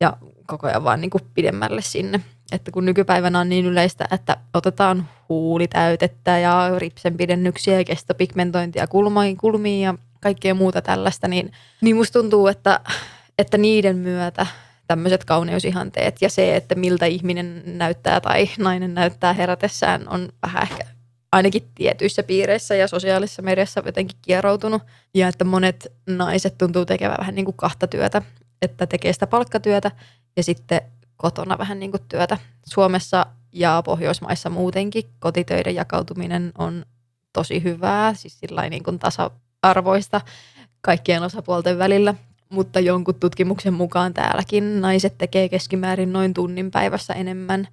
ja 0.00 0.16
koko 0.46 0.66
ajan 0.66 0.84
vaan 0.84 1.00
niin 1.00 1.10
kuin 1.10 1.22
pidemmälle 1.34 1.82
sinne. 1.82 2.20
Että 2.52 2.70
kun 2.70 2.84
nykypäivänä 2.84 3.40
on 3.40 3.48
niin 3.48 3.66
yleistä, 3.66 4.08
että 4.10 4.36
otetaan 4.54 5.08
huulitäytettä 5.28 6.38
ja 6.38 6.70
ripsenpidennyksiä 6.78 7.78
ja 7.78 7.84
kestopigmentointia 7.84 8.86
kulmiin, 8.86 9.36
kulmiin 9.36 9.82
ja 9.82 9.94
kaikkea 10.20 10.54
muuta 10.54 10.82
tällaista, 10.82 11.28
niin, 11.28 11.52
niin 11.80 11.96
musta 11.96 12.18
tuntuu, 12.20 12.46
että, 12.46 12.80
että 13.38 13.58
niiden 13.58 13.96
myötä 13.96 14.46
tämmöiset 14.86 15.24
kauneusihanteet 15.24 16.22
ja 16.22 16.30
se, 16.30 16.56
että 16.56 16.74
miltä 16.74 17.06
ihminen 17.06 17.62
näyttää 17.66 18.20
tai 18.20 18.48
nainen 18.58 18.94
näyttää 18.94 19.32
herätessään 19.32 20.08
on 20.08 20.28
vähän 20.42 20.62
ehkä 20.62 20.84
ainakin 21.32 21.62
tietyissä 21.74 22.22
piireissä 22.22 22.74
ja 22.74 22.88
sosiaalisessa 22.88 23.42
mediassa 23.42 23.82
jotenkin 23.86 24.18
kieroutunut. 24.22 24.82
Ja 25.14 25.28
että 25.28 25.44
monet 25.44 25.92
naiset 26.06 26.58
tuntuu 26.58 26.84
tekevän 26.84 27.16
vähän 27.18 27.34
niin 27.34 27.44
kuin 27.44 27.56
kahta 27.56 27.86
työtä, 27.86 28.22
että 28.62 28.86
tekee 28.86 29.12
sitä 29.12 29.26
palkkatyötä 29.26 29.90
ja 30.36 30.42
sitten 30.42 30.80
kotona 31.16 31.58
vähän 31.58 31.78
niin 31.78 31.90
kuin 31.90 32.02
työtä. 32.08 32.38
Suomessa 32.66 33.26
ja 33.52 33.82
Pohjoismaissa 33.84 34.50
muutenkin 34.50 35.04
kotitöiden 35.18 35.74
jakautuminen 35.74 36.52
on 36.58 36.84
tosi 37.32 37.62
hyvää, 37.62 38.14
siis 38.14 38.40
sillä 38.40 38.68
niin 38.68 38.82
kuin 38.82 38.98
tasa-arvoista 38.98 40.20
kaikkien 40.80 41.22
osapuolten 41.22 41.78
välillä. 41.78 42.14
Mutta 42.48 42.80
jonkun 42.80 43.14
tutkimuksen 43.14 43.74
mukaan 43.74 44.14
täälläkin 44.14 44.80
naiset 44.80 45.18
tekee 45.18 45.48
keskimäärin 45.48 46.12
noin 46.12 46.34
tunnin 46.34 46.70
päivässä 46.70 47.14
enemmän 47.14 47.68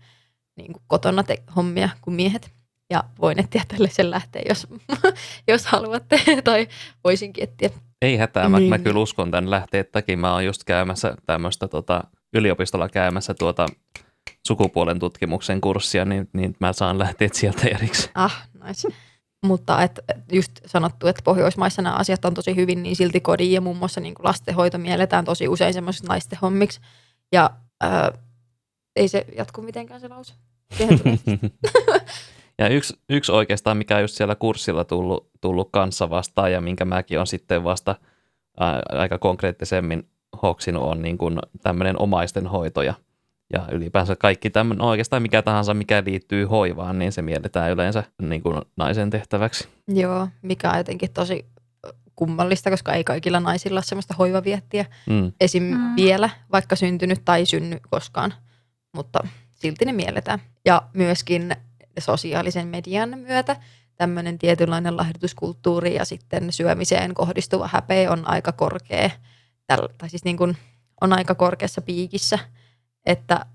niin 0.56 0.74
kuin 0.74 0.84
kotona 0.88 1.24
te- 1.24 1.44
hommia 1.56 1.90
kuin 2.02 2.16
miehet. 2.16 2.52
Ja 2.90 3.04
voin 3.22 3.40
etsiä 3.40 3.64
tälle 3.68 3.90
sen 3.90 4.12
lähteen, 4.12 4.46
jos, 4.50 4.68
jos 5.48 5.66
haluatte, 5.66 6.20
tai 6.44 6.68
voisinkin 7.04 7.44
etsiä. 7.44 7.70
Ei 8.02 8.18
hätää, 8.18 8.50
mä, 8.50 8.60
niin. 8.60 8.70
mä 8.70 8.80
kyllä 8.80 9.00
uskon 9.00 9.32
tämän 9.32 9.50
lähteen 9.50 9.86
takia. 9.92 10.18
Mä 10.18 10.34
oon 10.34 10.46
just 10.46 10.64
käymässä 10.64 11.16
tämmöistä 11.26 11.68
tota, 11.68 12.04
yliopistolla 12.34 12.90
käymässä 12.90 13.34
tuota 13.34 13.66
sukupuolen 14.48 15.00
tutkimuksen 15.00 15.62
kurssia, 15.62 16.06
niin, 16.06 16.30
niin 16.34 16.56
mä 16.60 16.74
saan 16.74 17.00
lähteä 17.00 17.30
sieltä 17.32 17.68
erikseen. 17.68 18.12
Ah, 18.16 18.48
nice. 18.68 18.88
Mutta 19.46 19.84
et, 19.84 20.00
just 20.32 20.52
sanottu, 20.66 21.08
että 21.08 21.22
Pohjoismaissa 21.24 21.82
nämä 21.82 21.96
asiat 21.96 22.26
on 22.26 22.34
tosi 22.34 22.56
hyvin, 22.56 22.84
niin 22.84 22.96
silti 22.96 23.20
kodin 23.20 23.52
ja 23.52 23.62
muun 23.62 23.78
muassa 23.78 24.02
niin 24.02 24.14
lastenhoito 24.20 24.78
mielletään 24.78 25.26
tosi 25.26 25.48
usein 25.48 25.74
semmoisiksi 25.74 26.08
naisten 26.08 26.40
hommiksi. 26.42 26.82
Ja 27.32 27.50
ää, 27.82 28.12
ei 28.96 29.08
se 29.08 29.26
jatku 29.38 29.62
mitenkään 29.62 30.02
se 30.02 30.08
lause. 30.08 30.34
Ja 32.58 32.68
yksi, 32.70 33.00
yksi 33.10 33.32
oikeastaan, 33.32 33.78
mikä 33.78 33.96
on 33.96 34.02
just 34.02 34.16
siellä 34.16 34.36
kurssilla 34.36 34.84
tullut, 34.84 35.30
tullut 35.42 35.70
kanssa 35.72 36.10
vastaan 36.10 36.52
ja 36.52 36.62
minkä 36.62 36.86
mäkin 36.86 37.20
on 37.20 37.28
sitten 37.28 37.64
vasta 37.64 37.96
aika 38.90 39.18
konkreettisemmin 39.18 40.10
hoksinut, 40.42 40.84
on 40.84 41.02
niin 41.02 41.18
kuin 41.18 41.40
tämmöinen 41.64 42.00
omaisten 42.00 42.48
hoito 42.48 42.82
ja, 42.82 42.94
ja 43.54 43.68
ylipäänsä 43.72 44.16
kaikki 44.16 44.50
tämmöinen, 44.50 44.80
no 44.80 44.90
oikeastaan 44.90 45.22
mikä 45.22 45.42
tahansa, 45.42 45.74
mikä 45.74 46.04
liittyy 46.06 46.46
hoivaan, 46.46 47.00
niin 47.00 47.12
se 47.12 47.22
mielletään 47.22 47.72
yleensä 47.72 48.04
niin 48.22 48.42
kuin 48.42 48.62
naisen 48.78 49.10
tehtäväksi. 49.10 49.68
Joo, 49.88 50.28
mikä 50.42 50.72
on 50.72 50.78
jotenkin 50.78 51.14
tosi 51.14 51.46
kummallista, 52.16 52.70
koska 52.70 52.94
ei 52.94 53.04
kaikilla 53.04 53.40
naisilla 53.40 53.78
ole 53.78 53.84
semmoista 53.84 54.16
hoivaviettiä 54.20 54.86
mm. 55.10 55.32
esim. 55.42 55.64
Mm. 55.64 55.96
vielä, 55.96 56.30
vaikka 56.52 56.76
syntynyt 56.76 57.22
tai 57.26 57.46
synny 57.46 57.80
koskaan, 57.90 58.34
mutta 58.96 59.20
silti 59.54 59.86
ne 59.86 59.94
mielletään. 59.94 60.40
Ja 60.66 60.82
myöskin 60.94 61.56
sosiaalisen 62.00 62.68
median 62.68 63.20
myötä 63.20 63.56
tämmöinen 63.96 64.40
tietynlainen 64.40 64.98
lahjoituskulttuuri 64.98 65.96
ja 65.96 66.06
sitten 66.06 66.52
syömiseen 66.52 67.14
kohdistuva 67.14 67.70
häpeä 67.74 68.12
on 68.12 68.28
aika 68.28 68.52
korkea, 68.52 69.10
tai 69.68 70.10
siis 70.10 70.24
niin 70.24 70.38
kuin 70.38 70.58
on 71.02 71.14
aika 71.14 71.36
korkeassa 71.36 71.82
piikissä, 71.82 72.40
että 73.06 73.46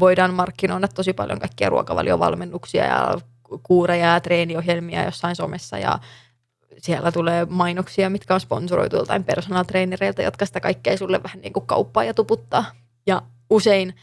voidaan 0.00 0.34
markkinoida 0.34 0.88
tosi 0.88 1.12
paljon 1.12 1.38
kaikkia 1.38 1.70
ruokavaliovalmennuksia 1.70 2.84
ja 2.84 3.20
kuureja 3.62 4.12
ja 4.12 4.20
treeniohjelmia 4.20 5.04
jossain 5.04 5.36
somessa 5.36 5.78
ja 5.78 5.98
siellä 6.78 7.12
tulee 7.12 7.44
mainoksia, 7.44 8.10
mitkä 8.10 8.34
on 8.34 8.40
sponsoroitu 8.40 8.96
joltain 8.96 9.24
personal 9.24 9.64
trainereilta, 9.64 10.22
jotka 10.22 10.46
sitä 10.46 10.60
kaikkea 10.60 10.96
sulle 10.96 11.22
vähän 11.22 11.40
niin 11.40 11.52
kuin 11.52 11.66
kauppaa 11.66 12.04
ja 12.04 12.14
tuputtaa. 12.14 12.64
Ja 13.06 13.22
usein, 13.50 13.94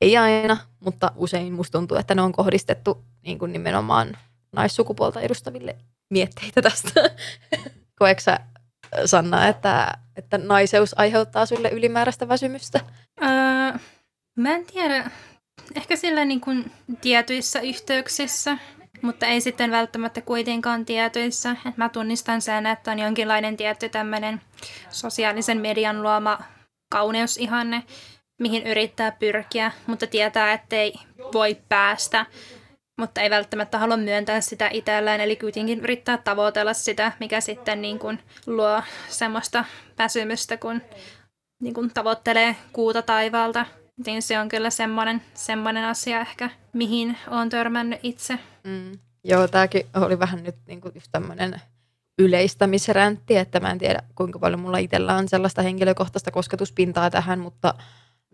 ei 0.00 0.16
aina, 0.16 0.56
mutta 0.80 1.12
usein 1.16 1.52
musta 1.52 1.78
tuntuu, 1.78 1.96
että 1.96 2.14
ne 2.14 2.22
on 2.22 2.32
kohdistettu 2.32 3.04
niin 3.22 3.38
kuin 3.38 3.52
nimenomaan 3.52 4.16
naissukupuolta 4.52 5.20
edustaville 5.20 5.76
mietteitä 6.10 6.62
tästä. 6.62 6.90
Koeksä 7.98 8.40
Sanna, 9.04 9.48
että, 9.48 9.98
että 10.16 10.38
naiseus 10.38 10.98
aiheuttaa 10.98 11.46
sulle 11.46 11.68
ylimääräistä 11.68 12.28
väsymystä? 12.28 12.80
Öö, 13.22 13.78
mä 14.36 14.54
en 14.54 14.66
tiedä. 14.66 15.10
Ehkä 15.76 15.96
sillä 15.96 16.24
niin 16.24 16.40
kuin 16.40 16.70
tietyissä 17.00 17.60
yhteyksissä, 17.60 18.58
mutta 19.02 19.26
ei 19.26 19.40
sitten 19.40 19.70
välttämättä 19.70 20.20
kuitenkaan 20.20 20.84
tietyissä. 20.84 21.56
Et 21.68 21.76
mä 21.76 21.88
tunnistan 21.88 22.42
sen, 22.42 22.66
että 22.66 22.90
on 22.90 22.98
jonkinlainen 22.98 23.56
tietty 23.56 23.88
tämmöinen 23.88 24.40
sosiaalisen 24.90 25.60
median 25.60 26.02
luoma 26.02 26.38
kauneusihanne, 26.92 27.82
mihin 28.40 28.66
yrittää 28.66 29.10
pyrkiä, 29.10 29.72
mutta 29.86 30.06
tietää, 30.06 30.52
ettei 30.52 30.94
voi 31.32 31.56
päästä 31.68 32.26
mutta 32.98 33.20
ei 33.20 33.30
välttämättä 33.30 33.78
halua 33.78 33.96
myöntää 33.96 34.40
sitä 34.40 34.68
itselleen, 34.72 35.20
eli 35.20 35.36
kuitenkin 35.36 35.80
yrittää 35.80 36.18
tavoitella 36.18 36.74
sitä, 36.74 37.12
mikä 37.20 37.40
sitten 37.40 37.82
niin 37.82 37.98
kuin 37.98 38.18
luo 38.46 38.82
semmoista 39.08 39.64
väsymystä, 39.98 40.56
kun 40.56 40.82
niin 41.60 41.74
kuin 41.74 41.90
tavoittelee 41.94 42.56
kuuta 42.72 43.02
taivaalta. 43.02 43.66
Niin 44.06 44.22
se 44.22 44.38
on 44.38 44.48
kyllä 44.48 44.70
semmoinen, 44.70 45.22
semmoinen 45.34 45.84
asia 45.84 46.20
ehkä, 46.20 46.50
mihin 46.72 47.16
olen 47.30 47.48
törmännyt 47.48 48.00
itse. 48.02 48.38
Mm. 48.64 48.98
Joo, 49.24 49.48
tämäkin 49.48 49.86
oli 49.94 50.18
vähän 50.18 50.42
nyt 50.42 50.56
niin 50.66 50.80
kuin 50.80 50.94
just 50.94 51.08
tämmöinen 51.12 51.60
yleistämisräntti, 52.18 53.36
että 53.36 53.60
mä 53.60 53.70
en 53.70 53.78
tiedä 53.78 54.02
kuinka 54.14 54.38
paljon 54.38 54.60
mulla 54.60 54.78
itsellä 54.78 55.14
on 55.14 55.28
sellaista 55.28 55.62
henkilökohtaista 55.62 56.30
kosketuspintaa 56.30 57.10
tähän, 57.10 57.38
mutta 57.38 57.74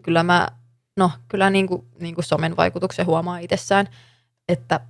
kyllä 0.03 0.23
mä, 0.23 0.49
no 0.97 1.11
kyllä 1.29 1.51
niin 1.51 1.67
kuin, 1.67 1.87
niin 2.01 2.15
kuin 2.15 2.25
somen 2.25 2.57
vaikutuksen 2.57 3.07
huomaa 3.07 3.39
itsessään– 3.39 3.89
että, 4.51 4.81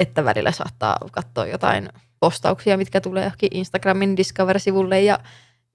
että 0.00 0.24
välillä 0.24 0.52
saattaa 0.52 0.98
katsoa 1.12 1.46
jotain 1.46 1.88
postauksia, 2.20 2.76
mitkä 2.76 3.00
tulee 3.00 3.24
johonkin 3.24 3.56
Instagramin 3.56 4.16
Discover-sivulle 4.16 5.00
ja 5.00 5.18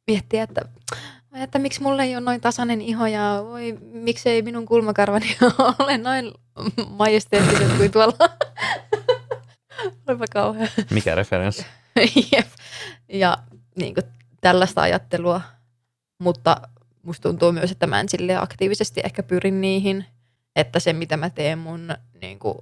miettiä, 0.08 0.44
että, 0.44 0.62
että 1.34 1.60
miksi 1.60 1.82
mulle 1.82 2.04
ei 2.04 2.16
ole 2.16 2.26
noin 2.26 2.42
tasainen 2.42 2.82
iho 2.82 3.08
ja 3.08 3.44
voi, 3.44 3.78
miksei 3.82 4.42
minun 4.42 4.66
kulmakarvani 4.66 5.38
ole 5.80 5.98
noin 5.98 6.32
majesteettiset 6.90 7.78
kuin 7.78 7.92
tuolla. 7.92 8.18
Olipa 10.08 10.26
kauhean. 10.34 10.70
Mikä 10.90 11.16
referenssi? 11.16 11.66
Jep. 12.32 12.48
Ja 13.10 13.38
niin 13.76 13.94
kuin, 13.94 14.04
tällaista 14.42 14.82
ajattelua, 14.82 15.42
mutta 16.20 16.62
musta 17.04 17.30
tuntuu 17.30 17.52
myös, 17.52 17.72
että 17.72 17.88
mä 17.88 18.00
en 18.00 18.10
sille 18.10 18.36
aktiivisesti 18.38 19.02
ehkä 19.04 19.24
pyrin 19.24 19.62
niihin, 19.62 20.06
että 20.56 20.80
se 20.80 20.94
mitä 20.94 21.18
mä 21.18 21.30
teen 21.30 21.58
mun 21.60 21.96
niin 22.22 22.40
kuin, 22.40 22.56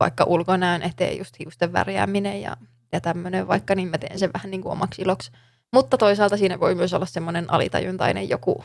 vaikka 0.00 0.24
ulkonäön 0.24 0.82
eteen 0.82 1.18
just 1.18 1.38
hiusten 1.38 1.72
värjääminen 1.72 2.42
ja, 2.42 2.56
ja 2.92 3.00
tämmöinen 3.00 3.48
vaikka, 3.48 3.74
niin 3.74 3.88
mä 3.88 3.98
teen 3.98 4.18
sen 4.18 4.30
vähän 4.34 4.50
niin 4.50 4.62
kuin 4.62 4.72
omaksi 4.72 5.02
iloksi. 5.02 5.32
Mutta 5.72 5.98
toisaalta 5.98 6.36
siinä 6.36 6.60
voi 6.60 6.74
myös 6.74 6.94
olla 6.94 7.06
semmoinen 7.06 7.52
alitajuntainen 7.52 8.28
joku, 8.28 8.64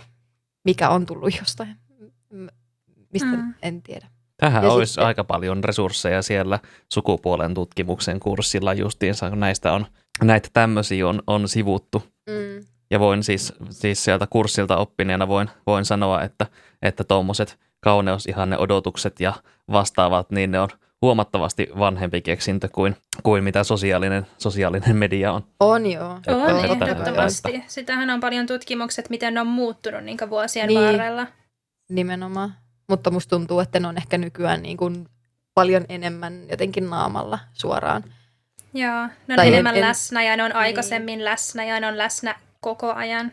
mikä 0.64 0.90
on 0.90 1.06
tullut 1.06 1.38
jostain, 1.40 1.76
mistä 3.14 3.38
mm. 3.38 3.54
en 3.62 3.82
tiedä. 3.82 4.08
Tähän 4.38 4.64
Ja 4.64 4.72
olisi 4.72 4.92
sitten- 4.94 5.06
aika 5.06 5.24
paljon 5.24 5.64
resursseja 5.64 6.22
siellä 6.22 6.60
sukupuolen 6.94 7.54
tutkimuksen 7.54 8.20
kurssilla 8.20 8.74
justiinsa, 8.74 9.30
kun 9.30 9.40
näistä 9.40 9.74
on, 9.74 9.86
näitä 10.24 10.50
tämmöisiä 10.54 11.08
on, 11.08 11.22
on 11.28 11.48
sivuttu. 11.50 12.04
Mm. 12.30 12.66
Ja 12.92 13.00
voin 13.00 13.24
siis, 13.24 13.54
siis 13.70 14.04
sieltä 14.04 14.28
kurssilta 14.30 14.78
oppineena 14.78 15.28
voin, 15.28 15.50
voin 15.68 15.86
sanoa, 15.86 16.22
että 16.22 16.46
että 16.82 17.04
tuommoiset 17.04 17.60
kauneusihanne 17.80 18.58
odotukset 18.58 19.20
ja 19.20 19.34
vastaavat, 19.72 20.32
niin 20.32 20.52
ne 20.52 20.60
on 20.60 20.70
huomattavasti 21.06 21.68
vanhempi 21.80 22.22
keksintö 22.22 22.70
kuin, 22.72 22.96
kuin 23.24 23.44
mitä 23.44 23.64
sosiaalinen, 23.64 24.28
sosiaalinen 24.38 24.96
media 24.96 25.34
on. 25.34 25.44
On 25.60 25.86
joo. 25.92 26.10
On 26.10 26.18
Että- 26.18 26.74
että- 26.74 26.86
ehdottomasti. 26.86 27.64
Sitähän 27.68 28.10
on 28.10 28.20
paljon 28.20 28.46
tutkimukset, 28.48 29.10
miten 29.10 29.34
ne 29.34 29.42
on 29.42 29.48
muuttunut 29.48 30.04
niin 30.04 30.18
vuosien 30.30 30.68
Niin. 30.68 30.82
varrella. 30.82 31.28
Nimenomaan. 31.90 32.54
Mutta 32.90 33.12
musta 33.12 33.30
tuntuu, 33.36 33.60
että 33.60 33.80
ne 33.80 33.88
on 33.88 33.98
ehkä 33.98 34.18
nykyään 34.18 34.62
niin 34.62 34.78
kuin 34.78 35.08
paljon 35.54 35.86
enemmän 35.90 36.42
jotenkin 36.50 36.90
naamalla 36.90 37.40
suoraan. 37.54 38.04
Joo, 38.74 38.92
ne 39.08 39.34
on 39.34 39.36
Tai 39.36 39.48
en- 39.48 39.54
enemmän 39.54 39.76
en- 39.76 39.82
läsnä 39.82 40.24
ja 40.24 40.38
ne 40.38 40.44
on 40.44 40.56
aikaisemmin 40.56 41.26
läsnä 41.26 41.64
ja 41.66 41.80
ne 41.80 41.88
on 41.88 41.98
läsnä 41.98 42.36
koko 42.62 42.94
ajan. 42.94 43.32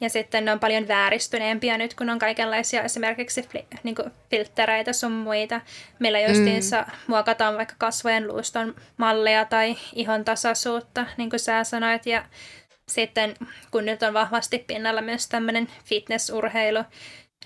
Ja 0.00 0.10
sitten 0.10 0.44
ne 0.44 0.52
on 0.52 0.60
paljon 0.60 0.88
vääristyneempiä 0.88 1.78
nyt, 1.78 1.94
kun 1.94 2.10
on 2.10 2.18
kaikenlaisia 2.18 2.82
esimerkiksi 2.82 3.40
fli- 3.42 3.78
niin 3.82 3.96
filttereitä 4.30 4.92
sun 4.92 5.12
muita. 5.12 5.60
Meillä 5.98 6.20
justiinsa 6.20 6.82
mm. 6.82 6.92
muokataan 7.06 7.56
vaikka 7.56 7.74
kasvojen 7.78 8.28
luuston 8.28 8.74
malleja 8.96 9.44
tai 9.44 9.76
ihon 9.94 10.24
tasaisuutta, 10.24 11.06
niin 11.16 11.30
kuin 11.30 11.40
sä 11.40 11.64
sanoit. 11.64 12.06
Ja 12.06 12.24
sitten 12.88 13.34
kun 13.70 13.84
nyt 13.84 14.02
on 14.02 14.14
vahvasti 14.14 14.58
pinnalla 14.58 15.02
myös 15.02 15.28
tämmöinen 15.28 15.68
fitnessurheilu, 15.84 16.84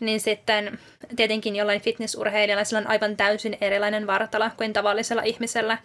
niin 0.01 0.21
sitten 0.21 0.79
tietenkin 1.17 1.57
jollain 1.57 1.81
fitnessurheilijalla 1.81 2.65
sillä 2.65 2.81
on 2.81 2.87
aivan 2.87 3.17
täysin 3.17 3.57
erilainen 3.61 4.07
vartalo 4.07 4.51
kuin 4.57 4.73
tavallisella 4.73 5.23
ihmisellä, 5.23 5.79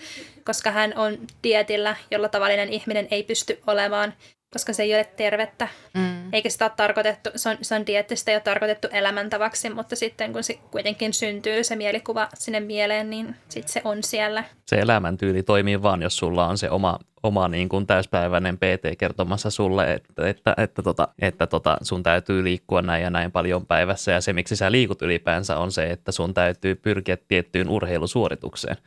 koska 0.44 0.72
hän 0.72 0.94
on 0.98 1.18
dietillä, 1.44 1.96
jolla 2.12 2.30
tavallinen 2.30 2.70
ihminen 2.74 3.08
ei 3.12 3.24
pysty 3.24 3.60
olemaan, 3.68 4.14
koska 4.54 4.74
se 4.74 4.84
ei 4.84 4.96
ole 4.96 5.06
tervettä. 5.18 5.68
Mm. 5.94 6.34
Eikä 6.34 6.50
sitä 6.50 6.66
ole 6.66 6.72
tarkoitettu, 6.78 7.30
se 7.36 7.50
on, 7.50 7.58
se 7.62 7.76
on 7.76 7.88
dieettistä 7.88 8.32
jo 8.32 8.40
tarkoitettu 8.40 8.88
elämäntavaksi, 8.92 9.70
mutta 9.70 9.96
sitten 9.96 10.34
kun 10.34 10.44
se 10.44 10.54
kuitenkin 10.72 11.14
syntyy 11.14 11.64
se 11.64 11.76
mielikuva 11.76 12.30
sinne 12.34 12.60
mieleen, 12.60 13.10
niin 13.10 13.36
sitten 13.50 13.74
se 13.74 13.82
on 13.84 14.04
siellä. 14.04 14.44
Se 14.68 14.76
elämäntyyli 14.76 15.44
toimii 15.44 15.82
vaan, 15.82 16.02
jos 16.02 16.18
sulla 16.18 16.48
on 16.48 16.58
se 16.58 16.70
oma, 16.70 17.00
oma 17.24 17.48
niin 17.48 17.70
kuin 17.70 17.88
täyspäiväinen 17.88 18.58
PT 18.58 18.98
kertomassa 18.98 19.50
sulle, 19.50 19.94
että, 19.94 20.28
että, 20.30 20.54
että, 20.58 20.84
tota, 20.84 21.08
että 21.22 21.48
tota, 21.48 21.78
sun 21.82 22.04
täytyy 22.04 22.44
liikkua 22.44 22.82
näin 22.82 23.04
ja 23.04 23.10
näin 23.10 23.32
paljon 23.32 23.66
päivässä. 23.66 24.12
Ja 24.12 24.22
se, 24.22 24.34
miksi 24.34 24.56
sä 24.56 24.72
liikut 24.72 25.02
ylipäänsä, 25.02 25.58
on 25.58 25.72
se, 25.72 25.92
että 25.92 26.12
sun 26.12 26.34
täytyy 26.34 26.76
pyrkiä 26.76 27.18
tiettyyn 27.28 27.70
urheilusuoritukseen, 27.70 28.78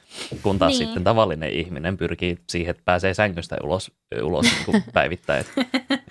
kun 0.42 0.58
taas 0.58 0.72
Niin. 0.72 0.86
sitten 0.86 1.04
tavallinen 1.04 1.50
ihminen 1.50 1.96
pyrkii 1.96 2.38
siihen, 2.48 2.70
että 2.70 2.82
pääsee 2.84 3.14
sängystä 3.14 3.56
ulos, 3.64 3.92
ulos 4.22 4.44
niin 4.44 4.64
kuin 4.64 4.84
päivittäin. 4.94 5.44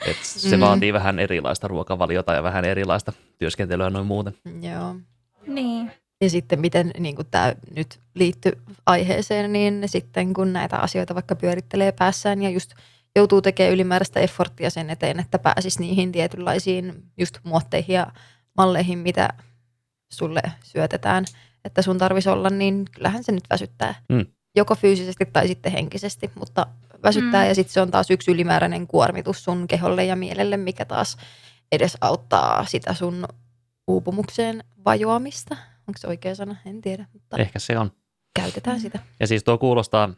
Et 0.07 0.17
se 0.21 0.55
Mm. 0.57 0.61
vaatii 0.61 0.93
vähän 0.93 1.19
erilaista 1.19 1.67
ruokavaliota 1.67 2.33
ja 2.33 2.43
vähän 2.43 2.65
erilaista 2.65 3.13
työskentelyä 3.37 3.89
noin 3.89 4.05
muuten. 4.05 4.33
Joo. 4.61 4.95
Niin. 5.47 5.91
Ja 6.21 6.29
sitten 6.29 6.59
miten 6.59 6.91
niin 6.99 7.15
tämä 7.31 7.53
nyt 7.75 7.99
liittyy 8.15 8.61
aiheeseen, 8.85 9.53
niin 9.53 9.83
sitten 9.85 10.33
kun 10.33 10.53
näitä 10.53 10.77
asioita 10.77 11.15
vaikka 11.15 11.35
pyörittelee 11.35 11.91
päässään 11.91 12.41
ja 12.41 12.49
just 12.49 12.71
joutuu 13.15 13.41
tekemään 13.41 13.73
ylimääräistä 13.73 14.19
efforttia 14.19 14.69
sen 14.69 14.89
eteen, 14.89 15.19
että 15.19 15.39
pääsisi 15.39 15.79
niihin 15.79 16.11
tietynlaisiin 16.11 17.03
just 17.17 17.37
muotteihin 17.43 17.93
ja 17.93 18.07
malleihin, 18.57 18.99
mitä 18.99 19.29
sulle 20.13 20.41
syötetään, 20.63 21.25
että 21.65 21.81
sun 21.81 21.97
tarvisi 21.97 22.29
olla, 22.29 22.49
niin 22.49 22.85
kyllähän 22.95 23.23
se 23.23 23.31
nyt 23.31 23.43
väsyttää. 23.49 23.95
Mm. 24.09 24.25
Joko 24.55 24.75
fyysisesti 24.75 25.25
tai 25.33 25.47
sitten 25.47 25.71
henkisesti, 25.71 26.31
mutta 26.35 26.67
väsyttää 27.03 27.43
Mm. 27.43 27.47
ja 27.47 27.55
sitten 27.55 27.73
se 27.73 27.81
on 27.81 27.91
taas 27.91 28.11
yksi 28.11 28.31
ylimääräinen 28.31 28.87
kuormitus 28.87 29.43
sun 29.43 29.67
keholle 29.67 30.05
ja 30.05 30.15
mielelle, 30.15 30.57
mikä 30.57 30.85
taas 30.85 31.17
edes 31.71 31.97
auttaa 32.01 32.65
sitä 32.65 32.93
sun 32.93 33.25
uupumukseen 33.87 34.63
vajoamista. 34.85 35.57
Onko 35.89 35.97
se 35.97 36.07
oikea 36.07 36.35
sana? 36.35 36.55
En 36.65 36.81
tiedä, 36.81 37.05
mutta 37.13 37.37
Ehkä 37.37 37.59
se 37.59 37.77
on. 37.77 37.91
käytetään 38.39 38.79
sitä. 38.79 38.99
Ja 39.19 39.27
siis 39.27 39.43
tuo 39.43 39.57
kuulostaa 39.57 40.09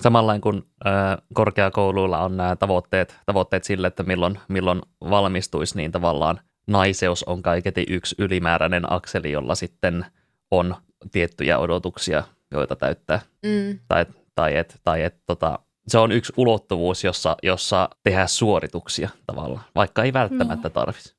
samanlain 0.00 0.40
kuin 0.40 0.62
ö, 0.86 0.90
korkeakouluilla 1.34 2.24
on 2.24 2.36
nämä 2.36 2.56
tavoitteet, 2.56 3.16
tavoitteet 3.26 3.64
sille, 3.64 3.86
että 3.86 4.02
milloin, 4.02 4.38
milloin 4.48 4.82
valmistuisi, 5.00 5.76
niin 5.76 5.92
tavallaan 5.92 6.40
naiseus 6.66 7.22
on 7.24 7.42
kaiketi 7.42 7.86
yksi 7.88 8.14
ylimääräinen 8.18 8.92
akseli, 8.92 9.30
jolla 9.32 9.54
sitten 9.54 10.06
on 10.50 10.76
tiettyjä 11.12 11.58
odotuksia, 11.58 12.22
joita 12.50 12.76
täyttää. 12.76 13.20
Mm, 13.46 13.78
Tai, 13.88 14.06
tai 14.34 14.56
et, 14.56 14.80
tai 14.84 15.02
et, 15.02 15.14
tota, 15.26 15.58
se 15.88 15.98
on 15.98 16.12
yksi 16.12 16.32
ulottuvuus, 16.36 17.04
jossa, 17.04 17.36
jossa 17.42 17.88
tehdään 18.02 18.28
suorituksia 18.28 19.08
tavallaan, 19.26 19.64
vaikka 19.74 20.02
ei 20.02 20.12
välttämättä 20.12 20.70
tarvitsisi. 20.70 21.14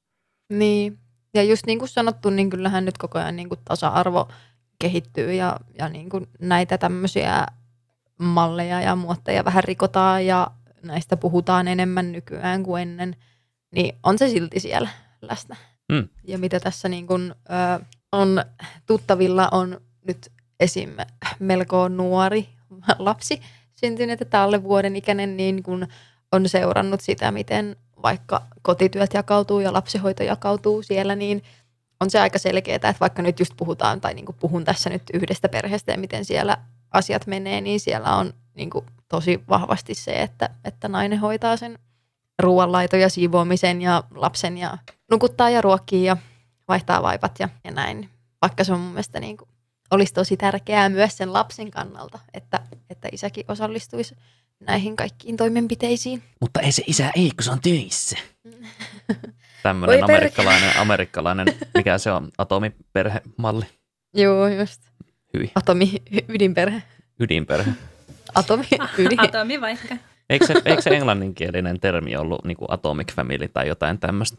niin. 0.52 0.98
Ja 1.34 1.44
just 1.44 1.66
niin 1.66 1.80
kuin 1.80 1.90
sanottu, 1.90 2.30
niin 2.30 2.50
kyllähän 2.50 2.86
nyt 2.86 2.98
koko 2.98 3.20
ajan 3.20 3.36
niin 3.36 3.50
kuin 3.50 3.60
tasa-arvo 3.66 4.28
kehittyy 4.80 5.34
ja, 5.34 5.60
ja 5.80 5.90
niin 5.90 6.10
kuin 6.10 6.30
näitä 6.40 6.78
tämmöisiä 6.78 7.46
malleja 8.18 8.82
ja 8.82 8.96
muotteja 8.96 9.46
vähän 9.46 9.64
rikotaan 9.64 10.26
ja 10.26 10.52
näistä 10.84 11.18
puhutaan 11.18 11.68
enemmän 11.68 12.12
nykyään 12.12 12.64
kuin 12.64 12.82
ennen, 12.82 13.16
niin 13.72 13.96
on 14.04 14.18
se 14.18 14.30
silti 14.30 14.60
siellä 14.60 14.90
läsnä. 15.22 15.56
Mm. 15.92 16.08
Ja 16.24 16.38
mitä 16.38 16.60
tässä 16.60 16.90
niin 16.90 17.08
kuin, 17.08 17.34
ö, 17.50 17.86
on 18.12 18.44
tuttavilla 18.86 19.50
on 19.52 19.82
nyt 20.08 20.32
esim. 20.60 20.90
melko 21.40 21.88
nuori 21.88 22.50
lapsi 23.00 23.42
syntynyt, 23.76 24.22
että 24.22 24.42
alle 24.42 24.64
vuoden 24.64 24.96
ikäinen, 24.96 25.38
niin 25.38 25.64
kun 25.64 25.88
on 26.32 26.50
seurannut 26.50 27.02
sitä, 27.02 27.32
miten 27.32 27.76
vaikka 28.04 28.42
kotityöt 28.62 29.14
jakautuu 29.14 29.60
ja 29.60 29.74
lapsihoito 29.74 30.24
jakautuu 30.24 30.84
siellä, 30.84 31.16
niin 31.16 31.44
on 32.00 32.10
se 32.10 32.20
aika 32.20 32.40
selkeää, 32.40 32.76
että 32.76 32.96
vaikka 33.00 33.22
nyt 33.22 33.40
just 33.40 33.54
puhutaan, 33.58 34.02
tai 34.02 34.14
niin 34.14 34.26
kuin 34.26 34.36
puhun 34.40 34.66
tässä 34.66 34.90
nyt 34.90 35.04
yhdestä 35.14 35.50
perheestä 35.50 35.92
ja 35.92 35.98
miten 35.98 36.26
siellä 36.26 36.58
asiat 36.92 37.28
menee, 37.28 37.62
niin 37.62 37.80
siellä 37.80 38.16
on 38.16 38.34
niin 38.54 38.70
kuin 38.70 38.86
tosi 39.08 39.44
vahvasti 39.50 39.96
se, 39.96 40.12
että, 40.12 40.50
että 40.66 40.88
nainen 40.88 41.20
hoitaa 41.20 41.58
sen 41.58 41.80
ruoanlaiton 42.40 43.00
ja 43.00 43.10
siivoamisen 43.10 43.82
ja 43.82 44.04
lapsen 44.16 44.58
ja 44.58 44.78
nukuttaa 45.12 45.50
ja 45.50 45.62
ruokkii 45.62 46.04
ja 46.04 46.18
vaihtaa 46.68 47.04
vaipat 47.04 47.32
ja, 47.40 47.50
ja 47.64 47.72
näin. 47.72 48.10
Vaikka 48.42 48.64
se 48.64 48.74
on 48.74 48.80
mun 48.80 48.92
mielestä 48.92 49.20
niin 49.20 49.38
kuin, 49.38 49.50
olisi 49.92 50.14
tosi 50.14 50.38
tärkeää 50.38 50.90
myös 50.90 51.18
sen 51.18 51.34
lapsen 51.34 51.72
kannalta, 51.72 52.20
että, 52.34 52.60
että 52.90 53.10
isäkin 53.12 53.46
osallistuisi 53.48 54.16
näihin 54.68 54.96
kaikkiin 54.96 55.38
toimenpiteisiin. 55.38 56.24
Mutta 56.42 56.60
ei 56.60 56.72
se 56.72 56.84
isä 56.88 57.12
ei, 57.16 57.32
kun 57.36 57.44
se 57.44 57.52
on 57.52 57.62
töissä. 57.62 58.18
Tämmöinen 59.64 60.04
amerikkalainen, 60.04 60.78
amerikkalainen, 60.78 61.48
mikä 61.74 61.98
se 61.98 62.12
on, 62.12 62.30
atomiperhemalli, 62.38 63.66
Joo, 64.14 64.48
just. 64.48 64.82
hyi, 65.38 65.52
Atomi, 65.56 65.92
ydinperhe. 66.30 66.84
ydinperhe. 67.20 67.72
Atomi, 68.36 68.68
ydin. 68.98 69.20
Atomi 69.20 69.62
vaikka. 69.62 69.96
Eikö 70.30 70.46
se, 70.46 70.54
eikö 70.66 70.82
se 70.82 70.90
englanninkielinen 70.90 71.80
termi 71.80 72.16
ollut 72.16 72.46
niin 72.46 72.58
kuin 72.58 72.72
atomic 72.72 73.14
family 73.14 73.48
tai 73.48 73.68
jotain 73.68 74.00
tämmöistä? 74.00 74.38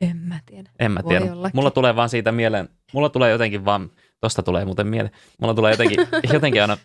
En 0.00 0.16
mä 0.16 0.40
tiedä. 0.46 0.70
En 0.78 0.92
mä 0.92 1.00
Voi 1.04 1.08
tiedä. 1.08 1.26
Mulla 1.52 1.70
tulee 1.70 1.96
vaan 1.96 2.08
siitä 2.08 2.32
mieleen, 2.32 2.68
mulla 2.92 3.08
tulee 3.08 3.30
jotenkin 3.30 3.64
vaan, 3.64 3.90
tosta 4.20 4.42
tulee 4.42 4.64
muuten 4.64 4.86
mieleen, 4.86 5.14
mulla 5.40 5.54
tulee 5.54 5.70
jotenkin, 5.72 5.98
jotenkin 6.32 6.62
aina 6.62 6.76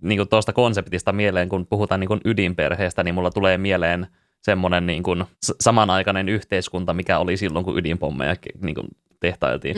niin 0.00 0.18
kuin 0.18 0.28
tuosta 0.28 0.52
konseptista 0.52 1.12
mieleen, 1.12 1.48
kun 1.48 1.66
puhutaan 1.66 2.00
niin 2.00 2.08
kuin 2.08 2.20
ydinperheestä, 2.24 3.04
niin 3.04 3.14
mulla 3.14 3.30
tulee 3.30 3.58
mieleen 3.58 4.06
semmoinen 4.42 4.86
niin 4.86 5.02
kuin 5.02 5.24
samanaikainen 5.60 6.28
yhteiskunta, 6.28 6.94
mikä 6.94 7.18
oli 7.18 7.36
silloin, 7.36 7.64
kun 7.64 7.78
ydinpommeja 7.78 8.36
niin 8.62 8.74
kuin 8.74 8.86
tehtailtiin. 9.20 9.76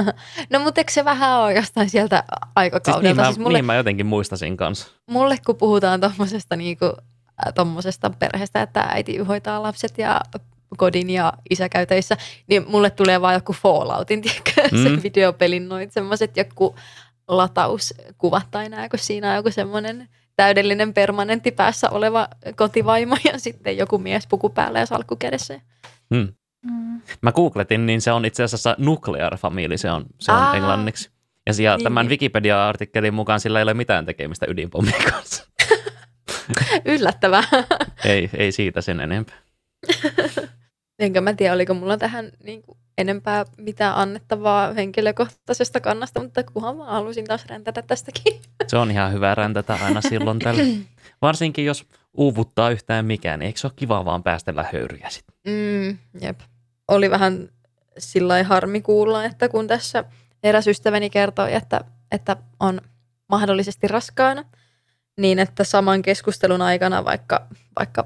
no 0.50 0.58
mutta 0.58 0.80
eikö 0.80 0.92
se 0.92 1.04
vähän 1.04 1.38
ole 1.38 1.54
jostain 1.54 1.90
sieltä 1.90 2.16
Siis 2.16 2.50
aikakaudelta? 2.56 3.02
niin, 3.02 3.16
mä, 3.16 3.24
Siis 3.24 3.38
mulle, 3.38 3.58
niin 3.58 3.64
mä 3.64 3.74
jotenkin 3.74 4.06
muistasin 4.06 4.56
kanssa. 4.56 4.88
mulle 5.10 5.36
kun 5.46 5.56
puhutaan 5.56 6.00
tuommoisesta 6.00 6.56
niinku, 6.56 6.84
äh, 6.84 7.54
tommosesta 7.54 8.10
perheestä, 8.10 8.62
että 8.62 8.80
äiti 8.80 9.18
hoitaa 9.18 9.62
lapset 9.62 9.98
ja 9.98 10.20
kodin 10.76 11.10
ja 11.10 11.32
isä 11.50 11.68
käy 11.68 11.86
töissä, 11.86 12.16
niin 12.46 12.64
mulle 12.68 12.90
tulee 12.90 13.20
vaan 13.20 13.34
joku 13.34 13.52
Falloutin, 13.52 14.22
tiedätkö, 14.22 14.50
mm. 14.72 14.78
se 14.82 14.88
Mm. 14.88 15.00
videopelin 15.02 15.68
noit 15.68 15.92
semmoiset 15.92 16.36
joku 16.36 16.76
latauskuvat 17.28 18.46
tai 18.50 18.68
nää, 18.68 18.88
kun 18.88 18.98
siinä 18.98 19.30
on 19.30 19.36
joku 19.36 19.50
semmoinen 19.50 20.08
täydellinen 20.36 20.94
permanentti 20.94 21.50
päässä 21.50 21.90
oleva 21.90 22.28
kotivaimo 22.56 23.16
ja 23.24 23.38
sitten 23.38 23.76
joku 23.76 23.98
mies 23.98 24.26
puku 24.26 24.48
päällä 24.50 24.78
ja 24.78 24.86
salkku 24.86 25.16
kädessä. 25.16 25.60
Hmm. 26.14 26.28
Mm. 26.70 27.00
Mä 27.22 27.32
googletin, 27.32 27.86
niin 27.86 28.00
se 28.00 28.12
on 28.12 28.24
itse 28.24 28.42
asiassa 28.42 28.74
nuclear 28.78 29.36
family, 29.36 29.78
se 29.78 29.90
on, 29.90 30.04
se 30.18 30.32
on 30.32 30.38
Aa. 30.38 30.54
englanniksi. 30.56 31.10
Ja 31.46 31.54
siellä, 31.54 31.76
Niin. 31.76 31.84
tämän 31.84 32.08
Wikipedia-artikkelin 32.08 33.14
mukaan 33.14 33.40
sillä 33.40 33.58
ei 33.58 33.62
ole 33.62 33.74
mitään 33.74 34.06
tekemistä 34.06 34.46
ydinpommien 34.48 35.04
kanssa. 35.12 35.46
Yllättävää. 36.84 37.42
ei, 38.04 38.30
ei 38.36 38.52
siitä 38.52 38.80
sen 38.80 39.00
enempää. 39.00 39.36
Enkä 40.98 41.20
mä 41.20 41.32
tiedä, 41.32 41.54
oliko 41.54 41.74
mulla 41.74 41.96
tähän 41.96 42.30
niin 42.44 42.62
kuin 42.62 42.77
enempää 42.98 43.44
mitään 43.56 43.94
annettavaa 43.94 44.72
henkilökohtaisesta 44.72 45.80
kannasta, 45.80 46.22
mutta 46.22 46.42
kunhan 46.42 46.76
mä 46.76 46.84
halusin 46.84 47.24
taas 47.24 47.46
räntätä 47.46 47.82
tästäkin. 47.82 48.40
Se 48.66 48.76
on 48.76 48.90
ihan 48.90 49.12
hyvä 49.12 49.34
räntätä 49.34 49.78
aina 49.82 50.00
silloin 50.00 50.38
tällä. 50.38 50.62
Varsinkin 51.22 51.64
jos 51.64 51.86
uuvuttaa 52.14 52.70
yhtään 52.70 53.04
mikään, 53.06 53.38
niin 53.38 53.46
eikö 53.46 53.60
se 53.60 53.66
ole 53.66 53.72
kiva 53.76 54.04
vaan 54.04 54.22
päästellä 54.22 54.64
höyryjä 54.72 55.08
sitten? 55.10 55.34
Mm, 55.46 55.98
jep. 56.20 56.40
Oli 56.88 57.10
vähän 57.10 57.48
sillä 57.98 58.42
harmi 58.44 58.80
kuulla, 58.80 59.24
että 59.24 59.48
kun 59.48 59.66
tässä 59.66 60.04
eräs 60.42 60.66
ystäväni 60.66 61.10
kertoi, 61.10 61.54
että, 61.54 61.84
että 62.12 62.36
on 62.60 62.80
mahdollisesti 63.28 63.88
raskaana, 63.88 64.44
niin 65.20 65.38
että 65.38 65.64
saman 65.64 66.02
keskustelun 66.02 66.62
aikana, 66.62 67.04
vaikka, 67.04 67.46
vaikka 67.78 68.04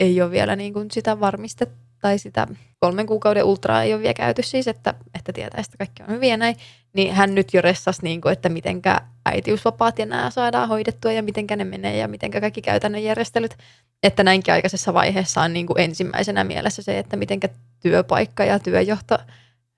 ei 0.00 0.22
ole 0.22 0.30
vielä 0.30 0.56
niin 0.56 0.72
kuin 0.72 0.90
sitä 0.90 1.20
varmistettu, 1.20 1.89
tai 2.00 2.18
sitä 2.18 2.46
kolmen 2.80 3.06
kuukauden 3.06 3.44
ultraa 3.44 3.82
ei 3.82 3.94
ole 3.94 4.02
vielä 4.02 4.14
käyty 4.14 4.42
siis, 4.42 4.68
että, 4.68 4.94
että 5.14 5.32
tietää, 5.32 5.60
että 5.60 5.78
kaikki 5.78 6.02
on 6.02 6.08
hyviä 6.08 6.36
näin, 6.36 6.56
niin 6.92 7.14
hän 7.14 7.34
nyt 7.34 7.54
jo 7.54 7.62
ressasi, 7.62 8.02
niin 8.02 8.20
kuin, 8.20 8.32
että 8.32 8.48
mitenkä 8.48 9.00
äitiysvapaat 9.26 9.98
ja 9.98 10.06
nämä 10.06 10.30
saadaan 10.30 10.68
hoidettua 10.68 11.12
ja 11.12 11.22
mitenkä 11.22 11.56
ne 11.56 11.64
menee 11.64 11.96
ja 11.96 12.08
mitenkä 12.08 12.40
kaikki 12.40 12.62
käytännön 12.62 13.04
järjestelyt. 13.04 13.56
Että 14.02 14.24
näinkin 14.24 14.54
aikaisessa 14.54 14.94
vaiheessa 14.94 15.40
on 15.40 15.52
niin 15.52 15.66
kuin 15.66 15.80
ensimmäisenä 15.80 16.44
mielessä 16.44 16.82
se, 16.82 16.98
että 16.98 17.16
mitenkä 17.16 17.48
työpaikka 17.80 18.44
ja 18.44 18.58
työjohto 18.58 19.18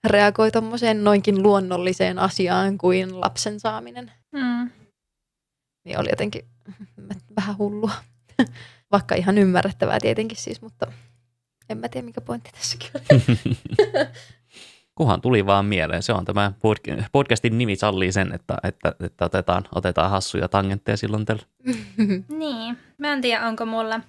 reagoi 0.05 0.51
tuommoiseen 0.51 1.05
noinkin 1.05 1.43
luonnolliseen 1.43 2.19
asiaan 2.19 2.79
kuin 2.79 3.21
lapsen 3.21 3.61
saaminen. 3.61 4.13
Mm. 4.33 4.71
Niin 5.85 5.99
oli 5.99 6.09
jotenkin 6.11 6.45
vähän 7.37 7.59
hullua. 7.59 7.93
Vaikka 8.93 9.15
ihan 9.15 9.39
ymmärrettävää 9.39 10.01
tietenkin 10.01 10.39
siis, 10.39 10.63
mutta 10.63 10.93
en 11.73 11.79
mä 11.79 11.89
tiedä 11.89 12.05
mikä 12.05 12.21
pointti 12.21 12.51
tässäkin 12.53 12.91
on. 12.95 13.47
Kuhan 14.95 15.21
tuli 15.21 15.47
vaan 15.47 15.65
mieleen. 15.65 16.03
Se 16.03 16.13
on 16.13 16.25
tämä 16.25 16.53
podcastin 17.13 17.59
nimi 17.59 17.77
sallii 17.77 18.13
sen, 18.13 18.33
että, 18.35 18.57
että, 18.63 18.95
että 19.05 19.25
otetaan, 19.25 19.65
otetaan 19.75 20.11
hassuja 20.11 20.49
tangentteja 20.49 20.97
silloin 20.97 21.25
tällä. 21.25 21.43
niin. 22.39 22.79
Mä 22.99 23.13
en 23.13 23.21
tiedä, 23.21 23.47
onko 23.47 23.67
mulla 23.67 24.01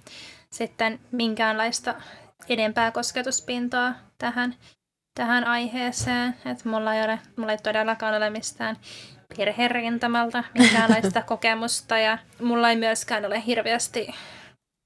sitten 0.50 1.00
minkäänlaista 1.12 1.96
edempää 2.50 2.92
kosketuspintaa 2.92 3.94
tähän, 4.18 4.56
tähän 5.16 5.44
aiheeseen. 5.44 6.36
Että 6.46 6.70
mulla 6.70 6.96
ei 6.96 7.06
ole, 7.06 7.20
mulla 7.36 7.52
ei 7.52 7.58
todellakaan 7.58 8.16
ole 8.16 8.30
mistään 8.30 8.78
perherintamalta 9.38 10.44
minkäänlaista 10.60 11.22
kokemusta 11.32 11.98
ja 11.98 12.18
mulla 12.42 12.70
ei 12.70 12.76
myöskään 12.76 13.26
ole 13.26 13.46
hirveästi, 13.46 14.08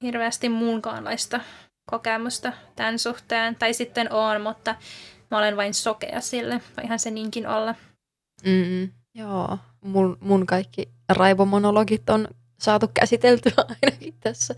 hirveästi 0.02 0.50
muunkaanlaista 0.50 1.40
kokemusta 1.92 2.54
tämän 2.76 3.00
suhteen. 3.00 3.56
Tai 3.56 3.74
sitten 3.74 4.14
on, 4.14 4.42
mutta 4.42 4.76
mä 5.32 5.38
olen 5.38 5.58
vain 5.58 5.74
sokea 5.74 6.22
sille. 6.22 6.62
Voihan 6.78 7.00
se 7.00 7.12
niinkin 7.12 7.48
olla. 7.48 7.76
Mm, 8.46 8.90
joo, 9.16 9.58
mun, 9.82 10.18
mun 10.22 10.46
kaikki 10.46 10.90
raivomonologit 11.10 12.10
on 12.10 12.28
saatu 12.60 12.92
käsiteltyä 12.94 13.52
ainakin 13.82 14.14
tässä. 14.20 14.56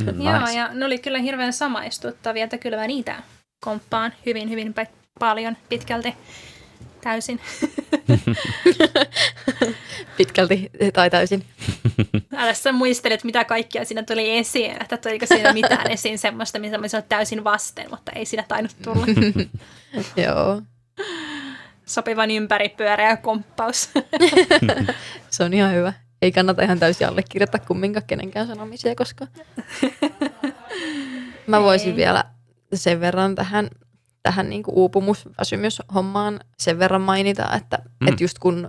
Mm, 0.00 0.06
nice. 0.18 0.30
Joo, 0.30 0.48
ja 0.56 0.74
ne 0.74 0.86
oli 0.86 0.98
kyllä 0.98 1.18
hirveän 1.18 1.52
samaistuttavia, 1.52 2.44
että 2.44 2.58
kyllä 2.58 2.76
mä 2.76 2.86
niitä 2.86 3.22
komppaan 3.64 4.12
hyvin, 4.26 4.50
hyvin 4.50 4.74
paljon 5.20 5.56
pitkälti 5.68 6.14
täysin. 7.04 7.40
Pitkälti 10.16 10.70
tai 10.92 11.10
täysin. 11.10 11.44
Älä 12.36 12.54
sä 12.54 12.72
muistelet, 12.72 13.24
mitä 13.24 13.44
kaikkia 13.44 13.84
siinä 13.84 14.02
tuli 14.02 14.38
esiin, 14.38 14.82
että 14.82 14.96
tuliko 14.96 15.26
siinä 15.26 15.52
mitään 15.52 15.90
esiin 15.90 16.18
semmoista, 16.18 16.58
mitä 16.58 16.78
mä 16.78 16.86
täysin 17.08 17.44
vasten, 17.44 17.90
mutta 17.90 18.12
ei 18.12 18.24
siinä 18.24 18.44
tainnut 18.48 18.76
tulla. 18.82 19.06
Joo. 20.26 20.62
Sopivan 21.86 22.30
ympäripyöreä 22.30 23.16
komppaus. 23.16 23.90
Se 25.30 25.44
on 25.44 25.54
ihan 25.54 25.74
hyvä. 25.74 25.92
Ei 26.22 26.32
kannata 26.32 26.62
ihan 26.62 26.78
täysin 26.78 27.08
allekirjoittaa 27.08 27.60
kumminkaan 27.66 28.06
kenenkään 28.06 28.46
sanomisia, 28.46 28.94
koska 28.94 29.26
mä 31.46 31.62
voisin 31.62 31.90
ei. 31.90 31.96
vielä 31.96 32.24
sen 32.74 33.00
verran 33.00 33.34
tähän 33.34 33.68
tähän 34.24 34.50
niin 34.50 34.62
kuin 34.62 34.74
uupumusväsymyshommaan 34.74 36.40
sen 36.58 36.78
verran 36.78 37.00
mainita, 37.00 37.56
että, 37.56 37.78
mm. 38.00 38.08
että 38.08 38.24
just 38.24 38.38
kun 38.38 38.68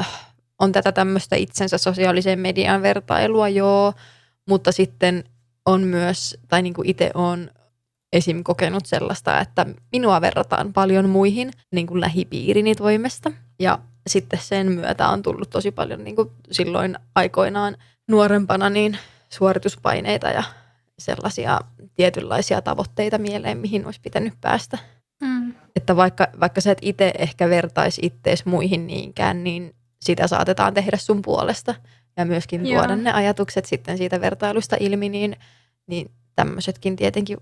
äh, 0.00 0.26
on 0.58 0.72
tätä 0.72 0.92
tämmöistä 0.92 1.36
itsensä 1.36 1.78
sosiaaliseen 1.78 2.38
median 2.38 2.82
vertailua, 2.82 3.48
joo, 3.48 3.92
mutta 4.48 4.72
sitten 4.72 5.24
on 5.66 5.82
myös, 5.82 6.38
tai 6.48 6.62
niin 6.62 6.74
kuin 6.74 6.88
itse 6.88 7.10
on 7.14 7.50
esim. 8.12 8.44
kokenut 8.44 8.86
sellaista, 8.86 9.40
että 9.40 9.66
minua 9.92 10.20
verrataan 10.20 10.72
paljon 10.72 11.08
muihin 11.08 11.50
niin 11.72 11.86
kuin 11.86 12.00
lähipiirini 12.00 12.74
toimesta. 12.74 13.32
Ja 13.58 13.78
sitten 14.06 14.40
sen 14.42 14.72
myötä 14.72 15.08
on 15.08 15.22
tullut 15.22 15.50
tosi 15.50 15.70
paljon 15.70 16.04
niin 16.04 16.16
kuin 16.16 16.30
silloin 16.50 16.98
aikoinaan 17.14 17.76
nuorempana 18.08 18.70
niin 18.70 18.98
suorituspaineita 19.28 20.28
ja 20.28 20.42
sellaisia 20.98 21.60
tietynlaisia 21.94 22.62
tavoitteita 22.62 23.18
mieleen, 23.18 23.58
mihin 23.58 23.86
olisi 23.86 24.00
pitänyt 24.00 24.34
päästä. 24.40 24.78
Mm. 25.20 25.54
Että 25.76 25.96
vaikka, 25.96 26.28
vaikka 26.40 26.60
sä 26.60 26.70
et 26.70 26.78
itse 26.82 27.12
ehkä 27.18 27.48
vertaisi 27.48 28.00
ittees 28.04 28.46
muihin 28.46 28.86
niinkään, 28.86 29.44
niin 29.44 29.74
sitä 30.00 30.26
saatetaan 30.26 30.74
tehdä 30.74 30.96
sun 30.96 31.22
puolesta. 31.22 31.74
Ja 32.16 32.24
myöskin 32.24 32.66
Joo. 32.66 32.80
tuoda 32.82 32.96
ne 32.96 33.12
ajatukset 33.12 33.64
sitten 33.64 33.98
siitä 33.98 34.20
vertailusta 34.20 34.76
ilmi, 34.80 35.08
niin, 35.08 35.36
niin 35.86 36.10
tämmöisetkin 36.36 36.96
tietenkin 36.96 37.38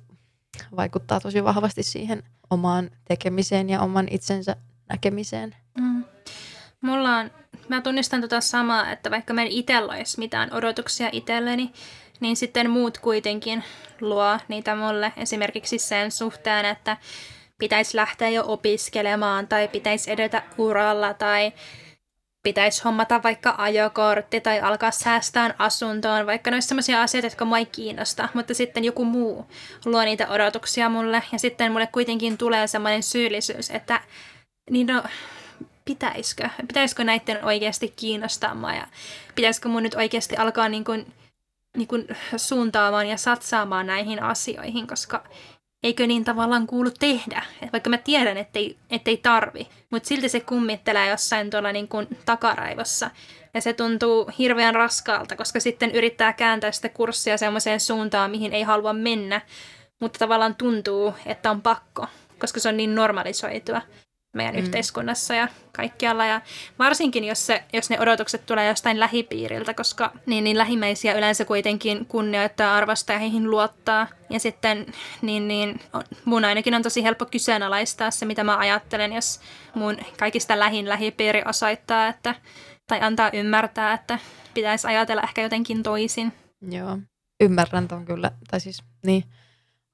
vaikuttaa 0.76 1.20
tosi 1.20 1.44
vahvasti 1.44 1.82
siihen 1.82 2.22
omaan 2.50 2.90
tekemiseen 3.08 3.70
ja 3.70 3.80
oman 3.80 4.06
itsensä 4.10 4.56
näkemiseen. 4.88 5.56
Mm. 5.80 6.04
Mulla 6.80 7.16
on, 7.16 7.30
mä 7.68 7.80
tunnistan 7.80 8.20
tota 8.20 8.40
samaa, 8.40 8.90
että 8.90 9.10
vaikka 9.10 9.34
mä 9.34 9.42
en 9.42 9.48
itsellä 9.48 9.92
olisi 9.92 10.18
mitään 10.18 10.52
odotuksia 10.52 11.08
itselleni, 11.12 11.72
niin 12.20 12.36
sitten 12.36 12.70
muut 12.70 12.98
kuitenkin 12.98 13.64
luo 14.00 14.38
niitä 14.48 14.74
mulle. 14.74 15.12
Esimerkiksi 15.16 15.78
sen 15.78 16.10
suhteen, 16.10 16.64
että 16.64 16.96
pitäisi 17.58 17.96
lähteä 17.96 18.28
jo 18.28 18.44
opiskelemaan 18.46 19.48
tai 19.48 19.68
pitäisi 19.68 20.10
edetä 20.10 20.42
uralla 20.58 21.14
tai 21.14 21.52
pitäisi 22.42 22.82
hommata 22.84 23.22
vaikka 23.22 23.54
ajokortti 23.58 24.40
tai 24.40 24.60
alkaa 24.60 24.90
säästää 24.90 25.54
asuntoon, 25.58 26.26
vaikka 26.26 26.50
ne 26.50 26.60
sellaisia 26.60 27.02
asioita, 27.02 27.26
jotka 27.26 27.44
mua 27.44 27.58
ei 27.58 27.66
kiinnosta, 27.66 28.28
mutta 28.34 28.54
sitten 28.54 28.84
joku 28.84 29.04
muu 29.04 29.46
luo 29.84 30.04
niitä 30.04 30.28
odotuksia 30.28 30.88
mulle. 30.88 31.22
Ja 31.32 31.38
sitten 31.38 31.72
mulle 31.72 31.86
kuitenkin 31.86 32.38
tulee 32.38 32.66
sellainen 32.66 33.02
syyllisyys, 33.02 33.70
että 33.70 34.00
niin 34.70 34.86
no, 34.86 35.02
pitäisikö, 35.84 36.48
pitäisikö 36.68 37.04
näiden 37.04 37.44
oikeasti 37.44 37.92
kiinnostaa 37.96 38.54
mua? 38.54 38.72
Ja 38.72 38.86
pitäisikö 39.34 39.68
mun 39.68 39.82
nyt 39.82 39.94
oikeasti 39.94 40.36
alkaa 40.36 40.68
niin 40.68 40.84
kuin 40.84 41.06
niin 41.76 41.88
kuin 41.88 42.06
suuntaamaan 42.36 43.06
ja 43.06 43.16
satsaamaan 43.16 43.86
näihin 43.86 44.22
asioihin, 44.22 44.86
koska 44.86 45.24
eikö 45.82 46.06
niin 46.06 46.24
tavallaan 46.24 46.66
kuulu 46.66 46.90
tehdä? 46.90 47.42
Vaikka 47.72 47.90
mä 47.90 47.98
tiedän, 47.98 48.36
ettei, 48.36 48.78
ettei 48.90 49.16
tarvi, 49.16 49.68
mutta 49.90 50.08
silti 50.08 50.28
se 50.28 50.40
kummittelee 50.40 51.10
jossain 51.10 51.50
tuolla 51.50 51.72
niin 51.72 51.88
kuin 51.88 52.08
takaraivossa. 52.24 53.10
Ja 53.54 53.60
se 53.60 53.72
tuntuu 53.72 54.30
hirveän 54.38 54.74
raskaalta, 54.74 55.36
koska 55.36 55.60
sitten 55.60 55.90
yrittää 55.90 56.32
kääntää 56.32 56.72
sitä 56.72 56.88
kurssia 56.88 57.38
semmoiseen 57.38 57.80
suuntaan, 57.80 58.30
mihin 58.30 58.52
ei 58.52 58.62
halua 58.62 58.92
mennä, 58.92 59.40
mutta 60.00 60.18
tavallaan 60.18 60.54
tuntuu, 60.54 61.14
että 61.26 61.50
on 61.50 61.62
pakko, 61.62 62.06
koska 62.38 62.60
se 62.60 62.68
on 62.68 62.76
niin 62.76 62.94
normalisoitua 62.94 63.82
meidän 64.34 64.54
mm. 64.54 64.60
yhteiskunnassa 64.60 65.34
ja 65.34 65.48
kaikkialla. 65.72 66.26
Ja 66.26 66.40
varsinkin, 66.78 67.24
jos, 67.24 67.46
se, 67.46 67.64
jos 67.72 67.90
ne 67.90 68.00
odotukset 68.00 68.46
tulee 68.46 68.68
jostain 68.68 69.00
lähipiiriltä, 69.00 69.74
koska 69.74 70.12
niin, 70.26 70.44
niin 70.44 70.58
lähimmäisiä 70.58 71.14
yleensä 71.14 71.44
kuitenkin 71.44 72.06
kunnioittaa, 72.06 72.76
arvostaa 72.76 73.14
ja 73.14 73.20
heihin 73.20 73.50
luottaa. 73.50 74.06
Ja 74.30 74.40
sitten 74.40 74.86
niin, 75.22 75.48
niin, 75.48 75.80
mun 76.24 76.44
ainakin 76.44 76.74
on 76.74 76.82
tosi 76.82 77.02
helppo 77.02 77.26
kyseenalaistaa 77.26 78.10
se, 78.10 78.26
mitä 78.26 78.44
mä 78.44 78.58
ajattelen, 78.58 79.12
jos 79.12 79.40
mun 79.74 79.96
kaikista 80.18 80.58
lähin 80.58 80.88
lähipiiri 80.88 81.42
osoittaa, 81.46 82.08
että, 82.08 82.34
tai 82.86 83.00
antaa 83.00 83.30
ymmärtää, 83.32 83.92
että 83.92 84.18
pitäisi 84.54 84.86
ajatella 84.86 85.22
ehkä 85.22 85.42
jotenkin 85.42 85.82
toisin. 85.82 86.32
Joo, 86.70 86.98
ymmärrän 87.40 87.88
ton 87.88 88.04
kyllä. 88.04 88.30
Tai 88.50 88.60
siis 88.60 88.82
niin, 89.06 89.24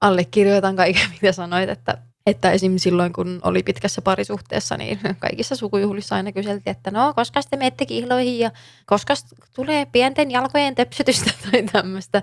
allekirjoitan 0.00 0.76
kaiken, 0.76 1.10
mitä 1.22 1.32
sanoit, 1.32 1.70
että 1.70 1.98
että 2.26 2.50
esim. 2.50 2.78
silloin, 2.78 3.12
kun 3.12 3.40
oli 3.42 3.62
pitkässä 3.62 4.02
parisuhteessa, 4.02 4.76
niin 4.76 4.98
kaikissa 5.18 5.56
sukujuhlissa 5.56 6.16
aina 6.16 6.32
kyseltiin, 6.32 6.76
että 6.76 6.90
no, 6.90 7.14
koska 7.14 7.40
te 7.50 7.56
menette 7.56 7.86
kihloihin 7.86 8.38
ja 8.38 8.50
koska 8.86 9.14
tulee 9.54 9.86
pienten 9.86 10.30
jalkojen 10.30 10.74
tepsytystä 10.74 11.30
tai 11.50 11.62
tämmöistä. 11.62 12.22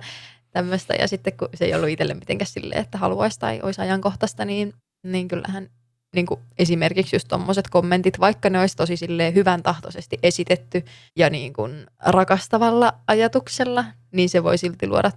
tämmöistä. 0.51 0.93
Ja 0.99 1.07
sitten 1.07 1.37
kun 1.37 1.49
se 1.53 1.65
ei 1.65 1.73
ollut 1.73 1.89
itselle 1.89 2.13
mitenkään 2.13 2.47
silleen, 2.47 2.81
että 2.81 2.97
haluaisi 2.97 3.39
tai 3.39 3.59
olisi 3.63 3.81
ajankohtaista, 3.81 4.45
niin, 4.45 4.73
niin 5.03 5.27
kyllähän 5.27 5.69
niin 6.15 6.25
kuin 6.25 6.39
esimerkiksi 6.57 7.15
just 7.15 7.27
tuommoiset 7.27 7.69
kommentit, 7.69 8.19
vaikka 8.19 8.49
ne 8.49 8.59
olisi 8.59 8.77
tosi 8.77 8.97
silleen 8.97 9.33
hyvän 9.33 9.63
tahtoisesti 9.63 10.19
esitetty 10.23 10.85
ja 11.15 11.29
niin 11.29 11.53
kuin 11.53 11.87
rakastavalla 12.05 12.93
ajatuksella, 13.07 13.85
niin 14.11 14.29
se 14.29 14.43
voi 14.43 14.57
silti 14.57 14.87
luoda 14.87 15.11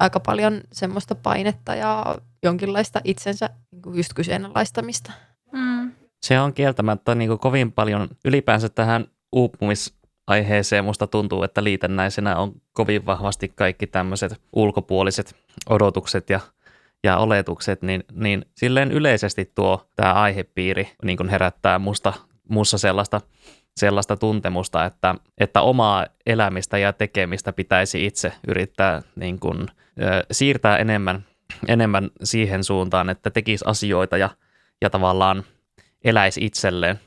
aika 0.00 0.20
paljon 0.20 0.60
semmoista 0.72 1.14
painetta 1.14 1.74
ja 1.74 2.16
jonkinlaista 2.42 3.00
itsensä 3.04 3.50
niin 3.72 3.96
just 3.96 4.14
kyseenalaistamista. 4.14 5.12
Se 6.22 6.40
on 6.40 6.52
kieltämättä 6.52 7.14
niin 7.14 7.28
kuin 7.28 7.38
kovin 7.38 7.72
paljon 7.72 8.08
ylipäänsä 8.24 8.68
tähän 8.68 9.06
uupumisaiheeseen 9.32 10.84
musta 10.84 11.06
tuntuu, 11.06 11.42
että 11.42 11.64
liitännäisenä 11.64 12.36
on 12.36 12.52
kovin 12.72 13.06
vahvasti 13.06 13.48
kaikki 13.48 13.86
tämmöiset 13.86 14.40
ulkopuoliset 14.52 15.36
odotukset 15.68 16.30
ja 16.30 16.40
ja 17.04 17.16
oletukset, 17.16 17.82
niin, 17.82 18.04
niin 18.12 18.44
silleen 18.56 18.92
yleisesti 18.92 19.52
tuo 19.54 19.90
tämä 19.96 20.12
aihepiiri 20.12 20.88
niin 21.04 21.16
kuin 21.16 21.28
herättää 21.28 21.78
musta, 21.78 22.12
musta 22.48 22.78
sellaista, 22.78 23.20
sellaista 23.76 24.16
tuntemusta, 24.16 24.84
että, 24.84 25.14
että 25.38 25.60
omaa 25.60 26.06
elämistä 26.26 26.78
ja 26.78 26.92
tekemistä 26.92 27.52
pitäisi 27.52 28.06
itse 28.06 28.32
yrittää 28.48 29.02
niin 29.16 29.40
kuin, 29.40 29.66
ö, 30.02 30.26
siirtää 30.30 30.76
enemmän, 30.76 31.24
enemmän 31.68 32.10
siihen 32.22 32.64
suuntaan, 32.64 33.10
että 33.10 33.30
tekisi 33.30 33.64
asioita 33.68 34.16
ja, 34.16 34.30
ja 34.82 34.90
tavallaan 34.90 35.44
eläisi 36.04 36.44
itselleen, 36.44 37.00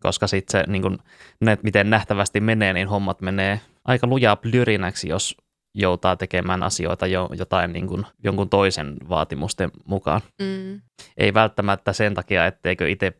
koska 0.00 0.26
sitten 0.26 0.60
se, 0.60 0.72
niin 0.72 0.82
kuin, 0.82 0.98
ne, 1.40 1.58
miten 1.62 1.90
nähtävästi 1.90 2.40
menee, 2.40 2.72
niin 2.72 2.88
hommat 2.88 3.20
menee 3.20 3.60
aika 3.84 4.06
lujaa 4.06 4.36
plyrinäksi, 4.36 5.08
jos 5.08 5.36
joutaa 5.74 6.16
tekemään 6.16 6.62
asioita 6.62 7.06
jo, 7.06 7.28
jotain 7.38 7.72
niin 7.72 7.86
kuin, 7.86 8.06
jonkun 8.24 8.48
toisen 8.48 8.96
vaatimusten 9.08 9.70
mukaan. 9.84 10.20
Mm. 10.42 10.80
Ei 11.16 11.34
välttämättä 11.34 11.92
sen 11.92 12.14
takia, 12.14 12.46
etteikö 12.46 12.88
itse 12.88 13.12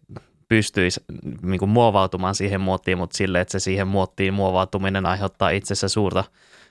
pystyisi 0.49 1.01
niin 1.43 1.59
kuin, 1.59 1.69
muovautumaan 1.69 2.35
siihen 2.35 2.61
muottiin, 2.61 2.99
mutta 2.99 3.17
sille, 3.17 3.41
että 3.41 3.53
se 3.53 3.59
siihen 3.59 3.89
muottiin 3.89 4.35
muovautuminen 4.35 5.07
aiheuttaa 5.07 5.51
itsessä 5.51 5.89
suurta, 5.89 6.25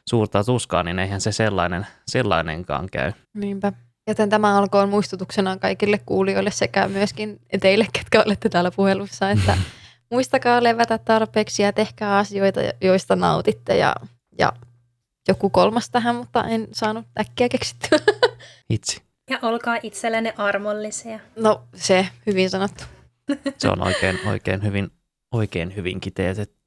suurta 0.10 0.44
tuskaa, 0.44 0.84
niin 0.84 1.00
eihän 1.00 1.22
se 1.22 1.32
sellainen, 1.32 1.88
sellainenkaan 2.08 2.88
käy. 2.91 3.12
Niinpä. 3.34 3.74
Joten 4.08 4.30
tämä 4.30 4.58
alkoon 4.58 4.90
muistutuksena 4.90 5.58
kaikille 5.58 6.00
kuulijoille 6.06 6.52
sekä 6.52 6.88
myöskin 6.88 7.40
teille, 7.62 7.88
ketkä 7.94 8.24
olette 8.26 8.50
täällä 8.50 8.72
puhelussa, 8.72 9.30
että 9.30 9.58
muistakaa 10.12 10.64
levätä 10.64 10.98
tarpeeksi 10.98 11.64
ja 11.64 11.74
tehkää 11.74 12.18
asioita, 12.18 12.60
joista 12.82 13.16
nautitte 13.16 13.78
ja, 13.78 13.95
ja 14.40 14.54
joku 15.28 15.50
kolmas 15.50 15.90
tähän, 15.90 16.16
mutta 16.16 16.44
en 16.44 16.68
saanut 16.72 17.06
äkkiä 17.20 17.50
keksittyä. 17.50 18.00
Itse. 18.70 19.02
Ja 19.30 19.40
olkaa 19.41 19.78
itsellenne 19.84 20.34
armollisia. 20.38 21.20
No 21.36 21.64
se, 21.76 22.08
hyvin 22.26 22.50
sanottu. 22.50 22.84
Se 23.58 23.70
on 23.70 23.82
oikein, 23.82 24.20
oikein, 24.28 24.64
hyvin, 24.64 24.91
oikein 25.32 25.76
hyvin 25.76 26.00
kiteytetty. 26.00 26.62